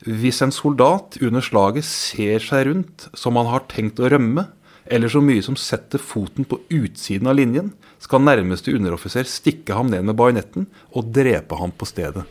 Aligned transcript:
Hvis 0.00 0.38
en 0.40 0.52
soldat 0.52 1.18
under 1.20 1.44
slaget 1.44 1.84
ser 1.84 2.40
seg 2.40 2.70
rundt 2.70 3.10
som 3.12 3.36
han 3.36 3.50
har 3.50 3.66
tenkt 3.68 4.00
å 4.00 4.08
rømme, 4.08 4.46
eller 4.88 5.12
så 5.12 5.20
mye 5.20 5.42
som 5.44 5.58
setter 5.60 6.00
foten 6.00 6.46
på 6.48 6.56
utsiden 6.72 7.28
av 7.28 7.36
linjen, 7.36 7.74
skal 8.00 8.24
nærmeste 8.24 8.72
underoffiser 8.72 9.28
stikke 9.28 9.76
ham 9.76 9.92
ned 9.92 10.06
med 10.08 10.16
bajonetten 10.16 10.70
og 10.96 11.10
drepe 11.12 11.58
ham 11.60 11.74
på 11.76 11.84
stedet. 11.84 12.24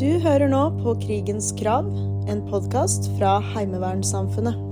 Du 0.00 0.08
hører 0.24 0.48
nå 0.48 0.62
på 0.80 0.96
Krigens 1.04 1.52
krav, 1.60 1.92
en 2.30 2.40
podkast 2.48 3.10
fra 3.18 3.36
Heimevernssamfunnet. 3.52 4.64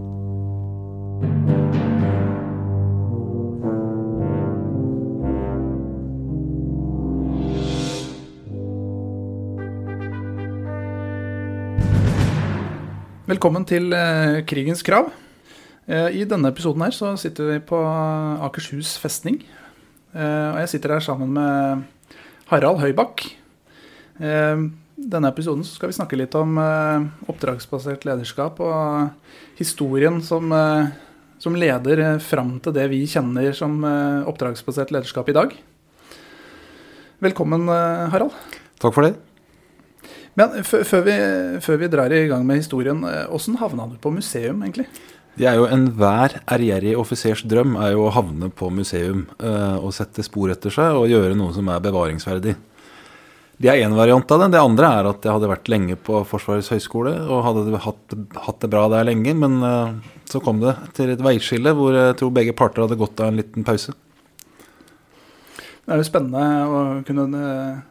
Velkommen 13.37 13.67
til 13.69 13.91
eh, 13.93 14.39
Krigens 14.49 14.81
krav. 14.81 15.11
Eh, 15.85 16.15
I 16.17 16.23
denne 16.25 16.49
episoden 16.49 16.81
her 16.81 16.95
så 16.97 17.11
sitter 17.21 17.51
vi 17.51 17.57
på 17.69 17.77
Akershus 18.47 18.95
festning. 18.97 19.43
Eh, 20.17 20.47
og 20.55 20.57
jeg 20.63 20.71
sitter 20.73 20.95
her 20.95 21.05
sammen 21.05 21.35
med 21.37 21.83
Harald 22.49 22.81
Høybakk. 22.81 23.27
I 24.17 24.25
denne 24.97 25.29
episoden 25.29 25.67
skal 25.69 25.93
vi 25.93 25.99
snakke 25.99 26.17
litt 26.17 26.33
om 26.39 26.57
oppdragsbasert 27.29 28.09
lederskap 28.09 28.63
og 28.65 29.37
historien 29.61 30.23
som, 30.25 30.57
som 31.37 31.61
leder 31.61 32.07
fram 32.25 32.57
til 32.65 32.73
det 32.79 32.89
vi 32.95 33.03
kjenner 33.05 33.53
som 33.53 33.85
oppdragsbasert 33.85 34.97
lederskap 34.97 35.29
i 35.29 35.37
dag. 35.37 35.53
Velkommen, 37.29 37.69
Harald. 37.69 38.33
Takk 38.81 38.97
for 38.97 39.11
det. 39.11 39.26
Men 40.37 40.57
før 40.69 41.05
vi, 41.07 41.17
før 41.65 41.79
vi 41.81 41.89
drar 41.93 42.13
i 42.13 42.27
gang 42.29 42.45
med 42.47 42.61
historien, 42.61 43.01
eh, 43.09 43.25
åssen 43.33 43.57
havna 43.61 43.89
du 43.89 43.97
på 44.01 44.13
museum, 44.13 44.61
egentlig? 44.63 44.87
Det 45.37 45.45
er 45.49 45.59
jo 45.59 45.67
enhver 45.69 46.39
ærgjerrig 46.49 46.95
offisers 46.97 47.43
drøm 47.49 47.75
er 47.81 47.93
jo 47.93 48.07
å 48.07 48.13
havne 48.13 48.49
på 48.57 48.71
museum 48.73 49.27
eh, 49.37 49.77
og 49.77 49.93
sette 49.97 50.25
spor 50.25 50.53
etter 50.53 50.73
seg 50.73 50.97
og 50.97 51.11
gjøre 51.13 51.37
noe 51.37 51.53
som 51.57 51.69
er 51.73 51.83
bevaringsverdig. 51.85 52.55
Det 53.57 53.71
er 53.73 53.83
én 53.85 53.97
variant 53.97 54.33
av 54.33 54.43
det. 54.43 54.51
Det 54.53 54.61
andre 54.61 54.89
er 54.99 55.09
at 55.09 55.25
jeg 55.25 55.33
hadde 55.33 55.49
vært 55.49 55.69
lenge 55.73 55.97
på 55.97 56.21
Forsvarets 56.29 56.69
høgskole 56.73 57.15
og 57.25 57.45
hadde 57.47 57.81
hatt, 57.85 58.17
hatt 58.45 58.65
det 58.65 58.71
bra 58.73 58.85
der 58.93 59.09
lenge, 59.09 59.33
men 59.37 59.57
eh, 59.65 60.17
så 60.29 60.41
kom 60.45 60.61
det 60.61 60.77
til 60.97 61.13
et 61.13 61.25
veiskille 61.25 61.73
hvor 61.77 61.97
jeg 61.97 62.17
tror 62.21 62.33
begge 62.37 62.57
parter 62.57 62.85
hadde 62.85 63.01
godt 63.01 63.25
av 63.25 63.33
en 63.33 63.41
liten 63.41 63.65
pause. 63.65 63.97
Det 65.87 65.95
er 65.95 66.01
jo 66.01 66.09
spennende 66.09 66.47
å 66.69 66.81
kunne 67.07 67.29
eh, 67.41 67.85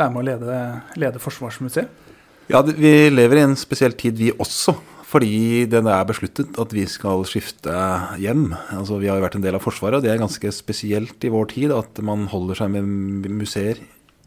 være 0.00 0.14
med 0.14 0.22
å 0.22 0.28
lede, 0.30 0.60
lede 1.00 1.22
Forsvarsmuseet. 1.22 2.08
Ja, 2.50 2.64
vi 2.66 3.10
lever 3.12 3.38
i 3.38 3.44
en 3.46 3.58
spesiell 3.58 3.94
tid, 3.98 4.18
vi 4.18 4.32
også. 4.34 4.74
Fordi 5.10 5.66
det 5.66 5.80
er 5.82 6.06
besluttet 6.06 6.58
at 6.62 6.72
vi 6.74 6.84
skal 6.86 7.24
skifte 7.26 7.74
hjem. 8.22 8.52
Altså, 8.76 9.00
Vi 9.00 9.08
har 9.10 9.18
jo 9.18 9.24
vært 9.24 9.38
en 9.40 9.42
del 9.42 9.56
av 9.58 9.64
Forsvaret, 9.64 9.98
og 9.98 10.04
det 10.04 10.12
er 10.12 10.22
ganske 10.22 10.52
spesielt 10.54 11.24
i 11.26 11.32
vår 11.32 11.48
tid 11.50 11.74
at 11.74 11.98
man 12.06 12.28
holder 12.30 12.60
seg 12.60 12.70
med 12.70 13.26
museer 13.26 13.80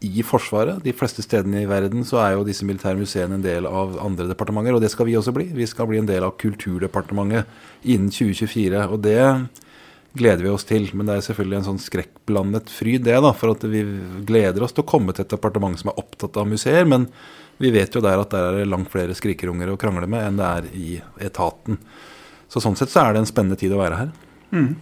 i 0.04 0.20
Forsvaret. 0.26 0.82
De 0.84 0.92
fleste 0.92 1.24
stedene 1.24 1.62
i 1.62 1.70
verden 1.70 2.04
så 2.04 2.20
er 2.20 2.34
jo 2.34 2.44
disse 2.44 2.66
militære 2.68 3.00
museene 3.00 3.38
en 3.38 3.44
del 3.44 3.68
av 3.68 3.96
andre 4.02 4.28
departementer, 4.28 4.76
og 4.76 4.84
det 4.84 4.92
skal 4.92 5.08
vi 5.08 5.16
også 5.16 5.32
bli. 5.32 5.48
Vi 5.56 5.68
skal 5.70 5.88
bli 5.88 6.02
en 6.02 6.10
del 6.10 6.26
av 6.26 6.36
Kulturdepartementet 6.40 7.48
innen 7.88 8.12
2024, 8.12 8.84
og 8.84 9.00
det 9.06 9.20
gleder 10.14 10.46
vi 10.46 10.52
oss 10.52 10.66
til. 10.68 10.88
Men 10.94 11.08
det 11.08 11.18
er 11.18 11.26
selvfølgelig 11.28 11.58
en 11.60 11.68
sånn 11.68 11.82
skrekkblandet 11.82 12.72
fryd, 12.72 13.04
det, 13.06 13.16
da. 13.24 13.32
For 13.36 13.54
at 13.54 13.66
vi 13.70 13.82
gleder 14.26 14.64
oss 14.66 14.74
til 14.76 14.84
å 14.84 14.90
komme 14.94 15.14
til 15.14 15.26
et 15.26 15.34
departement 15.34 15.78
som 15.80 15.92
er 15.92 16.00
opptatt 16.00 16.38
av 16.40 16.48
museer. 16.50 16.86
Men 16.88 17.08
vi 17.62 17.70
vet 17.74 17.94
jo 17.94 18.02
der 18.04 18.22
at 18.22 18.32
der 18.34 18.48
er 18.48 18.58
det 18.60 18.70
langt 18.70 18.90
flere 18.92 19.14
skrikerunger 19.14 19.70
å 19.72 19.78
krangle 19.80 20.08
med 20.10 20.26
enn 20.26 20.40
det 20.40 20.50
er 20.50 20.70
i 20.74 20.88
etaten. 21.22 21.78
Så 22.50 22.62
sånn 22.62 22.76
sett 22.78 22.92
så 22.92 23.04
er 23.04 23.14
det 23.14 23.24
en 23.24 23.30
spennende 23.30 23.58
tid 23.58 23.74
å 23.74 23.80
være 23.80 24.00
her. 24.00 24.10
Mm. 24.54 24.72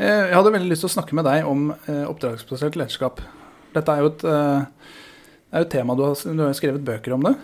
Jeg 0.00 0.32
hadde 0.32 0.52
veldig 0.54 0.70
lyst 0.70 0.84
til 0.86 0.88
å 0.88 0.94
snakke 0.94 1.16
med 1.18 1.26
deg 1.28 1.44
om 1.48 1.70
eh, 1.74 2.04
oppdragsbasert 2.08 2.76
lederskap. 2.78 3.20
Dette 3.74 3.92
er 3.92 4.00
jo 4.00 4.10
et, 4.14 4.22
eh, 4.24 4.94
er 5.52 5.64
et 5.66 5.72
tema 5.72 5.96
du 5.98 6.06
har, 6.06 6.14
du 6.16 6.40
har 6.46 6.54
skrevet 6.56 6.84
bøker 6.86 7.16
om 7.16 7.26
det. 7.26 7.34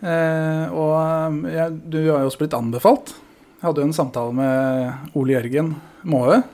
Eh, 0.00 0.64
Og 0.72 0.94
eh, 0.96 1.56
jeg, 1.58 1.76
du 1.92 1.98
har 2.06 2.22
jo 2.22 2.30
også 2.30 2.40
blitt 2.44 2.56
anbefalt. 2.56 3.12
Hadde 3.58 3.82
jo 3.82 3.88
en 3.88 3.96
samtale 3.96 4.30
med 4.38 5.16
Ole 5.18 5.34
Jørgen 5.34 5.72
Maae, 6.06 6.44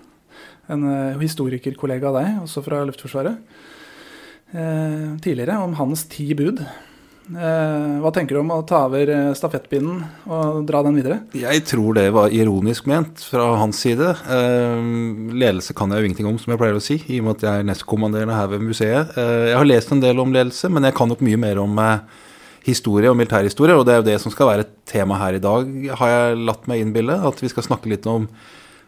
en 0.72 0.86
eh, 0.88 1.18
historikerkollega 1.20 2.08
av 2.08 2.16
deg, 2.16 2.30
også 2.46 2.62
fra 2.64 2.78
Luftforsvaret, 2.88 3.36
eh, 4.56 5.10
tidligere, 5.20 5.58
om 5.60 5.76
hans 5.76 6.06
ti 6.08 6.30
bud. 6.38 6.62
Eh, 6.64 7.92
Hva 8.00 8.12
tenker 8.12 8.38
du 8.38 8.40
om 8.40 8.54
å 8.56 8.62
ta 8.64 8.86
over 8.86 9.12
stafettpinnen 9.36 10.00
og 10.32 10.64
dra 10.68 10.80
den 10.88 10.96
videre? 10.96 11.20
Jeg 11.36 11.66
tror 11.68 12.00
det 12.00 12.08
var 12.16 12.32
ironisk 12.32 12.88
ment 12.88 13.20
fra 13.28 13.50
hans 13.60 13.84
side. 13.84 14.14
Ledelse 14.24 15.76
kan 15.76 15.92
jeg 15.92 16.00
jo 16.00 16.08
ingenting 16.08 16.32
om, 16.32 16.40
som 16.40 16.56
jeg 16.56 16.64
pleier 16.64 16.80
å 16.80 16.84
si, 16.84 17.02
i 17.04 17.20
og 17.20 17.28
med 17.28 17.36
at 17.36 17.48
jeg 17.50 17.60
er 17.60 17.68
nestkommanderende 17.68 18.40
her 18.40 18.48
ved 18.56 18.64
museet. 18.64 19.12
Jeg 19.20 19.60
har 19.60 19.68
lest 19.68 19.92
en 19.92 20.04
del 20.04 20.24
om 20.24 20.32
ledelse, 20.32 20.72
men 20.72 20.88
jeg 20.88 20.96
kan 20.96 21.12
nok 21.12 21.24
mye 21.24 21.44
mer 21.48 21.60
om 21.60 21.76
historie 22.64 23.10
og 23.10 23.16
militærhistorie, 23.18 23.76
og 23.76 23.84
det 23.86 23.94
er 23.94 24.00
jo 24.00 24.08
det 24.08 24.18
som 24.22 24.32
skal 24.32 24.50
være 24.50 24.68
tema 24.88 25.18
her 25.20 25.36
i 25.36 25.42
dag, 25.42 25.70
har 26.00 26.12
jeg 26.12 26.42
latt 26.48 26.68
meg 26.70 26.80
innbille. 26.80 27.16
At 27.28 27.42
vi 27.42 27.50
skal 27.52 27.66
snakke 27.66 27.90
litt 27.92 28.08
om 28.10 28.28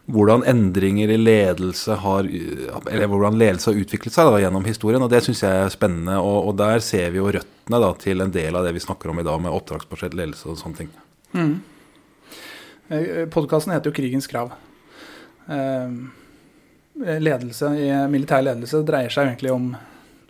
hvordan 0.07 0.45
endringer 0.47 1.11
i 1.11 1.17
ledelse 1.19 1.97
har 1.99 2.23
Eller 2.23 3.09
hvordan 3.11 3.35
ledelse 3.35 3.73
har 3.73 3.79
utviklet 3.81 4.15
seg 4.15 4.29
da, 4.29 4.37
gjennom 4.39 4.63
historien, 4.65 5.03
og 5.03 5.11
det 5.11 5.19
syns 5.25 5.43
jeg 5.43 5.63
er 5.65 5.73
spennende. 5.73 6.15
Og, 6.23 6.49
og 6.49 6.59
der 6.59 6.79
ser 6.83 7.11
vi 7.13 7.19
jo 7.19 7.27
røttene 7.27 7.81
da, 7.83 7.91
til 8.01 8.23
en 8.23 8.31
del 8.33 8.55
av 8.55 8.65
det 8.65 8.73
vi 8.77 8.83
snakker 8.85 9.11
om 9.11 9.19
i 9.19 9.27
dag, 9.27 9.41
med 9.43 9.53
oppdragsbasert 9.53 10.15
ledelse 10.17 10.47
og 10.47 10.61
sånne 10.61 10.79
ting. 10.83 10.93
Podkasten 13.33 13.73
heter 13.75 13.91
jo 13.91 13.97
'Krigens 13.97 14.31
krav'. 14.31 14.55
Eh, 15.51 15.91
Ledelse 16.97 17.67
i 17.77 17.89
militær 18.09 18.41
ledelse 18.41 18.79
dreier 18.85 19.13
seg 19.13 19.27
egentlig 19.27 19.51
om, 19.53 19.75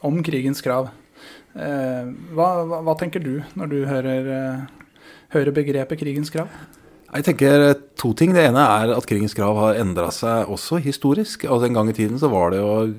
om 0.03 0.17
krigens 0.25 0.59
krav. 0.61 0.89
Eh, 1.57 2.09
Hva, 2.37 2.49
hva, 2.69 2.81
hva 2.85 2.95
tenker 2.99 3.23
du 3.23 3.39
når 3.57 3.71
du 3.71 3.77
hører, 3.89 4.31
eh, 4.37 4.91
hører 5.33 5.55
begrepet 5.55 5.99
'krigens 5.99 6.29
krav'? 6.33 6.51
Jeg 7.07 7.23
tenker 7.23 7.73
to 7.95 8.13
ting. 8.13 8.33
Det 8.35 8.49
ene 8.49 8.59
er 8.59 8.91
at 8.93 9.05
krigens 9.07 9.33
krav 9.33 9.55
har 9.55 9.79
endra 9.79 10.11
seg 10.11 10.49
også 10.51 10.81
historisk. 10.83 11.45
Altså 11.47 11.65
En 11.65 11.73
gang 11.73 11.89
i 11.89 11.93
tiden 11.95 12.19
så 12.19 12.29
var 12.29 12.51
det 12.51 12.59
jo 12.59 12.93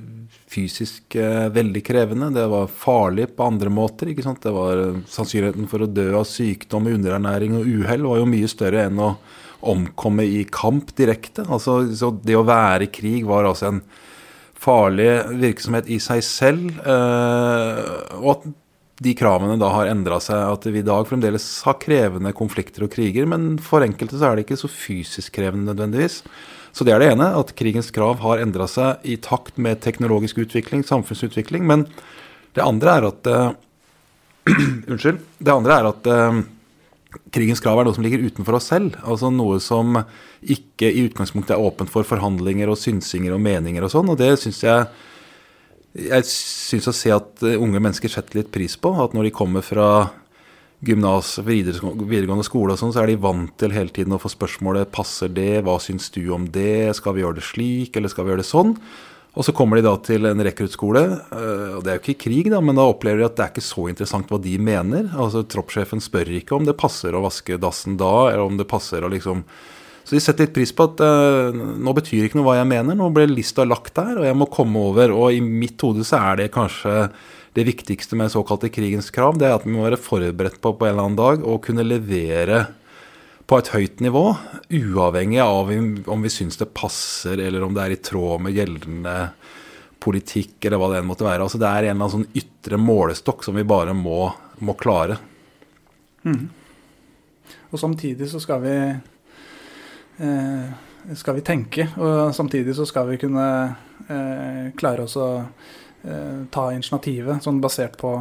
fysisk 0.49 1.15
eh, 1.21 1.49
veldig 1.53 1.83
krevende. 1.85 2.33
Det 2.33 2.47
var 2.49 2.67
farlig 2.73 3.29
på 3.37 3.45
andre 3.47 3.69
måter. 3.69 4.09
ikke 4.09 4.25
sant? 4.25 4.41
Det 4.41 4.53
var 4.55 4.81
eh, 4.81 5.01
Sannsynligheten 5.07 5.69
for 5.69 5.85
å 5.85 5.93
dø 5.93 6.09
av 6.17 6.25
sykdom, 6.25 6.89
underernæring 6.89 7.59
og 7.59 7.69
uhell 7.69 8.09
var 8.09 8.23
jo 8.23 8.31
mye 8.33 8.49
større 8.49 8.87
enn 8.89 8.99
å 8.99 9.13
omkomme 9.69 10.25
i 10.25 10.45
kamp 10.45 10.95
direkte. 10.97 11.45
Altså, 11.45 11.83
så 11.93 12.11
Det 12.25 12.37
å 12.39 12.47
være 12.47 12.89
i 12.89 12.93
krig 12.93 13.27
var 13.27 13.45
altså 13.45 13.69
en 13.75 13.83
farlig 14.69 15.11
virksomhet 15.41 15.89
i 15.89 15.99
seg 16.03 16.25
selv. 16.27 16.81
Eh, 16.85 17.85
og 18.21 18.33
at 18.37 18.49
de 18.99 19.15
kravene 19.15 19.55
da 19.61 19.71
har 19.71 19.91
endra 19.93 20.19
seg, 20.23 20.37
at 20.37 20.67
vi 20.67 20.81
i 20.83 20.87
dag 20.87 21.07
fremdeles 21.07 21.47
har 21.67 21.79
krevende 21.83 22.35
konflikter 22.37 22.85
og 22.85 22.93
kriger, 22.97 23.29
men 23.31 23.53
for 23.63 23.85
enkelte 23.87 24.19
så 24.19 24.31
er 24.31 24.37
det 24.37 24.47
ikke 24.47 24.59
så 24.59 24.71
fysisk 24.71 25.37
krevende 25.39 25.71
nødvendigvis. 25.71 26.25
Så 26.75 26.85
det 26.85 26.95
er 26.95 27.03
det 27.03 27.13
ene, 27.13 27.31
at 27.39 27.55
krigens 27.59 27.93
krav 27.95 28.19
har 28.25 28.43
endra 28.43 28.67
seg 28.71 29.07
i 29.07 29.17
takt 29.23 29.57
med 29.59 29.81
teknologisk 29.85 30.43
utvikling, 30.43 30.85
samfunnsutvikling. 30.87 31.65
Men 31.67 31.87
det 32.59 32.67
andre 32.67 32.99
er 32.99 33.09
at 33.13 33.31
eh, 33.31 33.49
Unnskyld. 34.91 35.19
Det 35.39 35.53
andre 35.53 35.79
er 35.79 35.89
at 35.91 36.07
eh, 36.09 36.43
krigens 37.35 37.61
krav 37.65 37.81
er 37.81 37.89
noe 37.89 37.97
som 37.97 38.05
ligger 38.07 38.25
utenfor 38.25 38.59
oss 38.59 38.71
selv. 38.73 38.97
Altså 39.05 39.31
noe 39.35 39.59
som 39.63 40.01
ikke 40.43 40.89
i 40.89 41.05
utgangspunktet 41.09 41.57
er 41.57 41.63
åpent 41.63 41.93
for 41.93 42.07
forhandlinger 42.09 42.71
og 42.71 42.81
synsinger 42.81 43.37
og 43.37 43.43
meninger 43.45 43.85
og 43.85 43.93
sånn. 43.93 44.13
Og 44.13 44.21
det 44.21 44.35
syns 44.43 44.63
jeg 44.65 44.89
jeg 45.99 46.27
syns 46.29 46.89
å 46.91 46.95
se 46.95 47.11
at 47.15 47.43
eh, 47.47 47.59
unge 47.59 47.81
mennesker 47.81 48.13
setter 48.13 48.43
litt 48.43 48.53
pris 48.55 48.77
på. 48.79 48.93
At 49.03 49.17
når 49.17 49.29
de 49.29 49.35
kommer 49.35 49.65
fra 49.67 49.89
gymnas, 50.85 51.39
videregå- 51.43 51.95
videregående 52.05 52.47
skole 52.47 52.77
og 52.77 52.81
sånn, 52.81 52.93
så 52.95 53.03
er 53.03 53.11
de 53.11 53.21
vant 53.21 53.51
til 53.59 53.75
hele 53.75 53.91
tiden 53.95 54.15
å 54.15 54.21
få 54.23 54.31
spørsmålet 54.31 54.93
passer 54.95 55.33
det, 55.33 55.65
hva 55.67 55.79
syns 55.83 56.13
du 56.15 56.23
om 56.35 56.47
det, 56.55 56.95
skal 56.99 57.17
vi 57.17 57.25
gjøre 57.25 57.41
det 57.41 57.47
slik, 57.49 57.97
eller 57.99 58.13
skal 58.13 58.27
vi 58.27 58.35
gjøre 58.35 58.45
det 58.45 58.53
sånn? 58.53 58.77
Og 59.39 59.47
så 59.47 59.55
kommer 59.55 59.79
de 59.79 59.87
da 59.87 59.93
til 60.03 60.27
en 60.27 60.43
rekruttskole, 60.43 61.05
øh, 61.31 61.77
og 61.79 61.85
det 61.87 61.93
er 61.93 61.99
jo 61.99 62.03
ikke 62.03 62.25
krig, 62.25 62.49
da, 62.51 62.59
men 62.59 62.75
da 62.75 62.89
opplever 62.91 63.23
de 63.23 63.29
at 63.29 63.37
det 63.39 63.45
er 63.45 63.53
ikke 63.53 63.63
så 63.69 63.85
interessant 63.87 64.33
hva 64.33 64.41
de 64.43 64.57
mener. 64.59 65.13
Altså 65.15 65.45
Troppssjefen 65.47 66.03
spør 66.03 66.33
ikke 66.41 66.57
om 66.57 66.67
det 66.67 66.75
passer 66.81 67.15
å 67.15 67.23
vaske 67.23 67.61
dassen 67.63 67.95
da, 68.01 68.33
eller 68.33 68.49
om 68.49 68.59
det 68.59 68.67
passer 68.71 69.07
å 69.07 69.13
liksom 69.13 69.47
Så 70.09 70.17
de 70.17 70.23
setter 70.25 70.47
litt 70.47 70.55
pris 70.57 70.71
på 70.73 70.87
at 70.89 71.03
eh, 71.05 71.53
nå 71.53 71.93
betyr 71.93 72.25
ikke 72.25 72.39
noe 72.39 72.47
hva 72.47 72.55
jeg 72.57 72.69
mener, 72.71 72.97
nå 72.97 73.11
ble 73.13 73.27
lista 73.29 73.67
lagt 73.69 73.93
der, 73.99 74.17
og 74.17 74.25
jeg 74.25 74.39
må 74.41 74.47
komme 74.49 74.81
over. 74.89 75.13
Og 75.13 75.37
i 75.37 75.43
mitt 75.45 75.77
hode 75.85 76.01
så 76.09 76.17
er 76.31 76.41
det 76.41 76.55
kanskje 76.55 77.11
det 77.53 77.67
viktigste 77.69 78.17
med 78.17 78.33
såkalte 78.33 78.71
krigens 78.73 79.13
krav, 79.13 79.37
det 79.39 79.51
er 79.51 79.59
at 79.59 79.67
vi 79.67 79.75
må 79.75 79.85
være 79.85 80.01
forberedt 80.01 80.63
på 80.65 80.73
på 80.79 80.87
en 80.87 80.95
eller 80.95 81.11
annen 81.11 81.21
dag 81.21 81.45
å 81.45 81.59
kunne 81.61 81.85
levere 81.85 82.65
på 83.49 83.59
et 83.59 83.71
høyt 83.73 84.03
nivå, 84.05 84.25
uavhengig 84.77 85.41
av 85.41 85.71
om 85.73 86.25
vi 86.25 86.31
syns 86.33 86.61
det 86.61 86.69
passer, 86.77 87.41
eller 87.41 87.65
om 87.65 87.73
det 87.77 87.87
er 87.87 87.95
i 87.95 88.03
tråd 88.05 88.45
med 88.45 88.53
gjeldende 88.53 89.15
politikk, 90.05 90.59
eller 90.67 90.81
hva 90.81 90.91
det 90.93 91.01
enn 91.01 91.09
måtte 91.09 91.27
være. 91.27 91.47
Altså 91.47 91.61
Det 91.61 91.69
er 91.69 91.89
en 91.89 91.97
eller 91.97 91.97
annen 91.97 92.15
sånn 92.19 92.37
ytre 92.39 92.81
målestokk 92.81 93.47
som 93.47 93.57
vi 93.57 93.65
bare 93.69 93.97
må, 93.97 94.29
må 94.61 94.77
klare. 94.79 95.17
Mm. 96.29 96.45
Og 97.71 97.81
samtidig 97.81 98.29
så 98.29 98.41
skal 98.43 98.63
vi 98.65 98.77
eh, 100.21 100.69
skal 101.17 101.39
vi 101.39 101.47
tenke, 101.47 101.89
og 101.97 102.35
samtidig 102.37 102.77
så 102.77 102.85
skal 102.89 103.09
vi 103.15 103.21
kunne 103.21 103.47
eh, 104.13 104.65
klare 104.77 105.09
oss 105.09 105.17
å 105.17 105.29
eh, 105.41 106.45
ta 106.53 106.69
initiativet, 106.75 107.41
sånn 107.45 107.63
basert 107.65 107.97
på 108.01 108.13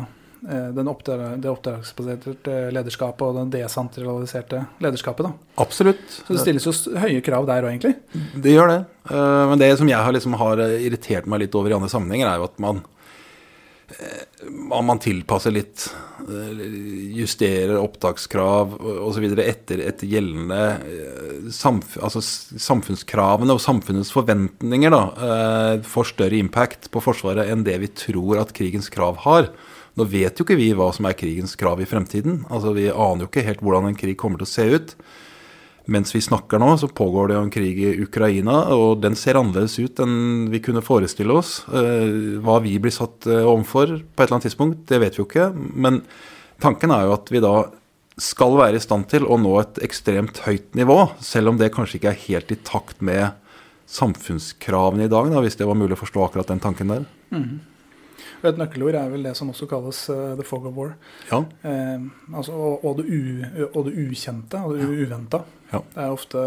Eh, 0.45 0.87
oppdrag, 0.87 1.39
det 1.41 1.49
oppdragsbaserte 1.49 2.57
lederskapet 2.75 3.23
og 3.25 3.37
det 3.39 3.63
desentraliserte 3.63 4.61
lederskapet. 4.83 5.25
Da. 5.25 5.61
Absolutt. 5.63 6.03
Så 6.13 6.35
det 6.35 6.43
stilles 6.43 6.67
jo 6.67 6.73
høye 7.01 7.23
krav 7.25 7.47
der 7.49 7.65
òg, 7.65 7.73
egentlig? 7.73 7.95
Det 8.37 8.53
gjør 8.53 8.69
det. 8.69 8.81
Eh, 9.09 9.45
men 9.49 9.63
det 9.63 9.71
som 9.79 9.89
jeg 9.89 9.97
har, 9.97 10.13
liksom 10.13 10.37
har 10.37 10.61
irritert 10.77 11.25
meg 11.25 11.41
litt 11.45 11.57
over 11.57 11.73
i 11.73 11.79
andre 11.79 11.89
sammenhenger, 11.89 12.29
er 12.29 12.37
jo 12.37 12.45
at 12.51 12.61
man, 12.61 12.83
om 14.77 14.85
man 14.85 15.01
tilpasser 15.01 15.55
litt. 15.55 15.87
Justerer 17.17 17.79
opptakskrav 17.79 18.75
osv. 19.07 19.25
Etter, 19.41 19.81
etter 19.89 20.11
gjeldende 20.11 21.51
samf 21.55 21.95
altså 22.03 22.21
samfunnskravene 22.21 23.55
og 23.55 23.63
samfunnets 23.63 24.11
forventninger 24.13 24.91
da, 24.93 25.01
får 25.87 26.11
større 26.11 26.41
impact 26.41 26.91
på 26.91 27.01
Forsvaret 27.05 27.47
enn 27.47 27.63
det 27.65 27.77
vi 27.85 27.89
tror 28.03 28.43
at 28.43 28.53
krigens 28.57 28.91
krav 28.93 29.23
har. 29.23 29.49
Nå 29.97 30.05
vet 30.09 30.37
jo 30.37 30.45
ikke 30.45 30.59
vi 30.59 30.73
hva 30.77 30.91
som 30.93 31.07
er 31.09 31.17
krigens 31.17 31.55
krav 31.57 31.81
i 31.81 31.87
fremtiden. 31.89 32.43
Altså 32.53 32.75
Vi 32.77 32.89
aner 32.91 33.25
jo 33.25 33.31
ikke 33.31 33.45
helt 33.47 33.63
hvordan 33.65 33.89
en 33.89 33.97
krig 33.97 34.17
kommer 34.19 34.41
til 34.41 34.47
å 34.47 34.51
se 34.51 34.67
ut. 34.75 34.93
Mens 35.87 36.11
vi 36.11 36.19
snakker 36.19 36.59
nå, 36.59 36.73
så 36.77 36.89
pågår 36.91 37.29
det 37.29 37.37
jo 37.37 37.43
en 37.45 37.53
krig 37.53 37.77
i 37.79 37.93
Ukraina, 38.03 38.57
og 38.75 38.99
den 39.05 39.15
ser 39.15 39.39
annerledes 39.39 39.77
ut 39.79 40.01
enn 40.03 40.49
vi 40.51 40.59
kunne 40.63 40.83
forestille 40.83 41.31
oss. 41.31 41.61
Eh, 41.71 42.41
hva 42.43 42.57
vi 42.63 42.75
blir 42.83 42.91
satt 42.91 43.25
eh, 43.29 43.47
overfor 43.47 43.93
på 43.95 44.03
et 44.03 44.25
eller 44.25 44.35
annet 44.35 44.49
tidspunkt, 44.49 44.83
det 44.91 44.99
vet 44.99 45.15
vi 45.15 45.23
jo 45.23 45.27
ikke. 45.29 45.47
Men 45.55 46.01
tanken 46.63 46.91
er 46.91 47.07
jo 47.07 47.15
at 47.15 47.31
vi 47.31 47.41
da 47.43 47.55
skal 48.19 48.57
være 48.59 48.81
i 48.81 48.83
stand 48.83 49.07
til 49.13 49.25
å 49.29 49.37
nå 49.39 49.53
et 49.61 49.79
ekstremt 49.85 50.41
høyt 50.43 50.75
nivå, 50.75 50.99
selv 51.23 51.53
om 51.53 51.61
det 51.61 51.71
kanskje 51.73 52.01
ikke 52.01 52.11
er 52.11 52.23
helt 52.25 52.51
i 52.51 52.59
takt 52.67 52.99
med 52.99 53.37
samfunnskravene 53.87 55.07
i 55.07 55.11
dag, 55.11 55.31
da, 55.31 55.39
hvis 55.45 55.55
det 55.55 55.69
var 55.69 55.79
mulig 55.79 55.95
å 55.95 56.03
forstå 56.03 56.25
akkurat 56.25 56.51
den 56.51 56.63
tanken 56.63 56.91
der. 56.91 57.07
Mm. 57.31 57.61
Og 58.41 58.47
et 58.51 58.59
nøkkelord 58.61 58.97
er 58.99 59.09
vel 59.11 59.25
det 59.25 59.33
som 59.37 59.49
også 59.51 59.67
kalles 59.69 60.03
uh, 60.13 60.35
the 60.37 60.45
fog 60.45 60.67
of 60.69 60.77
war. 60.77 60.93
Ja. 61.31 61.41
Eh, 61.65 62.05
altså, 62.33 62.53
og, 62.53 62.85
og, 62.85 62.99
det 62.99 63.07
u, 63.09 63.43
og, 63.73 63.81
det 63.87 63.95
ukjente, 64.05 64.61
og 64.61 64.77
det 64.77 64.85
uventa. 64.87 65.41
Ja. 65.71 65.81
Det 65.93 66.03
er 66.03 66.13
ofte, 66.13 66.45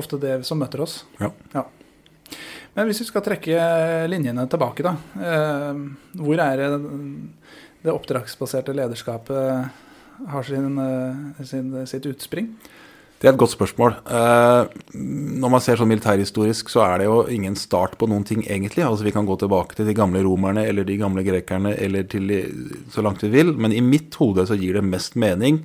ofte, 0.00 0.20
det 0.22 0.38
som 0.48 0.60
møter 0.62 0.84
oss. 0.84 1.02
Ja. 1.20 1.30
ja. 1.54 1.66
Men 2.72 2.88
hvis 2.88 3.02
vi 3.02 3.10
skal 3.10 3.24
trekke 3.26 3.60
linjene 4.08 4.46
tilbake, 4.48 4.86
da. 4.86 4.96
Eh, 5.20 5.82
hvor 6.22 6.40
er 6.40 6.62
det 6.62 6.70
det 7.82 7.90
oppdragsbaserte 7.90 8.74
lederskapet 8.78 10.28
har 10.32 10.46
sin, 10.46 10.78
eh, 10.78 11.44
sin, 11.44 11.74
sitt 11.86 12.06
utspring? 12.06 12.54
Det 13.22 13.28
er 13.28 13.36
et 13.36 13.38
godt 13.38 13.52
spørsmål. 13.52 13.92
Eh, 14.10 14.72
når 14.98 15.50
man 15.54 15.62
ser 15.62 15.78
sånn 15.78 15.92
militærhistorisk, 15.92 16.72
så 16.72 16.80
er 16.82 16.96
det 16.98 17.04
jo 17.06 17.20
ingen 17.30 17.54
start 17.54 17.94
på 18.00 18.08
noen 18.10 18.24
ting, 18.26 18.40
egentlig. 18.50 18.82
Altså 18.82 19.06
Vi 19.06 19.12
kan 19.14 19.28
gå 19.28 19.36
tilbake 19.38 19.78
til 19.78 19.86
de 19.86 19.94
gamle 19.94 20.24
romerne 20.26 20.64
eller 20.66 20.82
de 20.82 20.96
gamle 20.98 21.22
grekerne 21.22 21.76
eller 21.78 22.08
til 22.10 22.32
så 22.90 23.04
langt 23.06 23.22
vi 23.22 23.30
vil. 23.30 23.52
Men 23.54 23.70
i 23.70 23.78
mitt 23.78 24.18
hode 24.18 24.42
så 24.50 24.58
gir 24.58 24.74
det 24.74 24.82
mest 24.88 25.14
mening 25.14 25.60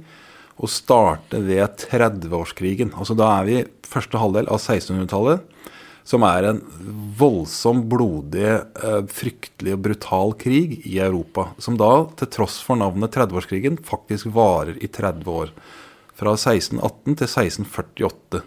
å 0.61 0.69
starte 0.69 1.41
ved 1.47 1.81
30-årskrigen. 1.87 2.93
Altså 2.93 3.17
Da 3.17 3.31
er 3.39 3.49
vi 3.49 3.65
første 3.89 4.21
halvdel 4.21 4.51
av 4.53 4.61
1600-tallet, 4.61 5.41
som 6.07 6.27
er 6.29 6.51
en 6.51 6.61
voldsom, 7.17 7.81
blodig, 7.89 8.45
eh, 8.53 9.01
fryktelig 9.09 9.73
og 9.73 9.81
brutal 9.89 10.37
krig 10.37 10.77
i 10.85 10.99
Europa. 11.01 11.49
Som 11.57 11.81
da, 11.81 12.05
til 12.21 12.29
tross 12.37 12.61
for 12.61 12.77
navnet 12.77 13.17
30-årskrigen, 13.17 13.81
faktisk 13.81 14.29
varer 14.37 14.77
i 14.77 14.93
30 14.93 15.25
år 15.25 15.57
fra 16.17 16.33
1618 16.37 17.17
til 17.17 17.27
1648. 17.27 18.43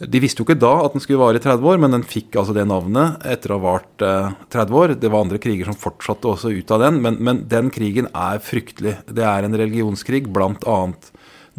De 0.00 0.20
visste 0.22 0.40
jo 0.40 0.46
ikke 0.46 0.56
da 0.56 0.72
at 0.86 0.94
den 0.94 1.02
skulle 1.04 1.20
vare 1.20 1.36
i 1.36 1.42
30 1.44 1.66
år, 1.68 1.80
men 1.82 1.92
den 1.92 2.06
fikk 2.08 2.38
altså 2.40 2.54
det 2.56 2.64
navnet 2.68 3.20
etter 3.28 3.52
å 3.52 3.58
ha 3.58 3.64
vart 3.66 4.04
eh, 4.04 4.30
30 4.54 4.78
år. 4.80 4.94
Det 4.96 5.10
var 5.12 5.26
andre 5.26 5.40
kriger 5.42 5.68
som 5.68 5.76
fortsatte 5.76 6.30
også 6.30 6.54
ut 6.56 6.72
av 6.72 6.86
den, 6.86 7.02
men, 7.04 7.18
men 7.20 7.42
den 7.52 7.68
krigen 7.74 8.08
er 8.16 8.40
fryktelig. 8.44 8.96
Det 9.12 9.26
er 9.28 9.44
en 9.44 9.58
religionskrig, 9.60 10.24
blant 10.32 10.64
annet. 10.64 11.10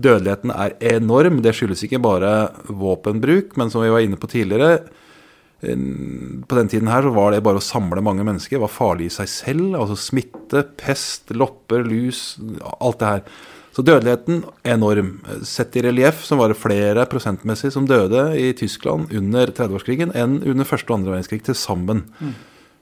Dødeligheten 0.02 0.56
er 0.56 0.74
enorm. 0.96 1.44
Det 1.46 1.54
skyldes 1.54 1.86
ikke 1.86 2.02
bare 2.02 2.34
våpenbruk, 2.66 3.54
men 3.62 3.70
som 3.70 3.86
vi 3.86 3.94
var 3.94 4.02
inne 4.08 4.18
på 4.18 4.32
tidligere, 4.32 4.80
på 5.62 6.58
den 6.58 6.70
tiden 6.72 6.90
her 6.90 7.06
så 7.06 7.12
var 7.14 7.36
det 7.36 7.44
bare 7.46 7.62
å 7.62 7.64
samle 7.64 8.02
mange 8.02 8.26
mennesker. 8.26 8.62
Var 8.64 8.72
farlig 8.72 9.12
i 9.12 9.14
seg 9.14 9.30
selv. 9.30 9.66
Altså 9.78 9.98
smitte, 10.00 10.64
pest, 10.80 11.30
lopper, 11.38 11.86
lus, 11.86 12.40
alt 12.80 13.02
det 13.02 13.12
her. 13.12 13.22
Så 13.72 13.84
dødeligheten 13.88 14.42
enorm. 14.68 15.14
Sett 15.48 15.78
i 15.80 15.84
relieff 15.86 16.26
så 16.28 16.36
var 16.40 16.52
det 16.52 16.60
flere 16.60 17.06
prosentmessig 17.08 17.72
som 17.72 17.88
døde 17.88 18.26
i 18.36 18.52
Tyskland 18.58 19.14
under 19.16 19.48
30-årskrigen 19.48 20.12
enn 20.18 20.42
under 20.44 20.68
første 20.68 20.92
og 20.92 21.00
andre 21.00 21.14
verdenskrig 21.16 21.46
til 21.48 21.56
sammen. 21.56 22.04
Mm. 22.20 22.34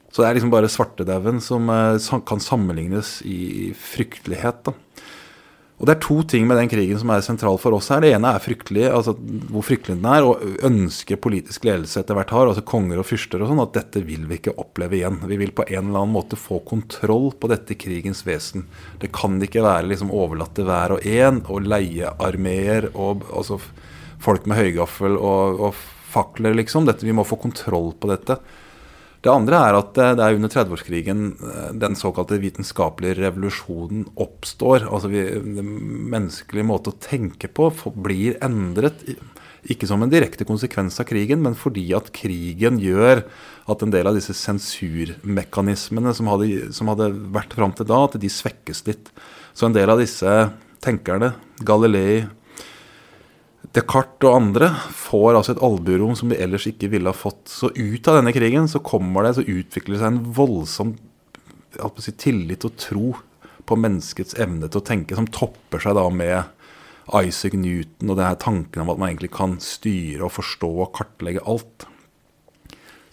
Så 0.09 0.24
det 0.24 0.30
er 0.30 0.39
liksom 0.39 0.53
bare 0.53 0.71
svartedauden 0.71 1.38
som 1.45 1.69
eh, 1.69 2.21
kan 2.25 2.41
sammenlignes 2.41 3.19
i 3.21 3.69
fryktelighet. 3.77 4.63
da. 4.65 4.74
Og 5.80 5.88
Det 5.88 5.94
er 5.94 6.02
to 6.04 6.18
ting 6.28 6.44
med 6.48 6.58
den 6.60 6.68
krigen 6.68 7.00
som 7.00 7.12
er 7.14 7.22
sentral 7.24 7.56
for 7.62 7.72
oss 7.78 7.88
her. 7.94 8.02
Det 8.04 8.12
ene 8.12 8.34
er 8.36 8.44
fryktelig, 8.44 8.84
altså 8.92 9.14
hvor 9.16 9.64
fryktelig 9.64 9.96
den 10.02 10.10
er, 10.12 10.26
og 10.28 10.66
ønsket 10.68 11.22
politisk 11.24 11.64
ledelse 11.70 12.02
etter 12.02 12.18
hvert 12.18 12.34
har, 12.36 12.50
altså 12.52 12.66
konger 12.68 13.00
og 13.00 13.08
fyrster 13.08 13.40
og 13.40 13.48
sånn, 13.48 13.62
at 13.64 13.78
dette 13.78 14.04
vil 14.04 14.26
vi 14.28 14.42
ikke 14.42 14.58
oppleve 14.60 15.00
igjen. 15.00 15.22
Vi 15.31 15.38
vil 15.40 15.54
på 15.56 15.64
en 15.70 15.88
eller 15.88 16.02
annen 16.02 16.18
måte 16.18 16.40
få 16.40 16.60
kontroll 16.68 17.31
på 17.40 17.52
dette 17.52 17.80
krigens 17.80 18.26
vesen. 18.28 18.68
Det 19.00 19.14
kan 19.16 19.40
ikke 19.40 19.64
være 19.64 19.88
liksom 19.88 20.12
overlatt 20.12 20.58
til 20.60 20.68
hver 20.68 20.98
og 20.98 21.08
en 21.08 21.40
å 21.48 21.62
leie 21.64 22.12
armeer 22.28 22.92
og 22.92 23.24
altså 23.31 23.62
folk 24.20 24.52
med 24.52 24.60
høygaffel 24.60 25.16
og, 25.16 25.64
og 25.64 25.80
fakler, 26.10 26.60
liksom. 26.60 26.90
Dette, 26.90 27.08
vi 27.08 27.16
må 27.16 27.24
få 27.24 27.40
kontroll 27.40 27.94
på 27.96 28.12
dette. 28.12 28.40
Det 29.19 29.31
andre 29.31 29.57
er 29.68 29.75
at 29.75 29.98
det 29.98 30.24
er 30.24 30.38
under 30.38 30.51
30-årskrigen 30.54 31.24
eh, 31.44 31.71
den 31.81 31.98
såkalte 32.00 32.39
vitenskapelige 32.39 33.18
revolusjonen 33.19 34.06
oppstår. 34.16 34.88
Altså 34.88 35.12
Den 35.12 35.74
menneskelige 36.13 36.68
måte 36.68 36.94
å 36.94 37.00
tenke 37.04 37.51
på 37.51 37.68
blir 38.00 38.39
endret. 38.45 39.04
Ikke 39.68 39.89
som 39.89 40.00
en 40.06 40.12
direkte 40.12 40.48
konsekvens 40.48 41.01
av 41.04 41.10
krigen, 41.10 41.44
men 41.44 41.57
fordi 41.60 41.89
at 41.98 42.13
krigen 42.16 42.80
gjør 42.80 43.25
at 43.69 43.83
en 43.83 43.92
del 43.92 44.07
av 44.07 44.16
disse 44.16 44.33
sensurmekanismene 44.40 46.14
som 46.16 46.31
hadde, 46.31 46.69
som 46.76 46.88
hadde 46.94 47.11
vært 47.35 47.57
fram 47.57 47.76
til 47.76 47.90
da, 47.90 47.99
at 48.07 48.16
de 48.21 48.31
svekkes 48.31 48.85
litt. 48.88 49.11
Så 49.52 49.68
en 49.68 49.76
del 49.76 49.92
av 49.92 49.99
disse 49.99 50.31
tenkerne, 50.80 51.33
Galilei, 51.68 52.23
Descartes 53.76 54.26
og 54.26 54.33
andre 54.33 54.71
får 54.97 55.35
altså 55.38 55.54
et 55.54 55.64
albuerom 55.66 56.16
som 56.18 56.31
de 56.31 56.40
ellers 56.42 56.66
ikke 56.69 56.90
ville 56.90 57.11
ha 57.11 57.16
fått. 57.16 57.45
Så 57.52 57.69
ut 57.76 58.07
av 58.09 58.18
denne 58.18 58.33
krigen 58.33 58.69
så 58.71 58.81
kommer 58.81 59.28
det, 59.28 59.35
så 59.38 59.45
utvikler 59.45 59.95
det 59.95 60.02
seg 60.02 60.14
en 60.14 60.23
voldsom 60.33 60.95
si, 62.02 62.14
tillit 62.18 62.66
og 62.66 62.78
tro 62.81 63.11
på 63.69 63.78
menneskets 63.78 64.38
evne 64.42 64.69
til 64.71 64.81
å 64.81 64.88
tenke, 64.88 65.18
som 65.18 65.30
topper 65.30 65.83
seg 65.83 65.97
da 65.99 66.07
med 66.09 66.56
Isaac 67.14 67.54
Newton 67.57 68.09
og 68.09 68.18
denne 68.18 68.38
tanken 68.42 68.83
om 68.83 68.90
at 68.94 69.02
man 69.02 69.11
egentlig 69.11 69.31
kan 69.38 69.57
styre 69.61 70.26
og 70.26 70.33
forstå 70.33 70.69
og 70.85 70.92
kartlegge 70.97 71.45
alt. 71.45 71.85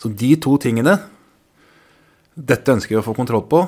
Så 0.01 0.13
de 0.13 0.35
to 0.41 0.57
tingene, 0.61 0.99
dette 2.37 2.73
ønsker 2.73 2.97
vi 2.97 3.01
å 3.01 3.05
få 3.05 3.17
kontroll 3.17 3.45
på. 3.49 3.67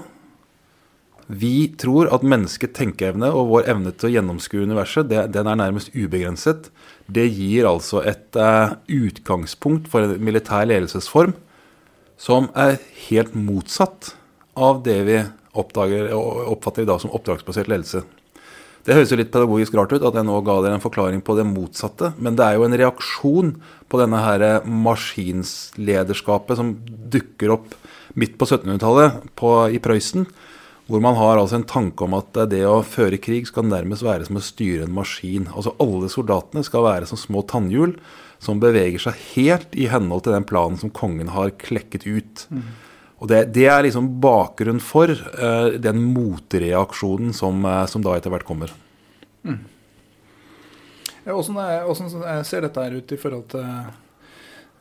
Vi 1.29 1.69
tror 1.77 2.09
at 2.09 2.25
menneskets 2.25 2.73
tenkeevne 2.79 3.29
og 3.37 3.51
vår 3.51 3.67
evne 3.69 3.93
til 3.93 4.09
å 4.09 4.13
gjennomskue 4.15 4.65
universet, 4.65 5.11
det, 5.11 5.27
den 5.35 5.51
er 5.51 5.59
nærmest 5.61 5.93
ubegrenset. 5.93 6.71
Det 7.05 7.27
gir 7.29 7.69
altså 7.69 8.01
et 8.01 8.39
uh, 8.41 8.79
utgangspunkt 8.89 9.91
for 9.93 10.07
en 10.07 10.25
militær 10.25 10.65
ledelsesform 10.69 11.37
som 12.19 12.49
er 12.57 12.81
helt 13.11 13.37
motsatt 13.37 14.15
av 14.59 14.81
det 14.87 14.97
vi 15.07 15.21
oppdager, 15.59 16.11
oppfatter 16.17 16.87
i 16.87 16.89
dag 16.89 17.05
som 17.05 17.13
oppdragsbasert 17.15 17.69
ledelse. 17.71 18.03
Det 18.89 18.97
høres 18.97 19.13
jo 19.13 19.19
litt 19.21 19.33
pedagogisk 19.35 19.75
rart 19.77 19.93
ut 19.93 20.05
at 20.09 20.17
jeg 20.17 20.25
nå 20.25 20.41
ga 20.47 20.55
dere 20.65 20.79
en 20.79 20.83
forklaring 20.83 21.21
på 21.21 21.37
det 21.37 21.45
motsatte, 21.45 22.15
men 22.17 22.39
det 22.39 22.47
er 22.47 22.57
jo 22.57 22.65
en 22.65 22.77
reaksjon 22.81 23.51
på 23.91 24.01
denne 24.01 24.21
her 24.25 24.65
maskinslederskapet 24.65 26.57
som 26.57 26.73
dukker 27.13 27.53
opp 27.59 27.75
midt 28.19 28.39
på 28.41 28.49
1700-tallet 28.49 29.77
i 29.77 29.83
Prøysen 29.85 30.25
hvor 30.89 31.03
man 31.05 31.19
har 31.19 31.37
altså 31.37 31.59
en 31.59 31.69
tanke 31.69 32.07
om 32.07 32.17
at 32.17 32.33
det 32.49 32.63
å 32.65 32.81
føre 32.87 33.21
krig 33.21 33.49
skal 33.51 33.67
nærmest 33.69 34.07
være 34.07 34.25
som 34.25 34.39
å 34.41 34.45
styre 34.45 34.87
en 34.87 34.95
maskin. 34.97 35.51
Altså 35.53 35.75
Alle 35.85 36.09
soldatene 36.09 36.65
skal 36.65 36.87
være 36.87 37.09
som 37.11 37.21
små 37.21 37.43
tannhjul 37.49 37.99
som 38.41 38.61
beveger 38.63 39.03
seg 39.03 39.19
helt 39.35 39.75
i 39.77 39.89
henhold 39.93 40.25
til 40.25 40.37
den 40.37 40.47
planen 40.49 40.79
som 40.81 40.93
kongen 40.95 41.35
har 41.35 41.53
klekket 41.61 42.07
ut. 42.09 42.47
Mm. 42.49 42.69
Og 43.19 43.29
det, 43.29 43.41
det, 43.53 43.67
er 43.67 43.83
liksom 43.85 44.13
bakgrunnen 44.23 44.81
for 44.81 45.11
uh, 45.11 45.75
den 45.77 46.01
motreaksjonen 46.15 47.35
som, 47.37 47.65
uh, 47.67 47.83
som, 47.91 48.05
da 48.07 48.15
etter 48.17 48.33
hvert 48.33 48.47
kommer. 48.47 48.73
Mm. 49.43 49.65
Ja, 51.27 51.35
ser 52.47 52.65
dette 52.65 52.85
her 52.85 52.95
ut 52.95 53.13
i 53.13 53.19
forhold 53.21 53.51
til 53.53 53.67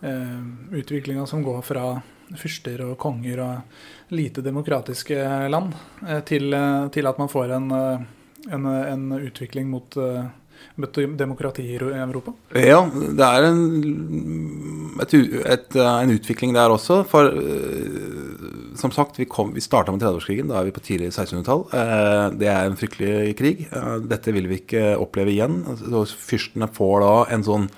uh, 0.06 0.46
utviklinga 0.78 1.26
som 1.28 1.42
går 1.44 1.66
fra 1.66 1.98
fyrster 2.36 2.82
og 2.84 2.98
konger 3.00 3.40
og 3.44 4.16
lite 4.16 4.42
demokratiske 4.42 5.22
land, 5.52 5.76
eh, 6.08 6.20
til, 6.28 6.54
eh, 6.54 6.88
til, 6.90 7.08
at 7.08 7.18
man 7.20 7.30
får 7.32 7.56
en, 7.56 7.72
eh, 7.72 8.54
en, 8.54 8.66
en 8.66 9.12
utvikling 9.20 9.70
mot, 9.70 9.96
demokrati 11.18 11.64
i 11.64 11.78
Europa? 11.78 12.34
Ja, 12.54 12.84
det 12.90 13.26
er 13.26 13.46
en, 13.48 15.00
et, 15.02 15.14
et, 15.14 15.76
en 15.76 16.14
utvikling 16.14 16.54
der 16.54 16.70
også. 16.70 17.04
For 17.06 17.30
som 18.78 18.92
sagt, 18.92 19.18
vi, 19.20 19.26
kom, 19.26 19.54
vi 19.54 19.62
starta 19.62 19.92
med 19.92 20.02
30-årskrigen. 20.02 20.50
Da 20.50 20.60
er 20.60 20.66
vi 20.66 20.74
på 20.74 20.82
tidlig 20.86 21.12
1600-tall. 21.12 21.66
Det 22.38 22.48
er 22.48 22.66
en 22.66 22.78
fryktelig 22.78 23.36
krig. 23.38 23.68
Dette 24.10 24.34
vil 24.34 24.48
vi 24.50 24.62
ikke 24.62 24.96
oppleve 24.98 25.34
igjen. 25.34 25.64
Fyrstene 26.14 26.70
får 26.74 27.02
da 27.02 27.14
en 27.34 27.46
sånn 27.46 27.70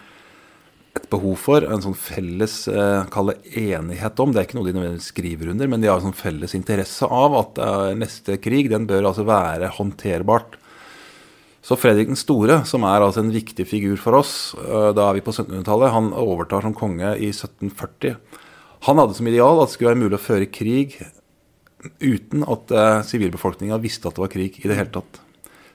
et 1.00 1.10
behov 1.12 1.36
for, 1.40 1.66
en 1.66 1.82
sånn 1.84 1.98
felles 1.98 2.62
eh, 2.72 3.20
enighet 3.58 4.22
om. 4.22 4.32
Det 4.32 4.42
er 4.42 4.48
ikke 4.48 4.60
noe 4.60 4.68
de 4.68 4.76
nødvendigvis 4.76 5.12
skriver 5.14 5.52
under, 5.54 5.70
men 5.72 5.82
de 5.82 5.90
har 5.90 6.00
en 6.00 6.10
sånn 6.10 6.18
felles 6.18 6.56
interesse 6.58 7.08
av 7.08 7.38
at 7.40 7.62
eh, 7.64 7.92
neste 8.00 8.38
krig 8.44 8.70
den 8.72 8.88
bør 8.90 9.12
altså 9.12 9.26
være 9.28 9.72
håndterbart. 9.78 10.58
Så 11.66 11.76
Fredrik 11.76 12.08
den 12.12 12.20
store, 12.20 12.62
som 12.68 12.86
er 12.88 13.04
altså 13.04 13.24
en 13.24 13.34
viktig 13.36 13.66
figur 13.68 14.00
for 14.02 14.20
oss, 14.20 14.34
eh, 14.60 14.92
da 14.98 15.08
er 15.08 15.20
vi 15.20 15.26
på 15.26 15.36
1700-tallet, 15.36 15.96
han 15.96 16.12
overtar 16.18 16.68
som 16.68 16.76
konge 16.78 17.16
i 17.16 17.32
1740. 17.32 18.20
Han 18.90 19.02
hadde 19.02 19.18
som 19.18 19.32
ideal 19.32 19.60
at 19.60 19.72
det 19.72 19.78
skulle 19.78 19.94
være 19.96 20.04
mulig 20.06 20.20
å 20.20 20.28
føre 20.28 20.52
krig 20.52 21.00
uten 22.04 22.44
at 22.44 22.72
sivilbefolkninga 23.08 23.78
visste 23.80 24.10
at 24.10 24.18
det 24.18 24.24
var 24.26 24.32
krig 24.32 24.58
i 24.60 24.68
det 24.68 24.76
hele 24.76 24.92
tatt. 24.92 25.20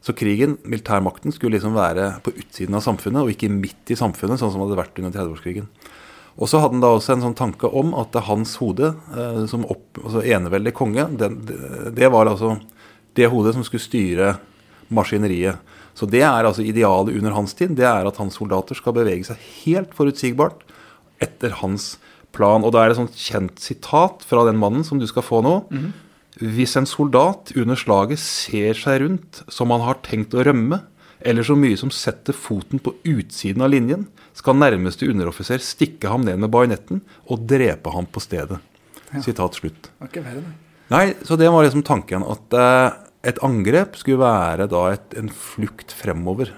Så 0.04 0.12
krigen, 0.12 0.58
militærmakten, 0.68 1.32
skulle 1.32 1.56
liksom 1.56 1.76
være 1.78 2.18
på 2.24 2.34
utsiden 2.36 2.76
av 2.76 2.84
samfunnet, 2.84 3.24
og 3.24 3.32
ikke 3.32 3.48
midt 3.52 3.92
i 3.94 3.96
samfunnet, 3.96 4.40
sånn 4.40 4.52
som 4.52 4.60
det 4.60 4.68
hadde 4.68 4.80
vært 4.82 5.00
under 5.00 5.14
30-årskrigen. 5.14 5.68
Og 6.34 6.50
så 6.50 6.60
hadde 6.60 6.76
han 6.76 6.82
da 6.82 6.90
også 6.92 7.14
en 7.14 7.24
sånn 7.28 7.38
tanke 7.38 7.70
om 7.70 7.94
at 7.96 8.16
hans 8.26 8.56
hode, 8.60 8.90
eh, 9.14 9.44
som 9.48 9.64
opp, 9.70 9.86
altså 10.02 10.20
eneveldig 10.20 10.74
konge, 10.76 11.06
den, 11.20 11.38
det 11.94 12.10
var 12.12 12.28
altså 12.28 12.58
det 13.16 13.30
hodet 13.32 13.54
som 13.56 13.64
skulle 13.64 13.84
styre 13.84 14.34
maskineriet. 14.92 15.62
Så 15.94 16.08
det 16.10 16.24
er 16.26 16.44
altså 16.44 16.64
idealet 16.66 17.14
under 17.14 17.36
hans 17.36 17.54
tid. 17.56 17.76
Det 17.78 17.86
er 17.86 18.06
at 18.08 18.18
hans 18.18 18.36
soldater 18.36 18.76
skal 18.76 18.96
bevege 18.96 19.24
seg 19.28 19.40
helt 19.62 19.94
forutsigbart 19.94 20.64
etter 21.22 21.54
hans 21.62 21.94
plan. 22.34 22.66
Og 22.66 22.74
da 22.74 22.82
er 22.82 22.90
det 22.90 22.96
et 22.96 23.02
sånt 23.04 23.20
kjent 23.20 23.62
sitat 23.62 24.26
fra 24.26 24.42
den 24.48 24.58
mannen 24.60 24.84
som 24.86 24.98
du 24.98 25.06
skal 25.06 25.22
få 25.22 25.40
nå. 25.46 25.54
Mm 25.70 25.78
-hmm. 25.78 25.92
Hvis 26.42 26.74
en 26.74 26.86
soldat 26.88 27.52
under 27.54 27.78
slaget 27.78 28.18
ser 28.18 28.74
seg 28.78 29.04
rundt 29.04 29.44
som 29.52 29.70
han 29.70 29.84
har 29.86 30.00
tenkt 30.02 30.34
å 30.34 30.42
rømme, 30.46 30.80
eller 31.24 31.46
så 31.46 31.54
mye 31.56 31.78
som 31.78 31.92
setter 31.94 32.34
foten 32.36 32.82
på 32.82 32.96
utsiden 33.06 33.62
av 33.64 33.70
linjen, 33.70 34.08
skal 34.36 34.58
nærmeste 34.58 35.06
underoffiser 35.08 35.62
stikke 35.62 36.10
ham 36.10 36.26
ned 36.26 36.42
med 36.42 36.50
bajonetten 36.52 37.04
og 37.30 37.46
drepe 37.48 37.94
ham 37.94 38.08
på 38.10 38.22
stedet. 38.22 38.58
Ja. 39.12 39.22
Sitat 39.22 39.60
slutt. 39.60 39.88
Okay, 40.02 40.24
Nei, 40.90 41.06
så 41.24 41.38
det 41.38 41.48
var 41.54 41.64
liksom 41.64 41.86
tanken 41.86 42.26
at 42.26 42.58
eh, 42.58 42.98
et 43.30 43.38
angrep 43.46 43.94
skulle 43.96 44.20
være 44.20 44.66
da 44.68 44.88
et, 44.92 45.14
en 45.16 45.30
flukt 45.30 45.94
fremover. 45.94 46.50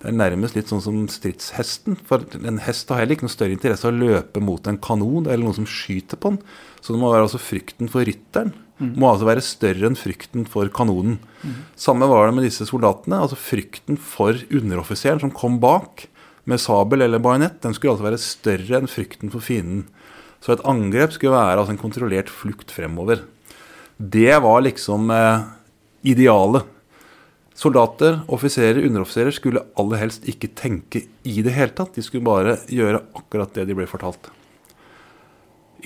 Det 0.00 0.08
er 0.10 0.16
nærmest 0.16 0.56
litt 0.56 0.72
sånn 0.72 0.82
som 0.82 0.96
stridshesten. 1.12 2.00
For 2.08 2.24
en 2.40 2.58
hest 2.64 2.90
har 2.90 3.04
heller 3.04 3.14
ikke 3.14 3.28
noe 3.28 3.36
større 3.36 3.54
interesse 3.54 3.86
av 3.86 3.92
å 3.92 4.08
løpe 4.08 4.42
mot 4.42 4.66
en 4.66 4.80
kanon 4.82 5.28
eller 5.28 5.44
noen 5.44 5.60
som 5.60 5.68
skyter 5.68 6.18
på 6.18 6.32
den. 6.32 6.42
Så 6.80 6.96
det 6.96 7.02
må 7.04 7.12
være 7.12 7.28
altså 7.28 7.38
frykten 7.38 7.92
for 7.92 8.08
rytteren 8.08 8.56
Mm. 8.82 8.94
Må 8.98 9.12
altså 9.12 9.28
være 9.28 9.44
større 9.46 9.88
enn 9.88 9.98
frykten 9.98 10.46
for 10.50 10.70
kanonen. 10.74 11.20
Mm. 11.42 11.58
Samme 11.78 12.08
var 12.10 12.28
det 12.28 12.36
med 12.36 12.46
disse 12.48 12.66
soldatene. 12.68 13.20
altså 13.22 13.38
Frykten 13.38 13.98
for 14.00 14.38
underoffiseren 14.50 15.22
som 15.22 15.34
kom 15.34 15.60
bak 15.62 16.08
med 16.50 16.58
sabel 16.58 17.04
eller 17.04 17.22
bajonett, 17.22 17.60
den 17.62 17.74
skulle 17.74 17.94
altså 17.94 18.08
være 18.08 18.22
større 18.22 18.80
enn 18.80 18.90
frykten 18.90 19.30
for 19.30 19.44
fienden. 19.44 19.86
Så 20.42 20.56
et 20.56 20.64
angrep 20.66 21.14
skulle 21.14 21.36
være 21.36 21.60
altså 21.60 21.76
en 21.76 21.80
kontrollert 21.80 22.30
flukt 22.32 22.74
fremover. 22.74 23.22
Det 23.96 24.34
var 24.42 24.64
liksom 24.66 25.10
eh, 25.14 25.44
idealet. 26.10 26.66
Soldater, 27.54 28.22
offiserer, 28.32 28.80
underoffiserer 28.88 29.34
skulle 29.36 29.62
aller 29.78 30.00
helst 30.00 30.24
ikke 30.26 30.50
tenke 30.58 31.04
i 31.28 31.42
det 31.44 31.52
hele 31.54 31.74
tatt. 31.76 31.94
De 31.94 32.02
skulle 32.02 32.26
bare 32.26 32.56
gjøre 32.66 33.04
akkurat 33.14 33.52
det 33.54 33.68
de 33.68 33.76
ble 33.78 33.86
fortalt. 33.86 34.32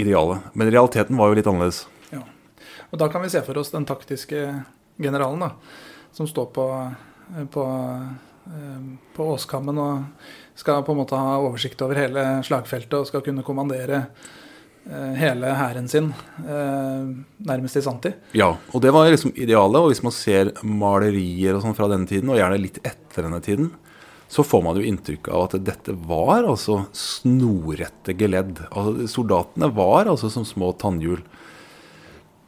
Idealet. 0.00 0.46
Men 0.54 0.70
realiteten 0.72 1.18
var 1.20 1.28
jo 1.28 1.36
litt 1.36 1.50
annerledes. 1.50 1.84
Og 2.90 3.00
da 3.00 3.08
kan 3.12 3.24
vi 3.24 3.30
se 3.32 3.42
for 3.46 3.58
oss 3.58 3.72
den 3.74 3.86
taktiske 3.88 4.42
generalen 4.96 5.42
da, 5.42 5.50
som 6.16 6.28
står 6.28 6.46
på, 6.56 6.66
på, 7.52 7.64
eh, 8.46 8.82
på 9.16 9.28
åskammen 9.34 9.78
og 9.82 10.26
skal 10.56 10.84
på 10.84 10.94
en 10.94 11.02
måte 11.02 11.20
ha 11.20 11.36
oversikt 11.42 11.82
over 11.84 11.98
hele 12.00 12.26
slagfeltet 12.46 12.98
og 13.00 13.08
skal 13.08 13.24
kunne 13.26 13.44
kommandere 13.44 14.04
eh, 14.86 15.16
hele 15.20 15.52
hæren 15.58 15.88
sin 15.92 16.12
eh, 16.40 17.10
nærmest 17.50 17.76
i 17.76 17.84
sanntid. 17.84 18.20
Ja, 18.38 18.54
og 18.72 18.84
det 18.84 18.94
var 18.96 19.10
liksom 19.10 19.34
idealet. 19.36 19.82
Og 19.82 19.92
hvis 19.92 20.04
man 20.06 20.14
ser 20.16 20.54
malerier 20.64 21.58
og 21.58 21.66
sånn 21.66 21.76
fra 21.76 21.90
denne 21.92 22.08
tiden, 22.08 22.32
og 22.32 22.40
gjerne 22.40 22.62
litt 22.62 22.80
etter 22.86 23.28
denne 23.28 23.42
tiden, 23.44 23.74
så 24.28 24.42
får 24.42 24.62
man 24.64 24.78
jo 24.78 24.86
inntrykk 24.88 25.28
av 25.30 25.44
at 25.44 25.60
dette 25.66 25.92
var 26.08 26.48
altså 26.48 26.80
snorrette 26.96 28.16
geledd. 28.18 28.64
Altså, 28.72 29.06
soldatene 29.10 29.68
var 29.74 30.10
altså 30.10 30.30
som 30.32 30.46
små 30.48 30.72
tannhjul. 30.80 31.20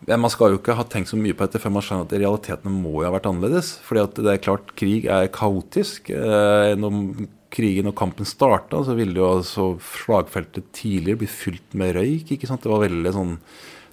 Man 0.06 0.30
skal 0.30 0.52
jo 0.52 0.60
ikke 0.60 0.76
ha 0.78 0.84
tenkt 0.86 1.10
så 1.10 1.18
mye 1.18 1.34
på 1.34 1.42
dette 1.46 1.58
før 1.58 1.72
man 1.74 1.82
skjønner 1.82 2.06
at 2.06 2.14
realitetene 2.14 2.70
må 2.70 3.00
jo 3.00 3.08
ha 3.08 3.14
vært 3.16 3.26
annerledes. 3.26 3.72
fordi 3.82 4.04
at 4.04 4.20
det 4.20 4.30
er 4.30 4.44
klart, 4.44 4.70
krig 4.78 5.08
er 5.10 5.26
kaotisk. 5.34 6.12
Eh, 6.14 6.76
når 6.78 7.26
krigen 7.50 7.90
og 7.90 7.96
kampen 7.98 8.28
starta, 8.28 8.84
så 8.84 8.94
ville 8.94 9.18
jo 9.18 9.26
altså 9.38 9.66
slagfeltet 9.82 10.70
tidligere 10.76 11.24
bli 11.24 11.30
fylt 11.32 11.74
med 11.74 11.96
røyk. 11.96 12.30
ikke 12.30 12.46
sant? 12.46 12.62
Det 12.62 12.70
var 12.70 12.86
veldig 12.86 13.14
sånn 13.16 13.34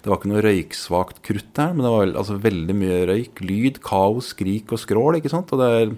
det 0.06 0.12
var 0.12 0.20
ikke 0.20 0.28
noe 0.30 0.42
røyksvakt 0.44 1.16
krutt 1.26 1.58
her, 1.58 1.72
men 1.74 1.82
det 1.82 1.90
var 1.90 2.10
altså 2.20 2.36
veldig 2.38 2.74
mye 2.78 2.98
røyk. 3.10 3.40
Lyd, 3.42 3.80
kaos, 3.82 4.28
skrik 4.36 4.70
og 4.70 4.78
skrål. 4.78 5.18
ikke 5.18 5.32
sant? 5.32 5.50
Og 5.50 5.58
det 5.58 5.70
er 5.74 5.94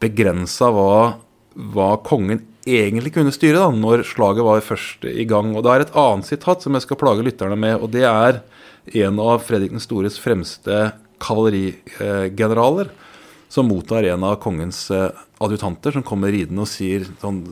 begrensa 0.00 0.70
hva, 0.72 1.18
hva 1.74 1.90
kongen 2.08 2.46
egentlig 2.68 3.12
kunne 3.16 3.32
styre 3.34 3.62
da, 3.62 3.68
når 3.74 4.04
slaget 4.08 4.46
var 4.46 4.64
først 4.64 5.04
i 5.08 5.26
gang. 5.28 5.54
Og 5.56 5.64
det 5.64 5.72
er 5.72 5.84
et 5.84 5.96
annet 5.98 6.28
sitat 6.28 6.64
som 6.64 6.76
jeg 6.76 6.84
skal 6.86 7.00
plage 7.00 7.24
lytterne 7.26 7.58
med, 7.58 7.78
og 7.80 7.92
det 7.94 8.04
er 8.08 8.42
en 9.04 9.20
av 9.20 9.44
Fredrik 9.44 9.74
den 9.74 9.84
stores 9.84 10.18
fremste 10.20 10.90
kavalerigeneraler, 11.22 12.92
som 13.48 13.68
mottar 13.68 14.06
en 14.08 14.26
av 14.28 14.38
kongens 14.42 14.86
eh, 14.94 15.08
adjutanter, 15.42 15.96
som 15.96 16.04
kommer 16.06 16.32
ridende 16.32 16.64
og 16.64 16.70
sier 16.70 17.08
sånn 17.22 17.42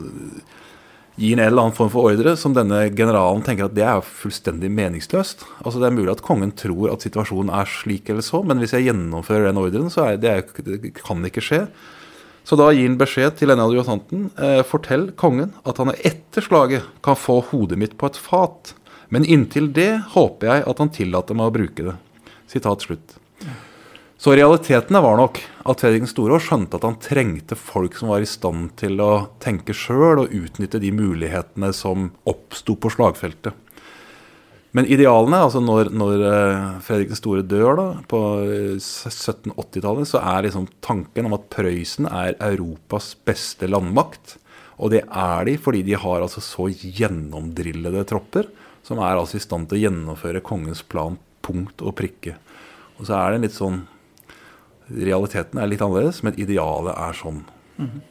Gir 1.17 1.33
en 1.33 1.47
eller 1.47 1.63
annen 1.63 1.73
form 1.73 1.89
for 1.89 2.11
ordre 2.11 2.35
som 2.37 2.53
denne 2.53 2.83
generalen 2.93 3.39
tenker 3.41 3.65
at 3.65 3.73
det 3.73 3.81
er 3.89 4.03
fullstendig 4.05 4.69
meningsløst. 4.69 5.41
Altså 5.63 5.79
Det 5.81 5.87
er 5.87 5.95
mulig 5.95 6.11
at 6.13 6.21
kongen 6.21 6.51
tror 6.53 6.91
at 6.91 7.01
situasjonen 7.01 7.49
er 7.57 7.65
slik 7.65 8.11
eller 8.13 8.21
så, 8.21 8.43
men 8.45 8.61
hvis 8.61 8.75
jeg 8.75 8.85
gjennomfører 8.85 9.49
den 9.49 9.57
ordren, 9.57 9.89
så 9.89 10.11
er 10.11 10.19
det, 10.21 10.35
det 10.61 10.91
kan 10.99 11.25
ikke 11.25 11.41
skje. 11.41 11.63
Så 12.47 12.55
da 12.55 12.69
gir 12.71 12.87
han 12.87 12.95
beskjed 12.95 13.35
til 13.35 13.51
denne 13.51 13.65
adjutanten. 13.67 14.29
Eh, 14.39 14.61
fortell 14.63 15.09
kongen 15.19 15.51
at 15.67 15.81
han 15.81 15.91
etter 15.97 16.45
slaget 16.45 16.85
kan 17.03 17.19
få 17.19 17.41
hodet 17.49 17.75
mitt 17.81 17.97
på 17.99 18.07
et 18.07 18.19
fat. 18.19 18.71
Men 19.11 19.27
inntil 19.27 19.67
det 19.75 19.91
håper 20.13 20.47
jeg 20.47 20.67
at 20.71 20.79
han 20.79 20.91
tillater 20.95 21.35
meg 21.35 21.49
å 21.49 21.55
bruke 21.57 21.89
det. 21.89 21.95
Sitat 22.47 22.87
slutt. 22.87 23.17
Så 24.17 24.33
realitetene 24.33 25.01
var 25.03 25.19
nok 25.19 25.41
at 25.67 25.83
Fredrik 25.83 26.05
den 26.05 26.09
store 26.09 26.39
skjønte 26.41 26.79
at 26.79 26.87
han 26.87 26.95
trengte 27.03 27.57
folk 27.59 27.99
som 27.99 28.09
var 28.09 28.23
i 28.23 28.29
stand 28.29 28.71
til 28.79 28.97
å 29.03 29.27
tenke 29.43 29.75
sjøl 29.77 30.23
og 30.23 30.33
utnytte 30.33 30.81
de 30.81 30.89
mulighetene 30.95 31.69
som 31.75 32.09
oppsto 32.25 32.79
på 32.79 32.95
slagfeltet. 32.95 33.53
Men 34.75 34.87
idealene, 34.91 35.39
altså 35.45 35.61
når, 35.63 35.89
når 35.95 36.23
eh, 36.27 36.65
Fredrik 36.83 37.13
den 37.13 37.19
store 37.19 37.45
dør 37.47 37.77
da, 37.79 37.85
på 38.11 38.19
1780-tallet, 38.75 40.03
eh, 40.03 40.09
så 40.09 40.21
er 40.21 40.43
liksom 40.45 40.67
tanken 40.83 41.29
om 41.29 41.37
at 41.37 41.47
Prøysen 41.53 42.09
er 42.09 42.35
Europas 42.49 43.13
beste 43.27 43.69
landmakt. 43.69 44.35
Og 44.77 44.91
det 44.93 45.05
er 45.07 45.47
de 45.47 45.55
fordi 45.61 45.85
de 45.87 45.95
har 45.97 46.21
altså 46.21 46.43
så 46.43 46.67
gjennomdrillede 46.69 48.03
tropper 48.09 48.51
som 48.85 49.01
er 49.03 49.17
altså 49.17 49.39
i 49.39 49.43
stand 49.43 49.67
til 49.67 49.79
å 49.79 49.83
gjennomføre 49.87 50.43
kongens 50.45 50.83
plan 50.85 51.17
punkt 51.43 51.81
og 51.83 51.95
prikke. 51.97 52.37
Og 52.97 53.07
så 53.07 53.17
er 53.17 53.35
det 53.35 53.47
litt 53.47 53.57
sånn 53.57 53.85
Realiteten 54.87 55.59
er 55.59 55.67
litt 55.67 55.81
annerledes, 55.83 56.21
men 56.23 56.37
idealet 56.39 56.93
er 56.95 57.15
sånn. 57.17 57.41
Mm 57.75 57.87
-hmm. 57.87 58.03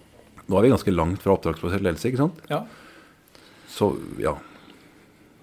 Nå 0.46 0.58
er 0.58 0.62
vi 0.62 0.68
ganske 0.68 0.92
langt 0.92 1.22
fra 1.22 1.32
oppdragsbasert 1.32 1.80
ledelse, 1.80 2.08
ikke 2.08 2.20
sant? 2.20 2.42
Ja. 2.50 2.66
Så, 3.68 3.96
ja. 4.20 4.36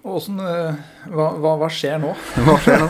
Hvordan, 0.03 0.39
eh, 0.43 0.79
hva, 1.15 1.29
hva, 1.39 1.53
hva, 1.61 1.69
skjer 1.71 2.01
nå? 2.03 2.11
hva 2.45 2.57
skjer 2.59 2.81
nå? 2.81 2.87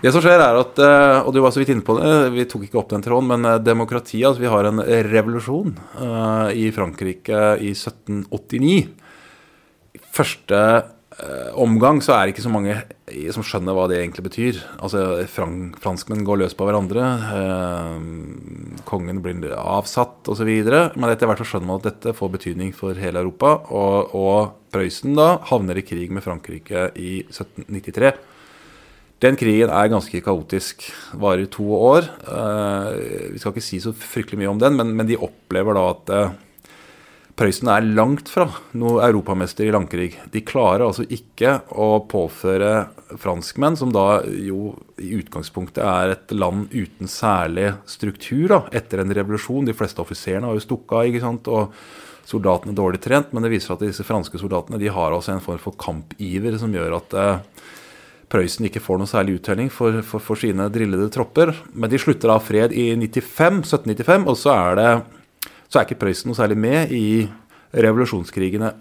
Det 0.00 0.12
som 0.14 0.22
skjer 0.24 0.40
er 0.40 0.56
at, 0.56 0.78
eh, 0.80 1.16
og 1.26 1.34
du 1.36 1.42
var 1.44 1.52
så 1.52 1.60
vidt 1.60 1.74
inne 1.74 1.84
på 1.84 1.98
det, 1.98 2.12
vi 2.32 2.46
tok 2.48 2.64
ikke 2.64 2.78
opp 2.80 2.94
den 2.94 3.04
tråden, 3.04 3.28
men 3.28 3.64
demokrati, 3.64 4.22
altså 4.24 4.40
Vi 4.40 4.48
har 4.48 4.68
en 4.70 4.80
revolusjon 4.80 5.74
uh, 6.00 6.48
i 6.56 6.70
Frankrike 6.72 7.42
i 7.60 7.74
1789. 7.74 8.78
Første 10.16 10.62
uh, 11.20 11.50
omgang 11.60 12.00
så 12.00 12.16
er 12.16 12.24
det 12.24 12.34
ikke 12.34 12.46
så 12.48 12.54
mange 12.54 12.78
som 13.34 13.44
skjønner 13.46 13.76
hva 13.76 13.86
det 13.90 13.98
egentlig 14.00 14.24
betyr. 14.26 14.60
Altså, 14.82 15.22
Franskmenn 15.30 16.24
går 16.26 16.42
løs 16.42 16.56
på 16.56 16.66
hverandre. 16.68 17.04
Eh, 17.36 18.82
kongen 18.88 19.22
blir 19.24 19.54
avsatt 19.56 20.30
osv. 20.30 20.50
Men 20.50 21.10
etter 21.10 21.30
hvert 21.30 21.42
så 21.42 21.48
skjønner 21.52 21.70
man 21.70 21.82
at 21.82 21.90
dette 21.90 22.16
får 22.16 22.34
betydning 22.36 22.74
for 22.76 22.98
hele 22.98 23.22
Europa. 23.22 23.56
Og, 23.70 24.14
og 24.16 24.56
Prøysen 24.70 25.16
da 25.18 25.34
havner 25.50 25.80
i 25.80 25.86
krig 25.86 26.12
med 26.14 26.24
Frankrike 26.24 26.90
i 26.94 27.20
1793. 27.26 28.12
Den 29.20 29.36
krigen 29.36 29.68
er 29.68 29.90
ganske 29.92 30.22
kaotisk. 30.24 30.86
Varer 31.20 31.50
to 31.52 31.66
år. 31.76 32.06
Eh, 32.24 33.32
vi 33.34 33.40
skal 33.42 33.52
ikke 33.52 33.66
si 33.66 33.82
så 33.82 33.92
fryktelig 33.92 34.40
mye 34.40 34.54
om 34.54 34.62
den, 34.62 34.78
men, 34.78 34.94
men 34.96 35.10
de 35.10 35.20
opplever 35.20 35.76
da 35.76 35.90
at 35.92 36.14
eh, 36.16 36.38
Prøysen 37.38 37.70
er 37.72 37.86
langt 37.96 38.28
fra 38.28 38.46
noe 38.76 39.00
europamester 39.06 39.68
i 39.68 39.72
langkrig. 39.72 40.10
De 40.32 40.42
klarer 40.44 40.84
altså 40.86 41.06
ikke 41.08 41.60
å 41.70 42.02
påføre 42.10 42.90
franskmenn, 43.20 43.78
som 43.78 43.92
da 43.94 44.20
jo 44.26 44.74
i 45.00 45.14
utgangspunktet 45.16 45.80
er 45.84 46.14
et 46.14 46.34
land 46.36 46.68
uten 46.74 47.08
særlig 47.10 47.70
struktur 47.88 48.46
da, 48.52 48.60
etter 48.76 49.02
en 49.02 49.14
revolusjon. 49.16 49.68
De 49.68 49.76
fleste 49.76 50.02
offiserene 50.02 50.50
har 50.50 50.58
jo 50.58 50.64
stukket 50.66 51.22
av, 51.24 51.38
og 51.48 52.28
soldatene 52.28 52.74
er 52.74 52.80
dårlig 52.82 53.02
trent. 53.04 53.32
Men 53.32 53.46
det 53.46 53.54
viser 53.54 53.74
at 53.74 53.84
disse 53.86 54.06
franske 54.06 54.40
soldatene 54.40 54.80
de 54.80 54.92
har 54.92 55.14
altså 55.14 55.34
en 55.34 55.44
form 55.44 55.62
for 55.62 55.78
kampiver 55.80 56.58
som 56.60 56.74
gjør 56.74 56.98
at 57.00 57.16
eh, 57.16 57.68
Prøysen 58.30 58.68
ikke 58.68 58.82
får 58.82 59.00
noe 59.00 59.10
særlig 59.10 59.40
uttelling 59.40 59.72
for, 59.74 59.96
for, 60.06 60.22
for, 60.22 60.38
sine 60.38 60.68
drillede 60.70 61.08
tropper. 61.10 61.50
Men 61.74 61.90
de 61.90 61.98
slutter 61.98 62.30
av 62.30 62.44
fred 62.46 62.70
i 62.70 62.92
95, 62.94 63.64
1795, 63.64 64.28
og 64.30 64.38
så 64.38 64.52
er 64.54 64.78
det 64.78 64.90
så 65.70 65.78
er 65.78 65.86
ikke 65.86 66.00
Prøysen 66.02 66.30
noe 66.30 66.38
særlig 66.38 66.58
med 66.58 66.90
i 66.94 67.28
revolusjonskrigene 67.70 68.72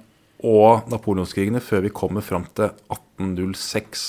og 0.50 0.90
napoleonskrigene 0.90 1.62
før 1.62 1.86
vi 1.86 1.94
kommer 1.94 2.26
fram 2.26 2.48
til 2.58 2.72
1806. 2.90 4.08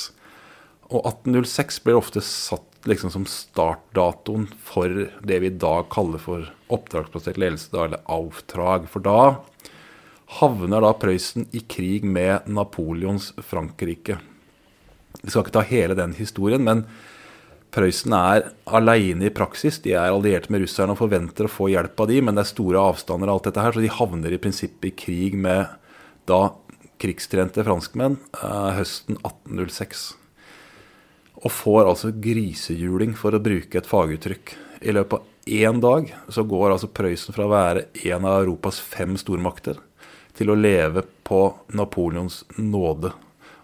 Og 0.90 1.04
1806 1.04 1.80
blir 1.84 1.99
ofte 1.99 2.22
satt 2.25 2.88
liksom 2.88 3.12
som 3.12 3.26
startdatoen 3.28 4.46
for 4.64 4.88
det 5.26 5.40
vi 5.42 5.50
i 5.50 5.58
dag 5.60 5.90
kaller 5.92 6.22
for 6.22 6.49
oppdragsplassert 6.72 7.40
ledelse, 7.40 7.68
eller 7.76 8.00
Auftrag. 8.08 8.88
For 8.88 9.04
da 9.04 9.42
havner 10.40 10.80
da 10.80 10.94
Prøysen 10.96 11.49
i 11.52 11.60
krig 11.60 12.06
med 12.06 12.49
Napoleons 12.49 13.32
Frankrike. 13.44 14.16
Vi 15.20 15.28
skal 15.28 15.44
ikke 15.44 15.58
ta 15.58 15.66
hele 15.66 15.99
den 15.99 16.14
historien, 16.16 16.64
men 16.64 16.87
Prøysen 17.70 18.14
er 18.16 18.48
aleine 18.66 19.28
i 19.28 19.34
praksis. 19.34 19.78
De 19.84 19.92
er 19.94 20.10
allierte 20.10 20.50
med 20.50 20.64
russerne 20.64 20.96
og 20.96 21.00
forventer 21.00 21.46
å 21.46 21.52
få 21.52 21.68
hjelp 21.70 22.00
av 22.02 22.10
de, 22.10 22.18
men 22.24 22.34
det 22.34 22.44
er 22.44 22.50
store 22.50 22.82
avstander 22.90 23.30
og 23.30 23.38
alt 23.38 23.50
dette 23.50 23.66
her, 23.66 23.76
så 23.76 23.84
de 23.84 23.92
havner 23.94 24.34
i 24.34 24.40
prinsippet 24.42 24.90
i 24.90 24.96
krig 25.04 25.36
med 25.38 25.70
da 26.30 26.40
krigstrente 27.00 27.64
franskmenn 27.64 28.18
eh, 28.42 28.72
høsten 28.76 29.20
1806. 29.22 30.08
Og 31.40 31.54
får 31.54 31.86
altså 31.86 32.10
grisehjuling, 32.12 33.14
for 33.16 33.36
å 33.36 33.42
bruke 33.42 33.80
et 33.80 33.88
faguttrykk. 33.88 34.56
I 34.84 34.96
løpet 34.96 35.20
av 35.20 35.54
én 35.60 35.80
dag 35.80 36.10
så 36.28 36.44
går 36.44 36.74
altså 36.74 36.90
Prøysen 36.92 37.36
fra 37.36 37.46
å 37.46 37.52
være 37.54 37.86
en 38.10 38.26
av 38.28 38.42
Europas 38.42 38.80
fem 38.82 39.16
stormakter 39.20 39.80
til 40.36 40.52
å 40.52 40.58
leve 40.58 41.04
på 41.26 41.42
Napoleons 41.76 42.42
nåde. 42.58 43.14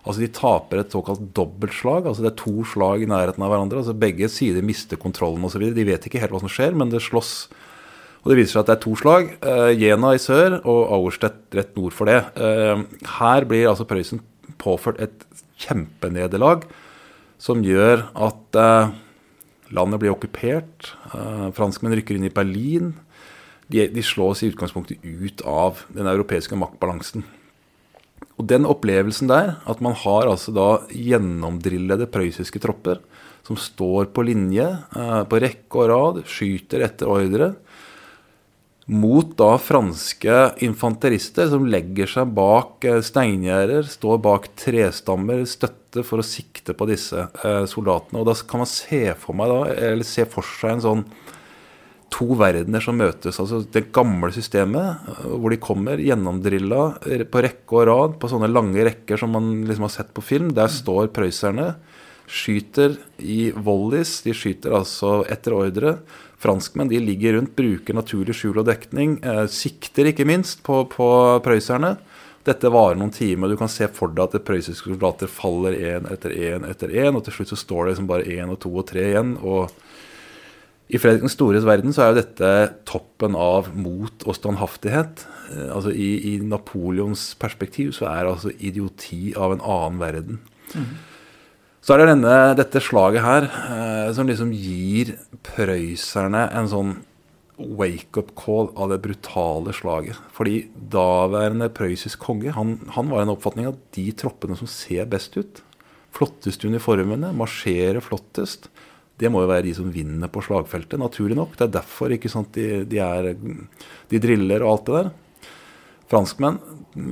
Altså 0.06 0.22
De 0.22 0.30
taper 0.30 0.80
et 0.80 0.92
såkalt 0.94 1.22
dobbeltslag. 1.34 2.06
altså 2.06 2.22
Det 2.22 2.32
er 2.32 2.42
to 2.44 2.64
slag 2.64 3.02
i 3.02 3.10
nærheten 3.10 3.42
av 3.42 3.50
hverandre. 3.50 3.82
altså 3.82 3.94
Begge 3.98 4.28
sider 4.30 4.62
mister 4.62 4.96
kontrollen 4.96 5.44
osv. 5.44 5.74
De 5.74 5.86
vet 5.86 6.06
ikke 6.06 6.22
helt 6.22 6.34
hva 6.34 6.42
som 6.44 6.52
skjer, 6.52 6.76
men 6.78 6.92
det 6.92 7.02
slåss. 7.02 7.48
Og 8.22 8.30
Det 8.30 8.38
viser 8.38 8.56
seg 8.56 8.60
at 8.64 8.70
det 8.70 8.76
er 8.76 8.84
to 8.86 8.94
slag. 8.98 9.32
Eh, 9.42 9.72
Jena 9.78 10.14
i 10.14 10.22
sør 10.22 10.60
og 10.64 10.92
Auerstedt 10.94 11.54
rett 11.54 11.76
nord 11.76 11.94
for 11.94 12.06
det. 12.06 12.22
Eh, 12.38 12.82
her 13.18 13.46
blir 13.46 13.68
altså 13.70 13.86
Prøysen 13.86 14.22
påført 14.58 15.00
et 15.02 15.26
kjempenederlag 15.58 16.64
som 17.38 17.62
gjør 17.62 18.06
at 18.14 18.58
eh, 18.58 18.94
landet 19.74 20.00
blir 20.00 20.14
okkupert. 20.14 20.94
franskmenn 21.54 21.94
rykker 21.98 22.14
inn 22.14 22.26
i 22.26 22.34
Berlin. 22.34 22.94
De, 23.66 23.88
de 23.90 24.02
slås 24.02 24.44
i 24.44 24.52
utgangspunktet 24.52 25.02
ut 25.02 25.42
av 25.42 25.82
den 25.90 26.06
europeiske 26.06 26.54
maktbalansen. 26.54 27.24
Og 28.36 28.44
den 28.50 28.68
opplevelsen 28.68 29.30
der, 29.30 29.54
at 29.64 29.80
man 29.84 29.96
har 29.96 30.28
altså 30.28 30.52
da 30.52 30.68
gjennomdrillede 30.92 32.08
prøyssiske 32.12 32.60
tropper 32.62 33.00
som 33.46 33.58
står 33.60 34.10
på 34.12 34.24
linje, 34.26 34.66
eh, 34.96 35.22
på 35.24 35.40
rekke 35.40 35.82
og 35.82 35.88
rad, 35.92 36.24
skyter 36.28 36.82
etter 36.84 37.08
ordre, 37.08 37.54
mot 38.86 39.32
da 39.38 39.56
franske 39.58 40.34
infanterister 40.62 41.48
som 41.50 41.66
legger 41.66 42.10
seg 42.10 42.34
bak 42.36 42.84
eh, 42.86 43.00
steingjerder, 43.02 43.86
står 43.90 44.20
bak 44.22 44.50
trestammer, 44.58 45.42
støtte 45.48 46.04
for 46.06 46.22
å 46.22 46.26
sikte 46.26 46.74
på 46.76 46.88
disse 46.90 47.24
eh, 47.42 47.64
soldatene. 47.70 48.20
Og 48.20 48.28
da 48.28 48.36
kan 48.46 48.62
man 48.62 48.70
se 48.70 49.02
for 49.18 49.38
meg 49.38 49.50
da, 49.50 49.62
eller 49.92 50.06
se 50.06 50.26
for 50.30 50.46
seg 50.58 50.76
en 50.76 50.86
sånn 50.86 51.06
to 52.12 52.36
verdener 52.38 52.82
som 52.82 52.98
møtes. 52.98 53.38
altså 53.40 53.60
Det 53.72 53.88
gamle 53.94 54.30
systemet 54.34 55.08
øh, 55.10 55.36
hvor 55.36 55.52
de 55.52 55.60
kommer 55.62 56.00
gjennomdrilla 56.02 56.82
på 57.30 57.44
rekke 57.44 57.80
og 57.80 57.86
rad 57.90 58.16
på 58.20 58.30
sånne 58.30 58.50
lange 58.52 58.84
rekker 58.86 59.20
som 59.20 59.34
man 59.36 59.64
liksom 59.66 59.88
har 59.88 59.94
sett 59.98 60.14
på 60.16 60.24
film. 60.24 60.52
Der 60.56 60.72
står 60.72 61.10
prøysserne, 61.16 61.74
skyter 62.26 62.96
i 63.22 63.50
volleys. 63.52 64.20
De 64.26 64.34
skyter 64.34 64.74
altså 64.78 65.20
etter 65.30 65.56
ordre. 65.56 65.98
Franskmenn 66.42 66.90
de 66.90 67.00
ligger 67.00 67.36
rundt, 67.38 67.56
bruker 67.56 67.96
naturlig 67.96 68.36
skjul 68.36 68.60
og 68.60 68.68
dekning. 68.68 69.18
Eh, 69.24 69.46
sikter 69.50 70.12
ikke 70.12 70.28
minst 70.28 70.62
på, 70.66 70.84
på 70.92 71.08
prøysserne. 71.44 71.96
Dette 72.46 72.70
varer 72.70 72.98
noen 72.98 73.10
timer. 73.10 73.50
Du 73.50 73.58
kan 73.58 73.70
se 73.72 73.88
for 73.90 74.12
deg 74.14 74.36
at 74.36 74.44
prøyssiske 74.46 74.92
soldater 74.92 75.30
faller 75.30 75.74
én 75.74 76.06
etter 76.12 76.30
én 76.30 76.66
etter 76.68 76.92
én, 76.94 77.16
og 77.16 77.24
til 77.26 77.34
slutt 77.34 77.50
så 77.50 77.58
står 77.58 77.80
det 77.80 77.94
liksom 77.94 78.10
bare 78.10 78.36
én 78.36 78.52
og 78.52 78.60
to 78.62 78.70
og 78.70 78.86
tre 78.86 79.08
igjen. 79.08 79.34
og 79.42 79.72
i 80.86 81.00
Fredrik 81.02 81.24
den 81.24 81.32
stores 81.32 81.66
verden 81.66 81.94
så 81.94 82.04
er 82.04 82.12
jo 82.12 82.20
dette 82.20 82.50
toppen 82.86 83.34
av 83.38 83.72
mot 83.74 84.22
og 84.22 84.36
standhaftighet. 84.38 85.24
Eh, 85.50 85.66
altså 85.74 85.90
i, 85.90 86.10
i, 86.30 86.36
Napoleons 86.46 87.32
perspektiv 87.40 87.92
så 87.96 88.06
er 88.12 88.30
altså 88.30 88.54
idioti 88.54 89.34
av 89.34 89.56
en 89.56 89.64
annen 89.64 89.98
verden. 90.02 90.40
Mm. 90.76 90.94
Så 91.82 91.94
er 91.94 92.02
det 92.02 92.12
denne, 92.14 92.36
dette 92.58 92.82
slaget 92.82 93.22
her 93.22 93.48
eh, 93.50 94.08
som 94.14 94.30
liksom 94.30 94.54
gir 94.54 95.16
prøysserne 95.46 96.46
en 96.54 96.70
sånn 96.70 96.96
wake-up 97.56 98.34
call 98.38 98.68
av 98.76 98.90
det 98.92 99.00
brutale 99.02 99.74
slaget. 99.74 100.18
Fordi 100.36 100.66
daværende 100.92 101.70
prøyssisk 101.74 102.20
konge 102.22 102.54
han, 102.54 102.76
han 102.94 103.10
var 103.10 103.24
en 103.24 103.32
oppfatning 103.34 103.70
av 103.70 103.78
de 103.96 104.10
troppene 104.18 104.58
som 104.58 104.70
ser 104.70 105.08
best 105.10 105.38
ut, 105.38 105.62
flotteste 106.16 106.68
uniformene, 106.70 107.32
marsjerer 107.36 108.04
flottest, 108.04 108.70
det 109.20 109.30
må 109.32 109.42
jo 109.42 109.50
være 109.50 109.64
de 109.68 109.74
som 109.76 109.92
vinner 109.92 110.30
på 110.32 110.42
slagfeltet, 110.44 110.98
naturlig 111.00 111.38
nok. 111.38 111.54
Det 111.56 111.66
er 111.66 111.76
derfor 111.78 112.12
ikke 112.12 112.30
sant, 112.32 112.52
de, 112.56 112.82
de, 112.88 113.00
er, 113.00 113.32
de 114.12 114.20
driller 114.20 114.64
og 114.64 114.72
alt 114.74 114.88
det 114.88 114.96
der. 114.98 115.12
Franskmenn 116.06 116.58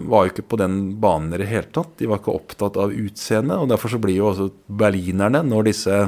var 0.09 0.25
jo 0.25 0.33
ikke 0.33 0.47
på 0.53 0.59
den 0.61 0.77
banen 1.03 1.33
i 1.35 1.41
det 1.41 1.51
hele 1.51 1.71
tatt. 1.75 1.97
De 1.99 2.09
var 2.11 2.21
ikke 2.21 2.35
opptatt 2.35 2.77
av 2.81 2.93
utseendet. 2.95 3.57
Og 3.59 3.71
derfor 3.73 3.93
så 3.93 4.01
blir 4.03 4.19
jo 4.21 4.29
også 4.31 4.51
berlinerne, 4.69 5.43
når 5.49 5.71
disse 5.71 6.03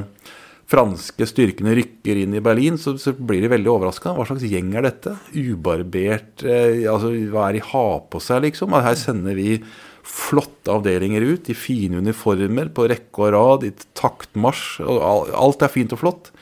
franske 0.70 1.28
styrkene 1.30 1.76
rykker 1.78 2.22
inn 2.22 2.36
i 2.36 2.42
Berlin, 2.42 2.78
så, 2.80 2.96
så 2.98 3.12
blir 3.14 3.44
de 3.44 3.50
veldig 3.52 3.70
overraska. 3.70 4.14
Hva 4.16 4.26
slags 4.28 4.46
gjeng 4.46 4.72
er 4.76 4.86
dette? 4.88 5.14
Ubarbert 5.34 6.42
eh, 6.46 6.86
altså 6.90 7.12
Hva 7.30 7.48
er 7.48 7.58
de 7.58 7.66
har 7.68 8.00
på 8.10 8.22
seg, 8.22 8.42
liksom? 8.48 8.74
Her 8.74 8.98
sender 8.98 9.38
vi 9.38 9.60
flotte 10.06 10.72
avdelinger 10.72 11.24
ut 11.26 11.50
i 11.50 11.56
fine 11.58 12.00
uniformer 12.02 12.70
på 12.74 12.86
rekke 12.90 13.26
og 13.26 13.34
rad, 13.34 13.66
i 13.66 13.72
taktmarsj. 13.98 14.84
og 14.86 15.34
Alt 15.34 15.66
er 15.66 15.72
fint 15.72 15.94
og 15.96 16.02
flott. 16.02 16.32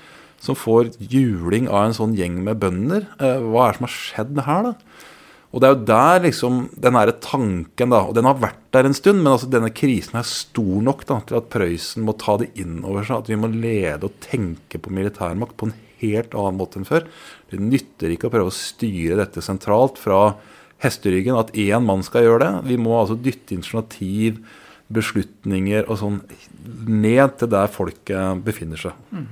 Som 0.45 0.59
får 0.61 0.93
juling 1.01 1.71
av 1.71 1.89
en 1.89 1.97
sånn 1.97 2.15
gjeng 2.19 2.43
med 2.45 2.61
bønder. 2.61 3.09
Eh, 3.17 3.41
hva 3.41 3.69
er 3.69 3.73
det 3.73 3.79
som 3.79 3.87
har 3.89 3.95
skjedd 3.95 4.41
her, 4.45 4.71
da? 4.71 5.05
Og 5.55 5.63
det 5.63 5.69
er 5.69 5.75
jo 5.77 5.87
der 5.87 6.23
liksom 6.25 6.55
den 6.83 6.97
her 6.99 7.13
tanken, 7.23 7.93
da, 7.95 8.01
og 8.09 8.17
den 8.17 8.27
har 8.27 8.41
vært 8.43 8.59
der 8.75 8.89
en 8.89 8.97
stund, 8.97 9.21
men 9.23 9.37
altså 9.37 9.47
denne 9.47 9.71
krisen 9.71 10.19
er 10.19 10.27
stor 10.27 10.81
nok 10.83 11.05
da, 11.07 11.21
til 11.23 11.39
at 11.39 11.47
Prøysen 11.53 12.03
må 12.03 12.17
ta 12.19 12.35
det 12.41 12.51
inn 12.59 12.81
over 12.83 13.07
seg. 13.07 13.23
At 13.23 13.31
vi 13.31 13.39
må 13.39 13.53
lede 13.53 14.09
og 14.09 14.19
tenke 14.25 14.81
på 14.83 14.91
militærmakt 14.93 15.55
på 15.61 15.71
en 15.71 15.77
helt 16.03 16.35
annen 16.35 16.59
måte 16.59 16.81
enn 16.81 16.89
før. 16.89 17.07
Det 17.53 17.63
nytter 17.63 18.17
ikke 18.17 18.29
å 18.29 18.35
prøve 18.35 18.51
å 18.51 18.57
styre 18.57 19.21
dette 19.23 19.45
sentralt 19.47 20.01
fra 20.03 20.35
hesteryggen 20.85 21.39
at 21.41 21.55
én 21.57 21.85
mann 21.87 22.05
skal 22.07 22.27
gjøre 22.27 22.45
det. 22.45 22.53
Vi 22.71 22.79
må 22.81 22.95
altså 23.01 23.17
dytte 23.19 23.57
initiativ, 23.57 24.43
beslutninger 24.95 25.89
og 25.89 25.99
sånn 26.01 26.19
ned 26.87 27.39
til 27.41 27.51
der 27.53 27.71
folket 27.73 28.45
befinner 28.45 28.81
seg. 28.81 28.99
Mm. 29.15 29.31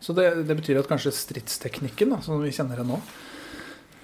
Så 0.00 0.14
det, 0.16 0.30
det, 0.48 0.56
betyr 0.56 0.80
at 0.80 0.88
kanskje 0.88 1.12
stridsteknikken, 1.14 2.14
da, 2.14 2.20
som 2.24 2.40
vi 2.42 2.52
kjenner 2.54 2.80
det 2.80 2.86
nå, 2.88 2.96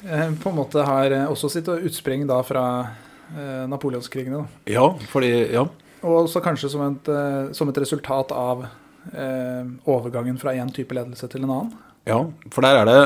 eh, 0.04 0.28
på 0.36 0.52
en 0.52 0.58
måte 0.58 0.84
har 0.86 1.14
eh, 1.16 1.26
også 1.32 1.50
sitt 1.56 1.70
utspring 1.72 2.26
da 2.28 2.42
fra 2.46 2.66
eh, 3.32 3.64
napoleonskrigene? 3.72 4.42
Da. 4.44 4.62
Ja, 4.76 4.86
fordi, 5.10 5.32
ja. 5.56 5.64
Og 6.04 6.26
også 6.26 6.44
kanskje 6.44 6.70
som 6.70 6.84
et, 6.84 7.08
som 7.56 7.72
et 7.72 7.80
resultat 7.80 8.34
av 8.36 8.66
eh, 8.68 9.64
overgangen 9.88 10.36
fra 10.38 10.54
én 10.54 10.70
type 10.76 10.94
ledelse 10.94 11.28
til 11.32 11.46
en 11.46 11.54
annen? 11.56 11.72
Ja, 12.06 12.20
for 12.52 12.62
der 12.62 12.84
er 12.84 12.90
det 12.90 13.00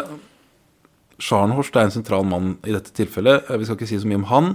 Scharnhorst 1.20 1.76
er 1.76 1.86
en 1.86 1.94
sentral 1.94 2.26
mann 2.28 2.54
i 2.66 2.74
dette 2.74 2.94
tilfellet. 2.96 3.50
Vi 3.50 3.68
skal 3.68 3.78
ikke 3.78 3.90
si 3.90 4.00
så 4.00 4.08
mye 4.08 4.22
om 4.22 4.30
han. 4.30 4.54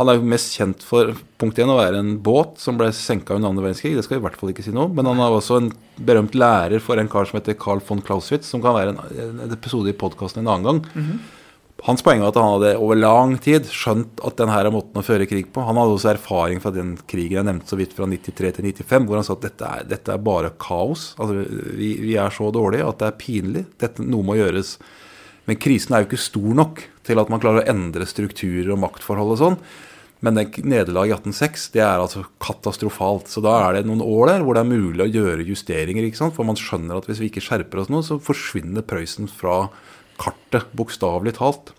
Han 0.00 0.10
er 0.10 0.18
jo 0.18 0.26
mest 0.26 0.56
kjent 0.56 0.82
for 0.82 1.12
punkt 1.38 1.60
1, 1.60 1.70
å 1.70 1.78
være 1.78 2.00
en 2.02 2.16
båt 2.24 2.58
som 2.58 2.78
ble 2.80 2.88
senka 2.96 3.36
under 3.36 3.52
andre 3.52 3.68
verdenskrig. 3.68 3.94
Det 3.94 4.02
skal 4.02 4.16
vi 4.16 4.24
i 4.24 4.26
hvert 4.26 4.40
fall 4.40 4.50
ikke 4.50 4.64
si 4.66 4.74
noe. 4.74 4.90
Men 4.90 5.06
han 5.06 5.22
er 5.22 5.36
også 5.36 5.60
en 5.60 5.70
berømt 6.02 6.34
lærer 6.34 6.82
for 6.82 6.98
en 6.98 7.10
kar 7.10 7.28
som 7.30 7.38
heter 7.38 7.54
Carl 7.62 7.82
von 7.86 8.02
Clauswitz, 8.02 8.50
som 8.50 8.64
kan 8.64 8.74
være 8.74 8.96
en, 8.96 9.38
en 9.46 9.54
episode 9.54 9.92
i 9.92 9.96
podkasten 10.00 10.42
en 10.42 10.50
annen 10.50 10.66
gang. 10.66 10.84
Mm 10.96 11.06
-hmm. 11.06 11.24
Hans 11.84 12.02
poeng 12.02 12.22
var 12.22 12.30
at 12.30 12.38
han 12.40 12.52
hadde 12.54 12.76
over 12.80 12.96
lang 12.96 13.34
tid 13.42 13.66
skjønt 13.68 14.22
at 14.24 14.38
denne 14.38 14.54
er 14.56 14.70
måten 14.72 14.96
å 14.96 15.04
føre 15.04 15.26
krig 15.26 15.50
på. 15.52 15.64
Han 15.66 15.76
hadde 15.76 15.96
også 15.98 16.14
erfaring 16.14 16.62
fra 16.62 16.70
den 16.70 16.94
krigen 17.10 17.36
jeg 17.36 17.44
nevnte 17.44 17.68
så 17.68 17.76
vidt 17.76 17.92
fra 17.92 18.06
93 18.06 18.52
til 18.56 18.64
95, 18.64 19.08
hvor 19.08 19.18
han 19.20 19.26
sa 19.26 19.34
at 19.34 19.42
dette 19.42 19.64
er, 19.68 19.82
dette 19.90 20.14
er 20.14 20.22
bare 20.22 20.54
kaos. 20.56 21.14
Altså, 21.18 21.44
vi, 21.74 21.90
vi, 22.00 22.14
er 22.16 22.30
så 22.30 22.48
dårlige 22.54 22.86
at 22.88 23.02
det 23.02 23.10
er 23.10 23.18
pinlig. 23.20 23.64
Dette, 23.76 24.06
noe 24.06 24.24
må 24.24 24.38
gjøres. 24.38 24.78
Men 25.48 25.58
krisen 25.60 25.94
er 25.94 26.02
jo 26.02 26.08
ikke 26.08 26.24
stor 26.24 26.54
nok 26.56 26.84
til 27.04 27.20
at 27.20 27.32
man 27.32 27.42
klarer 27.42 27.64
å 27.64 27.72
endre 27.74 28.06
strukturer 28.08 28.70
og 28.72 28.80
maktforhold 28.84 29.34
og 29.34 29.40
sånn. 29.40 29.58
Men 30.24 30.38
nederlaget 30.40 31.10
i 31.10 31.32
1806 31.34 31.66
det 31.74 31.82
er 31.84 32.00
altså 32.00 32.22
katastrofalt. 32.40 33.28
Så 33.28 33.42
da 33.44 33.58
er 33.66 33.76
det 33.76 33.88
noen 33.88 34.04
år 34.04 34.30
der 34.30 34.44
hvor 34.44 34.56
det 34.56 34.62
er 34.64 34.70
mulig 34.70 35.04
å 35.04 35.10
gjøre 35.10 35.44
justeringer. 35.44 36.06
ikke 36.06 36.22
sant? 36.22 36.36
For 36.36 36.48
man 36.48 36.56
skjønner 36.56 36.96
at 36.96 37.08
hvis 37.10 37.20
vi 37.20 37.28
ikke 37.28 37.44
skjerper 37.44 37.82
oss 37.82 37.92
nå, 37.92 38.00
så 38.06 38.16
forsvinner 38.22 38.86
Prøysen 38.88 39.28
fra 39.28 39.66
kartet, 40.20 40.70
bokstavelig 40.78 41.36
talt. 41.36 41.74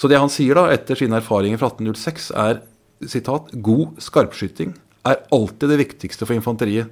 Så 0.00 0.08
det 0.10 0.18
han 0.18 0.32
sier 0.32 0.56
da, 0.56 0.70
etter 0.72 0.98
sine 0.98 1.20
erfaringer 1.20 1.60
fra 1.60 1.70
1806, 1.74 2.30
er 2.40 2.62
sitat, 3.10 3.52
god 3.62 4.00
skarpskyting 4.02 4.72
er 5.04 5.20
alltid 5.34 5.70
det 5.70 5.80
viktigste 5.82 6.26
for 6.26 6.36
infanteriet. 6.36 6.88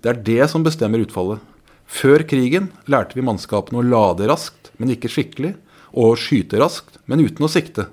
Det 0.00 0.12
er 0.12 0.22
det 0.24 0.44
som 0.50 0.64
bestemmer 0.64 1.02
utfallet. 1.04 1.42
Før 1.90 2.22
krigen 2.24 2.70
lærte 2.90 3.18
vi 3.18 3.24
mannskapene 3.26 3.82
å 3.82 3.86
lade 3.86 4.28
raskt, 4.30 4.59
men 4.80 4.94
ikke 4.94 5.10
skikkelig, 5.12 5.54
og 5.90 6.18
skyte 6.20 6.60
raskt, 6.60 7.00
men 7.10 7.22
uten 7.22 7.46
å 7.46 7.50
sikte. 7.50 7.88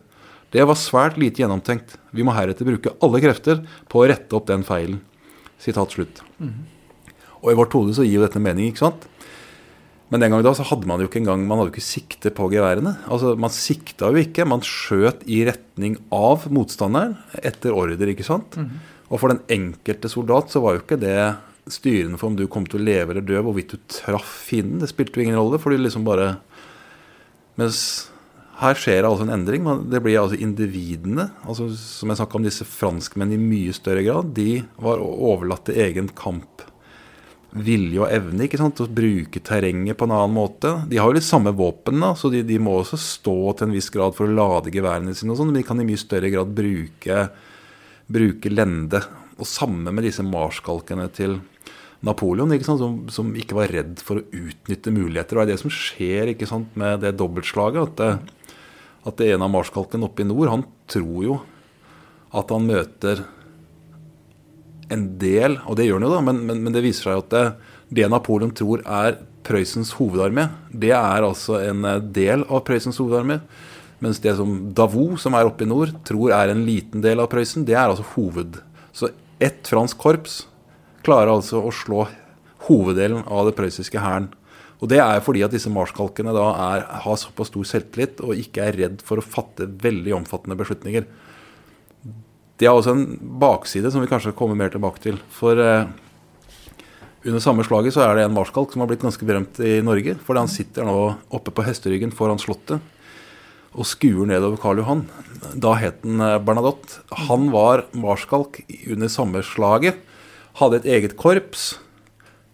Det 0.54 0.64
var 0.64 0.80
svært 0.80 1.18
lite 1.20 1.44
gjennomtenkt. 1.44 1.98
Vi 2.16 2.24
må 2.24 2.34
heretter 2.36 2.68
bruke 2.68 2.94
alle 3.04 3.22
krefter 3.22 3.62
på 3.92 4.02
å 4.02 4.08
rette 4.08 4.38
opp 4.38 4.48
den 4.48 4.64
feilen. 4.68 5.02
Sitat 5.60 5.92
slutt. 5.92 6.22
Mm 6.40 6.50
-hmm. 6.50 6.66
Og 7.44 7.52
i 7.52 7.56
vårt 7.56 7.74
hode 7.74 7.94
så 7.94 8.04
gir 8.04 8.20
jo 8.20 8.26
dette 8.26 8.40
mening, 8.40 8.68
ikke 8.68 8.86
sant? 8.86 9.08
Men 10.10 10.22
den 10.22 10.32
gang 10.32 10.44
da 10.44 10.54
så 10.54 10.64
hadde 10.64 10.88
man 10.88 11.00
jo 11.00 11.08
ikke 11.08 11.20
engang 11.20 11.48
Man 11.48 11.58
hadde 11.58 11.72
jo 11.72 11.76
ikke 11.76 11.84
sikte 11.84 12.32
på 12.32 12.50
geværene. 12.50 12.98
Altså 13.12 13.36
Man 13.36 13.50
sikta 13.50 14.12
jo 14.12 14.16
ikke. 14.16 14.48
Man 14.48 14.62
skjøt 14.62 15.28
i 15.28 15.46
retning 15.46 15.98
av 16.12 16.48
motstanderen 16.50 17.18
etter 17.44 17.76
ordre, 17.76 18.08
ikke 18.08 18.24
sant? 18.24 18.56
Mm 18.56 18.66
-hmm. 18.66 18.80
Og 19.10 19.20
for 19.20 19.28
den 19.28 19.42
enkelte 19.50 20.10
soldat 20.10 20.52
så 20.52 20.62
var 20.62 20.74
jo 20.76 20.80
ikke 20.84 21.00
det 21.00 21.36
styrende 21.68 22.18
for 22.18 22.28
om 22.28 22.36
du 22.36 22.48
kom 22.48 22.66
til 22.66 22.80
å 22.80 22.84
leve 22.84 23.12
eller 23.12 23.22
dø, 23.22 23.42
hvorvidt 23.44 23.76
du 23.76 23.78
traff 23.88 24.48
fienden. 24.48 24.80
Det 24.80 24.90
spilte 24.90 25.20
jo 25.20 25.24
ingen 25.24 25.40
rolle, 25.40 25.60
for 25.60 25.70
du 25.70 25.78
liksom 25.78 26.06
bare 26.08 26.38
mens 27.58 27.82
her 28.58 28.78
skjer 28.78 29.04
det 29.04 29.10
altså 29.10 29.28
en 29.28 29.36
endring. 29.36 29.68
Det 29.92 30.02
blir 30.02 30.18
altså 30.18 30.38
individene. 30.42 31.30
altså 31.46 31.70
Som 31.78 32.10
jeg 32.10 32.20
snakka 32.20 32.40
om, 32.40 32.48
disse 32.48 32.66
franskmennene 32.66 33.38
i 33.38 33.50
mye 33.52 33.76
større 33.76 34.02
grad. 34.06 34.32
De 34.38 34.64
var 34.82 35.04
overlatt 35.04 35.68
til 35.70 35.78
egen 35.84 36.10
kamp. 36.18 36.64
Vilje 37.58 38.02
og 38.02 38.10
evne 38.12 38.46
ikke 38.46 38.60
sant, 38.60 38.76
til 38.78 38.88
å 38.88 38.94
bruke 38.94 39.42
terrenget 39.46 39.98
på 39.98 40.08
en 40.08 40.16
annen 40.16 40.34
måte. 40.36 40.74
De 40.90 40.98
har 41.00 41.10
jo 41.10 41.18
litt 41.18 41.26
samme 41.26 41.54
våpen, 41.58 42.02
da, 42.04 42.12
så 42.18 42.32
de, 42.34 42.42
de, 42.46 42.58
må 42.62 42.80
også 42.80 43.00
stå 43.02 43.38
til 43.58 43.70
en 43.70 43.78
viss 43.78 43.92
grad 43.94 44.18
for 44.18 44.28
å 44.28 44.36
lade 44.40 44.74
geværene 44.74 45.14
sine. 45.16 45.32
og 45.34 45.40
sånt, 45.40 45.54
Men 45.54 45.62
de 45.62 45.68
kan 45.68 45.82
i 45.82 45.88
mye 45.88 46.02
større 46.02 46.34
grad 46.34 46.52
bruke, 46.58 47.22
bruke 48.10 48.54
lende. 48.54 49.04
Og 49.38 49.46
samme 49.46 49.94
med 49.94 50.10
disse 50.10 50.26
marskalkene 50.26 51.08
til 51.14 51.38
Napoleon, 52.06 52.52
ikke 52.54 52.68
sant, 52.68 52.82
som, 52.82 52.98
som, 53.10 53.30
ikke 53.38 53.58
var 53.58 53.72
redd 53.74 54.02
for 54.06 54.20
å 54.20 54.26
utnytte 54.26 54.94
muligheter. 54.94 55.38
Og 55.38 55.42
det 55.42 55.48
er 55.48 55.56
det 55.56 55.62
som 55.64 55.74
skjer 55.74 56.34
ikke 56.34 56.50
sant, 56.50 56.76
med 56.78 57.02
det 57.02 57.16
dobbeltslaget. 57.18 57.90
At, 57.90 58.02
det, 58.02 58.58
at 59.10 59.18
det 59.22 59.32
ene 59.34 59.48
av 59.48 59.54
marskalkene 59.56 60.06
oppe 60.06 60.24
i 60.24 60.28
nord, 60.30 60.52
han 60.54 60.68
tror 60.92 61.24
jo 61.26 61.40
at 62.38 62.52
han 62.54 62.68
møter 62.68 63.24
en 64.94 65.08
del, 65.20 65.58
og 65.68 65.80
det 65.80 65.88
gjør 65.88 66.00
han 66.00 66.06
jo, 66.08 66.12
da, 66.14 66.20
men, 66.24 66.44
men, 66.48 66.62
men 66.64 66.76
det 66.76 66.84
viser 66.86 67.10
seg 67.10 67.24
at 67.24 67.34
det, 67.34 67.46
det, 67.98 68.06
Napoleon 68.12 68.54
tror 68.56 68.84
er 68.84 69.18
Prøysens 69.48 69.94
hovedarmé, 69.96 70.50
det 70.72 70.92
er 70.96 71.24
altså 71.24 71.58
en 71.64 71.86
del 72.16 72.44
av 72.46 72.66
Prøysens 72.68 73.00
hovedarmé. 73.00 73.40
Mens 74.04 74.20
det 74.22 74.36
som 74.38 74.52
Davo 74.78 75.16
som 75.18 75.34
er 75.34 75.48
oppe 75.48 75.66
i 75.66 75.70
nord, 75.70 75.96
tror 76.06 76.34
er 76.36 76.52
en 76.54 76.66
liten 76.68 77.02
del 77.02 77.24
av 77.24 77.30
Prøysen, 77.32 77.66
det 77.66 77.74
er 77.74 77.88
altså 77.88 78.06
hoved. 78.14 78.60
Så 78.94 79.10
ett 79.42 79.66
fransk 79.70 79.98
korps 80.02 80.44
klarer 81.08 81.32
altså 81.32 81.64
å 81.64 81.74
slå 81.74 82.06
hoveddelen 82.68 83.24
av 83.32 83.48
det 83.48 83.56
prøyssiske 83.58 84.02
hæren. 84.02 84.32
Og 84.78 84.92
det 84.92 85.00
er 85.02 85.24
fordi 85.26 85.42
at 85.46 85.54
disse 85.54 85.72
marskalkene 85.74 86.34
da 86.36 86.50
er, 86.54 86.84
har 87.06 87.18
såpass 87.18 87.50
stor 87.50 87.66
selvtillit 87.66 88.20
og 88.22 88.38
ikke 88.38 88.68
er 88.68 88.78
redd 88.78 89.00
for 89.06 89.18
å 89.18 89.26
fatte 89.26 89.66
veldig 89.82 90.14
omfattende 90.20 90.58
beslutninger. 90.60 91.08
Det 92.58 92.66
er 92.66 92.74
også 92.74 92.94
en 92.94 93.08
bakside 93.42 93.90
som 93.94 94.04
vi 94.04 94.10
kanskje 94.10 94.36
kommer 94.38 94.58
mer 94.58 94.74
tilbake 94.74 95.02
til. 95.02 95.18
For 95.34 95.58
eh, 95.62 95.90
under 97.26 97.42
samme 97.42 97.66
slaget 97.66 97.96
så 97.96 98.04
er 98.06 98.18
det 98.18 98.28
en 98.28 98.38
marskalk 98.38 98.74
som 98.74 98.84
har 98.84 98.90
blitt 98.90 99.06
ganske 99.06 99.26
berømt 99.30 99.62
i 99.66 99.78
Norge. 99.86 100.18
Fordi 100.26 100.44
han 100.46 100.52
sitter 100.52 100.86
nå 100.86 100.98
oppe 101.34 101.54
på 101.54 101.66
hesteryggen 101.66 102.14
foran 102.14 102.42
Slottet 102.42 102.94
og 103.78 103.86
skuer 103.86 104.26
nedover 104.30 104.58
Karl 104.62 104.82
Johan. 104.82 105.06
Da 105.58 105.74
het 105.78 106.06
han 106.06 106.22
eh, 106.22 106.38
Bernadotte. 106.42 107.02
Han 107.30 107.50
var 107.54 107.88
marskalk 107.98 108.62
under 108.90 109.10
samme 109.10 109.42
slaget 109.46 110.02
hadde 110.58 110.82
et 110.82 110.90
eget 110.98 111.18
korps, 111.20 111.76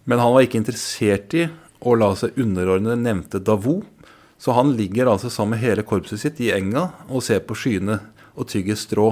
men 0.04 0.20
han 0.20 0.34
var 0.34 0.44
ikke 0.44 0.60
interessert 0.60 1.34
i 1.36 1.46
å 1.84 1.94
la 1.96 2.10
seg 2.18 2.36
underordne 2.40 2.96
nevnte 3.00 3.40
Davo. 3.44 3.80
Så 4.40 4.52
han 4.56 4.74
ligger 4.76 5.08
altså 5.08 5.30
sammen 5.32 5.56
med 5.56 5.64
hele 5.64 5.84
korpset 5.86 6.20
sitt 6.20 6.40
i 6.44 6.50
enga 6.52 6.90
og 7.08 7.24
ser 7.24 7.40
på 7.46 7.56
skyene 7.56 8.00
og 8.34 8.48
tygger 8.50 8.76
strå. 8.76 9.08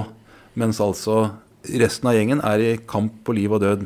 Mens 0.59 0.81
altså 0.83 1.31
resten 1.63 2.09
av 2.09 2.17
gjengen 2.17 2.43
er 2.45 2.61
i 2.61 2.71
kamp 2.89 3.23
på 3.25 3.33
liv 3.37 3.53
og 3.55 3.63
død. 3.63 3.85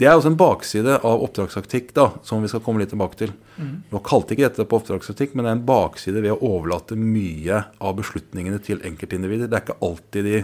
Det 0.00 0.08
er 0.08 0.16
også 0.16 0.32
en 0.32 0.38
bakside 0.38 0.96
av 1.06 1.22
oppdragstaktikk 1.22 1.92
da, 1.94 2.08
som 2.26 2.42
vi 2.42 2.50
skal 2.50 2.64
komme 2.64 2.82
litt 2.82 2.90
tilbake 2.90 3.18
til. 3.20 3.34
Mm. 3.54 3.84
Nå 3.92 4.00
kalte 4.02 4.34
ikke 4.34 4.48
dette 4.48 4.66
på 4.66 4.80
oppdragstaktikk, 4.80 5.36
men 5.36 5.46
det 5.46 5.52
er 5.52 5.58
en 5.60 5.66
bakside 5.68 6.22
ved 6.24 6.34
å 6.34 6.48
overlate 6.56 6.98
mye 6.98 7.60
av 7.78 7.94
beslutningene 8.00 8.58
til 8.64 8.82
enkeltindivider. 8.82 9.46
Det 9.46 9.60
er 9.60 9.66
ikke 9.68 9.78
alltid 9.86 10.26
de 10.26 10.40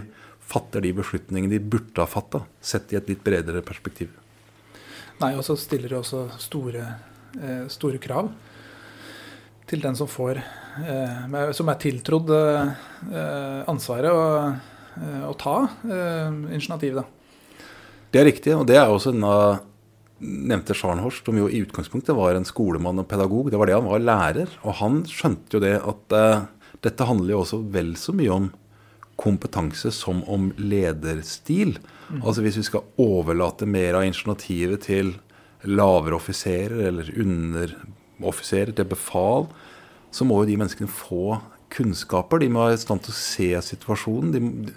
fatter 0.51 0.83
de 0.83 0.91
beslutningene 0.97 1.55
de 1.55 1.61
burde 1.63 2.01
ha 2.03 2.09
fatta, 2.09 2.43
sett 2.59 2.91
i 2.91 2.99
et 2.99 3.09
litt 3.09 3.23
bredere 3.23 3.63
perspektiv. 3.65 4.11
Nei, 5.21 5.35
og 5.37 5.45
så 5.45 5.55
stiller 5.59 5.91
det 5.91 5.99
også 5.99 6.25
store, 6.41 6.85
eh, 7.37 7.65
store, 7.71 8.01
krav 8.01 8.31
til 9.69 9.83
den 9.83 9.95
som 9.95 10.09
får 10.09 10.41
eh, 10.41 11.51
Som 11.55 11.69
er 11.69 11.77
tiltrodd 11.79 12.31
eh, 12.33 12.71
ansvaret 13.69 14.11
å, 14.11 14.23
å 15.29 15.33
ta 15.39 15.57
initiativet. 15.85 16.55
initiativ, 16.57 16.95
da. 17.01 17.05
Det 18.11 18.19
er 18.19 18.27
riktig, 18.27 18.55
og 18.57 18.65
det 18.67 18.79
er 18.79 18.89
også 18.91 19.13
denne 19.13 19.35
nevnte 20.21 20.75
Scharnhorst, 20.77 21.25
som 21.25 21.37
jo 21.37 21.47
i 21.49 21.61
utgangspunktet 21.63 22.17
var 22.17 22.35
en 22.35 22.45
skolemann 22.45 22.99
og 23.01 23.07
pedagog. 23.09 23.49
Det 23.49 23.61
var 23.61 23.69
det 23.69 23.77
han 23.77 23.87
var 23.87 24.03
lærer. 24.03 24.51
Og 24.67 24.75
han 24.81 24.99
skjønte 25.09 25.55
jo 25.55 25.61
det 25.63 25.77
at 25.79 26.17
dette 26.83 27.07
handler 27.07 27.33
jo 27.33 27.39
også 27.45 27.61
vel 27.73 27.95
så 27.97 28.13
mye 28.13 28.35
om 28.35 28.49
kompetanse 29.21 29.91
som 29.93 30.23
om 30.29 30.49
lederstil. 30.57 31.77
Mm. 32.09 32.21
Altså 32.21 32.43
hvis 32.45 32.59
vi 32.59 32.67
skal 32.67 32.87
overlate 33.01 33.67
mer 33.69 33.99
av 33.99 34.05
initiativet 34.07 34.87
til 34.89 35.13
lavere 35.69 36.17
offiserer 36.17 36.87
eller 36.89 37.11
underoffiserer, 37.21 38.73
til 38.75 38.89
befal, 38.89 39.47
så 40.11 40.25
må 40.27 40.41
jo 40.41 40.49
de 40.49 40.57
menneskene 40.59 40.91
få 40.91 41.37
kunnskaper. 41.71 42.41
De 42.41 42.49
må 42.51 42.65
være 42.65 42.79
i 42.79 42.81
stand 42.81 43.05
til 43.05 43.13
å 43.13 43.19
se 43.19 43.51
situasjonen. 43.71 44.33
De, 44.33 44.73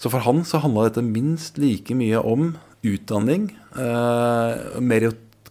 så 0.00 0.12
for 0.12 0.24
han 0.24 0.44
så 0.46 0.62
handla 0.62 0.88
dette 0.88 1.04
minst 1.04 1.58
like 1.60 1.94
mye 1.96 2.20
om 2.22 2.54
utdanning, 2.86 3.50
eh, 3.74 4.80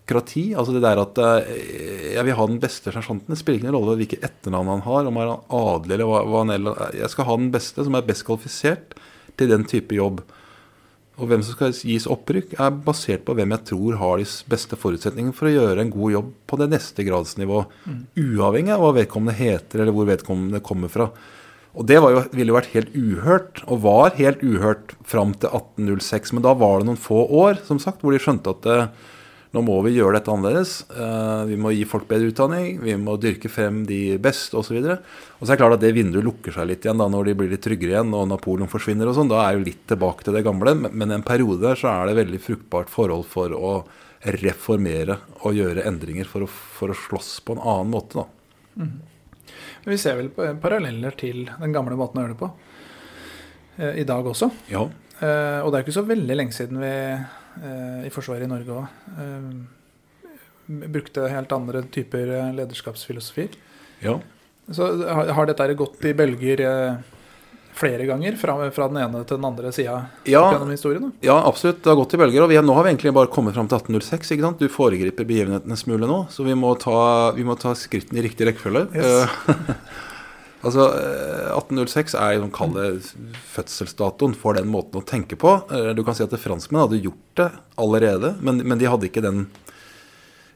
meritokrati. 0.06 0.56
Altså 0.56 0.74
det 0.74 0.84
der 0.84 1.02
at 1.02 1.18
eh, 1.18 2.13
jeg 2.15 2.26
vil 2.26 2.36
ha 2.36 2.48
den 2.48 2.60
beste 2.60 2.91
sersjanten. 2.91 3.34
Det 3.34 3.38
spiller 3.38 3.60
ingen 3.60 3.76
rolle 3.76 3.98
hvilket 3.98 4.24
etternavn 4.24 4.68
han 4.68 4.82
har, 4.86 5.06
om 5.06 5.15
han 5.18 5.30
er 5.30 5.44
adelig 5.50 5.96
eller 5.96 6.06
hva, 6.06 6.44
han 6.44 6.50
er. 6.52 6.96
Jeg 6.96 7.10
skal 7.10 7.26
ha 7.26 7.38
den 7.38 7.52
beste, 7.52 7.84
som 7.84 7.96
er 7.96 8.06
best 8.06 8.26
kvalifisert 8.26 8.96
til 9.38 9.50
den 9.50 9.65
type 9.65 9.96
jobb. 9.96 10.22
Og 11.15 11.30
hvem 11.30 11.41
som 11.41 11.56
skal 11.56 11.72
gis 11.72 12.08
opprykk, 12.08 12.58
er 12.60 12.72
basert 12.84 13.24
på 13.24 13.34
hvem 13.36 13.54
jeg 13.56 13.68
tror 13.70 13.96
har 14.02 14.18
de 14.20 14.26
beste 14.52 14.76
forutsetningene 14.76 15.36
for 15.36 15.48
å 15.48 15.54
gjøre 15.54 15.82
en 15.82 15.94
god 15.94 16.12
jobb 16.12 16.34
på 16.46 16.60
det 16.60 16.68
neste 16.74 17.06
gradsnivå. 17.08 17.63
Mm. 17.88 18.02
Uavhengig 18.20 18.76
av 18.76 18.84
hva 18.84 18.91
vedkommende 18.98 19.38
heter, 19.38 19.80
eller 19.80 19.96
hvor 19.96 20.10
vedkommende 20.10 20.60
kommer 20.60 20.91
fra. 20.91 21.08
Og 21.76 21.88
det 21.88 21.96
jo, 22.00 22.20
ville 22.36 22.52
jo 22.52 22.58
vært 22.58 22.76
helt 22.76 22.91
uhørt, 22.96 23.63
og 23.72 23.82
var 23.84 24.13
helt 24.20 24.44
uhørt 24.44 24.91
fram 25.08 25.32
til 25.39 25.52
1806. 25.56 26.36
Men 26.36 26.44
da 26.44 26.54
var 26.60 26.80
det 26.80 26.89
noen 26.89 27.00
få 27.00 27.24
år 27.44 27.63
som 27.63 27.80
sagt, 27.80 28.04
hvor 28.04 28.15
de 28.15 28.20
skjønte 28.20 28.52
at 28.52 28.68
det, 28.68 28.78
nå 29.56 29.62
må 29.63 29.78
vi 29.86 29.94
gjøre 29.96 30.18
dette 30.18 30.32
annerledes. 30.34 30.74
Uh, 30.91 31.48
vi 31.48 31.58
må 31.60 31.72
gi 31.72 31.86
folk 31.88 32.08
bedre 32.10 32.28
utdanning, 32.34 32.82
vi 32.84 32.96
må 33.00 33.15
dyrke 33.22 33.50
frem 33.52 33.84
de 33.88 34.18
beste 34.22 34.58
osv. 34.60 34.78
Og, 34.82 35.06
og 35.39 35.41
så 35.41 35.54
er 35.54 35.56
det 35.56 35.62
klart 35.62 35.78
at 35.78 35.86
det 35.86 35.94
vinduet 35.96 36.28
lukker 36.28 36.56
seg 36.56 36.68
litt 36.70 36.86
igjen 36.86 37.00
da 37.00 37.08
når 37.12 37.30
de 37.30 37.38
blir 37.39 37.54
litt 37.54 37.63
tryggere 37.63 37.96
igjen 37.96 38.12
og 38.18 38.28
Napoleon 38.32 38.72
forsvinner 38.72 39.10
og 39.10 39.18
sånn. 39.18 39.32
Da 39.32 39.46
er 39.46 39.56
jo 39.56 39.65
litt 39.65 39.86
tilbake 39.88 40.28
til 40.28 40.36
det 40.36 40.44
gamle. 40.48 40.76
Men, 40.86 41.15
en 41.15 41.26
periode 41.26 41.63
der 41.63 41.80
så 41.80 41.94
er 41.94 42.12
det 42.12 42.20
veldig 42.20 42.41
fruktbart 42.44 42.91
forhold 42.91 43.28
for 43.32 43.56
å 43.56 43.76
reformere 44.36 45.20
og 45.46 45.56
gjøre 45.56 45.86
endringer 45.88 46.28
for 46.28 46.46
å, 46.46 46.50
for 46.50 46.91
å 46.91 46.98
slåss 46.98 47.38
på 47.46 47.56
en 47.56 47.62
annen 47.62 47.91
måte, 47.94 48.24
da. 48.24 48.82
Mm. 48.82 48.96
Vi 49.86 49.98
ser 50.02 50.18
vel 50.18 50.32
paralleller 50.62 51.13
til 51.20 51.46
den 51.48 51.74
gamle 51.76 51.98
måten 52.00 52.20
å 52.20 52.26
gjøre 52.26 52.34
det 52.34 52.41
på. 52.41 52.52
eh, 53.78 54.00
i 54.02 54.06
dag 54.08 54.26
også. 54.26 54.50
Ja. 54.72 54.88
Eh, 55.20 55.60
og 55.62 55.72
det 55.72 55.78
er 55.78 55.86
ikke 55.86 55.96
så 56.00 56.08
veldig 56.08 56.36
lenge 56.36 56.56
siden 56.56 56.82
vi 56.82 56.91
eh, 56.91 57.28
i 58.06 58.12
Forsvaret 58.13 58.44
i 58.46 58.50
Norge 58.52 58.76
òg 58.76 58.86
brukte 60.65 61.28
helt 61.30 61.52
andre 61.52 61.84
typer 61.84 62.28
eh, 62.28 62.54
lederskapsfilosofier. 62.54 63.50
ja. 64.00 64.20
Så 64.72 64.86
har, 65.13 65.46
dette 65.46 65.74
gått 65.78 66.06
i 66.10 66.13
bølger 66.18 66.62
eh, 66.65 66.96
flere 67.78 68.08
ganger, 68.10 68.34
fra, 68.41 68.56
fra 68.74 68.88
den 68.89 68.98
ene 68.98 69.20
til 69.22 69.38
den 69.38 69.46
andre 69.46 69.70
sida 69.76 70.00
Ja, 70.26 70.41
gjennom 70.56 70.72
historien? 70.74 71.04
Da? 71.04 71.28
Ja, 71.28 71.36
absolutt. 71.46 71.84
Det 71.84 71.91
har 71.91 72.00
gått 72.00 72.15
i 72.15 72.18
bølger. 72.18 72.41
Og 72.41 72.50
vi, 72.50 72.58
nå 72.58 72.74
har 72.74 72.88
vi 72.88 72.89
egentlig 72.96 73.13
bare 73.13 73.30
kommet 73.30 73.54
fram 73.54 73.70
til 73.70 73.78
1806. 73.78 74.32
ikke 74.34 74.46
sant? 74.48 74.63
Du 74.63 74.74
foregriper 74.74 75.28
begivenhetene 75.30 75.78
en 75.78 75.82
smule 75.84 76.10
nå, 76.10 76.18
så 76.34 76.48
vi 76.48 76.58
må 76.58 76.74
ta, 76.82 76.98
vi 77.38 77.46
må 77.46 77.54
ta 77.62 77.76
skrittene 77.78 78.24
i 78.24 78.26
riktig 78.26 78.50
rekkefølge. 78.50 78.88
Yes. 78.98 79.70
Eh, 80.65 80.71
altså, 80.71 80.86
eh, 80.97 81.51
1806 81.56 82.15
er 82.17 82.39
jo 82.39 82.47
kall 82.49 82.73
det 82.73 82.88
fødselsdatoen 83.54 84.36
for 84.36 84.54
den 84.58 84.67
måten 84.67 85.01
å 85.01 85.06
tenke 85.06 85.36
på. 85.38 85.60
Eh, 85.71 85.93
Du 85.93 86.04
kan 86.04 86.15
si 86.15 86.23
at 86.23 86.30
franskmenn 86.32 86.88
hadde 86.88 87.04
gjort 87.04 87.36
det 87.36 87.51
allerede, 87.78 88.36
men, 88.41 88.58
men 88.67 88.78
de 88.82 88.86
hadde 88.89 89.06
ikke 89.10 89.21
den 89.21 89.45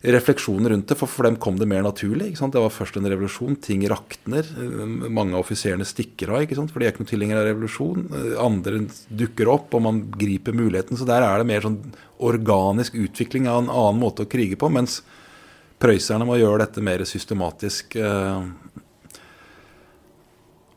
refleksjonen 0.01 0.69
rundt 0.71 0.87
det, 0.87 0.95
for 0.95 1.07
for 1.11 1.23
dem 1.27 1.35
kom 1.35 1.57
det 1.59 1.67
mer 1.67 1.83
naturlig. 1.83 2.29
ikke 2.29 2.39
sant? 2.39 2.53
Det 2.55 2.61
var 2.63 2.71
først 2.71 2.95
en 2.97 3.03
revolusjon. 3.11 3.57
Ting 3.61 3.81
rakner. 3.91 4.47
eh, 4.47 4.85
Mange 5.11 5.35
av 5.35 5.43
offiserene 5.43 5.83
stikker 5.85 6.29
av, 6.31 6.47
for 6.71 6.79
de 6.79 6.85
er 6.87 6.93
ikke 6.93 7.03
noen 7.03 7.11
tilhengere 7.13 7.41
av 7.43 7.49
revolusjon. 7.51 8.05
Eh, 8.15 8.37
Andre 8.39 8.85
dukker 9.11 9.47
opp, 9.51 9.73
og 9.75 9.81
man 9.83 10.05
griper 10.11 10.53
muligheten. 10.55 10.97
Så 10.97 11.05
der 11.05 11.21
er 11.21 11.37
det 11.37 11.47
mer 11.47 11.61
sånn 11.61 11.81
organisk 12.19 12.95
utvikling 12.95 13.47
av 13.47 13.63
en 13.63 13.69
annen 13.69 13.99
måte 14.01 14.23
å 14.23 14.29
krige 14.29 14.55
på, 14.59 14.71
mens 14.71 15.01
prøysserne 15.79 16.25
må 16.27 16.35
gjøre 16.39 16.59
dette 16.65 16.81
mer 16.83 16.99
systematisk. 17.07 17.95
eh. 17.95 18.41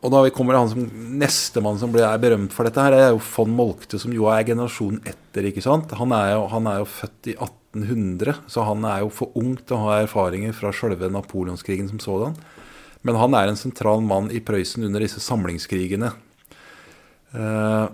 Og 0.03 0.11
da 0.11 0.19
kommer 0.35 0.57
han 0.59 0.67
som 0.67 0.83
Nestemann 1.19 1.79
som 1.79 1.93
er 1.95 2.19
berømt 2.19 2.51
for 2.55 2.67
dette, 2.67 2.83
her, 2.83 2.95
er 2.97 3.13
jo 3.13 3.21
von 3.23 3.53
Molkte, 3.55 3.99
som 4.01 4.11
jo 4.15 4.27
er 4.31 4.43
generasjonen 4.47 4.99
etter. 5.07 5.47
ikke 5.47 5.63
sant? 5.63 5.93
Han 5.95 6.11
er, 6.15 6.33
jo, 6.35 6.43
han 6.51 6.67
er 6.67 6.81
jo 6.81 6.89
født 6.91 7.31
i 7.31 7.37
1800, 7.37 8.43
så 8.51 8.67
han 8.67 8.83
er 8.89 9.05
jo 9.05 9.13
for 9.15 9.31
ung 9.39 9.55
til 9.61 9.77
å 9.77 9.85
ha 9.85 10.01
erfaringer 10.01 10.55
fra 10.57 10.73
sjølve 10.75 11.07
napoleonskrigen 11.13 11.87
som 11.93 12.03
sådan. 12.03 12.35
Men 13.07 13.19
han 13.19 13.35
er 13.35 13.51
en 13.51 13.59
sentral 13.59 14.03
mann 14.03 14.29
i 14.31 14.43
Prøysen 14.43 14.83
under 14.87 15.03
disse 15.03 15.23
samlingskrigene. 15.23 16.11
Eh, 17.31 17.85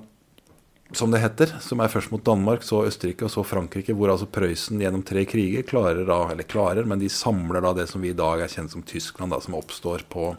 som 0.98 1.14
det 1.14 1.22
heter, 1.22 1.54
som 1.62 1.82
er 1.82 1.92
først 1.94 2.10
mot 2.10 2.26
Danmark, 2.26 2.66
så 2.66 2.82
Østerrike 2.90 3.28
og 3.28 3.34
så 3.34 3.46
Frankrike, 3.46 3.94
hvor 3.94 4.10
altså 4.10 4.26
Prøysen 4.30 4.82
gjennom 4.82 5.06
tre 5.06 5.22
kriger 5.30 5.66
klarer 5.68 6.02
da, 6.10 6.24
eller 6.34 6.50
klarer, 6.50 6.90
men 6.90 7.02
de 7.02 7.10
samler 7.14 7.62
da 7.62 7.76
det 7.78 7.86
som 7.92 8.02
vi 8.02 8.10
i 8.14 8.18
dag 8.18 8.42
er 8.42 8.50
kjent 8.50 8.74
som 8.74 8.86
Tyskland, 8.86 9.34
da, 9.34 9.42
som 9.46 9.58
oppstår 9.58 10.08
på 10.10 10.32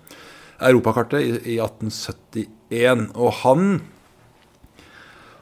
europakartet 0.69 1.23
i, 1.23 1.33
i 1.55 1.57
1871. 1.63 3.09
Og 3.17 3.33
han 3.45 3.81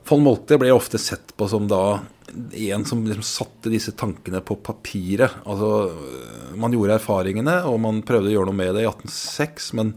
Von 0.08 0.22
Molte, 0.24 0.56
ble 0.56 0.70
ofte 0.72 1.00
sett 1.00 1.34
på 1.36 1.48
som 1.50 1.66
da 1.68 2.00
en 2.28 2.84
som 2.84 3.02
liksom 3.04 3.24
satte 3.24 3.72
disse 3.72 3.92
tankene 3.96 4.40
på 4.44 4.56
papiret. 4.64 5.40
Altså, 5.48 5.92
Man 6.56 6.72
gjorde 6.72 6.96
erfaringene, 6.98 7.60
og 7.68 7.80
man 7.80 8.00
prøvde 8.06 8.30
å 8.30 8.34
gjøre 8.36 8.50
noe 8.50 8.58
med 8.58 8.72
det 8.76 8.84
i 8.84 8.88
1806. 8.88 9.68
Men 9.78 9.92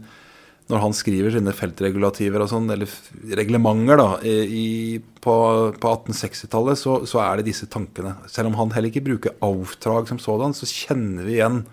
når 0.70 0.82
han 0.84 0.94
skriver 0.96 1.34
sine 1.34 1.52
feltregulativer 1.56 2.44
og 2.44 2.50
sånn, 2.52 2.70
eller 2.72 2.92
reglementer 3.36 4.00
da, 4.00 4.08
i, 4.24 5.00
på, 5.00 5.34
på 5.76 5.94
1860-tallet, 5.96 6.80
så, 6.80 7.00
så 7.08 7.22
er 7.24 7.40
det 7.40 7.48
disse 7.50 7.68
tankene. 7.72 8.14
Selv 8.30 8.52
om 8.52 8.60
han 8.60 8.72
heller 8.76 8.92
ikke 8.92 9.04
bruker 9.08 9.36
avtrag 9.44 10.08
som 10.08 10.20
sådan, 10.22 10.56
så 10.56 10.68
kjenner 10.68 11.28
vi 11.28 11.36
igjen 11.40 11.64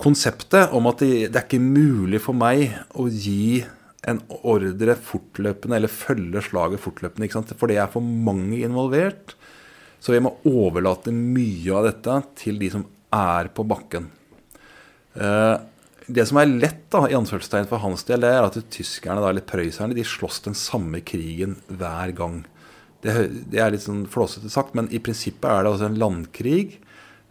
konseptet 0.00 0.72
om 0.76 0.88
at 0.90 1.02
det, 1.02 1.30
det 1.30 1.38
er 1.38 1.46
ikke 1.46 1.62
mulig 1.62 2.22
for 2.24 2.36
meg 2.36 2.72
å 2.98 3.06
gi 3.10 3.62
en 4.08 4.20
ordre 4.48 4.94
fortløpende, 4.96 5.76
eller 5.76 5.92
følge 5.92 6.42
slaget 6.46 6.80
fortløpende. 6.80 7.26
ikke 7.26 7.38
sant? 7.38 7.52
For 7.60 7.70
det 7.70 7.80
er 7.82 7.90
for 7.92 8.04
mange 8.04 8.62
involvert. 8.64 9.34
Så 10.00 10.14
vi 10.14 10.22
må 10.24 10.32
overlate 10.48 11.12
mye 11.12 11.74
av 11.76 11.90
dette 11.90 12.16
til 12.40 12.60
de 12.60 12.70
som 12.72 12.86
er 13.12 13.50
på 13.52 13.66
bakken. 13.68 14.08
Eh, 15.14 15.56
det 16.10 16.24
som 16.26 16.40
er 16.40 16.48
lett 16.50 16.86
da, 16.90 17.04
i 17.06 17.16
anførselstegn 17.18 17.68
for 17.70 17.82
hans 17.84 18.06
del, 18.08 18.24
det 18.24 18.30
er 18.32 18.46
at 18.46 18.56
tyskerne, 18.72 19.20
eller 19.20 19.44
prøysserne, 19.46 19.94
de 19.94 20.06
slåss 20.06 20.40
den 20.48 20.56
samme 20.58 21.02
krigen 21.06 21.58
hver 21.68 22.14
gang. 22.16 22.40
Det 23.04 23.12
er 23.56 23.72
litt 23.72 23.84
sånn 23.84 24.06
flåsete 24.10 24.50
sagt, 24.52 24.74
men 24.76 24.90
i 24.92 25.00
prinsippet 25.02 25.46
er 25.48 25.64
det 25.64 25.74
altså 25.74 25.88
en 25.88 26.00
landkrig. 26.00 26.80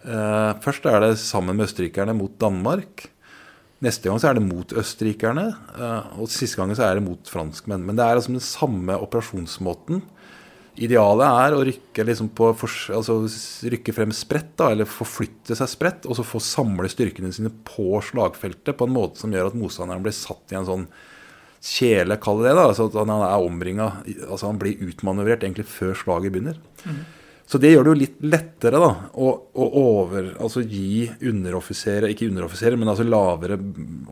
Eh, 0.06 0.52
først 0.64 0.86
er 0.88 1.02
det 1.04 1.16
sammen 1.20 1.58
med 1.58 1.68
østerrikerne 1.68 2.16
mot 2.16 2.36
Danmark. 2.40 3.10
Neste 3.84 4.10
gang 4.10 4.20
så 4.20 4.30
er 4.30 4.40
det 4.40 4.44
mot 4.44 4.72
østerrikerne, 4.76 5.46
eh, 5.76 6.08
og 6.20 6.32
siste 6.32 6.60
gangen 6.60 6.76
så 6.76 6.88
er 6.88 7.00
det 7.00 7.06
mot 7.06 7.32
franskmenn. 7.32 7.86
Men 7.86 7.96
det 7.96 8.06
er 8.06 8.20
altså 8.20 8.34
den 8.34 8.44
samme 8.44 8.96
operasjonsmåten. 9.00 10.02
Idealet 10.80 11.28
er 11.28 11.56
å 11.56 11.64
rykke, 11.68 12.06
liksom 12.08 12.30
på, 12.36 12.54
altså 12.96 13.18
rykke 13.68 13.96
frem 13.96 14.12
spredt, 14.16 14.62
eller 14.64 14.88
forflytte 14.88 15.58
seg 15.58 15.68
spredt, 15.68 16.08
og 16.08 16.16
så 16.16 16.24
få 16.24 16.40
samle 16.44 16.88
styrkene 16.92 17.32
sine 17.36 17.52
på 17.68 18.00
slagfeltet 18.06 18.78
på 18.80 18.88
en 18.88 18.96
måte 18.96 19.20
som 19.20 19.34
gjør 19.34 19.52
at 19.52 19.58
motstanderen 19.60 20.06
blir 20.06 20.16
satt 20.16 20.54
i 20.54 20.60
en 20.60 20.68
sånn 20.68 20.86
kjele, 21.60 22.16
kall 22.24 22.40
det 22.46 22.54
det. 22.54 22.64
altså 22.64 22.88
at 22.88 22.96
han 22.96 23.12
er 23.12 23.44
omringa 23.44 23.90
altså 24.30 24.48
Han 24.48 24.60
blir 24.62 24.80
utmanøvrert 24.80 25.44
egentlig 25.44 25.68
før 25.68 25.92
slaget 25.98 26.32
begynner. 26.32 26.62
Så 27.50 27.58
det 27.58 27.72
gjør 27.72 27.88
det 27.88 27.90
jo 27.90 27.98
litt 27.98 28.18
lettere 28.30 28.78
da, 28.78 28.90
å, 29.18 29.30
å 29.58 29.68
over, 29.82 30.36
altså 30.38 30.62
gi 30.62 31.08
underoffiserer, 31.32 32.12
ikke 32.12 32.28
underoffiserer, 32.30 32.78
men 32.78 32.92
altså 32.92 33.08
lavere 33.08 33.58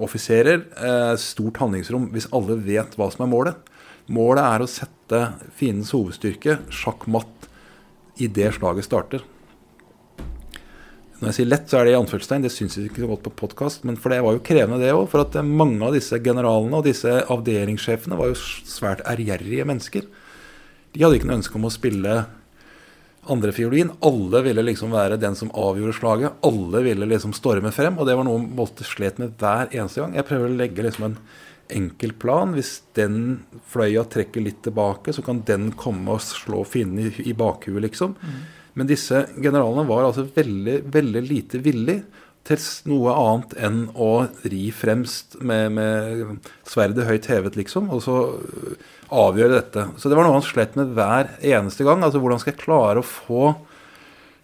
offiserer, 0.02 0.64
eh, 0.74 1.14
stort 1.22 1.60
handlingsrom 1.62 2.08
hvis 2.16 2.32
alle 2.34 2.58
vet 2.66 2.98
hva 2.98 3.12
som 3.14 3.28
er 3.28 3.30
målet. 3.30 3.74
Målet 4.10 4.42
er 4.42 4.64
å 4.64 4.70
sette 4.72 5.20
fiendens 5.60 5.94
hovedstyrke 5.94 6.64
sjakk 6.74 7.06
matt 7.14 7.46
idet 8.18 8.56
slaget 8.58 8.88
starter. 8.88 9.26
Når 11.18 11.30
jeg 11.30 11.38
sier 11.38 11.50
lett, 11.50 11.70
så 11.70 11.78
er 11.78 11.86
det 11.86 11.94
i 11.94 12.00
anførselstegn. 12.00 12.44
Det 12.46 12.54
syns 12.54 12.80
jeg 12.80 12.90
ikke 12.90 13.04
så 13.04 13.12
godt 13.12 13.24
på 13.26 13.36
podkast, 13.44 13.86
men 13.90 13.98
for 14.02 14.14
det 14.14 14.20
var 14.26 14.34
jo 14.34 14.42
krevende, 14.46 14.82
det 14.82 14.96
òg. 14.96 15.06
For 15.14 15.22
at 15.22 15.38
eh, 15.38 15.46
mange 15.46 15.86
av 15.86 15.94
disse 15.94 16.18
generalene 16.26 16.82
og 16.82 16.90
disse 16.90 17.20
avdelingssjefene 17.30 18.18
var 18.18 18.34
jo 18.34 18.42
svært 18.42 19.06
ærgjerrige 19.06 19.70
mennesker. 19.70 20.10
De 20.94 21.06
hadde 21.06 21.22
ikke 21.22 21.30
noe 21.30 21.40
ønske 21.44 21.58
om 21.62 21.70
å 21.70 21.74
spille 21.74 22.18
andre 23.34 23.54
fiolin. 23.56 23.92
Alle 24.06 24.42
ville 24.46 24.64
liksom 24.66 24.94
være 24.96 25.20
den 25.22 25.36
som 25.38 25.52
avgjorde 25.56 25.98
slaget. 25.98 26.40
Alle 26.48 26.84
ville 26.86 27.10
liksom 27.10 27.36
storme 27.36 27.72
frem, 27.76 27.98
og 28.00 28.08
det 28.08 28.16
var 28.18 28.28
noe 28.28 28.44
Molte 28.44 28.88
slet 28.88 29.20
med 29.22 29.36
hver 29.42 29.72
eneste 29.72 30.04
gang. 30.04 30.16
Jeg 30.18 30.28
prøver 30.30 30.50
å 30.50 30.60
legge 30.60 30.86
liksom 30.86 31.10
en 31.10 31.18
enkel 31.78 32.14
plan. 32.20 32.54
Hvis 32.56 32.78
den 32.98 33.42
fløya 33.72 34.06
trekker 34.08 34.44
litt 34.44 34.62
tilbake, 34.66 35.14
så 35.16 35.24
kan 35.26 35.44
den 35.48 35.72
komme 35.78 36.16
og 36.16 36.24
slå 36.26 36.64
fienden 36.68 37.10
i, 37.10 37.30
i 37.32 37.36
bakhuet, 37.38 37.84
liksom. 37.86 38.16
Men 38.78 38.90
disse 38.90 39.26
generalene 39.36 39.88
var 39.90 40.06
altså 40.06 40.28
veldig, 40.36 40.80
veldig 40.94 41.24
lite 41.26 41.62
villig 41.66 42.02
til 42.48 42.62
noe 42.90 43.14
annet 43.14 43.56
enn 43.68 43.80
å 43.94 44.12
ri 44.48 44.68
fremst 44.76 45.38
med, 45.44 45.76
med 45.76 46.50
sverdet 46.68 47.08
høyt 47.08 47.28
hevet, 47.32 47.58
liksom, 47.60 47.90
og 47.94 48.04
så 48.06 48.18
øh, 48.34 48.76
avgjøre 49.14 49.58
dette. 49.60 49.88
Så 50.00 50.10
det 50.10 50.18
var 50.18 50.28
noe 50.28 50.38
han 50.38 50.46
slet 50.46 50.78
med 50.80 50.94
hver 50.98 51.34
eneste 51.40 51.88
gang. 51.88 52.04
Altså 52.06 52.22
hvordan 52.24 52.42
skal 52.44 52.56
jeg 52.56 52.64
klare 52.66 53.04
å 53.04 53.08
få 53.08 53.56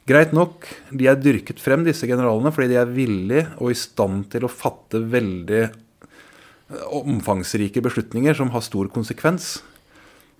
Greit 0.04 0.34
nok, 0.36 0.66
de 0.92 1.06
er 1.08 1.16
dyrket 1.16 1.62
frem, 1.63 1.86
disse 1.88 2.04
generalene, 2.10 2.52
fordi 2.52 2.74
de 2.74 2.76
er 2.82 2.89
villige 2.92 3.44
og 3.63 3.70
i 3.72 3.78
stand 3.80 4.26
til 4.34 4.44
å 4.44 4.52
fatte 4.52 5.00
veldig 5.00 5.62
øh, 5.63 6.82
omfangsrike 7.00 7.80
beslutninger 7.86 8.36
som 8.36 8.52
har 8.52 8.66
stor 8.68 8.89
konsekvens. 8.92 9.62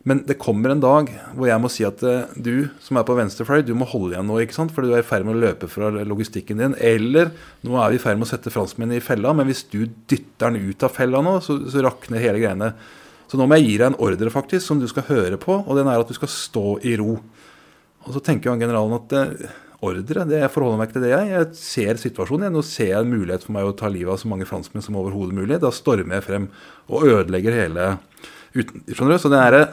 Men 0.04 0.26
det 0.28 0.36
kommer 0.42 0.74
en 0.74 0.82
dag 0.84 1.08
hvor 1.32 1.48
jeg 1.48 1.64
må 1.64 1.70
si 1.72 1.86
at 1.88 2.02
eh, 2.04 2.32
du 2.36 2.68
som 2.84 3.00
er 3.00 3.06
på 3.08 3.16
venstrefløy, 3.16 3.62
du 3.64 3.72
må 3.80 3.88
holde 3.88 4.18
igjen 4.18 4.28
nå, 4.28 4.42
ikke 4.44 4.58
sant? 4.58 4.74
fordi 4.76 4.92
du 4.92 4.98
er 4.98 5.04
i 5.04 5.08
ferd 5.08 5.24
med 5.28 5.38
å 5.38 5.44
løpe 5.46 5.70
fra 5.72 5.92
logistikken 6.04 6.60
din. 6.60 6.76
Eller 6.76 7.32
nå 7.64 7.78
er 7.80 7.94
vi 7.94 8.02
i 8.02 8.04
ferd 8.04 8.20
med 8.20 8.28
å 8.28 8.34
sette 8.34 8.52
franskmennene 8.52 9.00
i 9.00 9.06
fella, 9.06 9.32
men 9.38 9.48
hvis 9.48 9.64
du 9.72 9.86
dytter 10.12 10.52
den 10.52 10.68
ut 10.68 10.84
av 10.84 10.92
fella 10.92 11.24
nå, 11.24 11.38
så, 11.46 11.56
så 11.72 11.86
rakner 11.86 12.24
hele 12.24 12.44
greiene. 12.44 12.74
Så 13.32 13.40
nå 13.40 13.48
må 13.48 13.58
jeg 13.58 13.70
gi 13.70 13.78
deg 13.80 13.88
en 13.88 14.02
ordre 14.04 14.34
faktisk, 14.34 14.66
som 14.68 14.82
du 14.82 14.90
skal 14.92 15.08
høre 15.08 15.40
på, 15.42 15.56
og 15.64 15.80
den 15.80 15.88
er 15.88 16.04
at 16.04 16.12
du 16.12 16.18
skal 16.18 16.30
stå 16.30 16.68
i 16.84 16.98
ro. 17.00 17.16
Og 18.04 18.12
så 18.12 18.20
tenker 18.24 18.52
jo 18.52 18.60
generalen 18.60 19.00
at 19.00 19.16
eh, 19.16 19.56
ordre, 19.84 20.28
det 20.28 20.42
jeg 20.42 20.52
forholder 20.52 20.80
meg 20.80 20.90
ikke 20.90 21.00
til 21.00 21.06
det, 21.08 21.14
jeg. 21.16 21.32
Jeg 21.32 21.60
ser 21.60 22.04
situasjonen. 22.04 22.50
Jeg. 22.50 22.56
Nå 22.58 22.68
ser 22.68 22.92
jeg 22.92 23.00
en 23.00 23.16
mulighet 23.16 23.48
for 23.48 23.56
meg 23.56 23.72
å 23.72 23.76
ta 23.80 23.88
livet 23.92 24.12
av 24.14 24.20
så 24.20 24.32
mange 24.32 24.48
franskmenn 24.50 24.84
som 24.84 25.00
overhodet 25.00 25.40
mulig. 25.40 25.64
Da 25.64 25.72
stormer 25.74 26.20
jeg 26.20 26.28
frem 26.28 26.52
og 26.92 27.08
ødelegger 27.08 27.56
hele 27.56 27.94
uten, 28.56 28.86
Skjønner 28.90 29.16
du? 29.16 29.22
Så 29.22 29.32
den 29.32 29.42
derre 29.42 29.66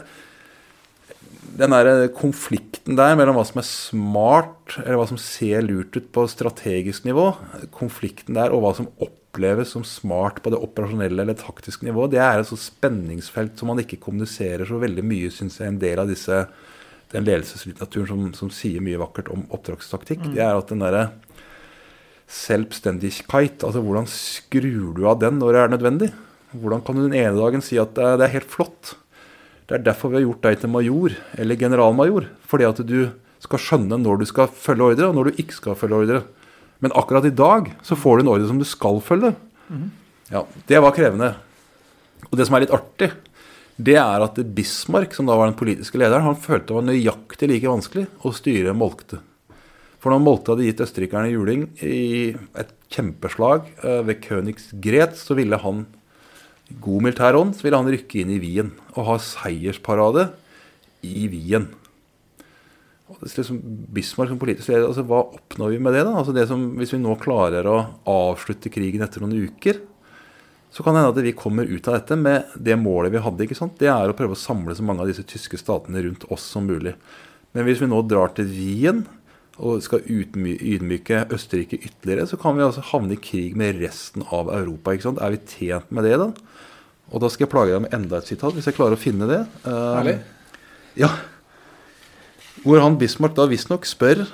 den 1.61 1.75
der 1.75 2.09
konflikten 2.15 2.97
der 2.97 3.17
mellom 3.19 3.37
hva 3.37 3.45
som 3.45 3.61
er 3.61 3.67
smart, 3.67 4.77
eller 4.81 5.01
hva 5.01 5.07
som 5.11 5.19
ser 5.21 5.65
lurt 5.67 5.97
ut 5.97 6.09
på 6.15 6.27
strategisk 6.31 7.05
nivå, 7.09 7.31
konflikten 7.75 8.39
der 8.39 8.55
og 8.55 8.63
hva 8.65 8.73
som 8.79 8.89
oppleves 9.03 9.75
som 9.75 9.85
smart 9.87 10.41
på 10.45 10.53
det 10.55 10.61
operasjonelle 10.63 11.25
eller 11.25 11.39
taktiske 11.39 11.87
nivå, 11.89 12.07
det 12.11 12.23
er 12.23 12.41
et 12.41 12.49
sånt 12.49 12.63
spenningsfelt 12.63 13.61
som 13.61 13.73
man 13.73 13.83
ikke 13.83 14.01
kommuniserer 14.03 14.69
så 14.69 14.81
veldig 14.81 15.05
mye, 15.07 15.33
syns 15.35 15.59
jeg, 15.61 15.73
en 15.73 15.83
del 15.83 16.03
av 16.03 16.11
disse 16.11 16.45
den 17.11 17.27
ledelseslitteraturen 17.27 18.09
som, 18.09 18.27
som 18.39 18.55
sier 18.55 18.83
mye 18.85 19.01
vakkert 19.01 19.33
om 19.35 19.43
oppdragstaktikk. 19.51 20.31
Det 20.31 20.45
er 20.45 20.55
at 20.55 20.71
den 20.71 20.85
derre 20.85 21.09
selvstendigkeit, 22.31 23.65
altså 23.67 23.83
hvordan 23.83 24.07
skrur 24.07 24.93
du 24.95 25.07
av 25.11 25.19
den 25.19 25.41
når 25.43 25.57
det 25.57 25.63
er 25.65 25.73
nødvendig? 25.75 26.13
Hvordan 26.51 26.83
kan 26.83 26.99
du 26.99 27.05
den 27.05 27.15
ene 27.15 27.37
dagen 27.39 27.63
si 27.63 27.79
at 27.79 27.95
det 27.95 28.27
er, 28.27 28.35
helt 28.35 28.51
flott? 28.51 28.97
Det 29.69 29.77
er 29.79 29.85
derfor 29.87 30.11
vi 30.11 30.19
har 30.19 30.27
gjort 30.27 30.47
deg 30.49 30.59
til 30.63 30.73
major, 30.73 31.15
eller 31.39 31.59
generalmajor. 31.61 32.27
Fordi 32.51 32.67
at 32.67 32.83
du 32.87 32.99
skal 33.41 33.63
skjønne 33.63 34.01
når 34.03 34.21
du 34.21 34.27
skal 34.29 34.51
følge 34.51 34.91
ordre, 34.93 35.11
og 35.11 35.17
når 35.17 35.31
du 35.31 35.43
ikke 35.43 35.57
skal 35.57 35.79
følge 35.79 36.03
ordre. 36.03 36.23
Men 36.83 36.95
akkurat 36.99 37.29
i 37.29 37.35
dag 37.37 37.71
så 37.87 37.99
får 37.99 38.19
du 38.19 38.25
en 38.25 38.33
ordre 38.35 38.51
som 38.51 38.59
du 38.59 38.67
skal 38.67 38.99
følge. 39.05 39.35
Ja, 40.31 40.45
Det 40.67 40.83
var 40.83 40.97
krevende. 40.97 41.35
Og 42.31 42.39
det 42.39 42.47
som 42.47 42.57
er 42.57 42.65
litt 42.65 42.75
artig, 42.75 43.13
det 43.81 43.97
er 43.97 44.23
at 44.27 44.37
Bismarck, 44.55 45.15
som 45.17 45.29
da 45.29 45.37
var 45.39 45.49
den 45.49 45.57
politiske 45.57 45.99
lederen, 46.01 46.27
han 46.27 46.37
følte 46.37 46.69
det 46.69 46.77
var 46.77 46.89
nøyaktig 46.89 47.49
like 47.49 47.71
vanskelig 47.71 48.07
å 48.27 48.33
styre 48.37 48.75
Molkte. 48.77 49.23
For 50.01 50.13
når 50.13 50.23
Moltke 50.25 50.53
hadde 50.53 50.67
gitt 50.67 50.83
østerrikerne 50.85 51.33
juling 51.33 51.67
i 51.85 52.33
et 52.61 52.75
kjempeslag 52.93 53.67
ved 54.05 54.21
Königs 54.25 54.71
Gret, 54.83 55.17
så 55.21 55.37
ville 55.37 55.59
han 55.61 55.85
god 56.79 57.05
militær 57.07 57.39
ånd 57.39 57.57
så 57.57 57.67
ville 57.67 57.81
han 57.81 57.91
rykke 57.91 58.23
inn 58.23 58.33
i 58.35 58.41
Wien 58.43 58.73
og 58.95 59.07
ha 59.09 59.19
seiersparade 59.23 60.29
i 61.07 61.27
Wien. 61.33 61.69
Og 63.11 63.19
det 63.25 63.33
liksom 63.35 63.59
Bismarck 63.91 64.31
som 64.31 64.39
politisk 64.39 64.71
leder, 64.71 64.87
altså 64.87 65.03
Hva 65.07 65.25
oppnår 65.35 65.75
vi 65.75 65.79
med 65.83 65.97
det? 65.97 66.05
da? 66.07 66.15
Altså 66.21 66.35
det 66.37 66.47
som, 66.47 66.63
Hvis 66.79 66.95
vi 66.95 67.01
nå 67.03 67.17
klarer 67.19 67.67
å 67.67 67.79
avslutte 68.07 68.71
krigen 68.71 69.03
etter 69.03 69.25
noen 69.25 69.49
uker, 69.51 69.81
så 70.71 70.85
kan 70.87 70.95
det 70.95 71.03
hende 71.03 71.17
at 71.17 71.25
vi 71.27 71.35
kommer 71.35 71.67
ut 71.67 71.89
av 71.91 71.97
dette 71.99 72.15
med 72.15 72.53
det 72.55 72.77
målet 72.79 73.11
vi 73.11 73.23
hadde. 73.25 73.43
ikke 73.43 73.59
sant? 73.59 73.75
Det 73.81 73.91
er 73.91 74.07
å 74.07 74.15
prøve 74.15 74.37
å 74.37 74.39
samle 74.39 74.77
så 74.79 74.85
mange 74.87 75.03
av 75.03 75.11
disse 75.11 75.27
tyske 75.27 75.59
statene 75.59 76.05
rundt 76.05 76.29
oss 76.31 76.45
som 76.47 76.69
mulig. 76.71 76.95
Men 77.51 77.67
hvis 77.67 77.83
vi 77.83 77.89
nå 77.91 78.05
drar 78.07 78.31
til 78.37 78.47
Wien 78.47 79.03
og 79.59 79.83
skal 79.83 80.07
ydmyke 80.07 81.25
Østerrike 81.35 81.81
ytterligere, 81.81 82.29
så 82.31 82.39
kan 82.39 82.55
vi 82.55 82.63
altså 82.65 82.87
havne 82.93 83.17
i 83.17 83.21
krig 83.21 83.59
med 83.59 83.83
resten 83.83 84.23
av 84.31 84.53
Europa. 84.55 84.95
ikke 84.95 85.09
sant? 85.09 85.19
Er 85.19 85.35
vi 85.35 85.43
tjent 85.43 85.91
med 85.91 86.07
det, 86.07 86.15
da? 86.23 86.31
Og 87.11 87.23
da 87.23 87.31
skal 87.31 87.47
jeg 87.47 87.53
plage 87.53 87.75
deg 87.75 87.85
med 87.85 87.95
enda 87.97 88.21
et 88.21 88.31
sitat, 88.31 88.55
hvis 88.55 88.69
jeg 88.71 88.77
klarer 88.77 88.95
å 88.95 89.01
finne 89.01 89.27
det. 89.31 89.41
Herlig. 89.67 90.21
Ja. 90.99 91.11
Hvor 92.63 92.83
han 92.83 92.99
Bismarck 93.01 93.35
da 93.39 93.49
visstnok 93.51 93.89
spør 93.89 94.25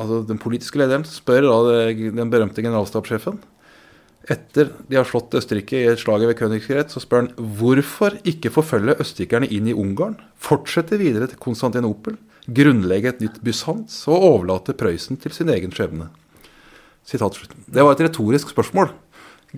altså 0.00 0.22
den 0.26 0.40
politiske 0.40 0.80
lederen 0.80 1.04
spør 1.06 1.46
da 1.46 1.56
den 1.92 2.30
berømte 2.32 2.62
generalstabssjefen 2.64 3.40
etter 4.30 4.68
de 4.86 4.98
har 4.98 5.06
slått 5.08 5.34
Østerrike 5.34 5.80
i 5.82 5.94
slaget 5.98 6.30
ved 6.30 6.38
Königsgret, 6.38 6.92
så 6.94 7.00
spør 7.02 7.24
han 7.24 7.30
hvorfor 7.58 8.14
ikke 8.28 8.52
forfølge 8.54 8.94
østerrikerne 9.02 9.48
inn 9.50 9.66
i 9.66 9.74
Ungarn, 9.74 10.14
fortsette 10.38 10.98
videre 11.00 11.26
til 11.30 11.40
Konstantinopel, 11.42 12.14
grunnlegge 12.46 13.10
et 13.10 13.22
nytt 13.24 13.40
Bysants 13.42 13.96
og 14.10 14.26
overlate 14.28 14.76
Prøysen 14.78 15.18
til 15.18 15.34
sin 15.34 15.50
egen 15.50 15.74
skjebne. 15.74 16.06
Det 17.10 17.18
var 17.82 17.96
et 17.96 18.04
retorisk 18.06 18.52
spørsmål. 18.54 18.92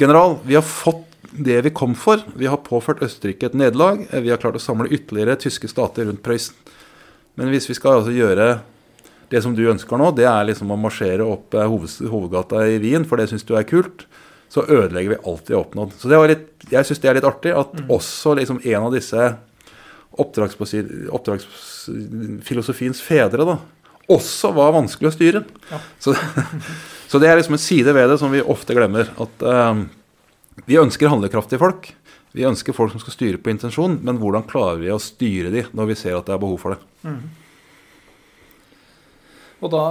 General, 0.00 0.38
vi 0.48 0.56
har 0.56 0.64
fått 0.64 1.12
det 1.34 1.60
vi 1.66 1.74
kom 1.74 1.96
for. 1.98 2.22
Vi 2.38 2.50
har 2.50 2.62
påført 2.66 3.02
Østerrike 3.04 3.50
et 3.50 3.58
nederlag. 3.58 4.04
Vi 4.10 4.30
har 4.30 4.42
klart 4.42 4.58
å 4.58 4.62
samle 4.62 4.90
ytterligere 4.92 5.38
tyske 5.42 5.70
stater 5.70 6.08
rundt 6.08 6.22
Prøysen. 6.24 6.56
Men 7.34 7.50
hvis 7.50 7.66
vi 7.66 7.74
skal 7.74 7.98
altså 7.98 8.12
gjøre 8.14 8.60
det 9.32 9.40
som 9.42 9.56
du 9.56 9.64
ønsker 9.66 9.98
nå, 9.98 10.12
det 10.14 10.28
er 10.30 10.46
liksom 10.46 10.70
å 10.70 10.78
marsjere 10.78 11.26
opp 11.26 11.56
hovedgata 11.58 12.62
i 12.70 12.78
Wien, 12.82 13.06
for 13.08 13.18
det 13.18 13.32
syns 13.32 13.46
du 13.48 13.56
er 13.58 13.66
kult 13.66 14.06
så 14.54 14.62
ødelegger 14.70 15.10
vi 15.10 15.16
alt 15.26 15.50
vi 15.50 15.54
har 15.54 15.60
oppnådd. 15.64 15.92
Så 15.98 16.08
det 16.10 16.18
var 16.20 16.28
litt, 16.30 16.48
jeg 16.70 16.84
syns 16.86 17.00
det 17.02 17.08
er 17.10 17.16
litt 17.18 17.26
artig 17.26 17.52
at 17.56 17.70
mm. 17.74 17.88
også 17.96 18.34
liksom 18.38 18.58
en 18.62 18.82
av 18.86 18.92
disse 18.94 19.22
oppdragsfilosofiens 20.22 23.00
fedre 23.02 23.42
da, 23.48 23.56
også 24.14 24.48
var 24.54 24.76
vanskelig 24.76 25.08
å 25.10 25.16
styre. 25.16 25.40
Ja. 25.72 25.78
Så, 25.98 26.10
så, 27.10 27.16
det 27.18 27.28
er 27.30 27.36
liksom 27.40 27.56
en 27.58 27.66
side 27.66 27.90
ved 27.96 28.06
det 28.12 28.18
som 28.20 28.30
vi 28.30 28.50
ofte 28.54 28.72
glemmer. 28.78 29.06
At 29.18 29.34
uh, 29.42 29.74
vi 30.62 30.78
ønsker 30.78 31.10
handlekraftige 31.10 31.62
folk. 31.62 31.90
Vi 32.34 32.46
ønsker 32.46 32.74
folk 32.74 32.94
som 32.94 33.02
skal 33.02 33.14
styre 33.14 33.38
på 33.38 33.52
intensjon, 33.52 34.00
men 34.02 34.18
hvordan 34.18 34.46
klarer 34.50 34.80
vi 34.82 34.90
å 34.90 35.00
styre 35.02 35.52
de 35.54 35.64
når 35.74 35.90
vi 35.92 35.98
ser 35.98 36.16
at 36.18 36.26
det 36.26 36.34
er 36.34 36.42
behov 36.42 36.58
for 36.62 36.74
det? 36.74 36.80
Mm. 37.06 37.20
Og 39.64 39.70
da, 39.72 39.82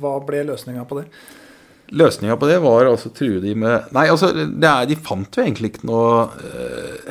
hva 0.00 0.12
ble 0.26 0.44
løsninga 0.52 0.84
på 0.88 1.00
det? 1.00 1.08
Løsninga 1.92 2.38
på 2.40 2.48
det 2.48 2.60
var 2.62 2.88
altså 2.88 3.10
true 3.12 3.42
de 3.42 3.52
med 3.58 3.90
Nei, 3.92 4.06
altså, 4.08 4.30
er, 4.32 4.86
de 4.88 4.96
fant 4.96 5.36
jo 5.36 5.42
egentlig 5.42 5.74
ikke 5.74 5.88
noe 5.90 6.22
øh, 6.46 7.10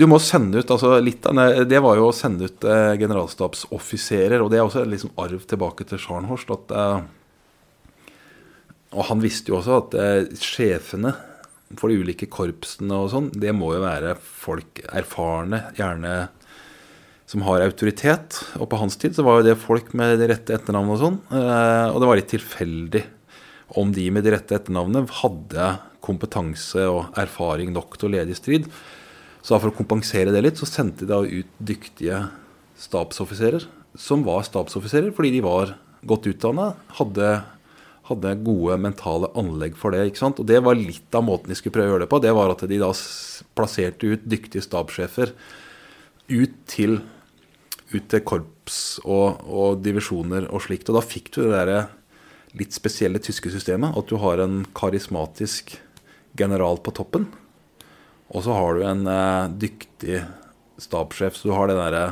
Du 0.00 0.06
må 0.08 0.16
sende 0.22 0.62
ut 0.62 0.72
altså 0.72 0.94
litt 1.02 1.26
av 1.28 1.66
Det 1.68 1.82
var 1.84 2.00
jo 2.00 2.08
å 2.08 2.14
sende 2.16 2.48
ut 2.48 2.64
uh, 2.64 2.94
generalstabsoffiserer, 2.96 4.40
og 4.40 4.48
det 4.52 4.62
er 4.62 4.64
også 4.64 4.86
liksom 4.88 5.12
arv 5.20 5.44
tilbake 5.50 5.86
til 5.90 6.00
Scharnhorst. 6.00 6.54
At, 6.56 6.72
uh, 6.72 7.04
og 8.96 9.10
han 9.10 9.20
visste 9.20 9.52
jo 9.52 9.60
også 9.60 9.80
at 9.82 10.40
sjefene 10.40 11.12
for 11.76 11.90
de 11.90 11.98
ulike 12.00 12.28
korpsene 12.30 12.94
og 12.94 13.10
sånn, 13.12 13.28
det 13.34 13.52
må 13.56 13.72
jo 13.74 13.82
være 13.82 14.14
folk 14.16 14.80
erfarne, 14.94 15.64
gjerne 15.76 16.14
som 17.26 17.42
har 17.46 17.64
autoritet. 17.64 18.38
Og 18.60 18.68
på 18.70 18.78
hans 18.80 18.98
tid 19.00 19.16
så 19.16 19.24
var 19.26 19.40
jo 19.40 19.48
det 19.48 19.58
folk 19.58 19.90
med 19.98 20.20
det 20.20 20.30
rette 20.30 20.54
etternavnet 20.54 20.94
og 20.94 21.02
sånn. 21.02 21.18
Eh, 21.34 21.86
og 21.90 21.98
det 22.00 22.10
var 22.10 22.20
litt 22.20 22.30
tilfeldig 22.32 23.02
om 23.82 23.90
de 23.94 24.06
med 24.14 24.22
de 24.22 24.36
rette 24.36 24.54
etternavnene 24.54 25.10
hadde 25.22 25.70
kompetanse 26.06 26.84
og 26.86 27.16
erfaring 27.18 27.72
nok 27.74 27.98
til 27.98 28.08
å 28.08 28.14
lede 28.14 28.30
i 28.30 28.38
strid. 28.38 28.68
Så 29.42 29.58
for 29.58 29.72
å 29.72 29.76
kompensere 29.76 30.30
det 30.34 30.44
litt, 30.44 30.60
så 30.60 30.68
sendte 30.70 31.02
de 31.02 31.10
da 31.10 31.18
ut 31.22 31.58
dyktige 31.58 32.28
stabsoffiserer. 32.78 33.66
Som 33.98 34.22
var 34.26 34.46
stabsoffiserer 34.46 35.10
fordi 35.16 35.34
de 35.34 35.42
var 35.42 35.74
godt 36.06 36.28
utdanna, 36.30 36.74
hadde, 37.00 37.30
hadde, 38.08 38.36
gode 38.46 38.78
mentale 38.80 39.30
anlegg 39.38 39.76
for 39.78 39.94
det. 39.94 40.04
ikke 40.08 40.22
sant? 40.22 40.40
Og 40.42 40.48
det 40.48 40.60
var 40.64 40.78
litt 40.78 41.14
av 41.16 41.24
måten 41.26 41.50
de 41.50 41.58
skulle 41.58 41.74
prøve 41.74 41.90
å 41.90 41.94
gjøre 41.94 42.06
det 42.06 42.12
på. 42.12 42.22
Det 42.22 42.34
var 42.36 42.52
at 42.52 42.64
de 42.70 42.80
da 42.80 42.92
plasserte 43.58 44.12
ut 44.14 44.26
dyktige 44.28 44.64
stabssjefer 44.64 45.34
ut 46.30 46.56
til 46.70 47.00
ut 47.94 48.06
til 48.10 48.22
korps 48.26 48.78
og, 49.04 49.42
og, 49.46 49.80
divisjoner 49.84 50.48
og 50.50 50.64
slikt. 50.64 50.90
Og 50.90 50.98
da 50.98 51.04
fikk 51.04 51.30
du 51.34 51.44
det 51.44 51.52
der 51.54 51.90
litt 52.58 52.74
spesielle 52.74 53.20
tyske 53.22 53.52
systemet. 53.52 53.94
At 53.98 54.10
du 54.10 54.18
har 54.22 54.42
en 54.42 54.64
karismatisk 54.76 55.76
general 56.38 56.80
på 56.82 56.94
toppen. 56.96 57.28
Og 58.34 58.42
så 58.42 58.56
har 58.56 58.74
du 58.74 58.86
en 58.86 59.06
eh, 59.10 59.52
dyktig 59.66 60.24
stabssjef. 60.82 61.38
Så 61.38 61.50
du 61.50 61.54
har 61.56 61.70
det 61.70 61.78
derre 61.78 62.06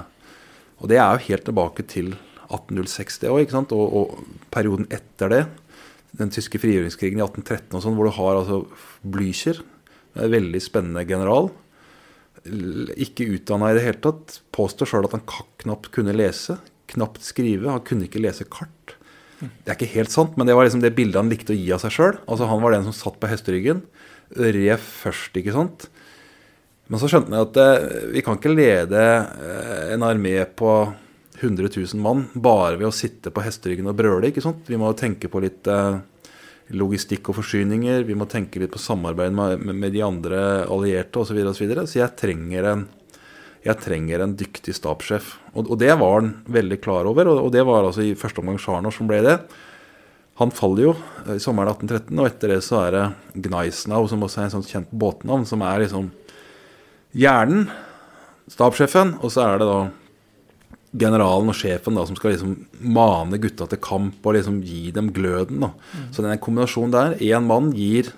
Og 0.78 0.88
det 0.90 0.98
er 0.98 1.14
jo 1.14 1.26
helt 1.30 1.44
tilbake 1.46 1.84
til 1.88 2.14
1806, 2.50 3.18
det 3.22 3.30
òg, 3.32 3.52
og, 3.72 3.94
og 3.94 4.48
perioden 4.52 4.86
etter 4.92 5.30
det. 5.32 5.42
Den 6.14 6.30
tyske 6.34 6.60
frigjøringskrigen 6.62 7.18
i 7.18 7.24
1813 7.24 7.74
og 7.74 7.82
sånn, 7.82 7.96
hvor 7.98 8.08
du 8.08 8.16
har 8.16 8.38
altså 8.38 8.62
Blücher, 9.02 9.60
en 10.14 10.30
veldig 10.30 10.60
spennende 10.62 11.02
general 11.08 11.50
ikke 12.44 13.26
utdanna 13.38 13.70
i 13.72 13.78
det 13.78 13.84
hele 13.86 14.00
tatt. 14.04 14.38
Påstår 14.54 14.90
sjøl 14.90 15.08
at 15.08 15.16
han 15.16 15.24
knapt 15.62 15.90
kunne 15.94 16.14
lese, 16.16 16.58
knapt 16.92 17.24
skrive. 17.24 17.70
Han 17.70 17.84
kunne 17.86 18.08
ikke 18.08 18.22
lese 18.22 18.46
kart. 18.48 18.96
Det 19.40 19.68
er 19.68 19.76
ikke 19.76 19.92
helt 19.96 20.12
sant, 20.12 20.36
men 20.38 20.48
det 20.48 20.54
var 20.56 20.64
liksom 20.64 20.82
det 20.84 20.94
bildet 20.96 21.18
han 21.20 21.32
likte 21.32 21.52
å 21.52 21.58
gi 21.58 21.72
av 21.74 21.82
seg 21.82 21.92
sjøl. 21.96 22.18
Altså, 22.24 22.48
han 22.48 22.62
var 22.62 22.74
den 22.74 22.86
som 22.86 22.96
satt 22.96 23.18
på 23.20 23.28
hesteryggen. 23.28 23.82
Rev 24.34 24.80
først, 24.80 25.36
ikke 25.36 25.56
sant. 25.56 25.88
Men 26.88 27.00
så 27.00 27.08
skjønte 27.08 27.32
han 27.32 27.46
at 27.46 27.58
eh, 27.60 28.10
vi 28.12 28.22
kan 28.24 28.36
ikke 28.38 28.52
lede 28.52 29.00
eh, 29.00 29.94
en 29.94 30.04
armé 30.04 30.36
på 30.56 30.70
100 31.40 31.70
000 31.76 32.02
mann 32.02 32.26
bare 32.34 32.78
ved 32.78 32.88
å 32.88 32.94
sitte 32.94 33.32
på 33.34 33.42
hesteryggen 33.44 33.90
og 33.90 33.96
brøle. 33.98 34.30
ikke 34.30 34.44
sant? 34.44 34.66
Vi 34.70 34.78
må 34.80 34.92
tenke 34.98 35.30
på 35.30 35.42
litt 35.42 35.66
eh, 35.70 35.98
logistikk 36.78 37.30
og 37.30 37.40
forsyninger. 37.40 38.04
Vi 38.08 38.16
må 38.18 38.28
tenke 38.30 38.62
litt 38.62 38.72
på 38.74 38.82
samarbeid 38.82 39.34
med, 39.34 39.90
de 39.92 40.04
andre 40.06 40.42
allierte 40.64 41.20
osv. 41.20 41.32
Så, 41.32 41.36
videre, 41.36 41.50
og 41.50 41.58
så, 41.58 41.64
videre. 41.64 41.86
så 41.90 42.00
jeg 42.04 42.16
trenger 42.20 42.70
en 42.72 42.86
jeg 43.64 43.80
trenger 43.80 44.20
en 44.20 44.34
dyktig 44.36 44.74
stabssjef. 44.76 45.38
Og, 45.54 45.70
og, 45.70 45.78
det 45.80 45.94
var 45.96 46.18
han 46.18 46.34
veldig 46.52 46.76
klar 46.84 47.08
over. 47.08 47.30
Og, 47.32 47.46
og 47.46 47.54
det 47.54 47.62
var 47.64 47.86
altså 47.86 48.02
i 48.04 48.16
første 48.18 48.42
omgang 48.42 48.58
Scharner 48.60 48.92
som 48.92 49.08
ble 49.08 49.22
det. 49.24 49.38
Han 50.36 50.52
faller 50.52 50.88
jo 50.88 50.92
i 51.32 51.38
sommeren 51.40 51.70
1813, 51.72 52.18
og 52.18 52.26
etter 52.26 52.52
det 52.52 52.60
så 52.66 52.80
er 52.82 52.96
det 52.96 53.04
Gneisnau, 53.46 54.02
som 54.10 54.24
også 54.26 54.42
er 54.42 54.48
en 54.48 54.54
sånn 54.56 54.66
kjent 54.66 54.90
båtnavn, 54.90 55.46
som 55.46 55.62
er 55.64 55.84
liksom 55.84 56.10
hjernen, 57.14 57.68
stabssjefen, 58.50 59.14
og 59.22 59.30
så 59.32 59.46
er 59.46 59.62
det 59.62 59.68
da 59.70 59.78
generalen 60.94 61.50
og 61.50 61.56
sjefen 61.58 61.96
da, 61.98 62.04
som 62.06 62.16
skal 62.18 62.34
liksom 62.34 62.54
mane 62.94 63.38
gutta 63.42 63.66
til 63.70 63.80
kamp 63.82 64.24
og 64.24 64.36
liksom 64.36 64.60
gi 64.64 64.92
dem 64.94 65.10
gløden. 65.14 65.64
da. 65.66 65.72
Mm. 65.74 66.04
Så 66.14 66.22
den 66.22 66.42
kombinasjonen 66.42 66.94
der 66.94 67.16
Én 67.18 67.48
mann 67.48 67.72
gir 67.74 68.12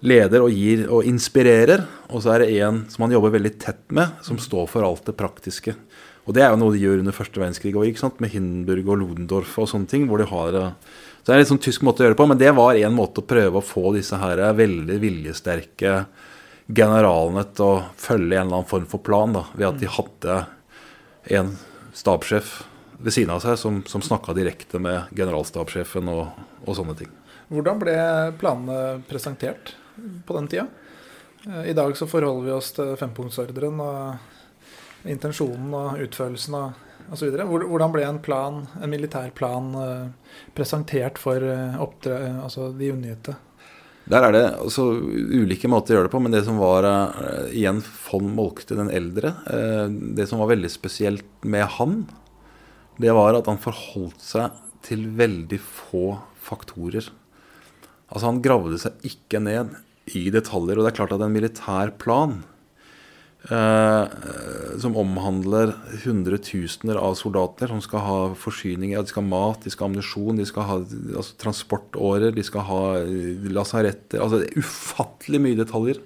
leder 0.00 0.44
og 0.44 0.54
gir 0.54 0.86
og 0.88 1.04
inspirerer, 1.04 1.84
og 2.08 2.22
så 2.24 2.34
er 2.34 2.44
det 2.44 2.54
en 2.64 2.84
som 2.88 3.04
han 3.04 3.12
jobber 3.12 3.34
veldig 3.36 3.52
tett 3.60 3.82
med, 3.92 4.16
som 4.24 4.40
står 4.40 4.70
for 4.70 4.86
alt 4.86 5.04
det 5.08 5.18
praktiske. 5.18 5.74
Og 6.28 6.36
det 6.36 6.44
er 6.44 6.52
jo 6.52 6.60
noe 6.60 6.74
de 6.74 6.82
gjør 6.82 7.02
under 7.02 7.16
første 7.16 7.40
verdenskrig 7.40 7.74
òg, 7.74 7.96
med 8.22 8.32
Hindenburg 8.32 8.88
og 8.88 9.00
Ludendorff 9.02 9.58
og 9.58 9.70
sånne 9.70 9.90
ting. 9.90 10.06
hvor 10.08 10.18
de 10.18 10.28
har... 10.30 10.54
Eh, 10.54 10.72
så 11.20 11.28
det 11.28 11.34
er 11.34 11.36
en 11.36 11.42
litt 11.42 11.50
sånn 11.50 11.60
tysk 11.66 11.82
måte 11.84 12.00
å 12.00 12.04
gjøre 12.06 12.14
det 12.14 12.20
på, 12.22 12.28
men 12.30 12.38
det 12.40 12.52
var 12.56 12.78
en 12.78 12.96
måte 12.96 13.20
å 13.20 13.28
prøve 13.28 13.60
å 13.60 13.64
få 13.64 13.90
disse 13.92 14.16
her 14.16 14.40
veldig 14.56 14.96
viljesterke 15.02 16.06
generalene 16.70 17.44
til 17.52 17.66
å 17.66 17.82
følge 17.98 18.38
en 18.38 18.46
eller 18.46 18.60
annen 18.60 18.70
form 18.70 18.86
for 18.88 19.04
plan, 19.04 19.34
da, 19.34 19.42
ved 19.52 19.68
at 19.68 19.82
de 19.82 19.90
hadde 19.90 20.38
en 21.24 21.56
stabssjef 21.92 22.60
ved 23.00 23.14
siden 23.14 23.32
av 23.34 23.40
seg 23.44 23.56
som, 23.58 23.80
som 23.88 24.02
snakka 24.04 24.34
direkte 24.36 24.80
med 24.82 25.10
generalstabssjefen 25.16 26.10
og, 26.12 26.28
og, 26.66 26.74
sånne 26.76 26.96
ting. 26.98 27.10
Hvordan 27.50 27.80
ble 27.80 27.96
planene 28.40 29.00
presentert 29.08 29.74
på 30.26 30.36
den 30.36 30.50
tida? 30.50 30.66
I 31.66 31.72
dag 31.72 31.96
så 31.96 32.06
forholder 32.08 32.46
vi 32.46 32.52
oss 32.52 32.74
til 32.76 32.92
fempunktsordren 33.00 33.80
og 33.80 35.08
intensjonen 35.08 35.72
og 35.74 36.02
utførelsen 36.04 36.56
og 36.58 37.14
osv. 37.16 37.32
Hvordan 37.32 37.94
ble 37.94 38.04
en 38.06 38.20
plan, 38.22 38.60
en 38.76 38.92
militær 38.92 39.32
plan 39.34 39.72
presentert 40.54 41.18
for 41.18 41.40
altså 41.40 42.68
de 42.76 42.92
unngitte? 42.92 43.38
Der 44.10 44.26
er 44.26 44.34
det 44.34 44.44
altså 44.58 44.88
ulike 44.90 45.68
måter 45.70 45.94
å 45.94 45.98
gjøre 45.98 46.08
det 46.08 46.14
på, 46.14 46.22
men 46.22 46.34
det 46.34 46.42
som 46.46 46.58
var 46.58 46.86
uh, 46.86 47.46
igjen 47.54 47.78
von 48.08 48.32
Molkte 48.34 48.74
den 48.78 48.90
eldre 48.90 49.36
uh, 49.46 49.86
Det 49.86 50.26
som 50.26 50.42
var 50.42 50.50
veldig 50.50 50.70
spesielt 50.72 51.46
med 51.46 51.66
han, 51.76 52.02
det 53.00 53.14
var 53.14 53.38
at 53.38 53.46
han 53.46 53.60
forholdt 53.62 54.20
seg 54.24 54.58
til 54.84 55.06
veldig 55.14 55.60
få 55.62 56.18
faktorer. 56.40 57.06
Altså 58.10 58.26
Han 58.26 58.42
gravde 58.42 58.80
seg 58.82 59.06
ikke 59.06 59.40
ned 59.44 59.76
i 60.18 60.26
detaljer. 60.34 60.80
Og 60.80 60.84
det 60.84 60.90
er 60.90 60.98
klart 60.98 61.14
at 61.14 61.22
en 61.22 61.34
militær 61.36 61.92
plan 62.00 62.40
Eh, 62.40 62.49
som 63.48 64.96
omhandler 65.00 65.72
hundretusener 66.04 66.98
av 67.00 67.14
soldater 67.16 67.70
som 67.72 67.80
skal 67.80 68.02
ha 68.04 68.18
forsyninger. 68.36 69.00
De 69.00 69.10
skal 69.10 69.24
ha 69.24 69.30
mat, 69.30 69.62
de 69.64 69.72
skal 69.72 69.86
ha 69.86 69.90
ammunisjon, 69.90 70.36
de 70.36 70.46
skal 70.46 70.66
ha 70.68 70.76
altså, 70.82 71.36
transportårer, 71.40 72.34
de 72.36 72.44
skal 72.44 72.66
ha 72.68 72.82
eh, 73.00 73.48
lasaretter 73.50 74.20
Altså 74.20 74.42
det 74.42 74.50
er 74.50 74.60
ufattelig 74.60 75.40
mye 75.42 75.58
detaljer 75.58 76.02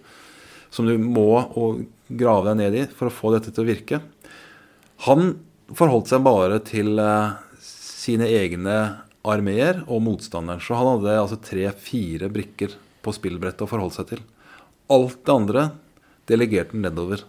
som 0.74 0.86
du 0.86 0.94
må 0.98 1.44
grave 2.08 2.48
deg 2.50 2.60
ned 2.62 2.78
i 2.78 2.86
for 2.90 3.10
å 3.10 3.14
få 3.14 3.34
dette 3.34 3.52
til 3.54 3.64
å 3.64 3.68
virke. 3.68 4.00
Han 5.06 5.36
forholdt 5.74 6.10
seg 6.10 6.24
bare 6.26 6.58
til 6.66 6.98
uh, 6.98 7.36
sine 7.62 8.26
egne 8.30 8.78
armeer 9.24 9.84
og 9.86 10.02
motstanderen. 10.04 10.62
Så 10.62 10.76
han 10.76 10.96
hadde 10.96 11.14
altså 11.20 11.38
tre-fire 11.42 12.28
brikker 12.32 12.74
på 13.04 13.14
spillbrettet 13.14 13.64
å 13.64 13.70
forholde 13.70 13.96
seg 13.96 14.10
til. 14.10 14.24
Alt 14.92 15.22
det 15.22 15.34
andre 15.34 15.64
delegerte 16.30 16.76
den 16.76 16.86
nedover. 16.86 17.24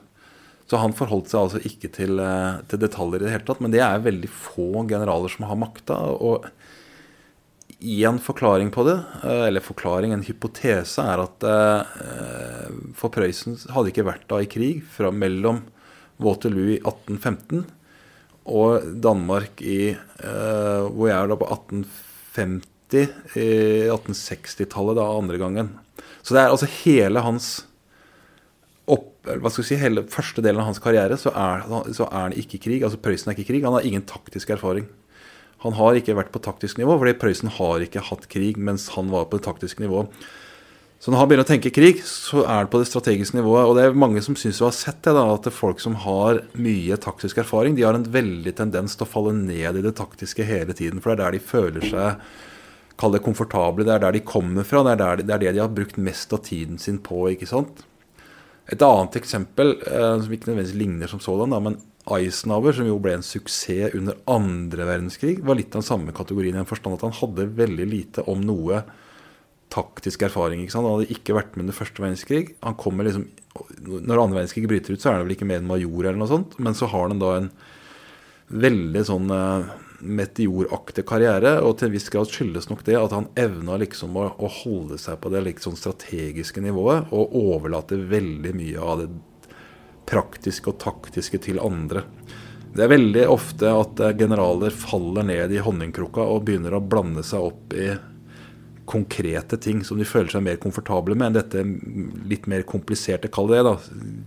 Så 0.66 0.80
han 0.82 0.96
forholdt 0.98 1.30
seg 1.30 1.44
altså 1.44 1.62
ikke 1.68 1.92
til, 1.94 2.18
eh, 2.22 2.62
til, 2.70 2.82
detaljer 2.82 3.22
i 3.22 3.28
det 3.28 3.36
hele 3.36 3.46
tatt. 3.48 3.62
Men 3.62 3.74
det 3.74 3.84
er 3.86 4.02
veldig 4.06 4.32
få 4.32 4.86
generaler 4.90 5.32
som 5.32 5.46
har 5.50 5.60
makta. 5.62 5.98
Og 6.26 6.48
en 7.86 8.18
forklaring 8.24 8.72
på 8.74 8.86
det, 8.88 8.98
eh, 9.24 9.46
eller 9.50 9.62
forklaring, 9.62 10.14
en 10.14 10.26
hypotese, 10.26 11.06
er 11.06 11.22
at 11.22 11.46
eh, 11.46 12.74
for 12.98 13.14
Prøysen 13.14 13.60
hadde 13.70 13.94
ikke 13.94 14.08
vært 14.10 14.26
da 14.32 14.42
i 14.42 14.50
krig 14.50 14.82
fra 14.90 15.14
mellom 15.14 15.62
Waterloo 16.18 16.72
i 16.74 16.80
1815 16.80 17.66
og 18.46 18.86
Danmark 19.02 19.62
i 19.66 19.98
Hvor 20.22 21.08
jeg 21.10 21.18
er 21.18 21.28
da 21.28 21.36
på 21.36 21.48
1850, 21.50 23.10
i 23.36 23.90
1860-tallet, 23.90 24.96
da 24.96 25.06
andre 25.10 25.40
gangen. 25.42 25.72
Så 26.22 26.36
det 26.36 26.44
er 26.44 26.54
altså 26.54 26.70
hele 26.86 27.24
hans 27.26 27.66
hva 29.26 29.52
skal 29.52 29.64
vi 29.64 29.68
si, 29.68 29.80
hele 29.82 30.06
første 30.12 30.44
delen 30.46 30.62
av 30.62 30.70
hans 30.70 30.82
karriere 30.84 31.18
så 31.20 31.34
er, 31.34 31.66
så 31.96 32.08
er 32.08 32.28
han 32.28 32.38
ikke 32.38 32.60
i 32.60 32.64
krig. 32.68 32.86
altså 32.86 33.02
Prøysen 33.02 33.32
er 33.32 33.36
ikke 33.36 33.48
i 33.48 33.52
krig. 33.54 33.66
Han 33.66 33.76
har 33.78 33.88
ingen 33.88 34.06
taktisk 34.08 34.54
erfaring. 34.54 34.88
Han 35.66 35.78
har 35.80 35.98
ikke 35.98 36.18
vært 36.18 36.34
på 36.34 36.42
taktisk 36.46 36.78
nivå, 36.78 36.98
fordi 37.02 37.16
Prøysen 37.18 37.54
har 37.58 37.86
ikke 37.86 38.04
hatt 38.06 38.28
krig 38.32 38.60
mens 38.62 38.92
han 38.96 39.10
var 39.14 39.30
på 39.30 39.40
det 39.40 39.48
taktiske 39.48 39.82
nivået. 39.82 40.12
Så 41.02 41.12
når 41.12 41.20
han 41.20 41.30
begynner 41.30 41.46
å 41.46 41.50
tenke 41.50 41.70
krig, 41.76 42.00
så 42.08 42.46
er 42.48 42.66
det 42.66 42.72
på 42.74 42.80
det 42.82 42.88
strategiske 42.90 43.38
nivået. 43.38 43.68
Og 43.68 43.76
det 43.78 43.84
er 43.86 43.98
mange 44.00 44.24
som 44.26 44.38
syns 44.40 44.62
vi 44.62 44.66
har 44.66 44.74
sett 44.74 45.04
det, 45.06 45.14
da, 45.14 45.26
at 45.34 45.44
det 45.46 45.52
er 45.52 45.58
folk 45.58 45.82
som 45.84 45.98
har 46.02 46.40
mye 46.58 46.98
taktisk 47.02 47.42
erfaring, 47.44 47.76
de 47.78 47.86
har 47.86 47.98
en 47.98 48.08
veldig 48.10 48.56
tendens 48.58 48.96
til 48.96 49.06
å 49.06 49.12
falle 49.12 49.36
ned 49.38 49.78
i 49.78 49.84
det 49.86 49.96
taktiske 50.00 50.48
hele 50.48 50.74
tiden. 50.74 51.04
For 51.04 51.12
det 51.12 51.18
er 51.18 51.24
der 51.26 51.38
de 51.38 51.48
føler 51.52 51.90
seg 51.92 52.26
Kall 52.96 53.12
det 53.12 53.26
komfortable. 53.26 53.84
Det 53.84 53.92
er 53.92 54.06
der 54.06 54.16
de 54.16 54.22
kommer 54.24 54.64
fra. 54.64 54.80
Det 54.88 54.94
er, 54.94 55.00
der, 55.02 55.24
det 55.28 55.34
er 55.36 55.42
det 55.42 55.50
de 55.58 55.62
har 55.66 55.74
brukt 55.76 55.98
mest 56.00 56.32
av 56.32 56.46
tiden 56.46 56.78
sin 56.80 57.02
på. 57.04 57.26
ikke 57.34 57.50
sant? 57.50 57.84
Et 58.72 58.82
annet 58.82 59.20
eksempel, 59.20 59.76
eh, 59.86 60.16
som 60.22 60.32
ikke 60.34 60.50
nødvendigvis 60.50 60.80
ligner 60.80 61.12
som 61.12 61.22
sådan, 61.22 61.54
da, 61.54 61.60
men 61.62 61.78
Eisenhower, 62.16 62.74
som 62.74 62.86
jo 62.86 63.00
ble 63.02 63.16
en 63.18 63.26
suksess 63.26 63.96
under 63.98 64.18
andre 64.30 64.86
verdenskrig, 64.86 65.40
var 65.46 65.58
litt 65.58 65.74
av 65.74 65.82
den 65.82 65.88
samme 65.90 66.14
kategorien 66.14 66.54
i 66.54 66.62
den 66.62 66.70
forstand 66.70 66.98
at 66.98 67.06
han 67.08 67.18
hadde 67.18 67.48
veldig 67.58 67.88
lite 67.90 68.26
om 68.30 68.44
noe 68.46 68.84
taktisk 69.74 70.26
erfaring. 70.28 70.62
ikke 70.62 70.76
sant? 70.76 70.86
Han 70.86 71.00
hadde 71.00 71.16
ikke 71.16 71.38
vært 71.38 71.56
med 71.56 71.66
under 71.66 71.78
første 71.78 72.04
verdenskrig. 72.04 72.56
Han 72.64 72.78
liksom, 73.06 73.26
Når 73.56 74.22
andre 74.22 74.42
verdenskrig 74.42 74.70
bryter 74.70 74.94
ut, 74.94 75.02
så 75.02 75.10
er 75.10 75.18
han 75.18 75.26
vel 75.26 75.36
ikke 75.38 75.50
mer 75.50 75.62
enn 75.62 75.70
major, 75.70 76.06
eller 76.06 76.22
noe 76.22 76.30
sånt, 76.30 76.58
men 76.60 76.78
så 76.78 76.90
har 76.92 77.10
han 77.10 77.22
da 77.22 77.32
en 77.40 77.50
veldig 78.54 79.04
sånn 79.08 79.32
eh, 79.34 79.74
meteoraktig 80.06 81.06
karriere. 81.08 81.58
Og 81.66 81.78
til 81.80 81.90
en 81.90 81.96
viss 81.96 82.10
grad 82.14 82.32
skyldes 82.32 82.70
nok 82.70 82.84
det 82.88 82.98
at 83.00 83.16
han 83.16 83.30
evna 83.40 83.80
liksom 83.82 84.18
å, 84.18 84.30
å, 84.38 84.50
holde 84.62 85.00
seg 85.02 85.20
på 85.22 85.32
det 85.34 85.44
liksom 85.50 85.78
strategiske 85.80 86.64
nivået 86.64 87.12
og 87.16 87.36
overlate 87.40 88.00
veldig 88.00 88.56
mye 88.58 88.82
av 88.82 89.04
det 89.04 89.10
praktiske 90.06 90.72
og 90.72 90.80
taktiske 90.84 91.42
til 91.42 91.62
andre. 91.64 92.06
Det 92.76 92.84
er 92.84 92.92
veldig 92.92 93.24
ofte 93.32 93.72
at 93.72 94.02
eh, 94.04 94.18
generaler 94.20 94.74
faller 94.76 95.26
ned 95.26 95.54
i 95.56 95.64
honningkrukka 95.64 96.26
og 96.28 96.44
begynner 96.48 96.76
å 96.76 96.84
blande 96.84 97.24
seg 97.24 97.48
opp 97.48 97.74
i 97.74 97.94
konkrete 98.86 99.58
ting 99.58 99.80
som 99.82 99.98
de 99.98 100.06
føler 100.06 100.30
seg 100.30 100.44
mer 100.46 100.60
komfortable 100.62 101.16
med 101.18 101.32
enn 101.32 101.38
dette 101.40 101.64
litt 102.30 102.46
mer 102.52 102.66
kompliserte, 102.70 103.32
kall 103.34 103.50
det 103.50 103.64
da, 103.66 103.78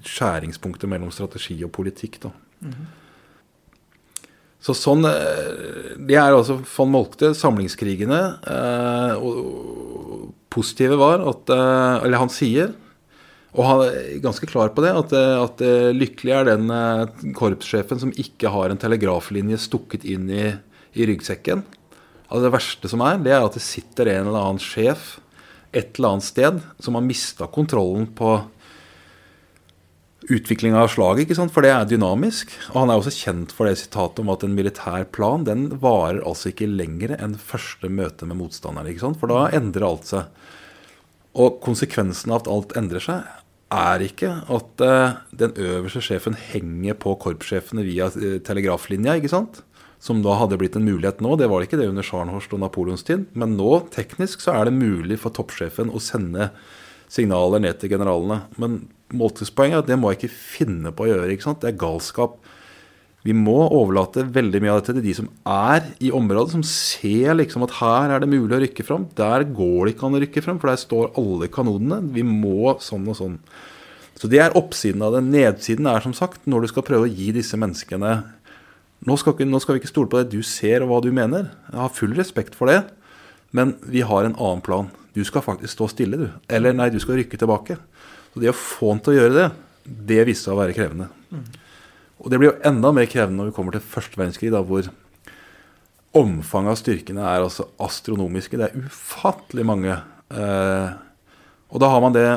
skjæringspunktet 0.03 0.91
mellom 0.91 1.13
strategi 1.15 1.61
og 1.63 1.71
politikk. 1.77 2.19
da. 2.25 2.33
Mm 2.61 2.73
-hmm. 2.73 2.89
Så 4.63 4.75
sånn 4.75 5.07
eh, 5.07 5.95
Det 5.99 6.19
er 6.19 6.35
altså 6.35 6.59
von 6.67 6.91
Molkte, 6.93 7.33
samlingskrigene. 7.39 8.21
Eh, 8.43 9.23
og 9.23 10.35
positive 10.53 10.99
var 10.99 11.23
at 11.31 11.53
eh, 11.55 12.05
Eller 12.07 12.23
han 12.23 12.33
sier, 12.33 12.75
og 13.55 13.65
han 13.65 13.83
er 13.87 14.19
ganske 14.23 14.47
klar 14.51 14.75
på 14.75 14.83
det, 14.85 14.91
at, 14.93 15.13
at 15.17 15.63
lykkelig 15.97 16.35
er 16.37 16.45
den 16.51 16.69
korpssjefen 17.35 17.99
som 17.99 18.11
ikke 18.21 18.53
har 18.53 18.71
en 18.71 18.79
telegraflinje 18.79 19.57
stukket 19.65 20.05
inn 20.07 20.29
i, 20.31 20.51
i 20.93 21.07
ryggsekken. 21.09 21.65
Altså 22.29 22.43
det 22.45 22.53
verste 22.53 22.91
som 22.93 23.03
er, 23.09 23.17
det 23.25 23.33
er 23.33 23.47
at 23.47 23.57
det 23.57 23.65
sitter 23.65 24.13
en 24.13 24.29
eller 24.29 24.45
annen 24.45 24.63
sjef 24.63 25.17
et 25.73 25.97
eller 25.97 26.15
annet 26.15 26.29
sted 26.29 26.61
som 26.79 26.97
har 26.97 27.05
mista 27.09 27.49
kontrollen 27.51 28.07
på 28.17 28.37
utvikling 30.33 30.77
av 30.77 30.91
slaget, 30.93 31.25
ikke 31.25 31.37
sant? 31.39 31.53
for 31.55 31.65
det 31.65 31.73
er 31.73 31.89
dynamisk. 31.89 32.53
Og 32.73 32.83
han 32.83 32.93
er 32.93 33.01
også 33.01 33.15
kjent 33.15 33.55
for 33.55 33.69
det 33.69 33.79
sitatet 33.81 34.23
om 34.23 34.33
at 34.33 34.45
en 34.45 34.57
militær 34.57 35.07
plan 35.15 35.47
den 35.47 35.69
varer 35.83 36.21
altså 36.27 36.53
ikke 36.53 36.69
lenger 36.71 37.17
enn 37.19 37.39
første 37.41 37.91
møte 37.91 38.29
med 38.29 38.41
motstanderen. 38.41 38.91
ikke 38.91 39.07
sant? 39.07 39.21
For 39.21 39.33
da 39.33 39.47
endrer 39.57 39.89
alt 39.89 40.09
seg. 40.11 40.49
Og 41.39 41.61
konsekvensen 41.65 42.33
av 42.33 42.43
at 42.43 42.51
alt 42.53 42.75
endrer 42.81 43.05
seg, 43.05 43.29
er 43.69 44.01
ikke 44.01 44.31
at 44.49 44.81
uh, 44.81 45.19
den 45.37 45.53
øverste 45.61 46.01
sjefen 46.01 46.39
henger 46.41 46.97
på 46.97 47.13
korpssjefene 47.21 47.85
via 47.85 48.07
uh, 48.09 48.39
telegraflinja, 48.45 49.19
ikke 49.19 49.33
sant? 49.33 49.63
som 49.99 50.21
da 50.23 50.37
hadde 50.39 50.57
blitt 50.61 50.77
en 50.79 50.87
mulighet 50.87 51.19
nå. 51.25 51.33
Det 51.37 51.49
var 51.51 51.65
ikke 51.65 51.79
det 51.81 51.89
under 51.91 52.07
Scharnhorst 52.07 52.53
og 52.55 52.63
Napoleons 52.63 53.03
tid. 53.03 53.25
Men 53.35 53.57
nå, 53.59 53.73
teknisk, 53.91 54.45
så 54.45 54.55
er 54.55 54.69
det 54.69 54.77
mulig 54.79 55.19
for 55.19 55.35
toppsjefen 55.35 55.91
å 55.91 55.99
sende 56.03 56.53
signaler 57.11 57.65
ned 57.65 57.81
til 57.81 57.91
generalene. 57.97 58.45
Men 58.63 58.85
måltidspoenget 59.15 59.79
er 59.79 59.85
at 59.85 59.91
det 59.91 59.99
må 60.01 60.13
jeg 60.13 60.21
ikke 60.21 60.37
finne 60.37 60.93
på 60.95 61.07
å 61.07 61.11
gjøre. 61.11 61.29
ikke 61.33 61.47
sant? 61.49 61.61
Det 61.63 61.73
er 61.73 61.81
galskap. 61.81 62.39
Vi 63.27 63.35
må 63.35 63.57
overlate 63.67 64.25
veldig 64.33 64.61
mye 64.63 64.73
av 64.73 64.81
dette 64.81 64.95
til 64.97 65.05
de 65.05 65.15
som 65.17 65.31
er 65.51 65.89
i 66.05 66.13
området, 66.15 66.55
som 66.55 66.65
ser 66.65 67.35
liksom 67.37 67.67
at 67.67 67.75
her 67.81 68.15
er 68.15 68.23
det 68.23 68.31
mulig 68.31 68.55
å 68.57 68.63
rykke 68.63 68.87
fram. 68.87 69.09
Der 69.19 69.45
går 69.45 69.89
det 69.89 69.95
ikke 69.95 70.07
an 70.09 70.17
å 70.17 70.23
rykke 70.23 70.45
fram, 70.45 70.61
for 70.63 70.71
der 70.71 70.81
står 70.81 71.13
alle 71.19 71.51
kanonene. 71.53 72.01
Vi 72.15 72.25
må 72.25 72.77
sånn 72.85 73.09
og 73.11 73.19
sånn. 73.19 73.37
Så 74.19 74.31
det 74.31 74.41
er 74.43 74.57
oppsiden 74.59 75.03
av 75.05 75.15
det. 75.15 75.27
Nedsiden 75.29 75.87
er 75.91 76.03
som 76.03 76.15
sagt 76.17 76.47
når 76.51 76.65
du 76.65 76.73
skal 76.73 76.87
prøve 76.87 77.07
å 77.07 77.13
gi 77.13 77.31
disse 77.37 77.59
menneskene 77.59 78.17
nå 79.07 79.15
skal, 79.19 79.35
ikke, 79.37 79.47
nå 79.47 79.61
skal 79.63 79.77
vi 79.77 79.83
ikke 79.83 79.93
stole 79.93 80.11
på 80.11 80.19
det 80.19 80.33
du 80.33 80.41
ser 80.47 80.83
og 80.83 80.91
hva 80.91 81.03
du 81.05 81.13
mener. 81.15 81.53
Jeg 81.71 81.79
har 81.79 81.95
full 81.95 82.17
respekt 82.19 82.57
for 82.59 82.71
det. 82.71 82.81
Men 83.55 83.77
vi 83.87 84.03
har 84.05 84.27
en 84.27 84.35
annen 84.35 84.63
plan. 84.65 84.91
Du 85.15 85.23
skal 85.25 85.45
faktisk 85.45 85.73
stå 85.73 85.89
stille, 85.93 86.19
du. 86.19 86.27
Eller 86.53 86.75
nei, 86.77 86.91
du 86.93 86.99
skal 87.01 87.21
rykke 87.21 87.39
tilbake. 87.39 87.79
Så 88.33 88.43
det 88.43 88.53
å 88.53 88.57
få 88.57 88.93
han 88.93 89.03
til 89.03 89.15
å 89.15 89.19
gjøre 89.19 89.37
det, 89.37 89.49
det 90.13 90.23
viste 90.29 90.49
seg 90.49 90.57
å 90.57 90.61
være 90.61 90.77
krevende. 90.77 91.09
Mm. 91.33 91.45
Og 92.19 92.33
det 92.33 92.41
blir 92.41 92.51
jo 92.51 92.59
enda 92.67 92.93
mer 92.95 93.09
krevende 93.11 93.43
når 93.43 93.51
vi 93.51 93.57
kommer 93.57 93.77
til 93.77 93.85
første 93.85 94.19
verdenskrig, 94.19 94.51
da, 94.53 94.63
hvor 94.67 94.91
omfanget 96.19 96.73
av 96.73 96.79
styrkene 96.81 97.25
er 97.25 97.45
altså 97.45 97.69
astronomiske. 97.85 98.59
Det 98.59 98.69
er 98.69 98.87
ufattelig 98.89 99.67
mange. 99.69 99.97
Eh, 100.35 100.95
og 101.69 101.83
da 101.83 101.91
har 101.93 102.05
man 102.05 102.17
det 102.17 102.29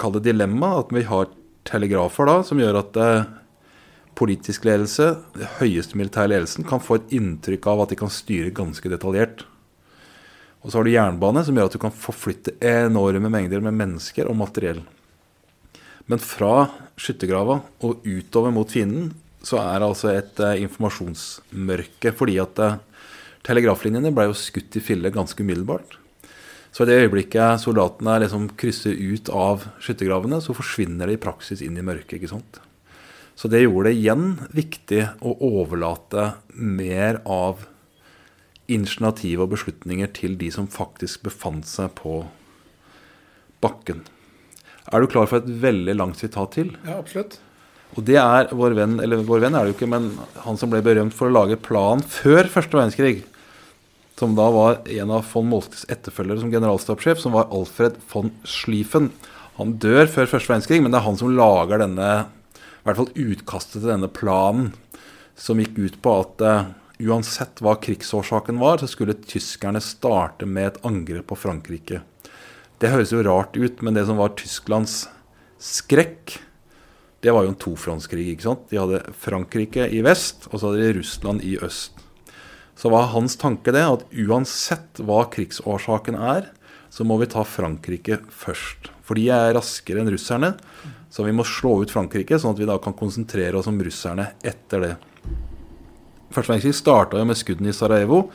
kall 0.00 0.16
det 0.16 0.26
dilemma, 0.26 0.76
at 0.80 0.92
vi 0.94 1.04
har 1.06 1.28
telegrafer 1.66 2.28
da, 2.28 2.38
som 2.46 2.60
gjør 2.60 2.80
at 2.82 2.98
eh, 3.02 3.28
politisk 4.16 4.64
ledelse, 4.66 5.12
den 5.36 5.52
høyeste 5.60 5.98
militære 5.98 6.32
ledelsen, 6.32 6.66
kan 6.68 6.82
få 6.82 7.00
et 7.00 7.14
inntrykk 7.16 7.68
av 7.72 7.84
at 7.84 7.92
de 7.92 8.00
kan 8.00 8.12
styre 8.12 8.54
ganske 8.56 8.90
detaljert. 8.90 9.44
Og 10.64 10.72
så 10.72 10.80
har 10.80 10.86
du 10.86 10.94
jernbane, 10.94 11.44
som 11.46 11.56
gjør 11.56 11.68
at 11.70 11.76
du 11.76 11.82
kan 11.82 11.94
forflytte 11.94 12.56
enorme 12.64 13.30
mengder 13.30 13.62
med 13.62 13.76
mennesker 13.76 14.26
og 14.26 14.38
materiell. 14.40 14.80
Men 16.10 16.22
fra 16.22 16.68
skyttergrava 17.00 17.60
og 17.84 18.04
utover 18.06 18.54
mot 18.54 18.70
fienden 18.70 19.12
så 19.46 19.60
er 19.62 19.78
det 19.78 19.88
altså 19.88 20.10
et 20.12 20.42
eh, 20.42 20.62
informasjonsmørke. 20.64 22.12
Fordi 22.16 22.36
at 22.42 22.62
eh, 22.62 22.78
telegraflinjene 23.46 24.12
ble 24.14 24.28
jo 24.30 24.38
skutt 24.38 24.78
i 24.78 24.82
fille 24.82 25.12
ganske 25.14 25.42
umiddelbart. 25.42 25.98
Så 26.74 26.84
i 26.84 26.90
det 26.90 26.98
øyeblikket 27.06 27.62
soldatene 27.62 28.18
liksom 28.20 28.50
krysser 28.58 28.92
ut 28.92 29.30
av 29.32 29.64
skyttergravene, 29.80 30.42
så 30.44 30.54
forsvinner 30.56 31.08
de 31.08 31.16
i 31.16 31.20
praksis 31.22 31.62
inn 31.64 31.78
i 31.78 31.84
mørket. 31.84 32.18
ikke 32.18 32.34
sant? 32.34 32.60
Så 33.36 33.48
det 33.52 33.62
gjorde 33.62 33.90
det 33.90 33.98
igjen 33.98 34.26
viktig 34.56 35.02
å 35.24 35.34
overlate 35.44 36.34
mer 36.56 37.20
av 37.24 37.66
initiativ 38.72 39.44
og 39.44 39.52
beslutninger 39.54 40.10
til 40.16 40.36
de 40.40 40.50
som 40.52 40.68
faktisk 40.68 41.26
befant 41.28 41.68
seg 41.68 41.92
på 42.00 42.22
bakken. 43.62 44.02
Er 44.92 45.02
du 45.02 45.10
klar 45.10 45.28
for 45.30 45.42
et 45.42 45.50
veldig 45.62 45.96
langt 45.98 46.20
sitat 46.20 46.54
til? 46.56 46.72
Ja, 46.86 47.00
absolutt. 47.00 47.38
Og 47.96 48.04
det 48.06 48.18
er 48.20 48.50
vår 48.54 48.74
venn, 48.76 48.98
eller 49.02 49.22
vår 49.24 49.46
venn 49.46 49.56
er 49.56 49.64
det 49.64 49.72
jo 49.72 49.78
ikke, 49.78 49.90
men 49.90 50.10
han 50.44 50.58
som 50.60 50.70
ble 50.72 50.82
berømt 50.84 51.14
for 51.16 51.30
å 51.30 51.34
lage 51.34 51.58
planen 51.62 52.04
før 52.04 52.50
første 52.52 52.76
verdenskrig. 52.76 53.24
Som 54.16 54.34
da 54.36 54.46
var 54.52 54.80
en 54.88 55.12
av 55.12 55.26
von 55.30 55.48
Moltkes 55.48 55.86
etterfølgere 55.92 56.42
som 56.42 56.52
generalstabssjef, 56.52 57.20
som 57.20 57.36
var 57.36 57.50
Alfred 57.54 57.98
von 58.12 58.32
Schlieffen. 58.48 59.10
Han 59.58 59.76
dør 59.80 60.08
før 60.12 60.30
første 60.34 60.52
verdenskrig, 60.52 60.80
men 60.84 60.92
det 60.92 61.00
er 61.00 61.06
han 61.08 61.20
som 61.20 61.32
lager 61.36 61.82
denne 61.82 62.10
i 62.26 62.88
hvert 62.88 63.00
fall 63.00 63.14
utkastet 63.18 63.80
til 63.80 63.90
denne 63.90 64.10
planen, 64.14 64.68
som 65.34 65.58
gikk 65.58 65.78
ut 65.80 65.96
på 66.04 66.12
at 66.20 66.42
uh, 66.46 66.68
uansett 67.02 67.58
hva 67.64 67.74
krigsårsaken 67.82 68.60
var, 68.62 68.78
så 68.78 68.88
skulle 68.88 69.16
tyskerne 69.26 69.82
starte 69.82 70.46
med 70.46 70.70
et 70.70 70.78
angrep 70.86 71.26
på 71.32 71.38
Frankrike. 71.40 72.04
Det 72.82 72.90
høres 72.92 73.12
jo 73.14 73.22
rart 73.24 73.56
ut, 73.56 73.80
men 73.80 73.96
det 73.96 74.04
som 74.08 74.18
var 74.20 74.34
Tysklands 74.36 75.06
skrekk, 75.62 76.36
det 77.24 77.32
var 77.32 77.46
jo 77.46 77.54
en 77.54 77.60
tofrontskrig. 77.60 78.26
ikke 78.34 78.44
sant? 78.44 78.66
De 78.70 78.80
hadde 78.80 79.00
Frankrike 79.16 79.88
i 79.88 80.02
vest, 80.04 80.50
og 80.52 80.60
så 80.60 80.68
hadde 80.68 80.82
de 80.84 80.98
Russland 80.98 81.44
i 81.46 81.56
øst. 81.64 81.96
Så 82.76 82.92
var 82.92 83.08
hans 83.14 83.38
tanke 83.40 83.72
det 83.72 83.80
at 83.80 84.04
uansett 84.12 85.00
hva 85.00 85.24
krigsårsaken 85.32 86.18
er, 86.20 86.50
så 86.92 87.04
må 87.08 87.16
vi 87.20 87.28
ta 87.32 87.42
Frankrike 87.48 88.20
først. 88.28 88.90
For 89.04 89.16
de 89.16 89.30
er 89.32 89.54
raskere 89.56 90.02
enn 90.02 90.12
russerne. 90.12 90.52
Så 91.08 91.24
vi 91.24 91.32
må 91.32 91.46
slå 91.48 91.78
ut 91.80 91.92
Frankrike, 91.92 92.36
sånn 92.36 92.52
at 92.52 92.60
vi 92.60 92.68
da 92.68 92.76
kan 92.82 92.96
konsentrere 92.96 93.56
oss 93.56 93.68
om 93.70 93.80
russerne 93.80 94.34
etter 94.44 94.84
det. 94.84 94.92
Første 96.34 96.52
verdenskrig 96.52 96.76
starta 96.76 97.24
med 97.24 97.38
skuddene 97.38 97.72
i 97.72 97.76
Sarajevo, 97.76 98.26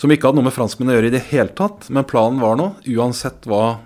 som 0.00 0.12
ikke 0.12 0.30
hadde 0.30 0.40
noe 0.40 0.48
med 0.48 0.56
franskmennene 0.56 0.94
å 0.94 0.98
gjøre 0.98 1.08
i 1.10 1.12
det 1.12 1.26
hele 1.28 1.52
tatt. 1.52 1.90
Men 1.92 2.08
planen 2.08 2.40
var 2.40 2.56
nå, 2.56 2.70
uansett 2.96 3.44
hva 3.50 3.80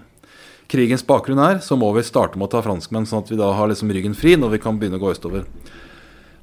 krigens 0.70 1.02
bakgrunn 1.06 1.42
er, 1.42 1.58
så 1.58 1.74
må 1.78 1.90
vi 1.96 2.04
starte 2.06 2.38
med 2.38 2.46
å 2.46 2.52
ta 2.54 2.62
franskmenn, 2.62 3.08
sånn 3.08 3.24
at 3.24 3.32
vi 3.32 3.38
da 3.40 3.50
har 3.58 3.70
liksom 3.70 3.90
ryggen 3.92 4.14
fri 4.18 4.36
når 4.38 4.54
vi 4.54 4.60
kan 4.62 4.78
begynne 4.78 5.00
å 5.00 5.02
gå 5.02 5.10
østover. 5.10 5.48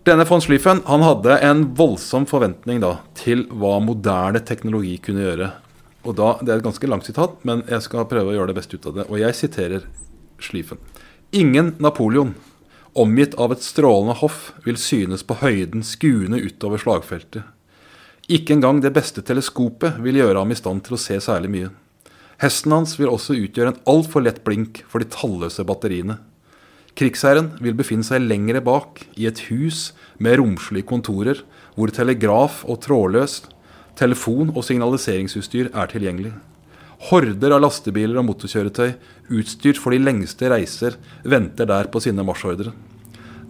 Denne 0.08 0.26
von 0.26 0.42
Schlieffen 0.44 0.82
han 0.88 1.06
hadde 1.06 1.38
en 1.46 1.64
voldsom 1.78 2.26
forventning 2.28 2.82
da, 2.84 2.98
til 3.16 3.46
hva 3.54 3.78
moderne 3.84 4.42
teknologi 4.44 4.98
kunne 5.06 5.24
gjøre. 5.24 5.52
Og 6.04 6.18
da, 6.18 6.34
Det 6.42 6.50
er 6.50 6.58
et 6.58 6.66
ganske 6.66 6.90
langt 6.90 7.06
sitat, 7.06 7.38
men 7.46 7.64
jeg 7.70 7.86
skal 7.86 8.10
prøve 8.10 8.34
å 8.34 8.36
gjøre 8.36 8.52
det 8.52 8.58
beste 8.58 8.76
ut 8.76 8.88
av 8.90 8.96
det. 8.98 9.08
Og 9.08 9.22
jeg 9.22 9.38
siterer 9.38 9.86
Schlieffen. 10.42 10.82
Ingen 11.32 11.76
Napoleon, 11.80 12.34
omgitt 12.98 13.38
av 13.40 13.54
et 13.54 13.64
strålende 13.64 14.18
hoff, 14.20 14.52
vil 14.66 14.76
synes 14.76 15.24
på 15.24 15.38
høyden 15.46 15.86
skuende 15.86 16.42
utover 16.42 16.82
slagfeltet. 16.82 17.46
Ikke 18.30 18.54
engang 18.54 18.82
det 18.84 18.94
beste 18.94 19.24
teleskopet 19.26 19.98
vil 20.04 20.20
gjøre 20.22 20.44
ham 20.44 20.52
i 20.54 20.58
stand 20.58 20.84
til 20.86 20.98
å 20.98 21.02
se 21.02 21.18
særlig 21.24 21.50
mye. 21.54 21.70
Hesten 22.42 22.74
hans 22.74 22.96
vil 22.98 23.10
også 23.12 23.38
utgjøre 23.38 23.74
en 23.74 23.82
altfor 23.90 24.26
lett 24.26 24.44
blink 24.46 24.84
for 24.90 25.02
de 25.02 25.10
talløse 25.14 25.66
batteriene. 25.66 26.20
Krigsherren 26.98 27.54
vil 27.64 27.78
befinne 27.78 28.06
seg 28.06 28.24
lengre 28.26 28.62
bak, 28.66 29.06
i 29.16 29.28
et 29.30 29.46
hus 29.50 29.92
med 30.20 30.40
romslige 30.42 30.90
kontorer, 30.90 31.44
hvor 31.78 31.94
telegraf 31.94 32.64
og 32.68 32.82
trådløst, 32.84 33.48
telefon 33.98 34.52
og 34.56 34.66
signaliseringsutstyr 34.68 35.72
er 35.72 35.92
tilgjengelig. 35.92 36.34
Horder 37.10 37.56
av 37.56 37.64
lastebiler 37.64 38.20
og 38.22 38.28
motorkjøretøy, 38.28 38.92
utstyrt 39.34 39.80
for 39.82 39.96
de 39.96 40.02
lengste 40.02 40.52
reiser, 40.52 40.98
venter 41.24 41.70
der 41.70 41.90
på 41.94 42.02
sine 42.04 42.26
marsjordre. 42.26 42.74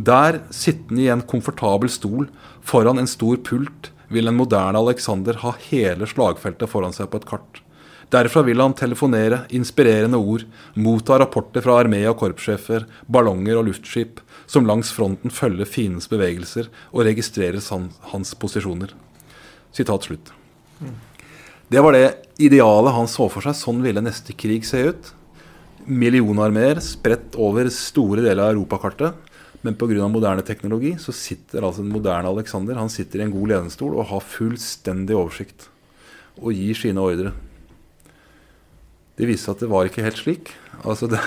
Der, 0.01 0.39
sittende 0.55 1.03
i 1.03 1.09
en 1.11 1.23
komfortabel 1.27 1.91
stol 1.91 2.29
foran 2.65 3.01
en 3.01 3.09
stor 3.09 3.41
pult, 3.43 3.91
vil 4.11 4.29
en 4.29 4.37
moderne 4.37 4.79
Alexander 4.79 5.39
ha 5.41 5.55
hele 5.69 6.07
slagfeltet 6.09 6.69
foran 6.69 6.95
seg 6.95 7.09
på 7.11 7.21
et 7.21 7.27
kart. 7.29 7.61
Derfra 8.11 8.43
vil 8.43 8.59
han 8.59 8.73
telefonere, 8.75 9.45
inspirerende 9.55 10.19
ord, 10.19 10.43
motta 10.75 11.15
rapporter 11.21 11.63
fra 11.63 11.77
armé- 11.79 12.03
og 12.09 12.17
korpssjefer, 12.19 12.83
ballonger 13.07 13.61
og 13.61 13.69
luftskip, 13.69 14.19
som 14.51 14.67
langs 14.67 14.91
fronten 14.91 15.31
følger 15.31 15.69
fiendens 15.69 16.11
bevegelser 16.11 16.67
og 16.91 17.05
registrerer 17.07 17.63
hans 18.11 18.33
posisjoner. 18.35 18.91
Sitat 19.71 20.09
slutt. 20.09 20.33
Det 21.71 21.79
var 21.79 21.95
det 21.95 22.07
idealet 22.43 22.97
han 22.97 23.07
så 23.07 23.29
for 23.31 23.45
seg. 23.45 23.55
Sånn 23.55 23.79
ville 23.85 24.03
neste 24.03 24.35
krig 24.35 24.67
se 24.67 24.83
ut. 24.91 25.13
Millionarmeer 25.87 26.81
spredt 26.83 27.37
over 27.39 27.71
store 27.71 28.25
deler 28.25 28.43
av 28.43 28.57
europakartet. 28.57 29.15
Men 29.61 29.77
pga. 29.77 30.07
moderne 30.09 30.41
teknologi 30.41 30.95
så 30.99 31.13
sitter 31.13 31.61
altså 31.61 31.83
den 31.83 31.93
moderne 31.93 32.29
Alexander 32.29 32.79
han 32.79 32.89
sitter 32.89 33.21
i 33.21 33.27
en 33.27 33.33
god 33.33 33.51
ledestol 33.53 33.93
og 33.95 34.09
har 34.09 34.25
fullstendig 34.25 35.15
oversikt. 35.17 35.67
Og 36.41 36.55
gir 36.57 36.77
sine 36.77 37.01
ordre. 37.01 37.33
Det 39.19 39.27
viste 39.29 39.45
seg 39.45 39.57
at 39.57 39.61
det 39.61 39.69
var 39.69 39.85
ikke 39.85 40.05
helt 40.05 40.17
slik. 40.17 40.49
Altså 40.81 41.11
det, 41.11 41.21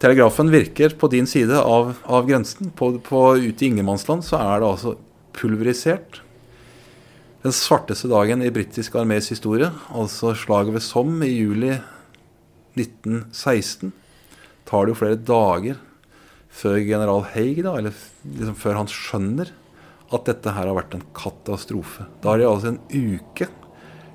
telegrafen 0.00 0.48
virker 0.52 0.96
på 0.96 1.10
din 1.12 1.28
side 1.28 1.58
av, 1.60 1.92
av 2.08 2.28
grensen. 2.30 2.72
På, 2.72 2.94
på, 3.04 3.24
ute 3.36 3.66
i 3.66 3.72
ingenmannsland 3.74 4.24
så 4.24 4.40
er 4.40 4.62
det 4.62 4.70
altså 4.70 4.96
pulverisert. 5.36 6.22
Den 7.44 7.52
svarteste 7.52 8.08
dagen 8.08 8.40
i 8.40 8.52
britisk 8.54 8.96
armés 8.96 9.28
historie, 9.28 9.68
altså 9.90 10.32
slaget 10.38 10.78
ved 10.78 10.84
Somme 10.86 11.26
i 11.26 11.40
juli 11.42 11.74
1916, 12.78 13.90
tar 14.64 14.86
det 14.86 14.94
jo 14.94 15.00
flere 15.02 15.18
dager 15.18 15.80
før 16.52 16.78
general 16.84 17.24
Haig, 17.32 17.62
da, 17.64 17.74
eller 17.78 17.96
liksom 18.28 18.56
før 18.60 18.82
han 18.82 18.90
skjønner 18.90 19.52
at 20.12 20.28
dette 20.28 20.52
her 20.52 20.68
har 20.68 20.76
vært 20.76 20.94
en 20.96 21.04
katastrofe. 21.16 22.06
Da 22.20 22.32
har 22.32 22.40
de 22.40 22.48
altså 22.48 22.74
en 22.74 22.82
uke 22.92 23.48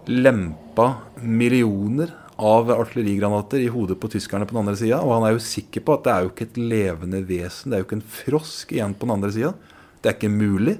lempa 0.07 0.91
millioner 1.19 2.13
av 2.37 2.69
artillerigranater 2.69 3.63
i 3.63 3.71
hodet 3.73 3.97
på 3.99 4.11
tyskerne 4.13 4.45
på 4.45 4.53
den 4.53 4.61
andre 4.61 4.77
sida. 4.77 5.01
Og 5.01 5.15
han 5.15 5.25
er 5.25 5.33
jo 5.35 5.43
sikker 5.43 5.83
på 5.83 5.97
at 5.97 6.05
det 6.05 6.13
er 6.13 6.23
jo 6.23 6.31
ikke 6.31 6.47
et 6.51 6.61
levende 6.61 7.23
vesen, 7.25 7.71
det 7.71 7.79
er 7.79 7.83
jo 7.83 7.87
ikke 7.89 7.99
en 7.99 8.11
frosk 8.19 8.75
igjen 8.75 8.93
på 8.93 9.09
den 9.09 9.15
andre 9.17 9.33
sida. 9.33 9.51
Det 9.97 10.11
er 10.11 10.17
ikke 10.19 10.31
mulig. 10.31 10.77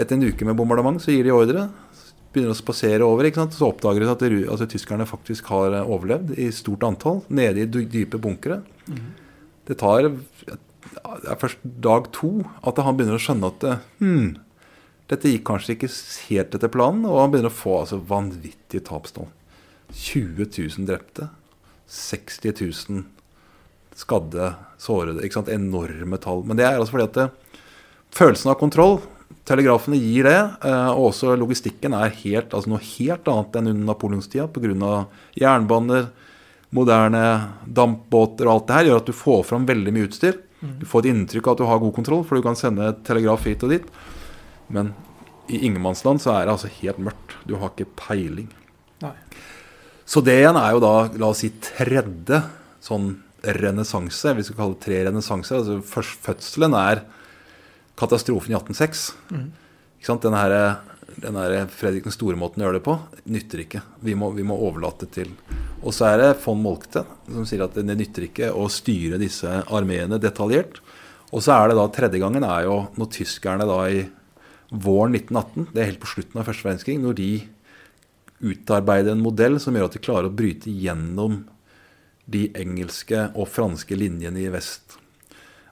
Etter 0.00 0.16
en 0.16 0.24
uke 0.24 0.48
med 0.48 0.56
bombardement 0.56 1.00
så 1.02 1.12
gir 1.12 1.28
de 1.28 1.36
ordre. 1.36 1.68
Begynner 2.32 2.54
å 2.54 2.58
spasere 2.58 3.04
over. 3.04 3.28
ikke 3.28 3.42
sant? 3.42 3.56
Så 3.58 3.68
oppdager 3.68 4.00
de 4.00 4.08
at 4.08 4.24
det, 4.24 4.44
altså, 4.48 4.68
tyskerne 4.70 5.06
faktisk 5.08 5.50
har 5.52 5.82
overlevd 5.82 6.38
i 6.40 6.48
stort 6.54 6.86
antall. 6.86 7.20
Nede 7.28 7.66
i 7.66 7.84
dype 7.84 8.20
bunkere. 8.22 8.62
Mm. 8.88 9.10
Det 9.70 9.78
tar 9.78 10.10
det 10.10 11.28
er 11.30 11.38
først 11.38 11.60
dag 11.62 12.08
to 12.14 12.30
at 12.66 12.78
han 12.82 12.96
begynner 12.96 13.18
å 13.18 13.22
skjønne 13.22 13.50
at 13.52 13.66
hmm, 14.00 14.30
dette 15.10 15.30
gikk 15.32 15.44
kanskje 15.48 15.76
ikke 15.76 15.90
helt 16.30 16.56
etter 16.56 16.72
planen. 16.72 17.06
Og 17.08 17.20
han 17.20 17.32
begynner 17.32 17.52
å 17.52 17.60
få 17.60 17.80
altså, 17.82 18.00
vanvittige 18.10 18.84
tapstall. 18.86 19.28
20 19.90 20.46
000 20.46 20.88
drepte. 20.88 21.28
60 21.90 22.54
000 22.62 23.06
skadde, 23.98 24.52
sårede. 24.80 25.24
ikke 25.26 25.40
sant, 25.40 25.50
Enorme 25.52 26.20
tall. 26.22 26.44
Men 26.46 26.60
det 26.60 26.68
er 26.68 26.78
altså 26.78 26.94
fordi 26.94 27.08
at 27.08 27.18
det, 27.18 27.58
følelsen 28.16 28.52
av 28.52 28.60
kontroll 28.60 29.00
Telegrafene 29.46 29.98
gir 29.98 30.26
det, 30.26 30.38
eh, 30.68 30.90
og 30.92 31.08
også 31.10 31.32
logistikken 31.38 31.94
er 31.96 32.12
helt, 32.20 32.52
altså 32.54 32.70
noe 32.70 32.82
helt 32.82 33.28
annet 33.30 33.56
enn 33.58 33.70
under 33.72 33.88
napoleonstida 33.88 34.46
pga. 34.52 35.06
jernbaner, 35.38 36.10
moderne 36.76 37.22
dampbåter 37.66 38.46
og 38.46 38.54
alt 38.54 38.68
det 38.68 38.78
her 38.78 38.88
gjør 38.90 39.02
at 39.02 39.10
du 39.10 39.16
får 39.16 39.44
fram 39.48 39.66
veldig 39.68 39.94
mye 39.94 40.08
utstyr. 40.08 40.38
Du 40.60 40.84
får 40.86 41.06
et 41.06 41.14
inntrykk 41.14 41.46
av 41.48 41.54
at 41.56 41.62
du 41.62 41.68
har 41.70 41.80
god 41.80 41.94
kontroll, 41.96 42.24
for 42.26 42.36
du 42.36 42.44
kan 42.44 42.58
sende 42.58 42.90
telegraf 43.06 43.46
hit 43.48 43.64
og 43.64 43.72
dit. 43.72 43.86
Men 44.68 44.92
i 45.50 45.62
ingenmannsland 45.66 46.20
så 46.22 46.34
er 46.34 46.46
det 46.46 46.54
altså 46.54 46.70
helt 46.80 47.00
mørkt. 47.02 47.36
Du 47.48 47.56
har 47.58 47.72
ikke 47.72 47.88
peiling. 47.98 48.50
Nei. 49.02 49.14
Så 50.04 50.22
det 50.26 50.36
igjen 50.40 50.58
er 50.58 50.74
jo 50.74 50.82
da, 50.82 50.94
la 51.22 51.30
oss 51.32 51.40
si, 51.44 51.52
tredje 51.64 52.42
sånn 52.84 53.14
renessanse. 53.40 54.34
Vi 54.36 54.44
skal 54.44 54.58
kalle 54.58 54.76
det 54.76 54.84
tre 54.84 55.00
renessanser. 55.08 55.62
Altså 55.62 55.78
først, 55.86 56.20
fødselen 56.26 56.76
er 56.76 57.04
katastrofen 58.00 58.52
i 58.52 58.58
1806. 58.58 59.04
Mm. 59.32 59.48
Ikke 60.00 60.10
sant? 60.10 60.24
Denne 60.26 60.42
her, 60.44 60.56
den 61.20 61.36
der 61.36 61.66
Fredrik 61.72 62.06
den 62.06 62.14
store-måten 62.14 62.62
å 62.62 62.66
gjøre 62.66 62.78
det 62.78 62.86
på 62.86 62.96
nytter 63.32 63.64
ikke. 63.64 63.82
Vi 64.04 64.14
må, 64.18 64.30
vi 64.36 64.46
må 64.46 64.56
overlate 64.56 65.08
til 65.12 65.32
Og 65.80 65.94
så 65.96 66.10
er 66.10 66.18
det 66.20 66.30
von 66.44 66.60
Molkte 66.60 67.04
som 67.26 67.46
sier 67.48 67.64
at 67.64 67.76
det 67.76 67.96
nytter 67.96 68.26
ikke 68.26 68.50
å 68.52 68.66
styre 68.72 69.20
disse 69.20 69.62
armeene 69.72 70.20
detaljert. 70.20 70.80
Og 71.30 71.44
så 71.44 71.54
er 71.54 71.70
det 71.70 71.78
da 71.78 71.86
tredje 71.94 72.20
gangen 72.20 72.44
er 72.44 72.66
jo 72.66 72.82
når 72.98 73.12
tyskerne 73.14 73.68
da 73.68 73.78
i 73.88 74.02
våren 74.70 75.16
1918, 75.16 75.70
det 75.74 75.82
er 75.82 75.88
helt 75.90 76.02
på 76.02 76.10
slutten 76.12 76.40
av 76.40 76.46
første 76.46 76.68
verdenskrig, 76.68 76.98
når 77.02 77.16
de 77.18 77.30
utarbeider 78.40 79.14
en 79.14 79.24
modell 79.24 79.58
som 79.62 79.74
gjør 79.76 79.88
at 79.88 79.96
de 79.96 80.02
klarer 80.04 80.30
å 80.30 80.34
bryte 80.34 80.70
gjennom 80.72 81.42
de 82.30 82.46
engelske 82.58 83.26
og 83.34 83.50
franske 83.50 83.98
linjene 83.98 84.44
i 84.44 84.50
vest. 84.52 84.96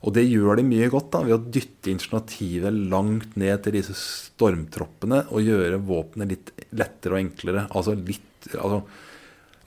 Og 0.07 0.15
det 0.15 0.29
gjør 0.29 0.61
de 0.61 0.65
mye 0.69 0.89
godt 0.93 1.11
da, 1.15 1.25
ved 1.27 1.35
å 1.35 1.51
dytte 1.57 1.91
initiativet 1.91 2.75
langt 2.93 3.35
ned 3.41 3.65
til 3.65 3.75
disse 3.75 3.97
stormtroppene 3.99 5.25
og 5.35 5.43
gjøre 5.43 5.81
våpenet 5.83 6.31
litt 6.31 6.53
lettere 6.79 7.17
og 7.17 7.23
enklere. 7.25 7.67
Altså 7.75 7.97
litt 7.99 8.51
altså, 8.55 8.83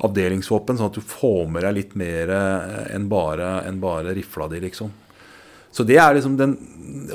avdelingsvåpen, 0.08 0.80
sånn 0.80 0.92
at 0.92 1.00
du 1.00 1.04
får 1.04 1.50
med 1.52 1.68
deg 1.68 1.78
litt 1.78 1.96
mer 2.00 2.32
eh, 2.38 2.84
enn 2.96 3.10
bare, 3.12 3.58
enn 3.68 3.82
bare 3.84 4.16
rifla 4.18 4.48
di, 4.52 4.62
liksom. 4.64 4.94
Så 5.72 5.86
det 5.88 6.00
er 6.04 6.18
liksom 6.18 6.36
den 6.40 6.58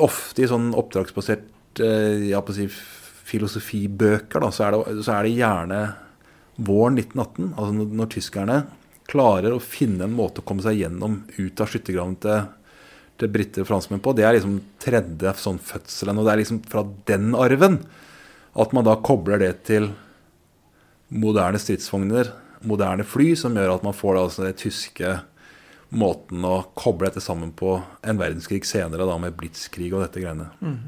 Ofte 0.01 0.41
i 0.41 0.49
sånn 0.49 0.71
oppdragsbasert 0.77 1.81
eh, 1.85 2.31
å 2.37 2.55
si, 2.55 2.65
filosofibøker, 3.27 4.41
da, 4.41 4.49
så 4.55 4.69
er, 4.69 4.77
det, 4.77 5.03
så 5.05 5.17
er 5.17 5.27
det 5.27 5.35
gjerne 5.37 5.81
våren 6.57 6.97
1918, 6.97 7.51
altså 7.51 7.73
når, 7.77 7.91
når 8.01 8.11
tyskerne 8.15 8.57
klarer 9.11 9.55
å 9.55 9.63
finne 9.63 10.07
en 10.07 10.15
måte 10.17 10.43
å 10.43 10.47
komme 10.47 10.65
seg 10.65 10.81
gjennom 10.81 11.19
ut 11.37 11.63
av 11.63 11.71
skyttergraven 11.71 12.17
til, 12.23 12.47
til 13.21 13.31
briter 13.33 13.65
og 13.65 13.71
franskmenn 13.71 14.03
på. 14.05 14.15
Det 14.17 14.27
er 14.27 14.37
liksom 14.37 14.59
tredje 14.83 15.33
sånn 15.41 15.61
fødselen. 15.63 16.19
Og 16.21 16.27
det 16.27 16.35
er 16.35 16.43
liksom 16.43 16.61
fra 16.69 16.85
den 17.09 17.31
arven 17.39 17.81
at 18.57 18.73
man 18.77 18.87
da 18.87 18.97
kobler 19.05 19.41
det 19.43 19.53
til 19.69 19.91
moderne 21.13 21.61
stridsvogner, 21.61 22.33
moderne 22.67 23.05
fly, 23.07 23.35
som 23.39 23.57
gjør 23.57 23.77
at 23.77 23.85
man 23.87 23.97
får 23.97 24.17
da 24.17 24.23
altså 24.27 24.47
den 24.47 24.57
tyske 24.59 25.17
måten 25.97 26.45
å 26.47 26.61
koble 26.75 27.09
dette 27.09 27.23
sammen 27.23 27.53
på 27.57 27.77
en 28.03 28.19
verdenskrig 28.19 28.65
senere, 28.67 29.07
da 29.07 29.19
med 29.23 29.37
blitskrig 29.39 29.93
og 29.93 30.03
dette 30.03 30.23
greiene. 30.23 30.49
Mm. 30.61 30.79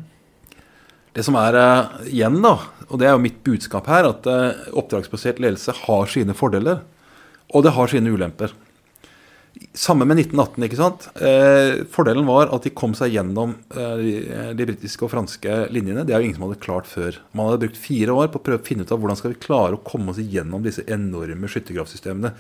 Det 1.15 1.25
som 1.27 1.37
er 1.41 1.57
uh, 1.59 1.99
igjen, 2.07 2.41
da, 2.45 2.55
og 2.89 3.01
det 3.01 3.09
er 3.09 3.15
jo 3.15 3.23
mitt 3.23 3.39
budskap 3.47 3.89
her, 3.91 4.09
at 4.11 4.27
uh, 4.29 4.65
oppdragsbasert 4.79 5.41
ledelse 5.43 5.75
har 5.85 6.11
sine 6.11 6.37
fordeler. 6.37 6.83
Og 7.55 7.65
det 7.65 7.73
har 7.77 7.91
sine 7.91 8.13
ulemper. 8.13 8.53
Samme 9.79 10.07
med 10.07 10.19
1918. 10.21 10.65
ikke 10.67 10.79
sant? 10.79 11.07
Eh, 11.23 11.85
fordelen 11.93 12.27
var 12.29 12.51
at 12.55 12.67
de 12.67 12.73
kom 12.75 12.95
seg 12.99 13.15
gjennom 13.15 13.57
eh, 13.75 14.01
de, 14.01 14.13
de 14.59 14.67
britiske 14.69 15.07
og 15.07 15.13
franske 15.13 15.61
linjene. 15.75 16.05
Det 16.07 16.15
er 16.15 16.23
jo 16.23 16.29
ingen 16.29 16.39
som 16.39 16.47
hadde 16.49 16.63
klart 16.63 16.89
før. 16.91 17.19
Man 17.33 17.49
hadde 17.49 17.63
brukt 17.65 17.81
fire 17.81 18.15
år 18.15 18.31
på 18.33 18.41
å 18.41 18.45
prøve 18.49 18.63
å 18.63 18.67
finne 18.67 18.87
ut 18.87 18.93
av 18.95 19.01
hvordan 19.03 19.19
skal 19.19 19.35
vi 19.35 19.41
klare 19.43 19.79
å 19.79 19.85
komme 19.87 20.15
oss 20.15 20.21
gjennom 20.23 20.65
disse 20.67 20.85
enorme 20.91 21.51
skyttergravsystemene. 21.51 22.35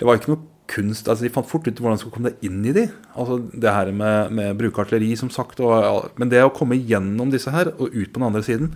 Det 0.00 0.08
var 0.08 0.18
ikke 0.18 0.34
noe 0.34 0.42
kunst. 0.70 1.08
altså 1.08 1.26
De 1.26 1.32
fant 1.32 1.48
fort 1.48 1.66
ut 1.68 1.80
hvordan 1.80 1.96
de 1.96 2.02
skulle 2.02 2.16
komme 2.16 2.32
deg 2.32 2.48
inn 2.48 2.60
i 2.66 2.74
de. 2.76 2.84
Altså 3.14 3.38
Det 3.52 3.76
her 3.76 3.92
med, 3.94 4.34
med 4.34 4.58
bruke 4.60 4.84
artilleri, 4.84 5.14
som 5.20 5.32
sagt. 5.32 5.62
Og, 5.64 6.10
men 6.20 6.32
det 6.32 6.44
å 6.44 6.52
komme 6.54 6.78
gjennom 6.80 7.32
disse 7.32 7.52
her 7.54 7.72
og 7.76 7.88
ut 7.92 8.10
på 8.10 8.20
den 8.20 8.28
andre 8.28 8.44
siden, 8.46 8.72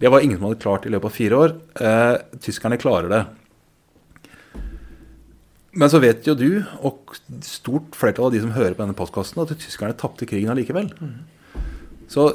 det 0.00 0.10
var 0.10 0.24
ingen 0.24 0.38
som 0.38 0.48
hadde 0.48 0.62
klart 0.62 0.86
i 0.86 0.92
løpet 0.92 1.10
av 1.10 1.16
fire 1.16 1.40
år. 1.40 1.56
Eh, 1.80 2.14
tyskerne 2.44 2.80
klarer 2.80 3.10
det. 3.12 3.22
Men 5.74 5.90
så 5.90 5.98
vet 6.02 6.26
jo 6.28 6.36
du, 6.38 6.62
og 6.86 7.16
stort 7.42 7.96
flertall 7.98 8.28
av 8.28 8.34
de 8.34 8.42
som 8.44 8.52
hører 8.54 8.76
på 8.76 8.84
denne 8.84 8.96
postkassen, 8.98 9.42
at 9.42 9.54
tyskerne 9.58 9.96
tapte 9.98 10.28
krigen 10.30 10.52
allikevel. 10.52 10.90
Mm. 11.00 11.64
Så 12.10 12.28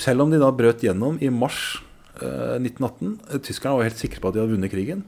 selv 0.00 0.24
om 0.24 0.32
de 0.32 0.40
da 0.40 0.48
brøt 0.54 0.84
gjennom 0.86 1.18
i 1.20 1.28
mars 1.32 1.82
eh, 2.22 2.56
1918 2.56 3.08
eh, 3.10 3.40
Tyskerne 3.44 3.74
var 3.76 3.88
helt 3.88 4.00
sikre 4.00 4.22
på 4.22 4.30
at 4.30 4.36
de 4.36 4.42
hadde 4.42 4.54
vunnet 4.54 4.72
krigen. 4.72 5.02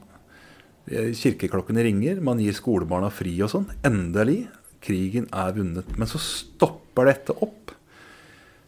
Eh, 0.91 1.11
kirkeklokkene 1.17 1.85
ringer, 1.87 2.21
man 2.23 2.41
gir 2.43 2.55
skolebarna 2.57 3.09
fri 3.13 3.33
og 3.41 3.53
sånn. 3.53 3.69
Endelig. 3.87 4.43
Krigen 4.81 5.27
er 5.29 5.55
vunnet. 5.55 5.89
Men 5.97 6.09
så 6.09 6.21
stopper 6.21 7.09
dette 7.11 7.35
opp 7.37 7.73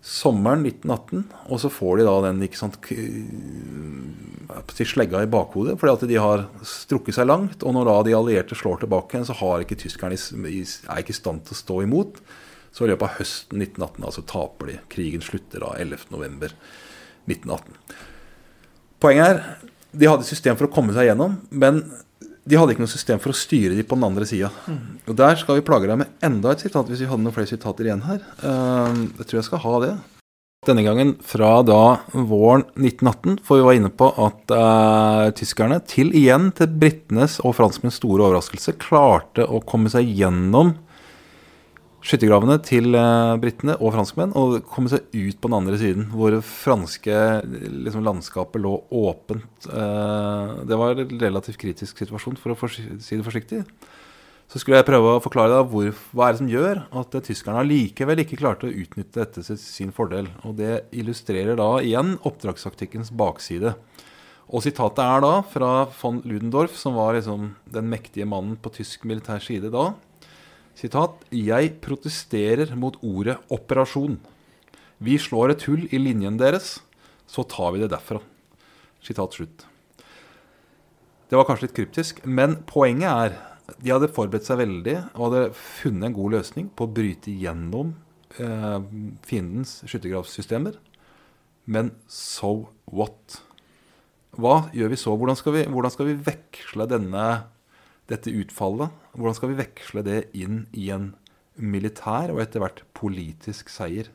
sommeren 0.03 0.65
1918, 0.67 1.23
og 1.47 1.59
så 1.63 1.69
får 1.71 1.97
de 1.99 2.05
da 2.07 2.13
den 2.25 2.41
ikke 2.43 2.59
sant, 2.59 2.75
slegga 4.83 5.21
i 5.23 5.29
bakhodet 5.31 5.77
fordi 5.79 5.93
at 5.93 6.03
de 6.11 6.17
har 6.19 6.43
strukket 6.67 7.15
seg 7.15 7.29
langt. 7.29 7.63
Og 7.63 7.71
når 7.75 7.87
da 7.87 7.95
de 8.09 8.15
allierte 8.17 8.57
slår 8.59 8.83
tilbake, 8.83 9.23
så 9.23 9.33
har 9.39 9.63
ikke 9.63 9.79
tyskerne 9.79 10.19
er 10.19 10.99
ikke 10.99 11.15
i 11.15 11.21
stand 11.21 11.39
til 11.47 11.55
å 11.55 11.61
stå 11.61 11.75
imot. 11.87 12.19
Så 12.73 12.83
i 12.83 12.89
løpet 12.91 13.07
av 13.07 13.15
høsten 13.21 13.63
1918 13.63 14.07
altså 14.09 14.23
taper 14.27 14.73
de. 14.73 14.75
Krigen 14.91 15.23
slutter 15.23 15.63
da 15.63 15.69
11.11.1918. 15.79 17.77
Poenget 19.03 19.27
er 19.29 19.37
de 19.93 20.09
hadde 20.09 20.25
et 20.25 20.31
system 20.33 20.57
for 20.57 20.65
å 20.67 20.73
komme 20.73 20.93
seg 20.95 21.05
gjennom, 21.11 21.35
men 21.53 21.83
de 22.43 22.57
hadde 22.59 22.73
ikke 22.75 22.83
noe 22.83 22.91
system 22.91 23.21
for 23.23 23.31
å 23.31 23.37
styre 23.37 23.75
dem 23.77 23.87
på 23.87 23.95
den 23.97 24.07
andre 24.07 24.25
sida. 24.27 24.49
Mm. 24.67 24.79
Og 25.07 25.19
der 25.19 25.37
skal 25.39 25.59
vi 25.59 25.65
plage 25.67 25.87
deg 25.87 26.01
med 26.01 26.25
enda 26.25 26.51
et 26.51 26.63
sitat, 26.65 26.89
hvis 26.89 27.03
vi 27.05 27.07
hadde 27.07 27.23
noen 27.23 27.35
flere 27.35 27.49
sitater 27.49 27.87
igjen 27.87 28.03
her. 28.03 28.19
Uh, 28.43 29.05
jeg 29.21 29.29
tror 29.29 29.39
jeg 29.39 29.47
skal 29.47 29.63
ha 29.63 29.75
det. 29.85 29.93
Denne 30.67 30.83
gangen 30.85 31.13
fra 31.27 31.57
da 31.67 31.81
våren 32.15 32.65
1918, 32.79 33.39
for 33.43 33.59
vi 33.59 33.67
var 33.67 33.77
inne 33.79 33.91
på 33.91 34.07
at 34.25 34.53
uh, 34.55 35.31
tyskerne, 35.35 35.79
til 35.87 36.11
igjen 36.15 36.51
til 36.55 36.71
britenes 36.71 37.39
og 37.43 37.55
franskmenns 37.59 37.99
store 37.99 38.29
overraskelse, 38.29 38.75
klarte 38.79 39.47
å 39.47 39.63
komme 39.67 39.91
seg 39.91 40.11
gjennom 40.11 40.75
skyttergravene 42.03 42.57
til 42.65 42.93
eh, 42.99 43.33
britene 43.41 43.77
og 43.79 43.93
franskmenn 43.95 44.35
og 44.39 44.59
komme 44.67 44.91
seg 44.91 45.05
ut 45.13 45.39
på 45.39 45.49
den 45.49 45.57
andre 45.57 45.79
siden, 45.79 46.07
hvor 46.11 46.35
det 46.35 46.43
franske 46.47 47.17
liksom, 47.47 48.03
landskapet 48.05 48.63
lå 48.63 48.75
åpent. 48.91 49.67
Eh, 49.69 50.55
det 50.67 50.79
var 50.79 50.99
en 50.99 51.19
relativt 51.21 51.61
kritisk 51.61 52.03
situasjon, 52.03 52.39
for 52.41 52.55
å 52.55 52.71
si 52.73 53.15
det 53.15 53.25
forsiktig. 53.25 53.63
Så 54.51 54.59
skulle 54.61 54.81
jeg 54.81 54.85
prøve 54.85 55.15
å 55.15 55.21
forklare 55.23 55.55
deg 55.55 55.69
hvor, 55.71 55.87
hva 56.13 56.27
er 56.27 56.35
det 56.35 56.41
som 56.43 56.51
gjør 56.51 56.83
at 56.99 57.15
tyskerne 57.25 57.63
likevel 57.65 58.21
ikke 58.21 58.37
klarte 58.37 58.67
å 58.67 58.75
utnytte 58.83 59.23
dette 59.23 59.41
til 59.47 59.57
sin 59.57 59.93
fordel. 59.95 60.27
Og 60.45 60.59
Det 60.59 60.83
illustrerer 60.93 61.57
da 61.57 61.71
igjen 61.81 62.17
oppdragstaktikkens 62.27 63.09
bakside. 63.17 63.73
Og 64.53 64.61
Sitatet 64.61 65.01
er 65.01 65.23
da 65.23 65.37
fra 65.47 65.71
von 65.97 66.19
Ludendorff, 66.27 66.75
som 66.77 66.99
var 66.99 67.15
liksom 67.15 67.53
den 67.73 67.87
mektige 67.89 68.27
mannen 68.29 68.59
på 68.61 68.75
tysk 68.75 69.07
militær 69.09 69.41
side 69.41 69.71
da. 69.73 69.93
Sitat, 70.75 71.21
'Jeg 71.29 71.81
protesterer 71.81 72.75
mot 72.75 72.97
ordet 73.01 73.37
operasjon'. 73.49 74.17
Vi 74.99 75.17
slår 75.17 75.51
et 75.51 75.63
hull 75.63 75.87
i 75.91 75.97
linjen 75.97 76.37
deres, 76.37 76.79
så 77.27 77.43
tar 77.47 77.73
vi 77.73 77.79
det 77.79 77.91
derfra. 77.91 78.21
Sitat 79.01 79.33
slutt. 79.33 79.65
Det 81.29 81.37
var 81.37 81.45
kanskje 81.45 81.67
litt 81.67 81.77
kryptisk, 81.77 82.25
men 82.25 82.63
poenget 82.63 83.09
er 83.09 83.53
de 83.79 83.93
hadde 83.93 84.11
forberedt 84.11 84.47
seg 84.47 84.59
veldig 84.59 84.95
og 85.15 85.21
hadde 85.27 85.43
funnet 85.55 86.09
en 86.09 86.17
god 86.17 86.35
løsning 86.35 86.67
på 86.75 86.85
å 86.85 86.93
bryte 86.93 87.31
gjennom 87.31 87.93
eh, 88.37 88.79
fiendens 89.23 89.79
skyttergravssystemer. 89.87 90.75
Men 91.65 91.93
so 92.11 92.67
what? 92.91 93.39
Hva 94.35 94.67
gjør 94.75 94.91
vi 94.91 94.99
så? 94.99 95.15
Hvordan 95.15 95.39
skal 95.39 95.55
vi, 95.55 95.63
hvordan 95.71 95.93
skal 95.93 96.09
vi 96.09 96.19
veksle 96.27 96.89
denne 96.91 97.25
dette 98.11 98.33
utfallet, 98.33 98.91
hvordan 99.15 99.37
skal 99.37 99.53
vi 99.53 99.59
veksle 99.61 100.03
det 100.05 100.19
inn 100.35 100.65
i 100.75 100.89
en 100.93 101.13
militær 101.55 102.33
og 102.33 102.41
etter 102.43 102.63
hvert 102.63 102.83
politisk 102.97 103.71
seier? 103.71 104.09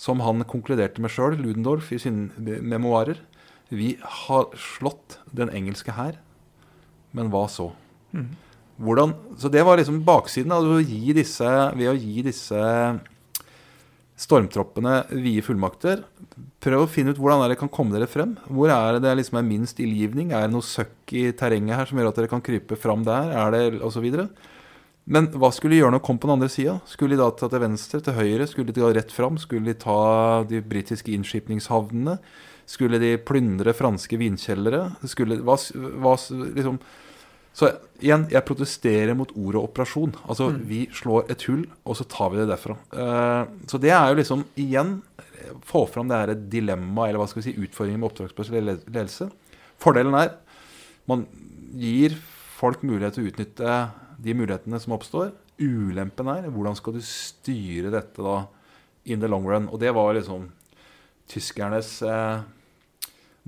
Som 0.00 0.22
han 0.24 0.46
konkluderte 0.48 1.02
med 1.04 1.12
sjøl, 1.12 1.36
Ludendorff, 1.36 1.90
i 1.92 2.00
sine 2.00 2.30
memoarer. 2.64 3.18
Vi 3.68 3.98
har 4.00 4.48
slått 4.56 5.18
den 5.36 5.52
engelske 5.52 5.92
hær, 5.94 6.16
men 7.12 7.28
hva 7.30 7.44
så? 7.52 7.68
Mm. 8.16 8.32
Hvordan, 8.80 9.12
så 9.36 9.50
det 9.52 9.60
var 9.66 9.76
liksom 9.76 10.00
baksiden 10.06 10.54
av 10.56 10.64
å 10.64 10.80
gi 10.80 11.12
disse, 11.14 11.50
ved 11.76 11.90
å 11.90 11.98
gi 11.98 12.24
disse 12.24 12.60
stormtroppene 14.20 15.00
vide 15.14 15.44
fullmakter. 15.44 16.04
Prøv 16.60 16.84
å 16.84 16.90
finne 16.90 17.14
ut 17.14 17.20
hvordan 17.20 17.40
dere 17.44 17.56
kan 17.58 17.70
komme 17.72 17.94
dere 17.96 18.08
frem. 18.10 18.34
Hvor 18.52 18.72
er 18.72 18.96
det 18.96 19.04
det 19.06 19.16
liksom 19.22 19.40
er 19.40 19.48
minst 19.48 19.80
ildgivning? 19.80 20.34
Er 20.34 20.44
det 20.44 20.54
noe 20.54 20.66
søkk 20.66 21.14
i 21.16 21.30
terrenget 21.36 21.78
her 21.78 21.88
som 21.88 22.00
gjør 22.00 22.10
at 22.12 22.20
dere 22.20 22.32
kan 22.32 22.44
krype 22.44 22.76
fram 22.80 23.06
der? 23.06 23.32
Er 23.32 23.54
det 23.54 23.62
osv.? 23.86 24.06
Men 25.10 25.30
hva 25.40 25.48
skulle 25.54 25.74
de 25.74 25.80
gjøre 25.80 25.94
når 25.94 26.02
de 26.02 26.06
kom 26.06 26.20
på 26.20 26.28
den 26.28 26.36
andre 26.36 26.50
sida? 26.52 26.76
Skulle 26.86 27.16
de 27.16 27.22
da 27.22 27.30
ta 27.34 27.48
til 27.50 27.64
venstre, 27.64 28.02
til 28.04 28.18
høyre? 28.18 28.46
Skulle 28.50 28.74
de 28.74 28.84
gå 28.84 28.92
rett 28.94 29.14
fram? 29.14 29.40
Skulle 29.40 29.72
de 29.72 29.80
ta 29.80 30.00
de 30.50 30.60
britiske 30.62 31.14
innskipningshavnene? 31.16 32.18
Skulle 32.70 33.00
de 33.02 33.16
plyndre 33.26 33.74
franske 33.74 34.20
vinkjellere? 34.20 34.84
Skulle, 35.10 35.40
hva, 35.46 35.56
hva, 36.04 36.14
liksom, 36.60 36.78
så 37.56 37.72
igjen, 38.00 38.28
jeg 38.30 38.46
protesterer 38.46 39.16
mot 39.18 39.32
ordet 39.34 39.60
operasjon. 39.60 40.12
Altså, 40.24 40.50
mm. 40.54 40.60
vi 40.70 40.84
slår 40.96 41.32
et 41.32 41.42
hull, 41.48 41.64
og 41.84 41.98
så 41.98 42.06
tar 42.08 42.30
vi 42.32 42.40
det 42.40 42.48
derfra. 42.52 42.76
Uh, 42.94 43.50
så 43.68 43.80
det 43.82 43.90
er 43.92 44.12
jo 44.12 44.20
liksom, 44.20 44.44
igjen, 44.60 45.00
få 45.66 45.82
fram 45.90 46.08
det 46.10 46.20
her 46.20 46.34
dilemmaet, 46.52 47.10
eller 47.10 47.22
hva 47.22 47.28
skal 47.30 47.42
vi 47.42 47.48
si, 47.48 47.58
utfordringen 47.58 48.00
med 48.02 48.10
oppdragsbasert 48.10 48.86
ledelse. 48.86 49.30
Fordelen 49.80 50.16
er 50.18 50.36
man 51.10 51.24
gir 51.80 52.14
folk 52.60 52.84
mulighet 52.86 53.16
til 53.16 53.26
å 53.26 53.30
utnytte 53.32 53.76
de 54.20 54.34
mulighetene 54.36 54.80
som 54.82 54.94
oppstår. 54.94 55.32
Ulempen 55.60 56.30
er 56.32 56.48
hvordan 56.52 56.76
skal 56.78 56.96
du 56.96 57.02
styre 57.04 57.92
dette 57.92 58.24
da 58.24 58.44
in 59.10 59.22
the 59.22 59.28
long 59.30 59.46
run. 59.48 59.68
Og 59.72 59.80
det 59.80 59.92
var 59.96 60.12
liksom 60.16 60.48
tyskernes 61.30 62.00
eh, 62.06 62.42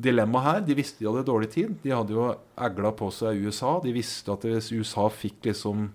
dilemma 0.02 0.42
her. 0.44 0.60
De 0.66 0.76
visste 0.78 1.02
de 1.02 1.08
hadde 1.10 1.26
dårlig 1.28 1.50
tid. 1.54 1.74
De 1.82 1.94
hadde 1.94 2.14
jo 2.14 2.28
egla 2.66 2.92
på 2.96 3.10
seg 3.14 3.42
USA. 3.46 3.78
De 3.82 3.94
visste 3.94 4.32
at 4.32 4.46
hvis 4.46 4.72
USA 4.74 5.08
fikk 5.12 5.50
liksom 5.50 5.90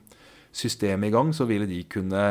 systemet 0.57 1.09
i 1.09 1.13
gang, 1.13 1.33
så 1.35 1.45
ville 1.45 1.67
de 1.69 1.79
kunne 1.91 2.21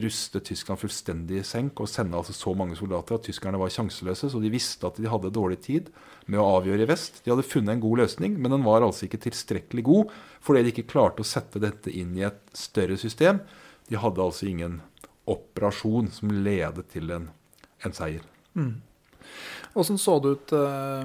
ruste 0.00 0.40
Tyskland 0.44 0.80
fullstendig 0.80 1.42
i 1.42 1.46
senk 1.46 1.80
og 1.82 1.90
sende 1.90 2.16
altså 2.16 2.32
så 2.36 2.54
mange 2.56 2.78
soldater 2.78 3.18
at 3.18 3.26
tyskerne 3.28 3.60
var 3.60 3.72
sjanseløse. 3.72 4.30
Så 4.32 4.40
de 4.40 4.52
visste 4.52 4.88
at 4.88 4.96
de 5.00 5.10
hadde 5.10 5.34
dårlig 5.34 5.60
tid 5.66 5.90
med 6.26 6.40
å 6.40 6.48
avgjøre 6.58 6.86
i 6.86 6.88
vest. 6.88 7.20
De 7.24 7.32
hadde 7.32 7.46
funnet 7.46 7.76
en 7.76 7.84
god 7.84 8.04
løsning, 8.04 8.38
men 8.40 8.54
den 8.54 8.66
var 8.66 8.86
altså 8.86 9.08
ikke 9.08 9.22
tilstrekkelig 9.28 9.84
god 9.88 10.18
fordi 10.44 10.64
de 10.64 10.72
ikke 10.72 10.88
klarte 10.94 11.24
å 11.24 11.28
sette 11.28 11.60
dette 11.60 11.92
inn 11.92 12.14
i 12.16 12.24
et 12.28 12.40
større 12.56 12.96
system. 13.00 13.42
De 13.90 14.00
hadde 14.00 14.22
altså 14.22 14.48
ingen 14.48 14.78
operasjon 15.28 16.08
som 16.14 16.32
ledet 16.32 16.86
til 16.94 17.10
en, 17.12 17.28
en 17.84 17.96
seier. 17.96 18.24
Mm. 18.56 18.78
Åssen 19.78 19.98
så 20.00 20.18
det 20.22 20.34
ut 20.34 20.52
uh, 20.56 21.04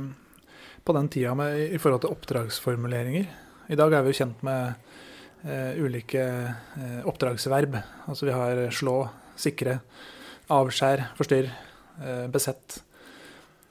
på 0.84 0.94
den 0.94 1.10
tida 1.10 1.34
med, 1.38 1.60
i 1.74 1.80
forhold 1.80 2.04
til 2.04 2.14
oppdragsformuleringer 2.16 3.28
I 3.72 3.78
dag 3.80 3.94
er 3.94 4.04
vi 4.04 4.12
jo 4.12 4.20
kjent 4.20 4.42
med 4.44 4.74
eh, 5.48 5.80
ulike 5.80 6.24
eh, 6.24 6.98
oppdragsverb. 7.08 7.78
Altså 8.12 8.28
vi 8.28 8.34
har 8.36 8.60
slå, 8.76 8.98
sikre, 9.40 9.78
avskjær, 10.52 11.06
forstyrr, 11.16 11.48
eh, 12.04 12.26
besett. 12.32 12.82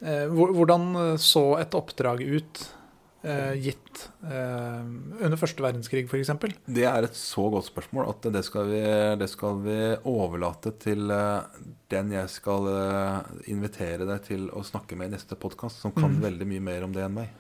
Eh, 0.00 0.24
hvordan 0.32 1.18
så 1.20 1.44
et 1.61 1.76
oppdrag 1.76 2.24
ut 2.24 2.62
eh, 2.64 2.81
gitt 3.22 4.08
eh, 4.26 4.82
under 5.22 5.38
første 5.38 5.62
verdenskrig, 5.62 6.08
f.eks.? 6.08 6.32
Det 6.66 6.86
er 6.88 7.06
et 7.06 7.18
så 7.18 7.44
godt 7.52 7.68
spørsmål 7.68 8.08
at 8.10 8.26
det 8.34 8.42
skal 8.46 8.70
vi, 8.70 8.80
det 9.20 9.28
skal 9.30 9.60
vi 9.62 9.76
overlate 10.10 10.74
til 10.82 11.12
eh, 11.14 11.60
den 11.92 12.14
jeg 12.16 12.32
skal 12.32 12.70
eh, 12.72 13.36
invitere 13.52 14.08
deg 14.08 14.24
til 14.26 14.48
å 14.50 14.64
snakke 14.66 14.98
med 14.98 15.12
i 15.12 15.16
neste 15.16 15.38
podkast, 15.38 15.82
som 15.84 15.94
kan 15.94 16.16
mm. 16.16 16.24
veldig 16.24 16.50
mye 16.54 16.66
mer 16.72 16.88
om 16.88 16.96
det 16.96 17.06
enn 17.06 17.20
meg. 17.20 17.38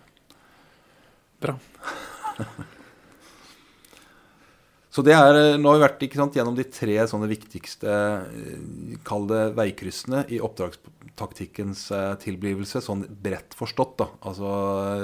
Bra. 1.42 1.58
Så 4.92 5.00
det 5.06 5.14
er, 5.16 5.34
eh, 5.34 5.58
Nå 5.60 5.70
har 5.70 5.78
vi 5.78 5.86
vært 5.86 6.16
sant, 6.18 6.34
gjennom 6.36 6.56
de 6.56 6.66
tre 6.68 6.98
sånne 7.08 7.28
viktigste 7.30 7.88
eh, 7.88 8.98
kall 9.08 9.24
det 9.30 9.54
veikryssene 9.56 10.26
i 10.28 10.40
oppdragstaktikkens 10.44 11.86
eh, 11.96 12.12
tilblivelse, 12.20 12.82
sånn 12.84 13.06
bredt 13.24 13.56
forstått. 13.56 13.96
da. 14.02 14.10
Altså 14.28 14.50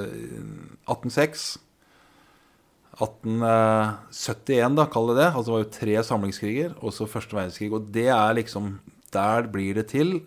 eh, 0.04 0.92
1806, 0.92 1.46
1871, 2.98 4.76
da, 4.76 4.88
kall 4.92 5.12
det 5.12 5.20
det. 5.22 5.30
Altså 5.30 5.48
det 5.48 5.56
var 5.56 5.64
jo 5.64 5.76
tre 5.78 5.96
samlingskriger, 6.10 6.76
og 6.82 6.92
så 6.92 7.08
første 7.08 7.38
verdenskrig. 7.38 7.70
Og 7.72 7.88
det 7.94 8.10
er 8.12 8.36
liksom 8.36 8.78
Der 9.08 9.46
blir 9.48 9.72
det 9.72 9.86
til. 9.88 10.18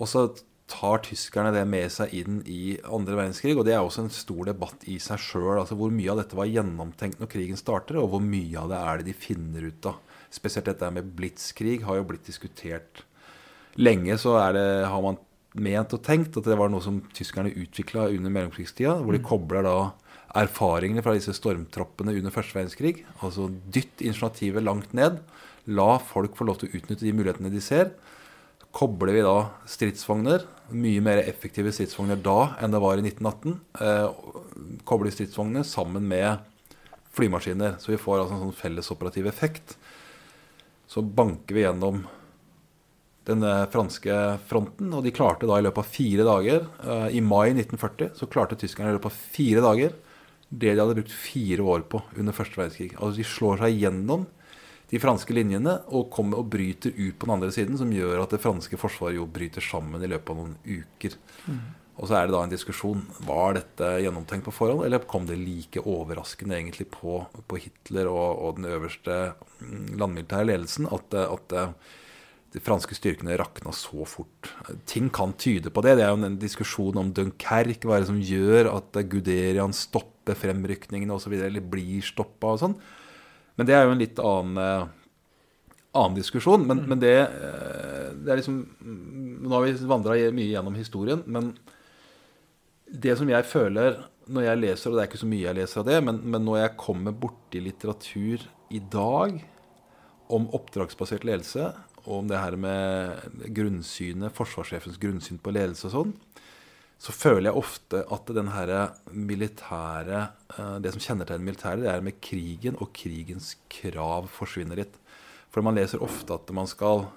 Og 0.00 0.08
så 0.08 0.30
tar 0.72 1.02
tyskerne 1.04 1.52
det 1.54 1.62
med 1.68 1.92
seg 1.92 2.12
inn 2.16 2.40
i 2.48 2.76
andre 2.82 3.18
verdenskrig. 3.18 3.54
Og 3.58 3.66
det 3.68 3.74
er 3.76 3.82
også 3.82 4.06
en 4.06 4.14
stor 4.14 4.48
debatt 4.48 4.86
i 4.90 4.98
seg 5.02 5.20
sjøl. 5.20 5.60
Altså 5.60 5.76
hvor 5.78 5.92
mye 5.94 6.10
av 6.12 6.22
dette 6.22 6.38
var 6.38 6.50
gjennomtenkt 6.50 7.20
når 7.20 7.30
krigen 7.32 7.60
starter, 7.60 8.00
og 8.00 8.12
hvor 8.14 8.24
mye 8.24 8.58
av 8.60 8.72
det 8.72 8.80
er 8.80 9.00
det 9.00 9.10
de 9.10 9.16
finner 9.16 9.68
ut 9.68 9.90
av. 9.90 10.00
Spesielt 10.32 10.70
dette 10.70 10.88
med 10.94 11.10
blitskrig 11.18 11.82
har 11.86 12.00
jo 12.00 12.06
blitt 12.08 12.28
diskutert 12.28 13.04
lenge. 13.76 14.16
Så 14.20 14.36
er 14.40 14.56
det, 14.56 14.68
har 14.88 15.04
man 15.04 15.20
ment 15.52 15.92
og 15.92 16.04
tenkt 16.06 16.38
at 16.40 16.48
det 16.48 16.56
var 16.56 16.72
noe 16.72 16.84
som 16.84 17.02
tyskerne 17.12 17.52
utvikla 17.52 18.08
under 18.14 18.32
mellomkrigstida. 18.32 18.96
Hvor 19.04 19.16
de 19.16 19.24
kobler 19.24 19.68
da 19.68 19.76
erfaringene 20.40 21.04
fra 21.04 21.12
disse 21.12 21.34
stormtroppene 21.36 22.16
under 22.16 22.32
første 22.32 22.56
verdenskrig. 22.56 23.02
Altså 23.20 23.50
dytt 23.72 24.00
initiativet 24.00 24.64
langt 24.64 24.96
ned. 24.96 25.20
La 25.68 25.98
folk 26.00 26.34
få 26.38 26.48
lov 26.48 26.62
til 26.62 26.72
å 26.72 26.80
utnytte 26.80 27.04
de 27.04 27.14
mulighetene 27.14 27.52
de 27.52 27.60
ser 27.62 27.92
kobler 28.72 29.16
vi 29.16 29.24
da 29.24 29.36
stridsvogner, 29.68 30.46
mye 30.72 31.02
mer 31.04 31.20
effektive 31.26 31.72
stridsvogner 31.74 32.20
da 32.24 32.54
enn 32.62 32.72
det 32.72 32.80
var 32.82 33.00
i 33.00 33.04
1918, 33.04 33.58
eh, 33.84 34.78
kobler 34.88 35.12
stridsvognene 35.12 35.64
sammen 35.68 36.08
med 36.08 36.48
flymaskiner. 37.12 37.76
Så 37.78 37.92
vi 37.92 38.00
får 38.00 38.22
altså 38.22 38.38
en 38.38 38.44
sånn 38.46 38.56
fellesoperativ 38.56 39.28
effekt. 39.28 39.76
Så 40.88 41.04
banker 41.04 41.56
vi 41.56 41.66
gjennom 41.66 42.06
den 43.28 43.44
franske 43.70 44.14
fronten, 44.50 44.90
og 44.96 45.04
de 45.04 45.12
klarte 45.14 45.46
da 45.46 45.60
i 45.60 45.62
løpet 45.62 45.84
av 45.84 45.92
fire 45.94 46.24
dager 46.26 46.64
eh, 46.82 47.18
I 47.18 47.20
mai 47.22 47.52
1940 47.52 48.16
så 48.18 48.26
klarte 48.26 48.58
tyskerne 48.58 48.90
i 48.90 48.96
løpet 48.96 49.12
av 49.12 49.20
fire 49.36 49.62
dager 49.62 49.94
det 50.52 50.74
de 50.74 50.80
hadde 50.82 50.96
brukt 50.98 51.14
fire 51.16 51.64
år 51.64 51.84
på 51.88 52.02
under 52.18 52.34
første 52.36 52.58
verdenskrig. 52.58 52.90
Altså 52.98 53.20
De 53.20 53.28
slår 53.28 53.62
seg 53.62 53.78
gjennom 53.80 54.26
de 54.92 55.00
franske 55.00 55.32
linjene 55.32 55.78
og 55.88 56.10
kommer 56.12 56.42
og 56.42 56.50
bryter 56.52 56.92
ut 56.92 57.16
på 57.16 57.28
den 57.28 57.34
andre 57.38 57.52
siden, 57.54 57.78
som 57.80 57.92
gjør 57.92 58.26
at 58.26 58.34
det 58.34 58.42
franske 58.42 58.76
forsvaret 58.76 59.16
jo 59.16 59.28
bryter 59.30 59.64
sammen 59.64 60.02
i 60.04 60.10
løpet 60.10 60.34
av 60.34 60.42
noen 60.42 60.58
uker. 60.68 61.16
Og 62.00 62.08
så 62.08 62.18
er 62.18 62.28
det 62.28 62.34
da 62.34 62.42
en 62.44 62.52
diskusjon 62.52 63.00
var 63.24 63.56
dette 63.56 63.88
gjennomtenkt 64.04 64.46
på 64.48 64.54
forhånd, 64.56 64.84
eller 64.84 65.04
kom 65.08 65.26
det 65.28 65.38
like 65.40 65.80
overraskende 65.80 66.56
egentlig 66.58 66.88
på, 66.92 67.20
på 67.48 67.60
Hitler 67.60 68.08
og, 68.10 68.30
og 68.36 68.60
den 68.60 68.68
øverste 68.72 69.18
mm, 69.60 69.98
landmilitære 70.00 70.48
ledelsen 70.48 70.88
at, 70.92 71.16
at 71.20 71.56
eh, 71.56 71.74
de 72.52 72.60
franske 72.64 72.96
styrkene 72.96 73.36
rakna 73.40 73.72
så 73.76 74.04
fort. 74.08 74.50
Ting 74.88 75.08
kan 75.12 75.32
tyde 75.40 75.72
på 75.72 75.84
det. 75.84 75.96
Det 75.96 76.04
er 76.04 76.12
jo 76.12 76.20
en 76.20 76.40
diskusjon 76.40 76.98
om 77.00 77.12
Dunkerque, 77.16 77.86
hva 77.88 77.96
er 77.96 78.04
det 78.04 78.10
som 78.10 78.20
gjør 78.20 78.72
at 78.74 78.98
Guderian 79.08 79.72
stopper 79.76 80.36
fremrykningene 80.36 81.16
osv., 81.16 81.38
eller 81.38 81.64
blir 81.64 82.04
stoppa 82.04 82.52
og 82.52 82.60
sånn. 82.60 82.76
Men 83.56 83.68
det 83.68 83.76
er 83.76 83.86
jo 83.86 83.94
en 83.94 84.02
litt 84.02 84.22
annen, 84.22 84.60
eh, 84.62 85.76
annen 85.98 86.18
diskusjon. 86.18 86.64
Men, 86.68 86.84
men 86.88 87.02
det, 87.02 87.16
eh, 87.20 88.08
det 88.16 88.32
er 88.32 88.40
liksom 88.40 88.62
mm, 88.80 89.20
Nå 89.42 89.54
har 89.56 89.66
vi 89.66 89.90
vandra 89.90 90.16
mye 90.34 90.52
gjennom 90.52 90.76
historien, 90.78 91.24
men 91.26 91.52
det 92.92 93.16
som 93.18 93.30
jeg 93.30 93.48
føler 93.48 93.96
når 94.32 94.44
jeg 94.46 94.60
leser, 94.60 94.90
og 94.90 94.96
det 94.96 95.02
er 95.02 95.08
ikke 95.10 95.22
så 95.24 95.28
mye 95.30 95.46
jeg 95.48 95.58
leser 95.58 95.80
av 95.80 95.88
det, 95.88 95.96
men, 96.06 96.20
men 96.30 96.44
når 96.46 96.60
jeg 96.60 96.78
kommer 96.78 97.16
borti 97.24 97.62
litteratur 97.64 98.44
i 98.72 98.80
dag 98.92 99.40
om 100.32 100.46
oppdragsbasert 100.54 101.26
ledelse, 101.26 101.72
og 102.04 102.20
om 102.20 102.30
det 102.30 102.38
her 102.38 102.54
med 102.58 103.50
grunnsynet, 103.54 104.34
forsvarssjefens 104.36 105.00
grunnsyn 105.02 105.40
på 105.42 105.54
ledelse 105.54 105.88
og 105.88 105.94
sånn, 105.96 106.14
så 107.02 107.10
føler 107.10 107.48
jeg 107.48 107.58
ofte 107.58 108.04
at 108.14 108.28
den 108.30 108.50
militære 109.10 110.18
eh, 110.54 110.76
Det 110.84 110.92
som 110.94 111.02
kjennetegner 111.02 111.42
militæret, 111.42 111.82
det 111.82 111.90
er 111.90 112.04
med 112.04 112.20
krigen 112.22 112.76
og 112.78 112.92
krigens 112.94 113.56
krav 113.72 114.28
forsvinner 114.30 114.78
litt. 114.78 114.94
For 115.50 115.66
man 115.66 115.74
leser 115.74 116.02
ofte 116.02 116.36
at 116.36 116.52
man 116.54 116.70
skal 116.70 117.08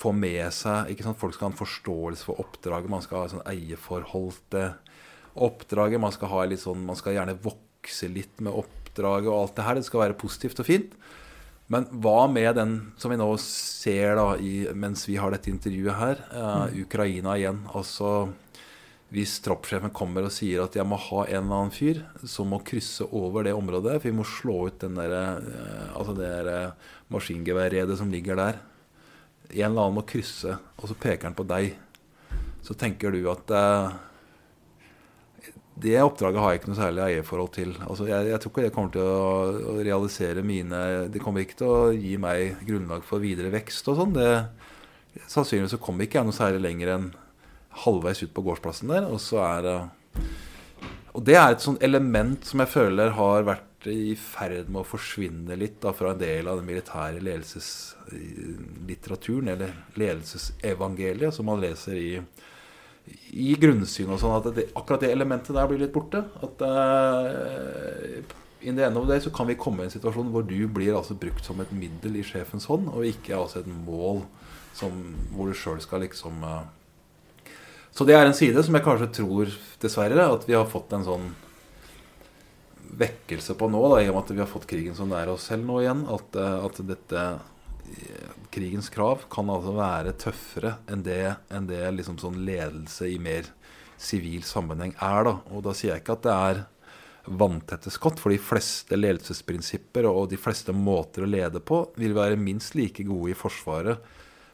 få 0.00 0.12
med 0.16 0.46
seg 0.54 0.92
ikke 0.92 1.04
sant? 1.04 1.18
Folk 1.20 1.34
skal 1.34 1.48
ha 1.48 1.52
en 1.52 1.58
forståelse 1.58 2.28
for 2.28 2.40
oppdraget. 2.40 2.92
Man 2.92 3.02
skal 3.04 3.24
ha 3.24 3.32
sånn 3.32 3.48
eierforhold 3.50 4.38
til 4.54 4.70
oppdraget. 5.34 6.00
Man 6.02 6.14
skal, 6.14 6.30
ha 6.32 6.44
litt 6.48 6.62
sånn, 6.62 6.86
man 6.86 6.98
skal 6.98 7.18
gjerne 7.18 7.36
vokse 7.42 8.08
litt 8.08 8.38
med 8.44 8.54
oppdraget 8.54 9.32
og 9.32 9.40
alt 9.40 9.58
det 9.58 9.66
her. 9.66 9.80
Det 9.80 9.88
skal 9.88 10.04
være 10.06 10.18
positivt 10.20 10.62
og 10.62 10.68
fint. 10.68 10.94
Men 11.70 11.84
hva 12.02 12.24
med 12.30 12.56
den 12.58 12.72
som 12.98 13.12
vi 13.12 13.18
nå 13.18 13.28
ser 13.42 14.16
da 14.18 14.30
i, 14.42 14.64
mens 14.74 15.04
vi 15.06 15.18
har 15.20 15.34
dette 15.34 15.52
intervjuet 15.52 15.98
her, 16.00 16.22
eh, 16.34 16.80
Ukraina 16.82 17.36
igjen. 17.38 17.60
Altså 17.74 18.30
hvis 19.10 19.40
troppssjefen 19.42 19.90
kommer 19.94 20.26
og 20.26 20.32
sier 20.32 20.62
at 20.62 20.76
jeg 20.78 20.86
må 20.86 20.94
ha 21.08 21.24
en 21.24 21.40
eller 21.40 21.56
annen 21.56 21.74
fyr 21.74 21.98
som 22.30 22.52
må 22.52 22.60
krysse 22.66 23.08
over 23.10 23.42
det 23.46 23.54
området, 23.58 23.96
for 23.98 24.06
vi 24.06 24.18
må 24.20 24.26
slå 24.26 24.58
ut 24.70 24.76
den 24.84 24.98
der, 25.00 25.14
eh, 25.50 25.88
altså 25.98 26.14
det 26.14 26.28
eh, 26.46 26.92
maskingeværredet 27.10 27.96
som 27.98 28.12
ligger 28.12 28.38
der. 28.38 28.60
En 29.50 29.72
eller 29.72 29.88
annen 29.88 29.96
må 29.98 30.04
krysse, 30.06 30.54
og 30.78 30.86
så 30.86 30.94
peker 30.94 31.26
han 31.26 31.34
på 31.34 31.46
deg. 31.50 31.74
Så 32.62 32.76
tenker 32.78 33.10
du 33.10 33.24
at 33.32 33.50
eh, 33.50 33.96
det 35.80 35.96
oppdraget 36.04 36.42
har 36.44 36.52
jeg 36.52 36.60
ikke 36.60 36.70
noe 36.70 36.78
særlig 36.78 37.02
eierforhold 37.08 37.50
til. 37.56 37.72
Altså, 37.88 38.06
jeg, 38.06 38.28
jeg 38.30 38.42
tror 38.44 38.52
ikke 38.52 38.64
det 38.68 38.74
kommer 38.76 38.94
til 38.94 39.10
å, 39.10 39.32
å 39.72 39.74
realisere 39.80 40.44
mine 40.46 40.82
Det 41.10 41.22
kommer 41.24 41.42
ikke 41.42 41.58
til 41.62 41.72
å 41.72 41.90
gi 41.96 42.14
meg 42.20 42.62
grunnlag 42.68 43.02
for 43.08 43.22
videre 43.24 43.50
vekst 43.56 43.90
og 43.90 43.98
sånn. 44.04 44.14
Sannsynligvis 45.24 45.74
så 45.74 45.82
kommer 45.82 46.06
ikke 46.06 46.20
jeg 46.20 46.30
noe 46.30 46.36
særlig 46.36 46.62
lenger 46.68 46.94
enn 46.94 47.10
halvveis 47.84 48.22
ut 48.24 48.34
på 48.34 48.44
gårdsplassen 48.46 48.88
der. 48.92 49.02
Og 49.08 49.18
så 49.22 49.36
er 49.46 49.60
det 49.66 49.78
Og 51.12 51.20
det 51.26 51.34
er 51.34 51.50
et 51.50 51.64
sånt 51.64 51.82
element 51.82 52.44
som 52.46 52.58
jeg 52.62 52.70
føler 52.70 53.10
har 53.16 53.42
vært 53.48 53.86
i 53.90 54.14
ferd 54.14 54.68
med 54.68 54.80
å 54.82 54.86
forsvinne 54.86 55.56
litt 55.58 55.82
da, 55.82 55.92
fra 55.96 56.10
en 56.12 56.20
del 56.20 56.46
av 56.46 56.56
den 56.60 56.68
militære 56.68 57.20
ledelseslitteraturen, 57.24 59.48
eller 59.48 59.70
ledelsesevangeliet, 59.98 61.34
som 61.34 61.46
man 61.50 61.60
leser 61.64 61.94
i 61.96 62.20
i 63.30 63.54
grunnsyn 63.58 64.10
og 64.12 64.20
sånn 64.20 64.36
at 64.36 64.48
det, 64.56 64.66
akkurat 64.76 65.04
det 65.04 65.12
elementet 65.14 65.56
der 65.56 65.68
blir 65.70 65.82
litt 65.82 65.94
borte. 65.94 66.22
At 66.44 66.62
uh, 66.62 68.20
in 68.60 68.76
the 68.76 68.86
end 68.86 69.00
of 69.00 69.08
day 69.08 69.22
så 69.22 69.32
kan 69.34 69.48
vi 69.48 69.58
komme 69.58 69.84
i 69.84 69.88
en 69.88 69.94
situasjon 69.94 70.32
hvor 70.34 70.44
du 70.46 70.58
blir 70.72 70.98
altså 70.98 71.16
brukt 71.18 71.46
som 71.46 71.62
et 71.62 71.72
middel 71.74 72.20
i 72.20 72.26
sjefens 72.26 72.68
hånd, 72.70 72.90
og 72.92 73.08
ikke 73.08 73.38
altså 73.38 73.62
et 73.62 73.70
mål 73.70 74.24
som, 74.76 74.92
hvor 75.34 75.50
du 75.50 75.58
sjøl 75.58 75.80
skal 75.82 76.04
liksom 76.04 76.44
uh, 76.46 76.62
Så 77.90 78.06
det 78.06 78.16
er 78.16 78.26
en 78.26 78.36
side 78.36 78.62
som 78.64 78.76
jeg 78.76 78.86
kanskje 78.86 79.12
tror, 79.20 79.54
dessverre, 79.82 80.26
at 80.34 80.46
vi 80.48 80.56
har 80.56 80.68
fått 80.70 80.92
en 80.96 81.06
sånn 81.06 81.30
vekkelse 83.00 83.54
på 83.58 83.68
nå, 83.70 83.80
da, 83.92 84.02
i 84.02 84.10
og 84.10 84.16
med 84.16 84.24
at 84.24 84.34
vi 84.34 84.42
har 84.42 84.50
fått 84.50 84.68
krigen 84.70 84.96
så 84.98 85.06
nær 85.08 85.32
oss 85.32 85.48
selv 85.50 85.66
nå 85.66 85.80
igjen. 85.82 86.04
At, 86.10 86.38
uh, 86.38 86.66
at 86.66 86.82
dette 86.86 87.24
krigens 88.50 88.90
krav 88.92 89.24
kan 89.30 89.50
altså 89.50 89.74
være 89.76 90.16
tøffere 90.18 90.76
enn 90.90 91.02
det, 91.06 91.22
enn 91.50 91.68
det 91.70 91.82
liksom 91.96 92.18
sånn 92.20 92.42
ledelse 92.46 93.08
i 93.10 93.18
mer 93.22 93.48
sivil 94.00 94.44
sammenheng 94.46 94.94
er. 94.96 95.24
da, 95.26 95.34
Og 95.50 95.64
da 95.66 95.74
sier 95.76 95.94
jeg 95.94 96.04
ikke 96.04 96.18
at 96.18 96.26
det 96.26 96.36
er 96.36 96.62
vanntette 97.40 97.92
skott, 97.92 98.18
for 98.20 98.32
de 98.32 98.40
fleste 98.42 98.96
ledelsesprinsipper 98.96 100.08
og 100.08 100.30
de 100.30 100.38
fleste 100.40 100.72
måter 100.74 101.26
å 101.26 101.30
lede 101.30 101.60
på 101.60 101.82
vil 102.00 102.16
være 102.16 102.40
minst 102.40 102.74
like 102.78 103.04
gode 103.06 103.34
i 103.34 103.38
Forsvaret 103.38 104.00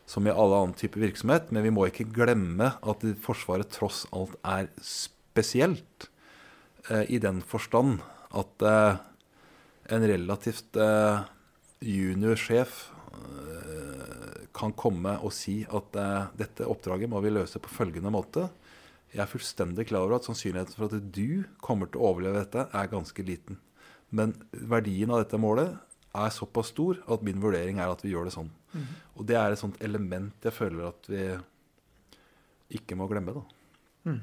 som 0.07 0.27
i 0.27 0.33
alle 0.33 0.61
annen 0.63 0.77
type 0.79 1.01
virksomhet. 1.03 1.51
Men 1.55 1.67
vi 1.67 1.73
må 1.75 1.89
ikke 1.89 2.09
glemme 2.15 2.73
at 2.81 3.07
Forsvaret 3.23 3.73
tross 3.75 4.05
alt 4.15 4.37
er 4.47 4.71
spesielt 4.83 6.09
eh, 6.91 7.05
i 7.11 7.21
den 7.23 7.43
forstand 7.45 8.01
at 8.37 8.67
eh, 8.67 9.01
en 9.97 10.07
relativt 10.11 10.79
eh, 10.81 11.27
junior 11.85 12.39
sjef 12.41 12.87
kan 14.57 14.73
komme 14.77 15.17
og 15.25 15.33
si 15.37 15.61
at 15.65 15.97
uh, 16.01 16.29
dette 16.37 16.67
oppdraget 16.69 17.11
må 17.13 17.21
vi 17.25 17.33
løse 17.33 17.61
på 17.63 17.73
følgende 17.73 18.13
måte. 18.13 18.47
Jeg 19.13 19.23
er 19.25 19.31
fullstendig 19.31 19.87
klar 19.91 20.07
over 20.07 20.19
at 20.19 20.29
sannsynligheten 20.29 20.77
for 20.77 20.89
at 20.89 21.11
du 21.13 21.45
kommer 21.65 21.91
til 21.91 22.01
å 22.01 22.11
overleve 22.11 22.43
dette, 22.43 22.67
er 22.73 22.93
ganske 22.93 23.27
liten. 23.27 23.61
Men 24.09 24.35
verdien 24.53 25.13
av 25.13 25.23
dette 25.23 25.41
målet 25.41 25.77
er 26.23 26.33
såpass 26.35 26.73
stor 26.73 26.99
at 27.13 27.27
min 27.27 27.43
vurdering 27.43 27.81
er 27.83 27.93
at 27.93 28.03
vi 28.05 28.13
gjør 28.15 28.29
det 28.29 28.37
sånn. 28.37 28.51
Mm. 28.73 28.89
Og 29.17 29.29
det 29.29 29.37
er 29.41 29.53
et 29.53 29.61
sånt 29.61 29.79
element 29.85 30.49
jeg 30.49 30.57
føler 30.57 30.89
at 30.89 31.11
vi 31.13 31.29
ikke 32.81 32.99
må 32.99 33.07
glemme, 33.11 33.37
da. 33.37 33.45
Mm. 34.07 34.21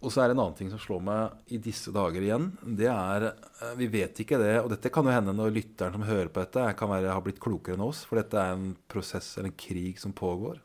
Og 0.00 0.08
så 0.08 0.22
er 0.22 0.30
det 0.30 0.36
en 0.36 0.40
annen 0.46 0.56
ting 0.56 0.70
som 0.72 0.80
slår 0.80 1.02
meg 1.04 1.52
i 1.52 1.58
disse 1.60 1.92
dager 1.92 2.24
igjen. 2.24 2.46
Det 2.64 2.88
er 2.88 3.26
eh, 3.28 3.74
Vi 3.76 3.90
vet 3.92 4.22
ikke 4.22 4.38
det, 4.40 4.54
og 4.62 4.70
dette 4.72 4.92
kan 4.92 5.04
jo 5.04 5.12
hende 5.12 5.34
når 5.36 5.52
lytteren 5.58 5.98
som 5.98 6.06
hører 6.08 6.32
på 6.32 6.40
dette, 6.40 6.64
kan 6.78 6.88
være, 6.92 7.12
har 7.12 7.24
blitt 7.24 7.42
klokere 7.42 7.76
enn 7.76 7.84
oss, 7.84 8.06
for 8.08 8.20
dette 8.20 8.40
er 8.40 8.56
en 8.56 8.72
prosess 8.90 9.34
eller 9.36 9.52
en 9.52 9.60
krig 9.60 10.00
som 10.00 10.16
pågår 10.16 10.56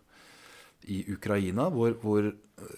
i 0.88 1.02
Ukraina, 1.12 1.68
hvor, 1.74 1.98
hvor 2.00 2.30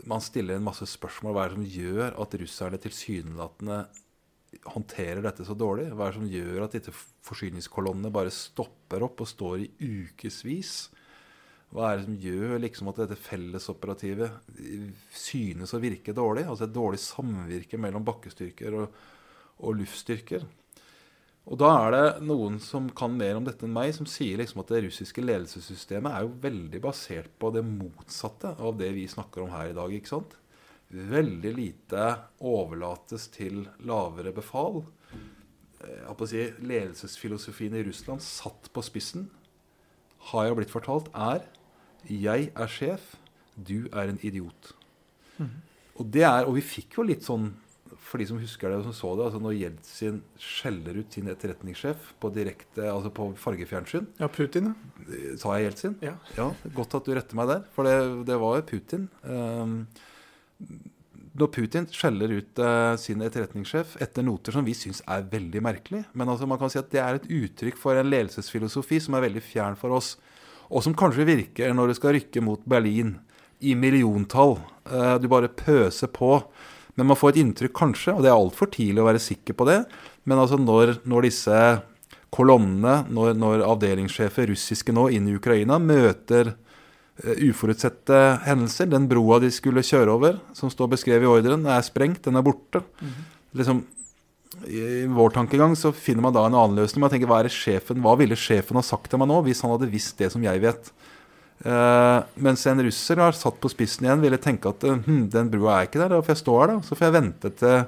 man 0.10 0.24
stiller 0.24 0.58
en 0.58 0.66
masse 0.66 0.88
spørsmål. 0.90 1.36
Hva 1.36 1.46
er 1.46 1.54
det 1.54 1.60
som 1.60 1.70
gjør 1.78 2.18
at 2.24 2.36
russerne 2.42 2.82
tilsynelatende 2.82 3.80
håndterer 4.66 5.22
dette 5.26 5.46
så 5.48 5.56
dårlig? 5.58 5.90
Hva 5.92 6.08
er 6.08 6.14
det 6.14 6.20
som 6.20 6.30
gjør 6.32 6.64
at 6.66 6.78
disse 6.78 6.94
forsyningskolonnene 7.28 8.14
bare 8.14 8.34
stopper 8.34 9.06
opp 9.06 9.24
og 9.24 9.30
står 9.30 9.66
i 9.66 9.70
ukevis? 9.80 10.76
Hva 11.76 11.90
er 11.90 12.00
det 12.00 12.06
som 12.08 12.20
gjør 12.24 12.62
liksom 12.64 12.92
at 12.92 13.02
dette 13.04 13.20
fellesoperativet 13.20 14.54
synes 15.12 15.76
å 15.76 15.82
virke 15.84 16.16
dårlig? 16.16 16.46
Altså 16.48 16.68
et 16.68 16.76
dårlig 16.76 17.02
samvirke 17.04 17.80
mellom 17.82 18.06
bakkestyrker 18.08 18.80
og, 18.80 19.02
og 19.60 19.78
luftstyrker. 19.82 20.48
Og 21.48 21.60
da 21.60 21.70
er 21.86 21.94
det 21.96 22.26
noen 22.28 22.58
som 22.60 22.90
kan 22.92 23.14
mer 23.16 23.38
om 23.40 23.46
dette 23.48 23.64
enn 23.64 23.76
meg, 23.76 23.94
som 23.96 24.08
sier 24.10 24.40
liksom 24.40 24.64
at 24.64 24.72
det 24.74 24.82
russiske 24.84 25.24
ledelsessystemet 25.24 26.12
er 26.12 26.26
jo 26.26 26.34
veldig 26.44 26.82
basert 26.84 27.32
på 27.40 27.52
det 27.56 27.64
motsatte 27.64 28.52
av 28.60 28.76
det 28.80 28.90
vi 28.98 29.06
snakker 29.08 29.46
om 29.46 29.54
her 29.56 29.72
i 29.72 29.78
dag. 29.78 29.94
ikke 29.96 30.12
sant? 30.12 30.36
Veldig 30.88 31.52
lite 31.56 32.04
overlates 32.40 33.28
til 33.34 33.66
lavere 33.84 34.32
befal. 34.36 34.84
Å 35.84 36.28
si, 36.28 36.46
Ledelsesfilosofien 36.64 37.76
i 37.78 37.84
Russland 37.86 38.24
satt 38.24 38.72
på 38.74 38.84
spissen, 38.86 39.28
har 40.32 40.48
jeg 40.48 40.58
blitt 40.58 40.74
fortalt, 40.74 41.12
er 41.14 41.44
'jeg 42.08 42.52
er 42.56 42.68
sjef, 42.68 43.16
du 43.56 43.88
er 43.92 44.10
en 44.10 44.20
idiot'. 44.20 44.74
Og 45.98 46.12
det 46.12 46.24
er, 46.24 46.46
og 46.46 46.56
vi 46.56 46.62
fikk 46.62 46.98
jo 46.98 47.04
litt 47.04 47.24
sånn 47.24 47.54
for 48.08 48.22
de 48.22 48.28
som 48.30 48.40
husker 48.40 48.72
det 48.72 48.80
og 48.80 48.88
som 48.88 48.96
så 48.96 49.14
det, 49.18 49.26
altså 49.28 49.40
når 49.44 49.56
Jeltsin 49.58 50.20
skjeller 50.40 51.00
ut 51.02 51.14
sin 51.14 51.28
etterretningssjef 51.32 52.14
på 52.22 52.32
direkte, 52.36 52.86
altså 52.88 53.12
på 53.14 53.30
fargefjernsyn 53.40 54.08
Ja, 54.22 54.30
Putin, 54.32 54.72
ja. 54.72 55.36
Sa 55.40 55.58
jeg 55.58 55.68
Jeltsin? 55.68 55.98
Ja. 56.04 56.16
Ja, 56.38 56.52
Godt 56.76 56.96
at 56.96 57.08
du 57.08 57.14
retter 57.18 57.40
meg 57.40 57.50
der, 57.52 57.66
for 57.76 57.88
det, 57.88 57.98
det 58.30 58.38
var 58.40 58.62
Putin. 58.68 59.10
Um, 59.24 59.88
når 61.38 61.52
Putin 61.54 61.86
skjeller 61.94 62.32
ut 62.40 62.62
uh, 62.62 62.96
sin 62.98 63.22
etterretningssjef 63.22 63.98
etter 64.02 64.26
noter 64.26 64.56
som 64.56 64.66
vi 64.66 64.74
syns 64.78 65.04
er 65.06 65.28
veldig 65.30 65.62
merkelig 65.62 66.02
Men 66.18 66.32
altså 66.34 66.48
man 66.50 66.58
kan 66.58 66.72
si 66.74 66.80
at 66.82 66.90
det 66.94 67.02
er 67.04 67.20
et 67.20 67.28
uttrykk 67.30 67.78
for 67.78 67.98
en 67.98 68.10
ledelsesfilosofi 68.10 69.00
som 69.04 69.18
er 69.18 69.28
veldig 69.28 69.44
fjern 69.46 69.78
for 69.78 69.94
oss, 69.98 70.16
og 70.74 70.84
som 70.84 70.98
kanskje 70.98 71.28
virker 71.28 71.76
når 71.78 71.92
du 71.92 72.00
skal 72.00 72.18
rykke 72.18 72.44
mot 72.44 72.64
Berlin 72.66 73.20
i 73.62 73.74
milliontall. 73.78 74.58
Uh, 74.90 75.16
du 75.22 75.30
bare 75.30 75.50
pøser 75.50 76.10
på. 76.14 76.42
Men 76.98 77.12
man 77.12 77.18
får 77.18 77.36
et 77.36 77.42
inntrykk, 77.44 77.74
kanskje, 77.78 78.16
og 78.16 78.26
det 78.26 78.32
er 78.32 78.38
altfor 78.38 78.70
tidlig 78.74 79.04
å 79.04 79.08
være 79.08 79.22
sikker 79.22 79.54
på 79.54 79.68
det, 79.70 79.84
men 80.26 80.40
altså 80.42 80.58
når, 80.58 80.96
når 81.06 81.28
disse 81.28 81.58
kolonnene, 82.34 83.04
når, 83.14 83.36
når 83.38 83.64
avdelingssjefer 83.68 84.50
russiske 84.50 84.96
nå 84.96 85.06
inn 85.14 85.30
i 85.30 85.36
Ukraina 85.38 85.78
møter 85.78 86.56
uforutsette 87.18 88.18
hendelser 88.46 88.90
Den 88.92 89.08
broa 89.10 89.40
de 89.42 89.50
skulle 89.54 89.86
kjøre 89.86 90.14
over, 90.14 90.40
som 90.58 90.70
står 90.70 90.92
beskrevet 90.96 91.26
i 91.26 91.32
ordren, 91.32 91.66
er 91.66 91.86
sprengt, 91.86 92.24
den 92.28 92.38
er 92.38 92.46
borte. 92.46 92.84
Liksom, 93.58 93.82
I 94.70 95.06
vår 95.10 95.34
tankegang 95.36 95.76
så 95.80 95.94
finner 95.96 96.28
man 96.28 96.36
da 96.36 96.46
en 96.46 96.58
annen 96.58 96.78
løsning. 96.78 97.02
Man 97.02 97.14
tenker, 97.14 97.30
hva, 97.30 97.42
er 97.42 97.54
sjefen, 97.54 98.02
hva 98.06 98.16
ville 98.20 98.38
sjefen 98.38 98.78
ha 98.78 98.86
sagt 98.86 99.10
til 99.10 99.22
meg 99.22 99.32
nå, 99.32 99.42
hvis 99.48 99.64
han 99.66 99.74
hadde 99.74 99.90
visst 99.92 100.18
det 100.22 100.30
som 100.34 100.46
jeg 100.46 100.62
vet? 100.64 100.92
Uh, 101.66 102.22
mens 102.38 102.68
en 102.70 102.84
russer 102.86 103.18
har 103.18 103.34
satt 103.34 103.58
på 103.58 103.72
spissen 103.74 104.06
igjen, 104.06 104.22
ville 104.22 104.38
tenke 104.38 104.70
at 104.70 104.84
hm, 104.86 105.24
den 105.34 105.50
brua 105.50 105.80
er 105.80 105.88
ikke 105.88 106.04
der, 106.04 106.14
da 106.14 106.22
får 106.22 106.36
jeg 106.36 106.44
stå 106.44 106.60
her, 106.62 106.76
da. 106.76 106.86
Så 106.86 106.98
får 107.00 107.08
jeg 107.08 107.18
vente 107.18 107.54
til 107.58 107.80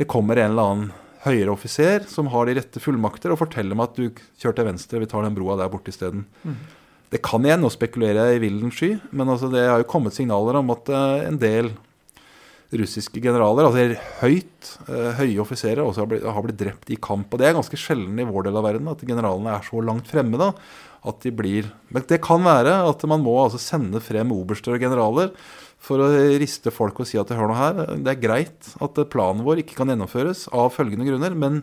det 0.00 0.08
kommer 0.08 0.38
en 0.40 0.54
eller 0.54 0.72
annen 0.72 0.92
høyere 1.26 1.52
offiser 1.52 2.06
som 2.08 2.30
har 2.32 2.48
de 2.48 2.56
rette 2.56 2.80
fullmakter, 2.80 3.32
og 3.32 3.40
forteller 3.42 3.76
meg 3.76 3.90
at 3.90 3.98
du 4.00 4.22
kjør 4.40 4.56
til 4.56 4.68
venstre, 4.70 5.02
vi 5.02 5.08
tar 5.10 5.26
den 5.26 5.36
broa 5.36 5.58
der 5.60 5.70
borte 5.72 5.92
isteden. 5.92 6.24
Det 7.10 7.18
kan 7.26 7.42
igjen, 7.42 7.62
nå 7.64 7.70
spekulerer 7.74 8.30
jeg 8.30 8.38
i 8.38 8.42
villen 8.44 8.70
sky, 8.74 8.92
men 9.10 9.32
altså 9.32 9.48
det 9.50 9.64
har 9.66 9.80
jo 9.82 9.88
kommet 9.90 10.14
signaler 10.14 10.60
om 10.60 10.68
at 10.76 10.90
uh, 10.94 11.22
en 11.26 11.38
del 11.42 11.72
russiske 12.70 13.18
generaler, 13.18 13.66
altså 13.66 13.98
høyt, 14.20 14.68
uh, 14.86 15.10
høye 15.18 15.40
offiserer, 15.42 15.82
også 15.82 16.04
har 16.04 16.10
blitt, 16.12 16.28
har 16.36 16.44
blitt 16.46 16.60
drept 16.60 16.92
i 16.94 17.00
kamp. 17.02 17.32
Og 17.32 17.42
det 17.42 17.48
er 17.48 17.56
ganske 17.58 17.80
sjelden 17.80 18.20
i 18.22 18.28
vår 18.28 18.46
del 18.46 18.60
av 18.60 18.68
verden 18.68 18.92
at 18.92 19.02
generalene 19.02 19.56
er 19.56 19.66
så 19.66 19.82
langt 19.82 20.10
fremme 20.10 20.38
da, 20.38 20.52
at 21.10 21.24
de 21.24 21.32
blir 21.32 21.70
Men 21.88 22.04
det 22.06 22.20
kan 22.22 22.44
være 22.44 22.74
at 22.84 23.02
man 23.08 23.22
må 23.24 23.32
altså 23.40 23.58
sende 23.58 24.02
frem 24.04 24.30
oberster 24.36 24.76
og 24.76 24.82
generaler 24.84 25.32
for 25.80 26.02
å 26.04 26.10
riste 26.38 26.70
folk 26.70 27.00
og 27.00 27.08
si 27.08 27.18
at 27.18 27.32
hør 27.32 27.48
nå 27.50 27.56
her, 27.56 27.78
det 28.04 28.12
er 28.12 28.22
greit 28.22 28.74
at 28.84 29.00
planen 29.10 29.42
vår 29.46 29.62
ikke 29.62 29.78
kan 29.78 29.90
gjennomføres 29.90 30.44
av 30.52 30.74
følgende 30.76 31.08
grunner, 31.08 31.34
men 31.34 31.62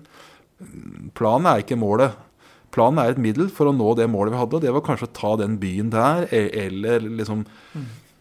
planen 1.15 1.47
er 1.51 1.61
ikke 1.61 1.77
målet. 1.77 2.17
Planen 2.77 3.01
er 3.01 3.15
et 3.15 3.21
middel 3.21 3.47
for 3.49 3.69
å 3.69 3.73
nå 3.73 3.95
det 3.97 4.05
målet 4.13 4.35
vi 4.35 4.41
hadde, 4.43 4.57
og 4.59 4.61
det 4.61 4.73
var 4.75 4.83
kanskje 4.85 5.07
å 5.09 5.15
ta 5.17 5.31
den 5.41 5.55
byen 5.57 5.89
der, 5.93 6.27
e- 6.29 6.51
eller 6.67 7.01
liksom 7.01 7.47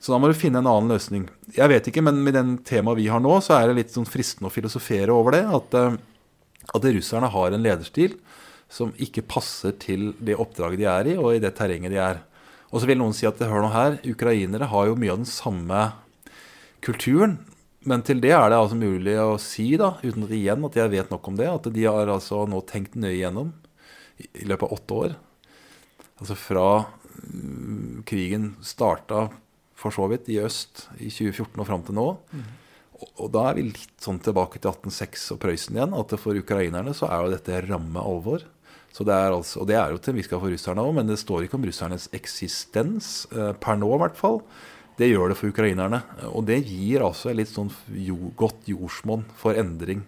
Så 0.00 0.12
da 0.12 0.18
må 0.22 0.28
du 0.30 0.36
finne 0.38 0.60
en 0.60 0.68
annen 0.70 0.92
løsning. 0.92 1.24
Jeg 1.56 1.68
vet 1.72 1.88
ikke, 1.90 2.02
men 2.04 2.20
med 2.22 2.36
den 2.36 2.58
temaet 2.62 3.00
vi 3.00 3.08
har 3.10 3.18
nå, 3.18 3.40
så 3.42 3.56
er 3.56 3.66
det 3.66 3.78
litt 3.80 3.94
sånn 3.94 4.06
fristende 4.06 4.46
å 4.46 4.54
filosofere 4.54 5.10
over 5.10 5.34
det. 5.34 5.40
At, 5.50 5.74
eh, 5.74 5.96
at 6.76 6.84
russerne 6.84 7.30
har 7.32 7.50
en 7.50 7.64
lederstil 7.64 8.14
som 8.70 8.92
ikke 9.02 9.24
passer 9.26 9.72
til 9.82 10.12
det 10.20 10.36
oppdraget 10.36 10.78
de 10.78 10.86
er 10.92 11.10
i, 11.10 11.16
og 11.16 11.34
i 11.34 11.42
det 11.42 11.54
terrenget 11.58 11.90
de 11.90 11.98
er. 11.98 12.22
Og 12.70 12.80
så 12.80 12.86
vil 12.86 13.00
noen 13.00 13.16
si 13.16 13.26
at 13.26 13.40
hør 13.40 13.64
nå 13.64 13.72
her, 13.72 13.98
ukrainere 14.06 14.70
har 14.70 14.86
jo 14.86 14.96
mye 15.00 15.16
av 15.16 15.20
den 15.24 15.32
samme 15.32 15.82
kulturen. 16.84 17.40
Men 17.82 18.02
til 18.06 18.20
det 18.22 18.34
er 18.36 18.50
det 18.52 18.60
altså 18.60 18.78
mulig 18.78 19.16
å 19.18 19.40
si, 19.42 19.72
da, 19.80 19.96
uten 20.04 20.28
at 20.28 20.34
igjen 20.36 20.64
at 20.68 20.76
jeg 20.76 20.92
vet 20.92 21.10
nok 21.10 21.28
om 21.32 21.36
det, 21.40 21.50
at 21.50 21.68
de 21.72 21.84
har 21.88 22.14
altså 22.14 22.44
nå 22.46 22.62
tenkt 22.68 22.94
nøye 22.94 23.16
igjennom 23.16 23.54
i, 24.22 24.44
løpet 24.44 24.66
av 24.66 24.76
åtte 24.76 25.00
år. 25.00 25.16
Altså 26.16 26.36
fra 26.38 26.68
mm, 26.84 28.04
krigen 28.08 28.54
starta 28.64 29.26
for 29.76 29.92
så 29.92 30.08
vidt 30.08 30.30
i 30.32 30.40
øst 30.40 30.86
i 30.96 31.10
2014 31.12 31.60
og 31.60 31.68
fram 31.68 31.84
til 31.84 31.98
nå. 31.98 32.06
Og, 32.96 33.08
og 33.26 33.32
da 33.34 33.48
er 33.50 33.58
vi 33.58 33.66
litt 33.68 33.96
sånn 34.00 34.20
tilbake 34.24 34.60
til 34.60 34.72
1806 34.72 35.26
og 35.34 35.40
Prøysen 35.42 35.76
igjen. 35.76 35.96
At 35.96 36.14
for 36.20 36.38
ukrainerne 36.38 36.94
så 36.96 37.10
er 37.10 37.24
jo 37.24 37.34
dette 37.34 37.64
ramme 37.68 38.00
alvor. 38.00 38.46
Så 38.96 39.04
det 39.04 39.12
er 39.12 39.34
altså, 39.34 39.60
og 39.60 39.68
det 39.68 39.76
er 39.76 39.92
jo 39.92 40.00
til 40.00 40.16
vi 40.16 40.24
skal 40.24 40.40
for 40.40 40.48
russerne 40.48 40.80
òg, 40.80 40.94
men 40.96 41.10
det 41.10 41.18
står 41.20 41.44
ikke 41.44 41.58
om 41.58 41.66
russernes 41.68 42.08
eksistens 42.16 43.26
eh, 43.28 43.52
per 43.60 43.76
nå, 43.76 43.90
i 43.92 44.00
hvert 44.00 44.16
fall. 44.16 44.40
Det 44.96 45.10
gjør 45.10 45.28
det 45.28 45.36
for 45.36 45.52
ukrainerne. 45.52 46.00
Og 46.32 46.46
det 46.48 46.62
gir 46.64 47.04
altså 47.04 47.28
et 47.28 47.42
litt 47.42 47.52
sånn 47.52 47.68
jo, 47.92 48.32
godt 48.40 48.70
jordsmonn 48.70 49.26
for 49.36 49.58
endring. 49.60 50.06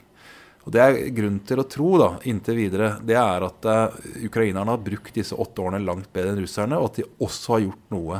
Og 0.68 0.72
Det 0.74 0.80
er 0.84 0.98
grunn 1.16 1.38
til 1.48 1.62
å 1.62 1.64
tro 1.64 1.94
da, 1.96 2.06
inntil 2.28 2.58
videre, 2.58 2.90
det 3.00 3.14
er 3.16 3.44
at 3.46 3.66
eh, 3.72 3.94
ukrainerne 4.28 4.74
har 4.74 4.82
brukt 4.84 5.14
disse 5.16 5.32
åtte 5.32 5.62
årene 5.64 5.80
langt 5.80 6.10
bedre 6.12 6.34
enn 6.34 6.42
russerne, 6.42 6.76
og 6.76 6.90
at 6.90 6.98
de 6.98 7.06
også 7.24 7.54
har 7.54 7.62
gjort 7.62 7.94
noe 7.94 8.18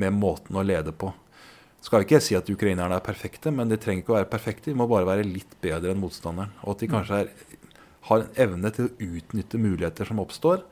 med 0.00 0.16
måten 0.16 0.56
å 0.56 0.64
lede 0.64 0.94
på. 0.96 1.10
Skal 1.84 2.06
ikke 2.06 2.22
si 2.24 2.38
at 2.38 2.48
ukrainerne 2.48 2.96
er 2.96 3.04
perfekte, 3.04 3.52
men 3.52 3.68
de 3.68 3.76
trenger 3.76 4.06
ikke 4.06 4.14
å 4.14 4.16
være 4.16 4.30
perfekte. 4.32 4.70
De 4.70 4.78
må 4.80 4.86
bare 4.88 5.04
være 5.04 5.26
litt 5.28 5.52
bedre 5.60 5.92
enn 5.92 6.00
motstanderen. 6.00 6.54
Og 6.62 6.72
at 6.72 6.80
de 6.80 6.88
kanskje 6.94 7.18
er, 7.26 7.28
har 8.08 8.24
en 8.24 8.40
evne 8.46 8.72
til 8.72 8.88
å 8.88 9.10
utnytte 9.10 9.60
muligheter 9.60 10.08
som 10.08 10.22
oppstår, 10.24 10.64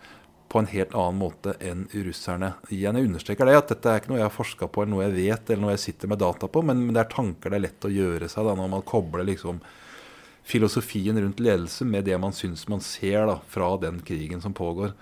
på 0.50 0.62
en 0.62 0.70
helt 0.72 0.96
annen 0.96 1.20
måte 1.20 1.52
enn 1.60 1.84
russerne. 1.92 2.54
Igjen, 2.72 2.96
Jeg 2.96 3.10
understreker 3.10 3.46
det, 3.46 3.58
at 3.60 3.74
dette 3.74 3.92
er 3.92 4.00
ikke 4.00 4.14
noe 4.14 4.22
jeg 4.22 4.28
har 4.30 4.38
forska 4.38 4.70
på, 4.72 4.82
eller 4.82 4.94
noe 4.94 5.04
jeg 5.04 5.18
vet, 5.18 5.50
eller 5.50 5.66
noe 5.66 5.76
jeg 5.76 5.84
sitter 5.84 6.10
med 6.10 6.24
data 6.24 6.48
på, 6.48 6.64
men, 6.64 6.80
men 6.86 6.96
det 6.96 7.04
er 7.04 7.12
tanker 7.12 7.52
det 7.52 7.60
er 7.60 7.66
lett 7.68 7.86
å 7.86 7.92
gjøre 7.92 8.32
seg 8.32 8.48
da, 8.48 8.56
når 8.56 8.72
man 8.72 8.88
kobler 8.88 9.28
liksom 9.28 9.60
filosofien 10.50 11.18
rundt 11.22 11.40
ledelse 11.40 11.86
med 11.86 12.08
det 12.08 12.18
man 12.20 12.34
syns 12.36 12.66
man 12.68 12.82
ser 12.84 13.28
da, 13.30 13.38
fra 13.48 13.72
den 13.80 14.00
krigen 14.06 14.42
som 14.42 14.54
pågår. 14.56 14.94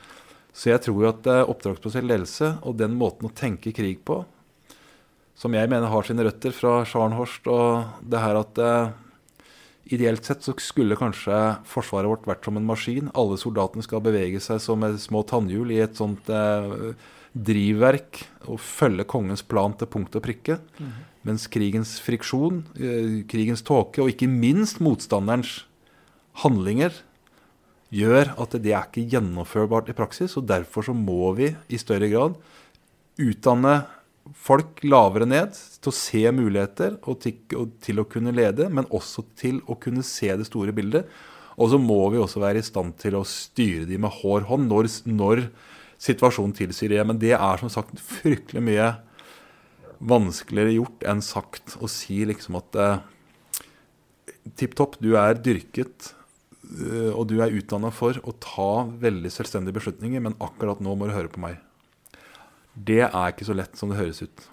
Så 0.53 0.73
jeg 0.73 0.83
tror 0.85 1.11
at 1.11 1.27
eh, 1.31 1.45
oppdragsbasert 1.49 2.07
ledelse 2.07 2.55
og 2.67 2.79
den 2.81 2.97
måten 2.99 3.29
å 3.29 3.35
tenke 3.35 3.75
krig 3.77 4.03
på, 4.07 4.23
som 5.39 5.55
jeg 5.55 5.71
mener 5.71 5.91
har 5.93 6.07
sine 6.07 6.25
røtter 6.27 6.55
fra 6.55 6.81
Scharnhorst 6.89 7.47
og 7.53 8.09
det 8.11 8.25
her 8.25 8.41
at 8.41 8.63
eh, 8.63 8.97
Ideelt 9.89 10.27
sett 10.27 10.45
så 10.45 10.53
skulle 10.61 10.99
kanskje 11.01 11.33
forsvaret 11.65 12.11
vårt 12.11 12.27
vært 12.29 12.45
som 12.45 12.59
en 12.61 12.67
maskin. 12.69 13.07
Alle 13.17 13.39
soldatene 13.41 13.81
skal 13.87 14.03
bevege 14.05 14.37
seg 14.45 14.61
som 14.61 14.83
små 15.01 15.23
tannhjul 15.25 15.73
i 15.73 15.79
et 15.81 15.97
sånt 15.97 16.29
eh, 16.29 16.91
drivverk 17.33 18.21
og 18.53 18.61
følge 18.61 19.07
kongens 19.09 19.45
plan 19.49 19.73
til 19.81 19.89
punkt 19.89 20.19
og 20.19 20.27
prikke. 20.27 20.59
Mens 21.27 21.49
krigens 21.51 21.97
friksjon, 22.05 22.63
eh, 22.79 23.25
krigens 23.29 23.65
tåke 23.67 24.03
og 24.03 24.13
ikke 24.13 24.31
minst 24.31 24.83
motstanderens 24.85 25.65
handlinger 26.45 26.95
gjør 27.95 28.35
at 28.39 28.57
det 28.63 28.75
er 28.75 28.87
ikke 28.87 29.09
gjennomførbart 29.17 29.91
i 29.91 29.97
praksis. 29.97 30.37
Og 30.39 30.47
derfor 30.47 30.87
så 30.87 30.95
må 30.95 31.33
vi 31.39 31.55
i 31.69 31.81
større 31.81 32.11
grad 32.13 32.37
utdanne 33.19 33.81
folk 34.37 34.83
lavere 34.85 35.27
ned 35.29 35.57
til 35.57 35.91
å 35.91 35.97
se 35.97 36.23
muligheter 36.35 36.99
og 37.09 37.23
til, 37.25 38.01
å 38.01 38.07
kunne 38.09 38.35
lede, 38.35 38.69
men 38.69 38.89
også 38.93 39.25
til 39.39 39.63
å 39.67 39.79
kunne 39.81 40.05
se 40.07 40.31
det 40.37 40.47
store 40.49 40.75
bildet. 40.77 41.09
Og 41.59 41.73
så 41.73 41.81
må 41.83 41.99
vi 42.13 42.21
også 42.21 42.43
være 42.43 42.61
i 42.61 42.67
stand 42.67 42.99
til 43.03 43.17
å 43.19 43.27
styre 43.27 43.89
de 43.89 43.99
med 43.99 44.21
hår 44.21 44.47
hånd 44.51 44.69
når, 44.71 44.91
når 45.11 45.49
situasjonen 45.99 46.55
tilsier 46.55 46.93
det. 46.93 47.03
Men 47.09 47.19
det 47.19 47.35
er 47.35 47.63
som 47.63 47.73
sagt 47.73 47.99
fryktelig 47.99 48.63
mye 48.69 48.93
vanskeligere 50.01 50.77
gjort 50.77 51.05
enn 51.11 51.23
sagt 51.25 51.77
å 51.83 51.89
si 51.91 52.21
liksom 52.29 52.59
at 52.61 52.77
eh, 52.79 52.99
tipp 54.59 54.77
topp, 54.79 54.97
du 55.03 55.15
er 55.19 55.35
dyrket 55.43 56.13
eh, 56.65 57.11
og 57.13 57.27
du 57.31 57.39
er 57.43 57.55
utdanna 57.59 57.91
for 57.95 58.19
å 58.23 58.35
ta 58.43 58.69
veldig 59.03 59.33
selvstendige 59.35 59.77
beslutninger, 59.81 60.23
men 60.25 60.37
akkurat 60.45 60.81
nå 60.85 60.95
må 60.99 61.09
du 61.11 61.17
høre 61.17 61.33
på 61.33 61.43
meg. 61.43 61.59
Det 62.79 63.01
er 63.09 63.33
ikke 63.33 63.49
så 63.49 63.57
lett 63.59 63.75
som 63.79 63.91
det 63.91 63.99
høres 63.99 64.23
ut. 64.23 64.45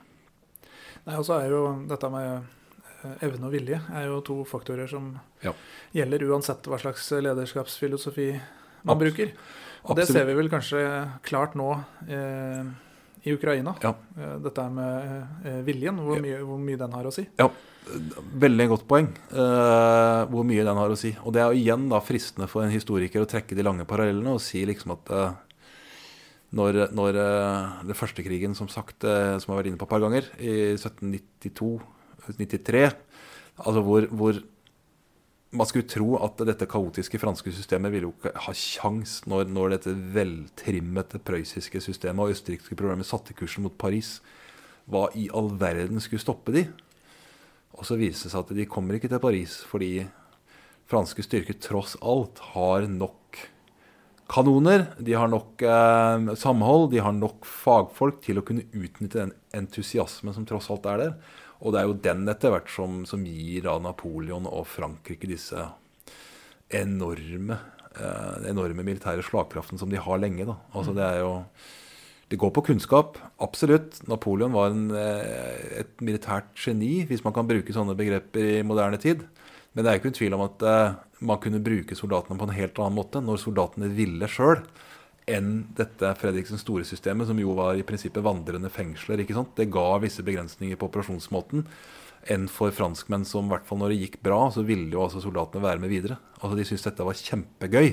Nei, 1.05 1.19
og 1.19 1.25
så 1.27 1.37
er 1.37 1.51
jo 1.53 1.61
dette 1.85 2.09
med 2.09 2.31
eh, 3.05 3.19
evne 3.27 3.45
og 3.45 3.53
vilje 3.53 3.77
er 3.93 4.07
jo 4.09 4.21
to 4.25 4.39
faktorer 4.49 4.89
som 4.89 5.11
Ja. 5.45 5.53
gjelder 5.93 6.25
uansett 6.31 6.65
hva 6.65 6.79
slags 6.81 7.11
lederskapsfilosofi 7.13 8.31
man 8.85 8.95
Abs- 8.97 9.03
bruker. 9.05 9.35
Og 9.85 9.99
det 9.99 10.07
ser 10.09 10.25
vi 10.25 10.33
vel 10.33 10.49
kanskje 10.49 10.81
klart 11.21 11.53
nå 11.53 11.67
eh, 12.09 12.65
i 13.25 13.33
Ukraina. 13.33 13.73
Ja. 13.81 13.95
Eh, 14.17 14.35
dette 14.45 14.63
med 14.73 15.45
eh, 15.45 15.61
viljen, 15.65 15.97
hvor 16.05 16.19
mye, 16.21 16.39
hvor 16.45 16.59
mye 16.61 16.77
den 16.79 16.93
har 16.93 17.05
å 17.09 17.13
si. 17.13 17.23
Ja, 17.39 17.47
veldig 18.45 18.67
godt 18.71 18.85
poeng. 18.89 19.07
uh, 19.33 20.21
hvor 20.31 20.43
mye 20.47 20.63
den 20.65 20.77
har 20.77 20.89
å 20.93 20.97
si. 20.99 21.11
Og 21.25 21.33
det 21.33 21.41
er 21.41 21.47
jo 21.49 21.59
igjen 21.63 21.83
da 21.91 21.99
fristende 22.05 22.47
for 22.51 22.61
en 22.65 22.73
historiker 22.73 23.19
å 23.21 23.29
trekke 23.29 23.55
de 23.57 23.63
lange 23.65 23.85
parallellene 23.89 24.35
og 24.37 24.43
si 24.43 24.59
liksom 24.69 24.89
at 24.97 25.05
uh, 25.13 25.31
når, 26.55 26.71
når 26.95 27.11
uh, 27.19 27.85
den 27.85 27.97
første 27.97 28.21
krigen, 28.25 28.53
som 28.57 28.67
sagt, 28.71 28.97
uh, 29.03 29.37
som 29.41 29.51
har 29.51 29.59
vært 29.61 29.69
inne 29.73 29.81
på 29.81 29.87
et 29.87 29.95
par 29.95 30.05
ganger, 30.05 30.23
i 30.37 30.51
1792-93, 30.77 32.75
altså 33.65 33.81
hvor, 33.85 34.01
hvor 34.13 34.33
man 35.55 35.67
skulle 35.69 35.87
tro 35.89 36.15
at 36.23 36.41
dette 36.47 36.67
kaotiske 36.69 37.19
franske 37.21 37.51
systemet 37.55 37.93
ville 37.93 38.09
jo 38.09 38.15
ikke 38.15 38.33
ha 38.45 38.53
kjangs 38.55 39.21
når, 39.29 39.47
når 39.51 39.75
dette 39.75 39.93
veltrimmete 40.15 41.21
prøyssiske 41.25 41.81
systemet 41.83 42.23
og 42.23 42.35
østerrikske 42.35 42.77
programmet 42.77 43.07
satte 43.07 43.35
kursen 43.37 43.65
mot 43.65 43.75
Paris. 43.79 44.19
Hva 44.91 45.07
i 45.17 45.27
all 45.33 45.49
verden 45.59 46.03
skulle 46.03 46.23
stoppe 46.23 46.53
de? 46.55 46.67
Og 47.75 47.87
så 47.87 47.97
viser 47.99 48.27
det 48.27 48.35
seg 48.35 48.43
at 48.43 48.55
de 48.59 48.69
kommer 48.69 48.97
ikke 48.97 49.11
til 49.11 49.23
Paris 49.23 49.57
fordi 49.67 50.05
franske 50.89 51.25
styrker 51.25 51.57
tross 51.63 51.95
alt 52.05 52.41
har 52.53 52.85
nok 52.91 53.41
kanoner, 54.31 54.87
de 54.97 55.13
har 55.17 55.29
nok 55.29 55.61
eh, 55.61 56.29
samhold, 56.39 56.89
de 56.93 57.01
har 57.03 57.13
nok 57.13 57.45
fagfolk 57.45 58.21
til 58.25 58.41
å 58.41 58.45
kunne 58.45 58.65
utnytte 58.73 59.21
den 59.21 59.33
entusiasmen 59.55 60.33
som 60.33 60.47
tross 60.49 60.69
alt 60.73 60.87
er 60.89 61.01
der. 61.03 61.17
Og 61.61 61.73
det 61.73 61.81
er 61.81 61.87
jo 61.87 61.99
den 62.07 62.27
etter 62.31 62.53
hvert 62.53 62.69
som, 62.71 63.03
som 63.07 63.23
gir 63.25 63.65
da 63.65 63.77
Napoleon 63.81 64.47
og 64.49 64.67
Frankrike 64.67 65.29
disse 65.29 65.63
enorme, 66.75 67.57
eh, 67.95 68.49
enorme 68.51 68.83
militære 68.83 69.23
slagkraften 69.25 69.79
som 69.79 69.91
de 69.91 70.01
har 70.01 70.21
lenge. 70.21 70.47
Da. 70.47 70.57
Altså 70.75 70.95
det 70.97 71.05
er 71.05 71.23
jo 71.23 71.33
det 72.25 72.39
går 72.41 72.51
på 72.55 72.63
kunnskap, 72.71 73.19
absolutt. 73.39 73.99
Napoleon 74.09 74.53
var 74.55 74.71
en, 74.73 74.89
eh, 74.91 75.81
et 75.81 76.01
militært 76.01 76.49
geni, 76.57 77.05
hvis 77.05 77.23
man 77.23 77.33
kan 77.33 77.47
bruke 77.47 77.73
sånne 77.73 77.95
begreper 77.95 78.59
i 78.59 78.63
moderne 78.63 78.97
tid. 78.97 79.21
Men 79.73 79.83
det 79.83 79.91
er 79.91 79.99
ikke 79.99 80.09
noen 80.09 80.19
tvil 80.19 80.33
om 80.33 80.41
at 80.41 80.65
eh, 80.65 80.95
man 81.21 81.39
kunne 81.39 81.63
bruke 81.63 81.95
soldatene 81.95 82.39
på 82.39 82.47
en 82.47 82.57
helt 82.57 82.79
annen 82.79 82.97
måte 82.97 83.21
når 83.21 83.37
soldatene 83.43 83.91
ville 83.93 84.27
sjøl, 84.27 84.63
enn 85.25 85.51
dette 85.77 86.11
Fredriksens 86.19 86.61
store-systemet, 86.65 87.27
som 87.29 87.39
jo 87.41 87.55
var 87.57 87.77
i 87.77 87.85
prinsippet 87.85 88.23
vandrende 88.25 88.69
fengsler. 88.73 89.21
ikke 89.23 89.37
sant? 89.37 89.55
Det 89.57 89.71
ga 89.73 89.87
visse 90.03 90.25
begrensninger 90.25 90.77
på 90.77 90.89
operasjonsmåten. 90.89 91.65
Enn 92.29 92.47
for 92.49 92.73
franskmenn 92.73 93.25
som, 93.25 93.49
i 93.49 93.53
hvert 93.53 93.67
fall 93.67 93.81
når 93.81 93.93
det 93.93 93.99
gikk 94.03 94.19
bra, 94.25 94.39
så 94.53 94.65
ville 94.65 94.89
jo 94.93 95.03
altså 95.05 95.21
soldatene 95.21 95.65
være 95.65 95.81
med 95.81 95.93
videre. 95.93 96.17
Altså 96.39 96.57
De 96.57 96.65
syntes 96.65 96.87
dette 96.87 97.05
var 97.05 97.21
kjempegøy. 97.21 97.91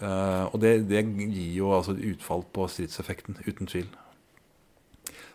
Eh, 0.00 0.44
og 0.50 0.60
det, 0.62 0.74
det 0.90 1.02
gir 1.04 1.56
jo 1.58 1.72
altså 1.76 1.94
utfall 1.94 2.46
på 2.54 2.66
stridseffekten, 2.70 3.40
uten 3.46 3.70
tvil. 3.70 3.90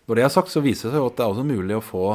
Når 0.06 0.20
det 0.20 0.24
er 0.26 0.34
sagt, 0.34 0.52
så 0.54 0.64
viser 0.64 0.90
det 0.90 0.96
seg 0.96 1.04
jo 1.04 1.10
at 1.10 1.18
det 1.18 1.26
er 1.26 1.34
også 1.34 1.48
mulig 1.48 1.78
å 1.78 1.84
få 1.84 2.06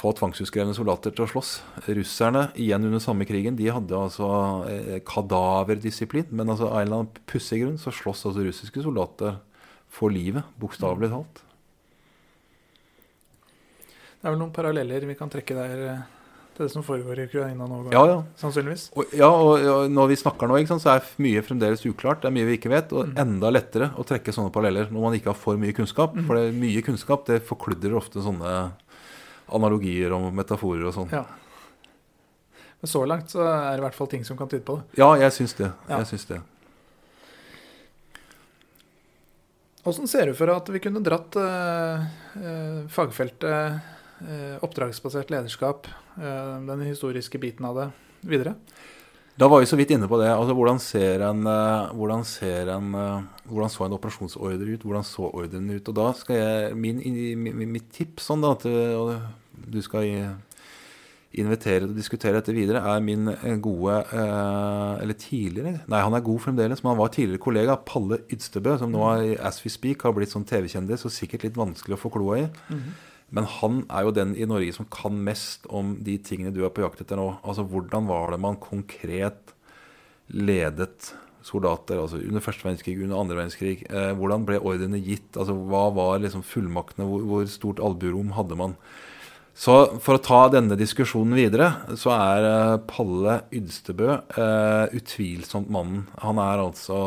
få 0.00 0.12
tvangsutskrevne 0.16 0.72
soldater 0.76 1.12
til 1.12 1.26
å 1.26 1.30
slåss. 1.30 1.50
Russerne, 1.90 2.46
igjen 2.60 2.86
under 2.88 3.02
samme 3.04 3.26
krigen, 3.28 3.58
de 3.58 3.68
hadde 3.72 3.96
altså 3.98 4.30
eh, 4.70 4.98
kadaverdisiplin. 5.06 6.30
Men 6.32 6.54
altså, 6.54 6.70
av 6.70 6.80
en 6.80 6.86
eller 6.88 7.02
annen 7.02 7.26
pussig 7.30 7.60
grunn 7.62 7.76
så 7.80 7.92
slåss 7.94 8.24
altså 8.30 8.46
russiske 8.46 8.84
soldater 8.86 9.36
for 9.90 10.12
livet, 10.14 10.46
bokstavelig 10.60 11.10
talt. 11.12 11.44
Det 14.20 14.28
er 14.28 14.34
vel 14.34 14.40
noen 14.40 14.54
paralleller 14.54 15.04
vi 15.08 15.16
kan 15.18 15.30
trekke 15.32 15.56
der 15.56 15.84
eh, 15.90 16.02
til 16.56 16.66
det 16.66 16.72
som 16.74 16.84
foregår 16.84 17.22
i 17.22 17.24
Ukraina 17.28 17.64
nå, 17.68 17.78
Ja, 17.92 18.02
ja. 18.08 18.18
sannsynligvis. 18.40 18.90
Og, 18.92 19.14
ja, 19.16 19.28
og, 19.32 19.64
og 19.64 19.92
når 19.92 20.10
vi 20.12 20.18
snakker 20.20 20.50
nå, 20.50 20.58
sant, 20.68 20.84
så 20.84 20.96
er 20.96 21.08
mye 21.24 21.44
fremdeles 21.44 21.84
uklart. 21.88 22.20
Det 22.22 22.28
er 22.28 22.36
mye 22.36 22.48
vi 22.48 22.58
ikke 22.60 22.72
vet. 22.72 22.92
Og 22.96 23.16
enda 23.20 23.52
lettere 23.52 23.92
å 23.96 24.04
trekke 24.06 24.34
sånne 24.36 24.52
paralleller 24.54 24.92
når 24.92 25.06
man 25.08 25.16
ikke 25.16 25.32
har 25.32 25.40
for 25.40 25.60
mye 25.60 25.76
kunnskap. 25.76 26.16
For 26.28 26.36
det, 26.40 26.52
mye 26.56 26.84
kunnskap 26.84 27.24
det 27.28 27.42
forkludrer 27.48 27.96
ofte 28.00 28.24
sånne 28.24 28.54
analogier 29.56 30.12
og 30.16 30.30
metaforer 30.34 30.86
og 30.90 30.94
sånn. 30.96 31.10
Ja. 31.14 31.24
Men 32.80 32.88
så 32.88 33.02
langt 33.04 33.28
så 33.32 33.42
er 33.44 33.74
det 33.74 33.82
i 33.82 33.86
hvert 33.88 33.98
fall 33.98 34.08
ting 34.08 34.22
som 34.24 34.38
kan 34.40 34.48
tyde 34.48 34.64
på 34.64 34.78
det. 34.80 34.98
Ja, 35.02 35.10
jeg 35.20 35.34
syns 35.36 35.52
det. 35.58 35.68
Ja. 35.88 35.98
Jeg 36.00 36.08
syns 36.14 36.24
det. 36.30 36.40
Åssen 39.88 40.08
ser 40.12 40.28
du 40.28 40.34
for 40.36 40.50
deg 40.50 40.58
at 40.60 40.68
vi 40.74 40.80
kunne 40.84 41.00
dratt 41.04 41.36
eh, 41.40 42.02
eh, 42.36 42.80
fagfeltet 42.92 43.46
eh, 44.20 44.56
oppdragsbasert 44.64 45.30
lederskap, 45.32 45.88
eh, 46.20 46.56
den 46.68 46.82
historiske 46.84 47.40
biten 47.40 47.64
av 47.64 47.78
det, 47.80 47.86
videre? 48.28 48.54
Da 49.40 49.48
var 49.48 49.62
vi 49.62 49.68
så 49.70 49.78
vidt 49.80 49.94
inne 49.94 50.04
på 50.10 50.18
det. 50.20 50.28
altså 50.28 50.52
Hvordan 50.52 50.80
ser 50.84 51.22
en, 51.24 51.40
eh, 51.48 51.94
hvordan 51.96 52.26
ser 52.28 52.68
en 52.74 52.90
eh, 52.92 53.22
hvordan 53.48 53.72
så 53.72 53.86
en 53.86 53.96
operasjonsordre 53.96 54.68
ut? 54.76 54.84
Hvordan 54.84 55.06
så 55.08 55.30
ordren 55.32 55.70
ut? 55.72 55.88
Og 55.88 55.96
da 55.96 56.10
skal 56.18 56.36
jeg, 56.42 56.74
min, 56.76 57.00
min, 57.40 57.56
mi- 57.56 57.70
Mitt 57.78 57.88
tips 57.96 58.28
sånn 58.28 58.44
da, 58.44 58.52
til 58.60 59.14
du 59.66 59.80
skal 59.82 60.06
invitere 61.38 61.84
til 61.84 61.92
å 61.92 61.96
diskutere 61.96 62.40
dette 62.40 62.54
videre, 62.54 62.80
er 62.82 63.02
min 63.04 63.30
eh, 63.30 63.58
gode 63.62 64.00
eh, 64.02 65.02
Eller 65.04 65.18
tidligere 65.18 65.84
Nei, 65.90 66.00
han 66.02 66.16
er 66.16 66.24
god 66.26 66.42
fremdeles, 66.46 66.82
men 66.82 66.92
han 66.92 66.98
var 66.98 67.12
tidligere 67.14 67.42
kollega, 67.44 67.76
Palle 67.86 68.20
Ydstebø, 68.32 68.74
som 68.80 68.90
nå 68.90 69.04
er, 69.12 69.36
as 69.46 69.60
we 69.64 69.70
speak 69.70 70.02
har 70.06 70.16
blitt 70.16 70.34
sånn 70.34 70.48
TV-kjendis 70.48 71.06
og 71.06 71.14
sikkert 71.14 71.46
litt 71.46 71.60
vanskelig 71.60 71.98
å 71.98 72.02
få 72.02 72.10
kloa 72.16 72.42
i. 72.42 72.48
Men 73.30 73.46
han 73.60 73.84
er 73.86 74.08
jo 74.08 74.14
den 74.16 74.34
i 74.34 74.48
Norge 74.48 74.74
som 74.74 74.88
kan 74.90 75.14
mest 75.22 75.68
om 75.70 75.94
de 76.02 76.16
tingene 76.18 76.50
du 76.54 76.64
er 76.66 76.72
på 76.74 76.82
jakt 76.82 77.04
etter 77.04 77.20
nå. 77.20 77.28
Altså 77.46 77.62
hvordan 77.62 78.08
var 78.10 78.34
det 78.34 78.40
man 78.42 78.58
konkret 78.58 79.54
ledet 80.34 81.12
soldater 81.46 82.00
altså 82.02 82.18
under 82.18 82.42
første 82.42 82.66
verdenskrig, 82.66 82.96
under 83.04 83.20
andre 83.20 83.38
verdenskrig? 83.38 83.84
Eh, 83.86 84.10
hvordan 84.18 84.48
ble 84.48 84.58
ordrene 84.58 84.98
gitt? 84.98 85.30
Altså 85.38 85.54
Hva 85.54 85.86
var 85.94 86.18
liksom 86.24 86.42
fullmaktene? 86.42 87.06
Hvor, 87.06 87.22
hvor 87.30 87.46
stort 87.54 87.84
albuerom 87.86 88.34
hadde 88.34 88.58
man? 88.58 88.74
Så 89.60 89.74
for 90.00 90.16
å 90.16 90.22
ta 90.24 90.38
denne 90.48 90.76
diskusjonen 90.78 91.36
videre, 91.36 91.66
så 92.00 92.14
er 92.14 92.46
eh, 92.48 92.76
Palle 92.88 93.42
Ydstebø 93.52 94.06
eh, 94.08 94.94
utvilsomt 94.96 95.68
mannen. 95.72 96.06
Han 96.22 96.40
er 96.40 96.62
altså 96.62 97.00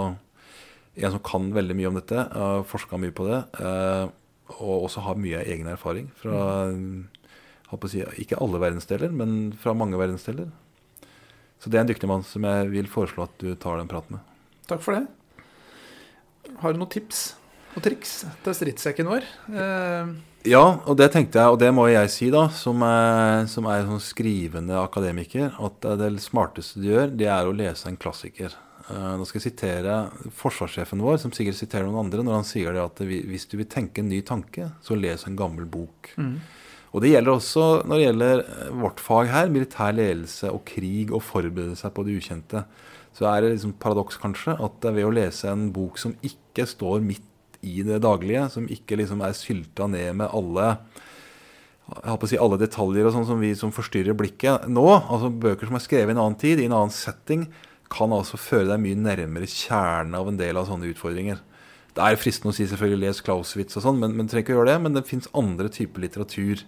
en 0.94 1.16
som 1.16 1.24
kan 1.26 1.48
veldig 1.56 1.78
mye 1.80 1.90
om 1.90 1.98
dette, 1.98 2.28
har 2.30 2.68
forska 2.70 3.00
mye 3.02 3.16
på 3.16 3.26
det. 3.26 3.40
Eh, 3.58 4.06
og 4.60 4.86
også 4.86 5.02
har 5.08 5.18
mye 5.18 5.42
egen 5.50 5.72
erfaring 5.72 6.12
fra 6.20 6.44
si, 7.90 8.04
ikke 8.22 8.38
alle 8.44 8.62
verdensdeler, 8.62 9.10
men 9.10 9.56
fra 9.58 9.74
mange 9.74 9.98
verdensdeler. 9.98 10.52
Så 11.58 11.72
det 11.72 11.80
er 11.80 11.88
en 11.88 11.90
dyktig 11.90 12.12
mann 12.12 12.26
som 12.28 12.46
jeg 12.46 12.70
vil 12.70 12.92
foreslå 12.92 13.26
at 13.26 13.34
du 13.42 13.56
tar 13.58 13.82
den 13.82 13.90
praten 13.90 14.20
med. 14.20 14.34
Takk 14.70 14.84
for 14.86 15.00
det. 15.00 15.08
Har 16.62 16.76
du 16.76 16.84
noen 16.84 16.94
tips 16.94 17.32
og 17.76 17.82
triks 17.86 18.24
til 18.46 18.56
stridssekken 18.58 19.10
vår? 19.10 19.26
Eh, 19.54 20.14
Ja, 20.44 20.64
og 20.84 20.98
det 21.00 21.08
tenkte 21.14 21.40
jeg, 21.40 21.54
og 21.54 21.60
det 21.62 21.70
må 21.72 21.86
jeg 21.88 22.10
si, 22.12 22.26
da, 22.34 22.50
som 22.52 22.82
er, 22.84 23.46
som 23.48 23.64
er 23.72 23.86
sånn 23.88 24.02
skrivende 24.04 24.76
akademiker, 24.76 25.54
at 25.56 25.86
det 26.02 26.10
smarteste 26.20 26.82
du 26.84 26.90
gjør, 26.90 27.14
det 27.16 27.30
er 27.32 27.48
å 27.48 27.56
lese 27.56 27.88
en 27.88 27.96
klassiker. 27.96 28.52
Eh, 28.92 29.14
Nå 29.16 29.24
skal 29.24 29.40
jeg 29.40 29.46
sitere 29.54 29.96
forsvarssjefen 30.36 31.00
vår, 31.00 31.22
som 31.24 31.32
sikkert 31.32 31.56
siterer 31.62 31.88
noen 31.88 32.04
andre, 32.10 32.26
når 32.28 32.42
han 32.42 32.50
sier 32.50 32.76
det 32.76 32.84
at 32.84 33.00
hvis 33.08 33.48
du 33.48 33.56
vil 33.62 33.70
tenke 33.72 34.04
en 34.04 34.12
ny 34.12 34.20
tanke, 34.28 34.68
så 34.84 35.00
les 35.00 35.24
en 35.30 35.40
gammel 35.40 35.64
bok. 35.64 36.12
Og 36.94 37.02
det 37.02 37.14
gjelder 37.16 37.34
også 37.34 37.64
når 37.88 37.96
det 37.98 38.06
gjelder 38.10 38.42
eh, 38.44 38.74
vårt 38.84 39.00
fag 39.02 39.32
her, 39.32 39.48
militær 39.50 39.96
ledelse 39.96 40.52
og 40.52 40.66
krig 40.68 41.10
og 41.16 41.24
forberede 41.26 41.80
seg 41.80 41.96
på 41.96 42.04
det 42.06 42.20
ukjente. 42.20 42.66
Så 43.16 43.26
er 43.32 43.42
det 43.46 43.56
liksom 43.56 43.78
paradoks 43.80 44.20
kanskje 44.20 44.60
at 44.60 44.92
ved 44.92 45.08
å 45.08 45.14
lese 45.16 45.48
en 45.50 45.70
bok 45.74 45.98
som 46.02 46.14
ikke 46.26 46.68
står 46.68 47.00
midt 47.06 47.30
i 47.64 47.82
det 47.88 48.02
daglige, 48.04 48.46
som 48.54 48.70
ikke 48.70 49.00
liksom 49.00 49.24
er 49.26 49.36
sylta 49.38 49.88
ned 49.90 50.20
med 50.22 50.32
alle 50.36 50.78
jeg 51.84 52.08
har 52.08 52.18
på 52.18 52.28
å 52.28 52.32
si 52.32 52.40
alle 52.40 52.58
detaljer 52.62 53.06
og 53.06 53.12
sånn 53.12 53.26
som 53.28 53.42
som 53.60 53.74
forstyrrer 53.76 54.16
blikket 54.16 54.70
nå, 54.72 54.86
altså 54.88 55.28
bøker 55.28 55.68
som 55.68 55.76
er 55.78 55.84
skrevet 55.84 56.14
i 56.14 56.16
en 56.16 56.22
annen 56.24 56.40
tid, 56.40 56.62
i 56.62 56.68
en 56.70 56.76
annen 56.78 56.94
setting, 56.96 57.44
kan 57.92 58.14
altså 58.16 58.40
føre 58.40 58.70
deg 58.72 58.82
mye 58.82 59.00
nærmere 59.00 59.50
kjernen 59.50 60.16
av 60.18 60.30
en 60.32 60.40
del 60.40 60.58
av 60.58 60.70
sånne 60.70 60.90
utfordringer. 60.94 61.42
Det 61.94 62.02
er 62.02 62.18
fristende 62.18 62.54
å 62.54 62.58
si 62.58 62.66
selvfølgelig 62.70 63.04
les 63.04 63.22
Klauswitz 63.26 63.78
og 63.78 63.86
sånn, 63.86 64.00
men, 64.02 64.16
men 64.18 64.30
trenger 64.30 64.48
ikke 64.48 64.56
å 64.56 64.60
gjøre 64.62 64.72
det. 64.72 64.80
Men 64.82 64.98
det 64.98 65.06
fins 65.06 65.30
andre 65.38 65.70
typer 65.74 66.08
litteratur. 66.08 66.64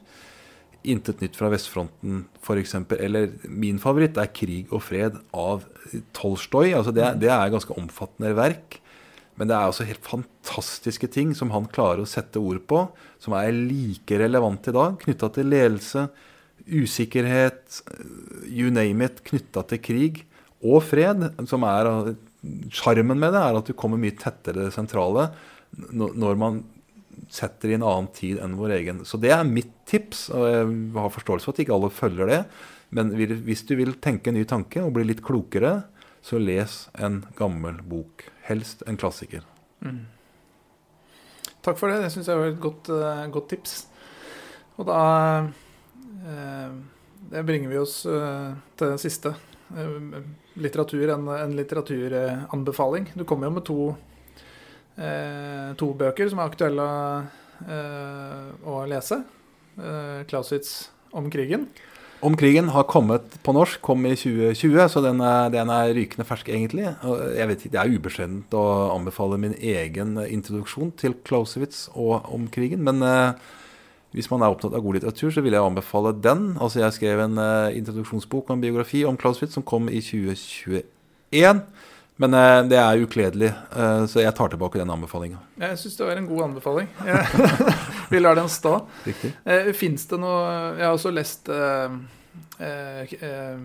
'Intet 0.86 1.24
nytt 1.24 1.34
fra 1.34 1.50
vestfronten', 1.50 2.28
f.eks. 2.46 2.76
Eller 3.00 3.32
min 3.50 3.80
favoritt 3.82 4.20
er 4.22 4.30
'Krig 4.30 4.70
og 4.70 4.84
fred' 4.86 5.18
av 5.34 5.66
Tolstoy. 6.14 6.76
Altså 6.78 6.94
det, 6.94 7.08
det 7.24 7.32
er 7.34 7.54
ganske 7.54 7.74
omfattende 7.74 8.36
verk. 8.38 8.78
Men 9.36 9.50
det 9.50 9.56
er 9.58 9.68
også 9.68 9.88
helt 9.88 10.06
fantastiske 10.06 11.10
ting 11.12 11.34
som 11.36 11.52
han 11.52 11.68
klarer 11.72 12.04
å 12.04 12.10
sette 12.10 12.40
ord 12.40 12.62
på, 12.70 12.86
som 13.20 13.36
er 13.36 13.52
like 13.56 14.20
relevant 14.22 14.70
i 14.72 14.76
dag, 14.76 14.96
knytta 15.02 15.32
til 15.36 15.52
ledelse, 15.52 16.06
usikkerhet, 16.66 17.82
you 18.48 18.72
name 18.74 19.06
it, 19.06 19.20
knytta 19.28 19.66
til 19.70 19.82
krig 19.84 20.24
og 20.64 20.82
fred. 20.88 21.28
som 21.50 21.68
er 21.68 22.16
Sjarmen 22.70 23.18
med 23.18 23.34
det 23.34 23.42
er 23.42 23.58
at 23.58 23.66
du 23.66 23.74
kommer 23.74 23.98
mye 23.98 24.14
tettere 24.22 24.68
det 24.68 24.74
sentrale 24.76 25.32
når 25.90 26.36
man 26.38 26.60
setter 27.32 27.72
i 27.72 27.78
en 27.78 27.86
annen 27.86 28.10
tid 28.14 28.38
enn 28.44 28.54
vår 28.60 28.76
egen. 28.78 29.02
Så 29.08 29.18
det 29.18 29.32
er 29.34 29.48
mitt 29.48 29.72
tips. 29.90 30.28
og 30.30 30.46
Jeg 30.46 30.68
har 30.94 31.14
forståelse 31.16 31.48
for 31.48 31.56
at 31.56 31.64
ikke 31.64 31.74
alle 31.76 31.90
følger 31.94 32.30
det. 32.30 32.40
Men 32.96 33.12
hvis 33.16 33.66
du 33.68 33.74
vil 33.80 33.96
tenke 34.04 34.30
en 34.30 34.38
ny 34.38 34.46
tanke 34.48 34.84
og 34.84 34.94
bli 34.96 35.08
litt 35.10 35.24
klokere, 35.26 35.80
så 36.26 36.40
les 36.42 36.90
en 36.98 37.20
gammel 37.38 37.84
bok. 37.86 38.24
Helst 38.48 38.82
en 38.90 38.98
klassiker. 38.98 39.44
Mm. 39.86 40.08
Takk 41.62 41.78
for 41.78 41.92
det. 41.92 42.00
Det 42.02 42.10
syns 42.16 42.32
jeg 42.32 42.40
var 42.40 42.50
et 42.50 42.62
godt, 42.62 42.90
uh, 42.90 43.28
godt, 43.30 43.52
tips. 43.54 43.76
Og 44.80 44.88
da 44.90 45.02
uh, 45.46 46.74
Det 47.30 47.46
bringer 47.46 47.70
vi 47.70 47.78
oss 47.78 48.00
uh, 48.10 48.58
til 48.78 48.98
siste. 49.02 49.36
litteratur, 50.56 51.10
en, 51.14 51.28
en 51.28 51.56
litteraturanbefaling. 51.58 53.12
Du 53.14 53.24
kommer 53.26 53.48
jo 53.48 53.56
med 53.56 53.66
to, 53.66 53.80
to 55.78 55.88
bøker 55.98 56.30
som 56.30 56.40
er 56.40 56.52
aktuelle 56.52 56.86
å 58.64 58.76
lese. 58.88 59.18
Klausitz 60.30 60.92
om 61.12 61.28
krigen. 61.34 61.66
Om 62.26 62.34
krigen 62.38 62.72
har 62.74 62.88
kommet 62.90 63.36
på 63.46 63.54
norsk, 63.54 63.84
kom 63.86 64.06
i 64.10 64.16
2020, 64.18 64.80
så 64.90 65.02
den 65.04 65.20
er, 65.22 65.52
den 65.54 65.70
er 65.70 65.92
rykende 65.94 66.26
fersk, 66.26 66.48
egentlig. 66.50 66.88
Jeg 67.38 67.46
vet 67.52 67.60
ikke, 67.60 67.74
Det 67.76 67.82
er 67.84 67.92
ubeskjedent 67.94 68.56
å 68.58 68.64
anbefale 68.96 69.38
min 69.38 69.54
egen 69.54 70.18
introduksjon 70.18 70.96
til 70.98 71.14
Clausewitz 71.28 71.84
og 71.94 72.26
om 72.34 72.48
krigen. 72.50 72.82
Men 72.88 73.06
eh, 73.06 73.38
hvis 74.18 74.32
man 74.32 74.42
er 74.42 74.56
opptatt 74.56 74.74
av 74.74 74.82
god 74.82 74.98
litteratur, 74.98 75.30
så 75.36 75.44
vil 75.46 75.54
jeg 75.54 75.62
anbefale 75.62 76.16
den. 76.18 76.56
Altså 76.58 76.82
Jeg 76.82 76.98
skrev 76.98 77.22
en 77.28 77.38
uh, 77.38 77.70
introduksjonsbok 77.78 78.50
og 78.50 78.56
en 78.58 78.66
biografi 78.66 79.04
om 79.06 79.22
Clausewitz 79.22 79.54
som 79.54 79.68
kom 79.68 79.86
i 79.86 80.02
2021. 80.02 81.62
Men 82.26 82.40
uh, 82.40 82.66
det 82.66 82.82
er 82.82 83.06
ukledelig, 83.06 83.54
så 84.10 84.24
jeg 84.24 84.34
tar 84.34 84.50
tilbake 84.50 84.82
den 84.82 84.90
anbefalinga. 84.90 85.44
Jeg 85.62 85.78
syns 85.78 86.02
det 86.02 86.10
var 86.10 86.18
en 86.18 86.30
god 86.32 86.44
anbefaling. 86.50 86.90
Vi 88.10 88.26
lar 88.26 88.38
den 88.42 88.50
stå. 88.50 88.80
Riktig. 89.06 89.36
Fins 89.78 90.10
det 90.10 90.24
noe 90.26 90.46
Jeg 90.80 90.88
har 90.88 90.96
også 90.96 91.14
lest 91.14 91.52
eh, 92.60 93.02
eh, 93.02 93.24
eh, 93.30 93.58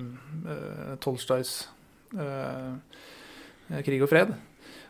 eh 0.52 0.94
Tolstojs 1.00 1.68
eh, 2.18 2.72
'Krig 3.86 4.02
og 4.02 4.10
fred'. 4.10 4.34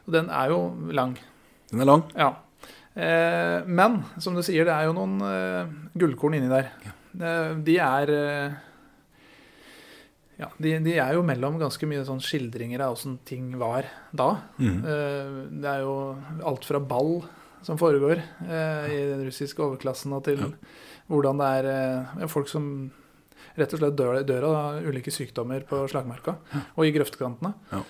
Og 0.07 0.14
den 0.14 0.31
er 0.31 0.49
jo 0.49 0.61
lang. 0.91 1.18
Den 1.70 1.81
er 1.81 1.85
lang. 1.85 2.05
Ja. 2.16 2.35
men 3.66 4.03
som 4.18 4.35
du 4.35 4.43
sier, 4.43 4.64
det 4.64 4.72
er 4.74 4.89
jo 4.89 4.97
noen 4.97 5.20
gullkorn 5.95 6.35
inni 6.35 6.49
der. 6.51 6.72
De 7.62 7.76
er 7.78 8.11
ja, 10.41 10.49
de, 10.59 10.72
de, 10.81 10.97
er 10.97 11.12
jo 11.14 11.22
mellom 11.22 11.61
ganske 11.61 11.87
mye 11.87 12.03
sånn 12.09 12.20
skildringer 12.24 12.81
av 12.81 12.97
åssen 12.97 13.18
ting 13.24 13.53
var 13.61 13.85
da. 14.11 14.41
Mm. 14.59 14.81
det 15.61 15.70
er 15.70 15.85
jo 15.85 15.95
alt 16.43 16.64
fra 16.64 16.81
ball 16.81 17.20
som 17.62 17.78
foregår 17.78 18.20
eh, 18.49 18.87
i 18.93 19.01
den 19.11 19.24
russiske 19.26 19.62
overklassen, 19.62 20.14
og 20.16 20.24
til 20.24 20.41
ja. 20.41 20.49
hvordan 21.11 21.41
det 21.41 21.51
er 21.59 21.68
eh, 21.74 22.31
folk 22.31 22.49
som 22.51 22.64
rett 23.59 23.75
og 23.75 23.83
slett 23.83 23.97
dør, 23.99 24.21
dør, 24.27 24.47
av 24.51 24.87
ulike 24.87 25.13
sykdommer 25.15 25.65
på 25.69 25.83
slagmarka 25.91 26.37
og 26.77 26.85
i 26.87 26.93
grøftekantene. 26.95 27.55
Ja. 27.73 27.81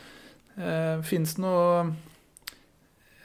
Eh, 0.60 1.02
Fins 1.06 1.36
det 1.36 1.44
noe 1.44 1.82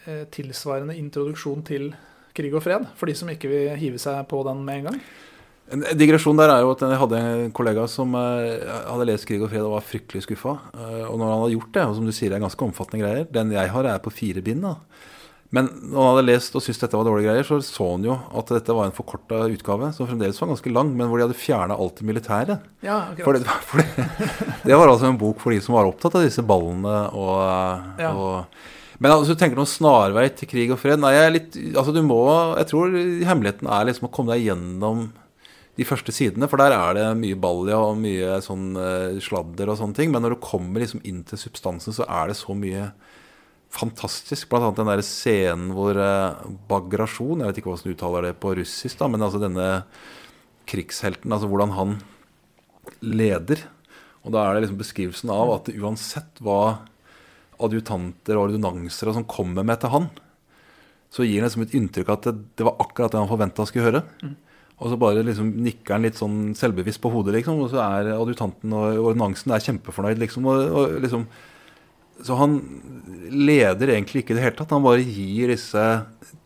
eh, 0.05 0.25
tilsvarende 0.33 0.97
introduksjon 0.99 1.63
til 1.67 1.93
krig 2.35 2.55
og 2.55 2.65
fred 2.65 2.89
for 2.99 3.09
de 3.09 3.15
som 3.17 3.31
ikke 3.31 3.51
vil 3.51 3.79
hive 3.79 4.01
seg 4.01 4.25
på 4.31 4.41
den 4.47 4.65
med 4.67 4.81
en 4.81 4.91
gang? 4.91 4.99
En 5.73 5.81
digresjon 5.97 6.37
der 6.37 6.51
er 6.53 6.61
jo 6.61 6.75
at 6.75 6.83
Jeg 6.85 6.99
hadde 7.01 7.19
en 7.25 7.53
kollega 7.55 7.87
som 7.89 8.11
uh, 8.13 8.83
hadde 8.85 9.07
lest 9.09 9.25
'Krig 9.25 9.41
og 9.41 9.49
fred' 9.49 9.65
og 9.65 9.73
var 9.73 9.81
fryktelig 9.81 10.21
skuffa. 10.21 10.51
Og 11.09 11.15
når 11.17 11.25
han 11.25 11.39
hadde 11.41 11.55
gjort 11.55 11.71
det, 11.73 11.85
og 11.89 11.95
som 11.97 12.05
du 12.05 12.13
sier 12.13 12.35
er 12.35 12.43
ganske 12.43 12.65
omfattende 12.67 13.01
greier 13.01 13.25
Den 13.33 13.49
jeg 13.49 13.71
har, 13.73 13.87
er 13.89 13.97
på 13.97 14.13
fire 14.13 14.43
bind. 14.45 14.61
da 14.61 14.75
men 15.53 15.67
når 15.91 15.99
han 15.99 16.09
hadde 16.09 16.27
lest 16.27 16.55
og 16.57 16.63
syntes 16.63 16.81
dette 16.81 16.97
var 16.97 17.05
dårlige 17.07 17.29
greier, 17.29 17.45
så 17.47 17.59
så 17.63 17.89
han 17.91 18.05
jo 18.07 18.15
at 18.39 18.53
dette 18.55 18.75
var 18.75 18.89
en 18.89 18.95
forkorta 18.95 19.43
utgave, 19.53 19.91
som 19.95 20.07
fremdeles 20.09 20.39
var 20.41 20.49
ganske 20.51 20.73
lang, 20.73 20.89
men 20.97 21.09
hvor 21.09 21.21
de 21.21 21.27
hadde 21.27 21.37
fjerna 21.37 21.77
alt 21.77 22.01
det 22.01 22.07
militære. 22.09 22.57
Ja, 22.85 22.97
for, 23.21 23.37
det, 23.37 23.57
for 23.69 23.83
det, 23.83 24.07
det, 24.65 24.73
var 24.73 24.89
altså 24.89 25.11
en 25.11 25.19
bok 25.21 25.43
for 25.43 25.53
de 25.53 25.61
som 25.63 25.77
var 25.77 25.89
opptatt 25.89 26.17
av 26.17 26.25
disse 26.25 26.43
ballene 26.45 26.97
og, 27.13 28.01
ja. 28.01 28.13
og 28.15 28.73
men 28.95 29.11
altså, 29.11 29.35
du 29.35 29.39
tenker 29.39 29.59
noen 29.59 29.69
snarvei 29.69 30.29
til 30.39 30.47
krig 30.47 30.71
og 30.71 30.79
fred? 30.79 31.01
Nei, 31.03 31.11
jeg 31.17 31.31
litt 31.33 31.57
Altså, 31.75 31.91
du 31.91 31.99
må 32.05 32.21
Jeg 32.55 32.69
tror 32.69 32.93
hemmeligheten 33.27 33.67
er 33.67 33.89
liksom 33.89 34.07
å 34.07 34.11
komme 34.15 34.35
deg 34.35 34.45
gjennom 34.47 35.09
de 35.75 35.83
første 35.83 36.13
sidene, 36.15 36.47
for 36.47 36.55
der 36.61 36.71
er 36.71 36.93
det 36.95 37.07
mye 37.19 37.35
balja 37.35 37.75
og 37.83 37.97
mye 37.99 38.37
sånn 38.39 38.77
uh, 38.79 39.17
sladder 39.19 39.67
og 39.67 39.75
sånne 39.75 39.97
ting. 39.97 40.13
Men 40.13 40.23
når 40.23 40.37
du 40.37 40.45
kommer 40.45 40.79
liksom 40.79 41.01
inn 41.03 41.17
til 41.27 41.41
substansen, 41.41 41.91
så 41.91 42.07
er 42.07 42.31
det 42.31 42.37
så 42.39 42.55
mye 42.55 42.85
fantastisk. 43.75 44.49
Blant 44.49 44.69
annet 44.69 44.81
den 44.81 44.91
der 44.91 45.03
scenen 45.05 45.71
hvor 45.75 45.97
uh, 45.99 46.41
Bagrasjon 46.69 47.43
Jeg 47.43 47.51
vet 47.51 47.61
ikke 47.61 47.71
hvordan 47.71 47.91
du 47.91 47.95
uttaler 47.95 48.29
det 48.29 48.35
på 48.41 48.55
russisk, 48.57 48.99
da, 48.99 49.09
men 49.11 49.25
altså 49.25 49.41
denne 49.43 49.69
krigshelten, 50.69 51.33
altså 51.33 51.49
hvordan 51.51 51.75
han 51.75 51.95
leder. 53.05 53.61
Og 54.25 54.33
da 54.33 54.45
er 54.45 54.55
det 54.55 54.65
liksom 54.65 54.81
beskrivelsen 54.81 55.31
av 55.33 55.51
at 55.59 55.73
uansett 55.75 56.41
hva 56.43 56.59
adjutanter 57.61 58.37
og 58.37 58.49
ordonanser 58.49 59.13
som 59.15 59.27
kommer 59.29 59.65
med 59.67 59.79
til 59.81 59.93
han, 59.93 60.09
så 61.13 61.23
gir 61.23 61.39
han 61.39 61.47
liksom 61.47 61.63
et 61.63 61.75
inntrykk 61.77 62.09
av 62.09 62.17
at 62.17 62.25
det, 62.27 62.33
det 62.59 62.65
var 62.67 62.81
akkurat 62.83 63.13
det 63.13 63.21
han 63.21 63.29
forventa 63.29 63.67
skulle 63.69 63.87
høre. 63.87 64.01
Mm. 64.25 64.33
Og 64.75 64.91
så 64.91 64.97
bare 64.99 65.23
liksom 65.23 65.53
nikker 65.63 65.95
han 65.95 66.03
litt 66.03 66.17
sånn 66.19 66.39
selvbevisst 66.57 66.99
på 67.03 67.11
hodet, 67.13 67.37
liksom, 67.37 67.61
og 67.63 67.69
så 67.71 67.79
er 67.85 68.15
adjutanten 68.17 68.73
og 68.75 69.11
ordinansen 69.11 69.53
er 69.55 69.63
kjempefornøyd, 69.63 70.19
liksom. 70.19 70.49
og, 70.51 70.65
og 70.67 70.97
liksom 71.05 71.29
så 72.23 72.37
han 72.39 72.59
leder 73.31 73.91
egentlig 73.95 74.23
ikke 74.23 74.35
i 74.35 74.37
det 74.37 74.45
hele 74.45 74.57
tatt. 74.57 74.73
Han 74.75 74.85
bare 74.85 75.03
gir 75.03 75.51
disse 75.51 75.83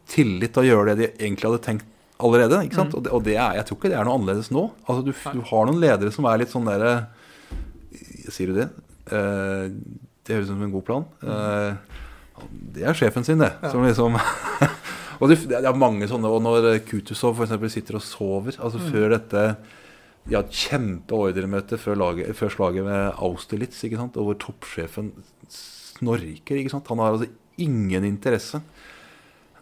tillit 0.10 0.56
til 0.56 0.64
å 0.64 0.70
gjøre 0.70 0.94
det 0.94 1.00
de 1.00 1.10
egentlig 1.20 1.50
hadde 1.50 1.64
tenkt 1.66 1.88
allerede. 2.20 2.64
ikke 2.66 2.80
sant? 2.80 2.94
Mm. 2.94 2.98
Og, 2.98 3.06
det, 3.06 3.14
og 3.16 3.24
det 3.28 3.38
er, 3.38 3.58
jeg 3.60 3.68
tror 3.68 3.80
ikke 3.80 3.92
det 3.94 4.00
er 4.00 4.08
noe 4.08 4.20
annerledes 4.20 4.52
nå. 4.54 4.66
Altså 4.86 5.06
Du, 5.06 5.14
du 5.14 5.42
har 5.52 5.70
noen 5.70 5.82
ledere 5.82 6.14
som 6.16 6.28
er 6.30 6.42
litt 6.42 6.54
sånn 6.54 6.68
derre 6.70 6.94
Sier 8.30 8.52
du 8.52 8.60
det? 8.60 8.68
Uh, 9.10 9.72
det 10.26 10.36
høres 10.36 10.52
ut 10.52 10.54
som 10.54 10.62
en 10.62 10.74
god 10.76 10.86
plan. 10.86 11.06
Uh, 11.26 11.74
det 12.76 12.84
er 12.86 12.98
sjefen 12.98 13.26
sin, 13.26 13.42
det. 13.42 13.50
Ja. 13.64 13.72
Som 13.74 13.86
liksom 13.88 14.20
Og 15.20 15.32
det, 15.32 15.40
det, 15.50 15.64
er 15.66 15.76
mange 15.76 16.06
sånne. 16.08 16.30
Og 16.30 16.44
når 16.46 16.68
Kutusov 16.88 17.42
f.eks. 17.42 17.74
sitter 17.74 17.98
og 17.98 18.06
sover 18.06 18.60
altså 18.60 18.80
mm. 18.80 18.90
før 18.94 19.16
dette 19.16 19.46
de 20.30 20.36
har 20.36 20.46
et 20.46 20.54
kjempeordremøte 20.68 21.80
før, 21.82 22.04
før 22.38 22.52
slaget 22.54 22.86
ved 22.86 23.22
Austerlitz, 23.26 23.80
ikke 23.88 23.98
sant? 23.98 24.18
og 24.20 24.28
hvor 24.28 24.38
toppsjefen 24.44 25.10
snorker. 25.54 26.60
ikke 26.60 26.74
sant? 26.74 26.88
Han 26.92 27.02
har 27.04 27.16
altså 27.16 27.30
ingen 27.60 28.08
interesse. 28.08 28.62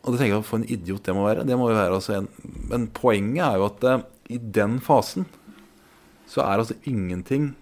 Og 0.03 0.13
det 0.13 0.21
tenker 0.21 0.37
jeg 0.37 0.47
For 0.47 0.61
en 0.61 0.69
idiot 0.71 1.05
det 1.07 1.15
må 1.17 1.25
være. 1.27 1.45
Det 1.47 1.57
må 1.59 1.69
jo 1.71 1.77
være 1.77 1.99
altså 1.99 2.17
en, 2.21 2.29
Men 2.71 2.89
poenget 2.95 3.43
er 3.43 3.59
jo 3.59 3.67
at 3.67 3.87
uh, 3.87 4.05
i 4.31 4.39
den 4.39 4.79
fasen 4.83 5.27
så 6.27 6.41
er 6.43 6.59
altså 6.59 6.75
ingenting 6.83 7.53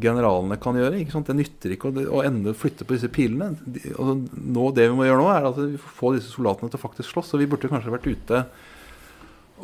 generalene 0.00 0.56
kan 0.62 0.76
gjøre. 0.78 1.00
ikke 1.02 1.12
sant? 1.12 1.28
Det 1.28 1.36
nytter 1.36 1.74
ikke 1.74 1.90
å, 1.90 2.04
å 2.16 2.22
ende 2.24 2.54
flytte 2.56 2.86
på 2.86 2.94
disse 2.94 3.10
pilene. 3.12 3.50
De, 3.60 3.82
altså, 3.90 4.14
nå, 4.16 4.68
det 4.76 4.86
vi 4.88 4.96
må 4.96 5.04
gjøre 5.04 5.20
nå, 5.20 5.26
er 5.34 5.48
at 5.50 5.58
vi 5.60 5.80
får 5.80 5.96
få 5.98 6.12
disse 6.14 6.32
soldatene 6.32 6.72
til 6.72 6.80
å 6.80 6.84
faktisk 6.84 7.10
slåss. 7.10 7.34
Og 7.34 7.42
vi 7.42 7.48
burde 7.50 7.68
kanskje 7.68 7.92
vært 7.92 8.08
ute 8.08 8.42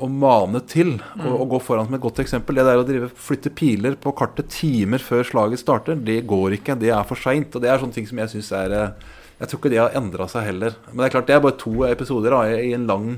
og 0.02 0.10
mane 0.12 0.60
til 0.68 0.96
og, 0.96 1.20
mm. 1.20 1.28
og, 1.34 1.44
gå 1.54 1.60
foran 1.66 1.88
som 1.88 1.96
et 1.98 2.04
godt 2.04 2.20
eksempel. 2.24 2.58
Det 2.58 2.66
der 2.68 2.82
å 2.82 2.86
drive, 2.88 3.10
flytte 3.28 3.52
piler 3.56 3.96
på 4.00 4.12
kartet 4.16 4.50
timer 4.52 5.02
før 5.02 5.24
slaget 5.26 5.62
starter, 5.62 6.00
det 6.08 6.22
går 6.28 6.58
ikke. 6.58 6.78
Det 6.80 6.92
er 6.94 7.06
for 7.08 7.20
seint. 7.20 7.54
Og 7.54 7.64
det 7.64 7.70
er 7.72 7.80
sånne 7.82 7.96
ting 7.96 8.08
som 8.08 8.20
jeg 8.22 8.34
syns 8.34 8.52
er 8.56 8.76
eh, 8.76 9.14
Jeg 9.40 9.50
tror 9.50 9.60
ikke 9.60 9.72
det 9.72 9.80
har 9.82 9.96
endra 9.98 10.28
seg 10.32 10.46
heller. 10.50 10.76
Men 10.90 11.00
det 11.00 11.08
er 11.08 11.16
klart, 11.16 11.30
det 11.30 11.36
er 11.36 11.42
bare 11.44 11.60
to 11.60 11.74
episoder 11.88 12.36
da, 12.36 12.44
i 12.56 12.76
en 12.76 12.86
lang 12.90 13.16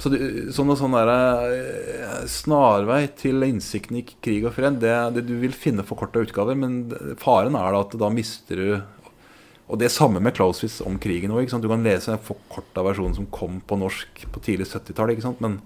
så 0.00 0.08
du, 0.08 0.16
sånn, 0.54 0.70
sånn 0.78 0.94
der, 0.96 1.10
eh, 1.52 2.22
snarvei 2.30 3.02
til 3.20 3.42
innsikten 3.44 3.98
i 4.00 4.04
krig 4.06 4.46
og 4.48 4.54
fred, 4.56 4.78
det, 4.80 4.94
det 5.16 5.26
du 5.28 5.34
vil 5.42 5.52
finne 5.52 5.84
forkorta 5.84 6.22
utgaver, 6.24 6.56
men 6.56 6.78
faren 7.20 7.58
er 7.58 7.74
da 7.74 7.82
at 7.84 7.96
da 8.00 8.08
mister 8.12 8.62
du 8.62 8.70
og 9.70 9.78
det 9.78 9.90
samme 9.94 10.20
med 10.22 10.34
Clausewitz 10.36 10.80
om 10.82 10.98
krigen 10.98 11.30
òg. 11.30 11.46
Du 11.62 11.68
kan 11.70 11.84
lese 11.86 12.12
en 12.12 12.18
forkorta 12.26 12.82
versjon 12.84 13.14
som 13.16 13.28
kom 13.30 13.60
på 13.62 13.78
norsk 13.78 14.24
på 14.34 14.42
tidlig 14.42 14.66
70-tall. 14.66 15.14
Men 15.40 15.60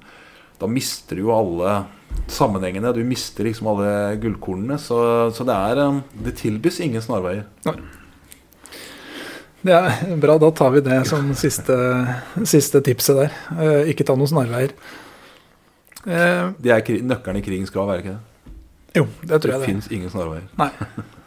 da 0.61 0.69
mister 0.71 1.17
du 1.17 1.25
jo 1.25 1.33
alle 1.35 1.85
sammenhengene. 2.31 2.93
Du 2.95 3.03
mister 3.09 3.45
liksom 3.49 3.67
alle 3.73 4.17
gullkornene. 4.23 4.77
Så, 4.79 4.99
så 5.35 5.47
det, 5.49 5.57
er, 5.57 5.81
um, 5.89 6.03
det 6.25 6.37
tilbys 6.43 6.81
ingen 6.85 7.03
snarveier. 7.03 7.47
Nei. 7.67 7.77
Det 9.65 9.73
er 9.73 10.17
bra, 10.21 10.37
da 10.37 10.51
tar 10.53 10.75
vi 10.75 10.83
det 10.85 10.99
som 11.09 11.31
siste, 11.41 11.75
siste 12.45 12.83
tipset 12.85 13.17
der. 13.17 13.37
Eh, 13.57 13.91
ikke 13.95 14.05
ta 14.05 14.13
noen 14.13 14.29
snarveier. 14.29 14.75
Eh, 16.05 16.51
Det 16.61 16.69
er 16.75 17.01
nøkkelen 17.09 17.41
i 17.41 17.45
krigens 17.47 17.73
grav, 17.73 17.89
er 17.95 17.97
det 17.97 18.05
ikke 18.05 18.17
det? 18.19 18.53
jo, 19.01 19.07
det 19.23 19.29
Det, 19.31 19.39
tror 19.41 19.53
jeg 19.55 19.61
det. 19.63 19.69
fins 19.73 19.89
ingen 19.91 20.13
snarveier. 20.13 20.45
Nei. 20.61 20.69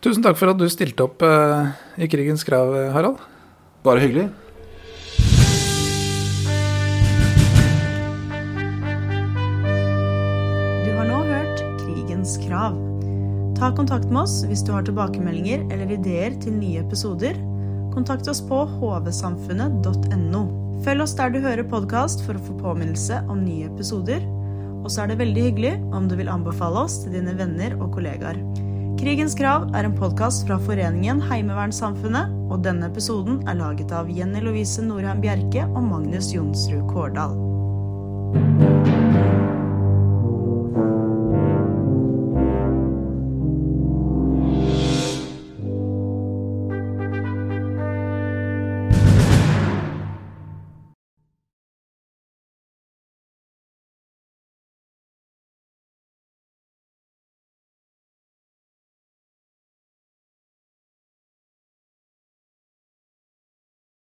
Tusen 0.00 0.24
takk 0.24 0.38
for 0.40 0.48
at 0.48 0.56
du 0.56 0.64
stilte 0.72 1.04
opp 1.04 1.20
uh, 1.20 1.74
i 2.00 2.06
krigens 2.08 2.40
krav, 2.46 2.72
Harald. 2.94 3.18
Bare 3.84 4.00
hyggelig. 4.00 4.30
Du 10.86 10.90
har 10.96 11.04
nå 11.04 11.18
hørt 11.28 11.60
Krigens 11.82 12.38
krav. 12.40 12.78
Ta 13.58 13.68
kontakt 13.76 14.08
med 14.08 14.22
oss 14.22 14.38
hvis 14.48 14.64
du 14.64 14.72
har 14.72 14.88
tilbakemeldinger 14.88 15.66
eller 15.68 15.92
ideer 15.92 16.32
til 16.40 16.56
nye 16.56 16.80
episoder. 16.80 17.36
Kontakt 17.92 18.28
oss 18.32 18.40
på 18.40 18.62
hvsamfunnet.no. 18.80 20.42
Følg 20.80 21.04
oss 21.04 21.16
der 21.18 21.36
du 21.36 21.42
hører 21.44 21.68
podkast 21.68 22.24
for 22.24 22.40
å 22.40 22.46
få 22.46 22.56
påminnelse 22.62 23.20
om 23.28 23.44
nye 23.44 23.68
episoder. 23.68 24.24
Og 24.80 24.88
så 24.88 25.04
er 25.04 25.12
det 25.12 25.20
veldig 25.20 25.46
hyggelig 25.50 25.76
om 25.92 26.08
du 26.08 26.16
vil 26.16 26.32
anbefale 26.32 26.88
oss 26.88 27.02
til 27.04 27.20
dine 27.20 27.36
venner 27.36 27.76
og 27.82 27.92
kollegaer. 27.98 28.40
Krigens 29.00 29.32
krav 29.32 29.62
er 29.72 29.86
en 29.88 29.94
podkast 29.96 30.42
fra 30.44 30.58
foreningen 30.60 31.22
Heimevernssamfunnet, 31.24 32.34
og 32.52 32.60
denne 32.66 32.90
episoden 32.90 33.38
er 33.48 33.56
laget 33.56 33.94
av 33.96 34.12
Jenny 34.12 34.44
Lovise 34.44 34.84
Norheim 34.84 35.24
Bjerke 35.24 35.64
og 35.70 35.86
Magnus 35.86 36.34
Jonsrud 36.34 36.84
Kårdal. 36.92 37.49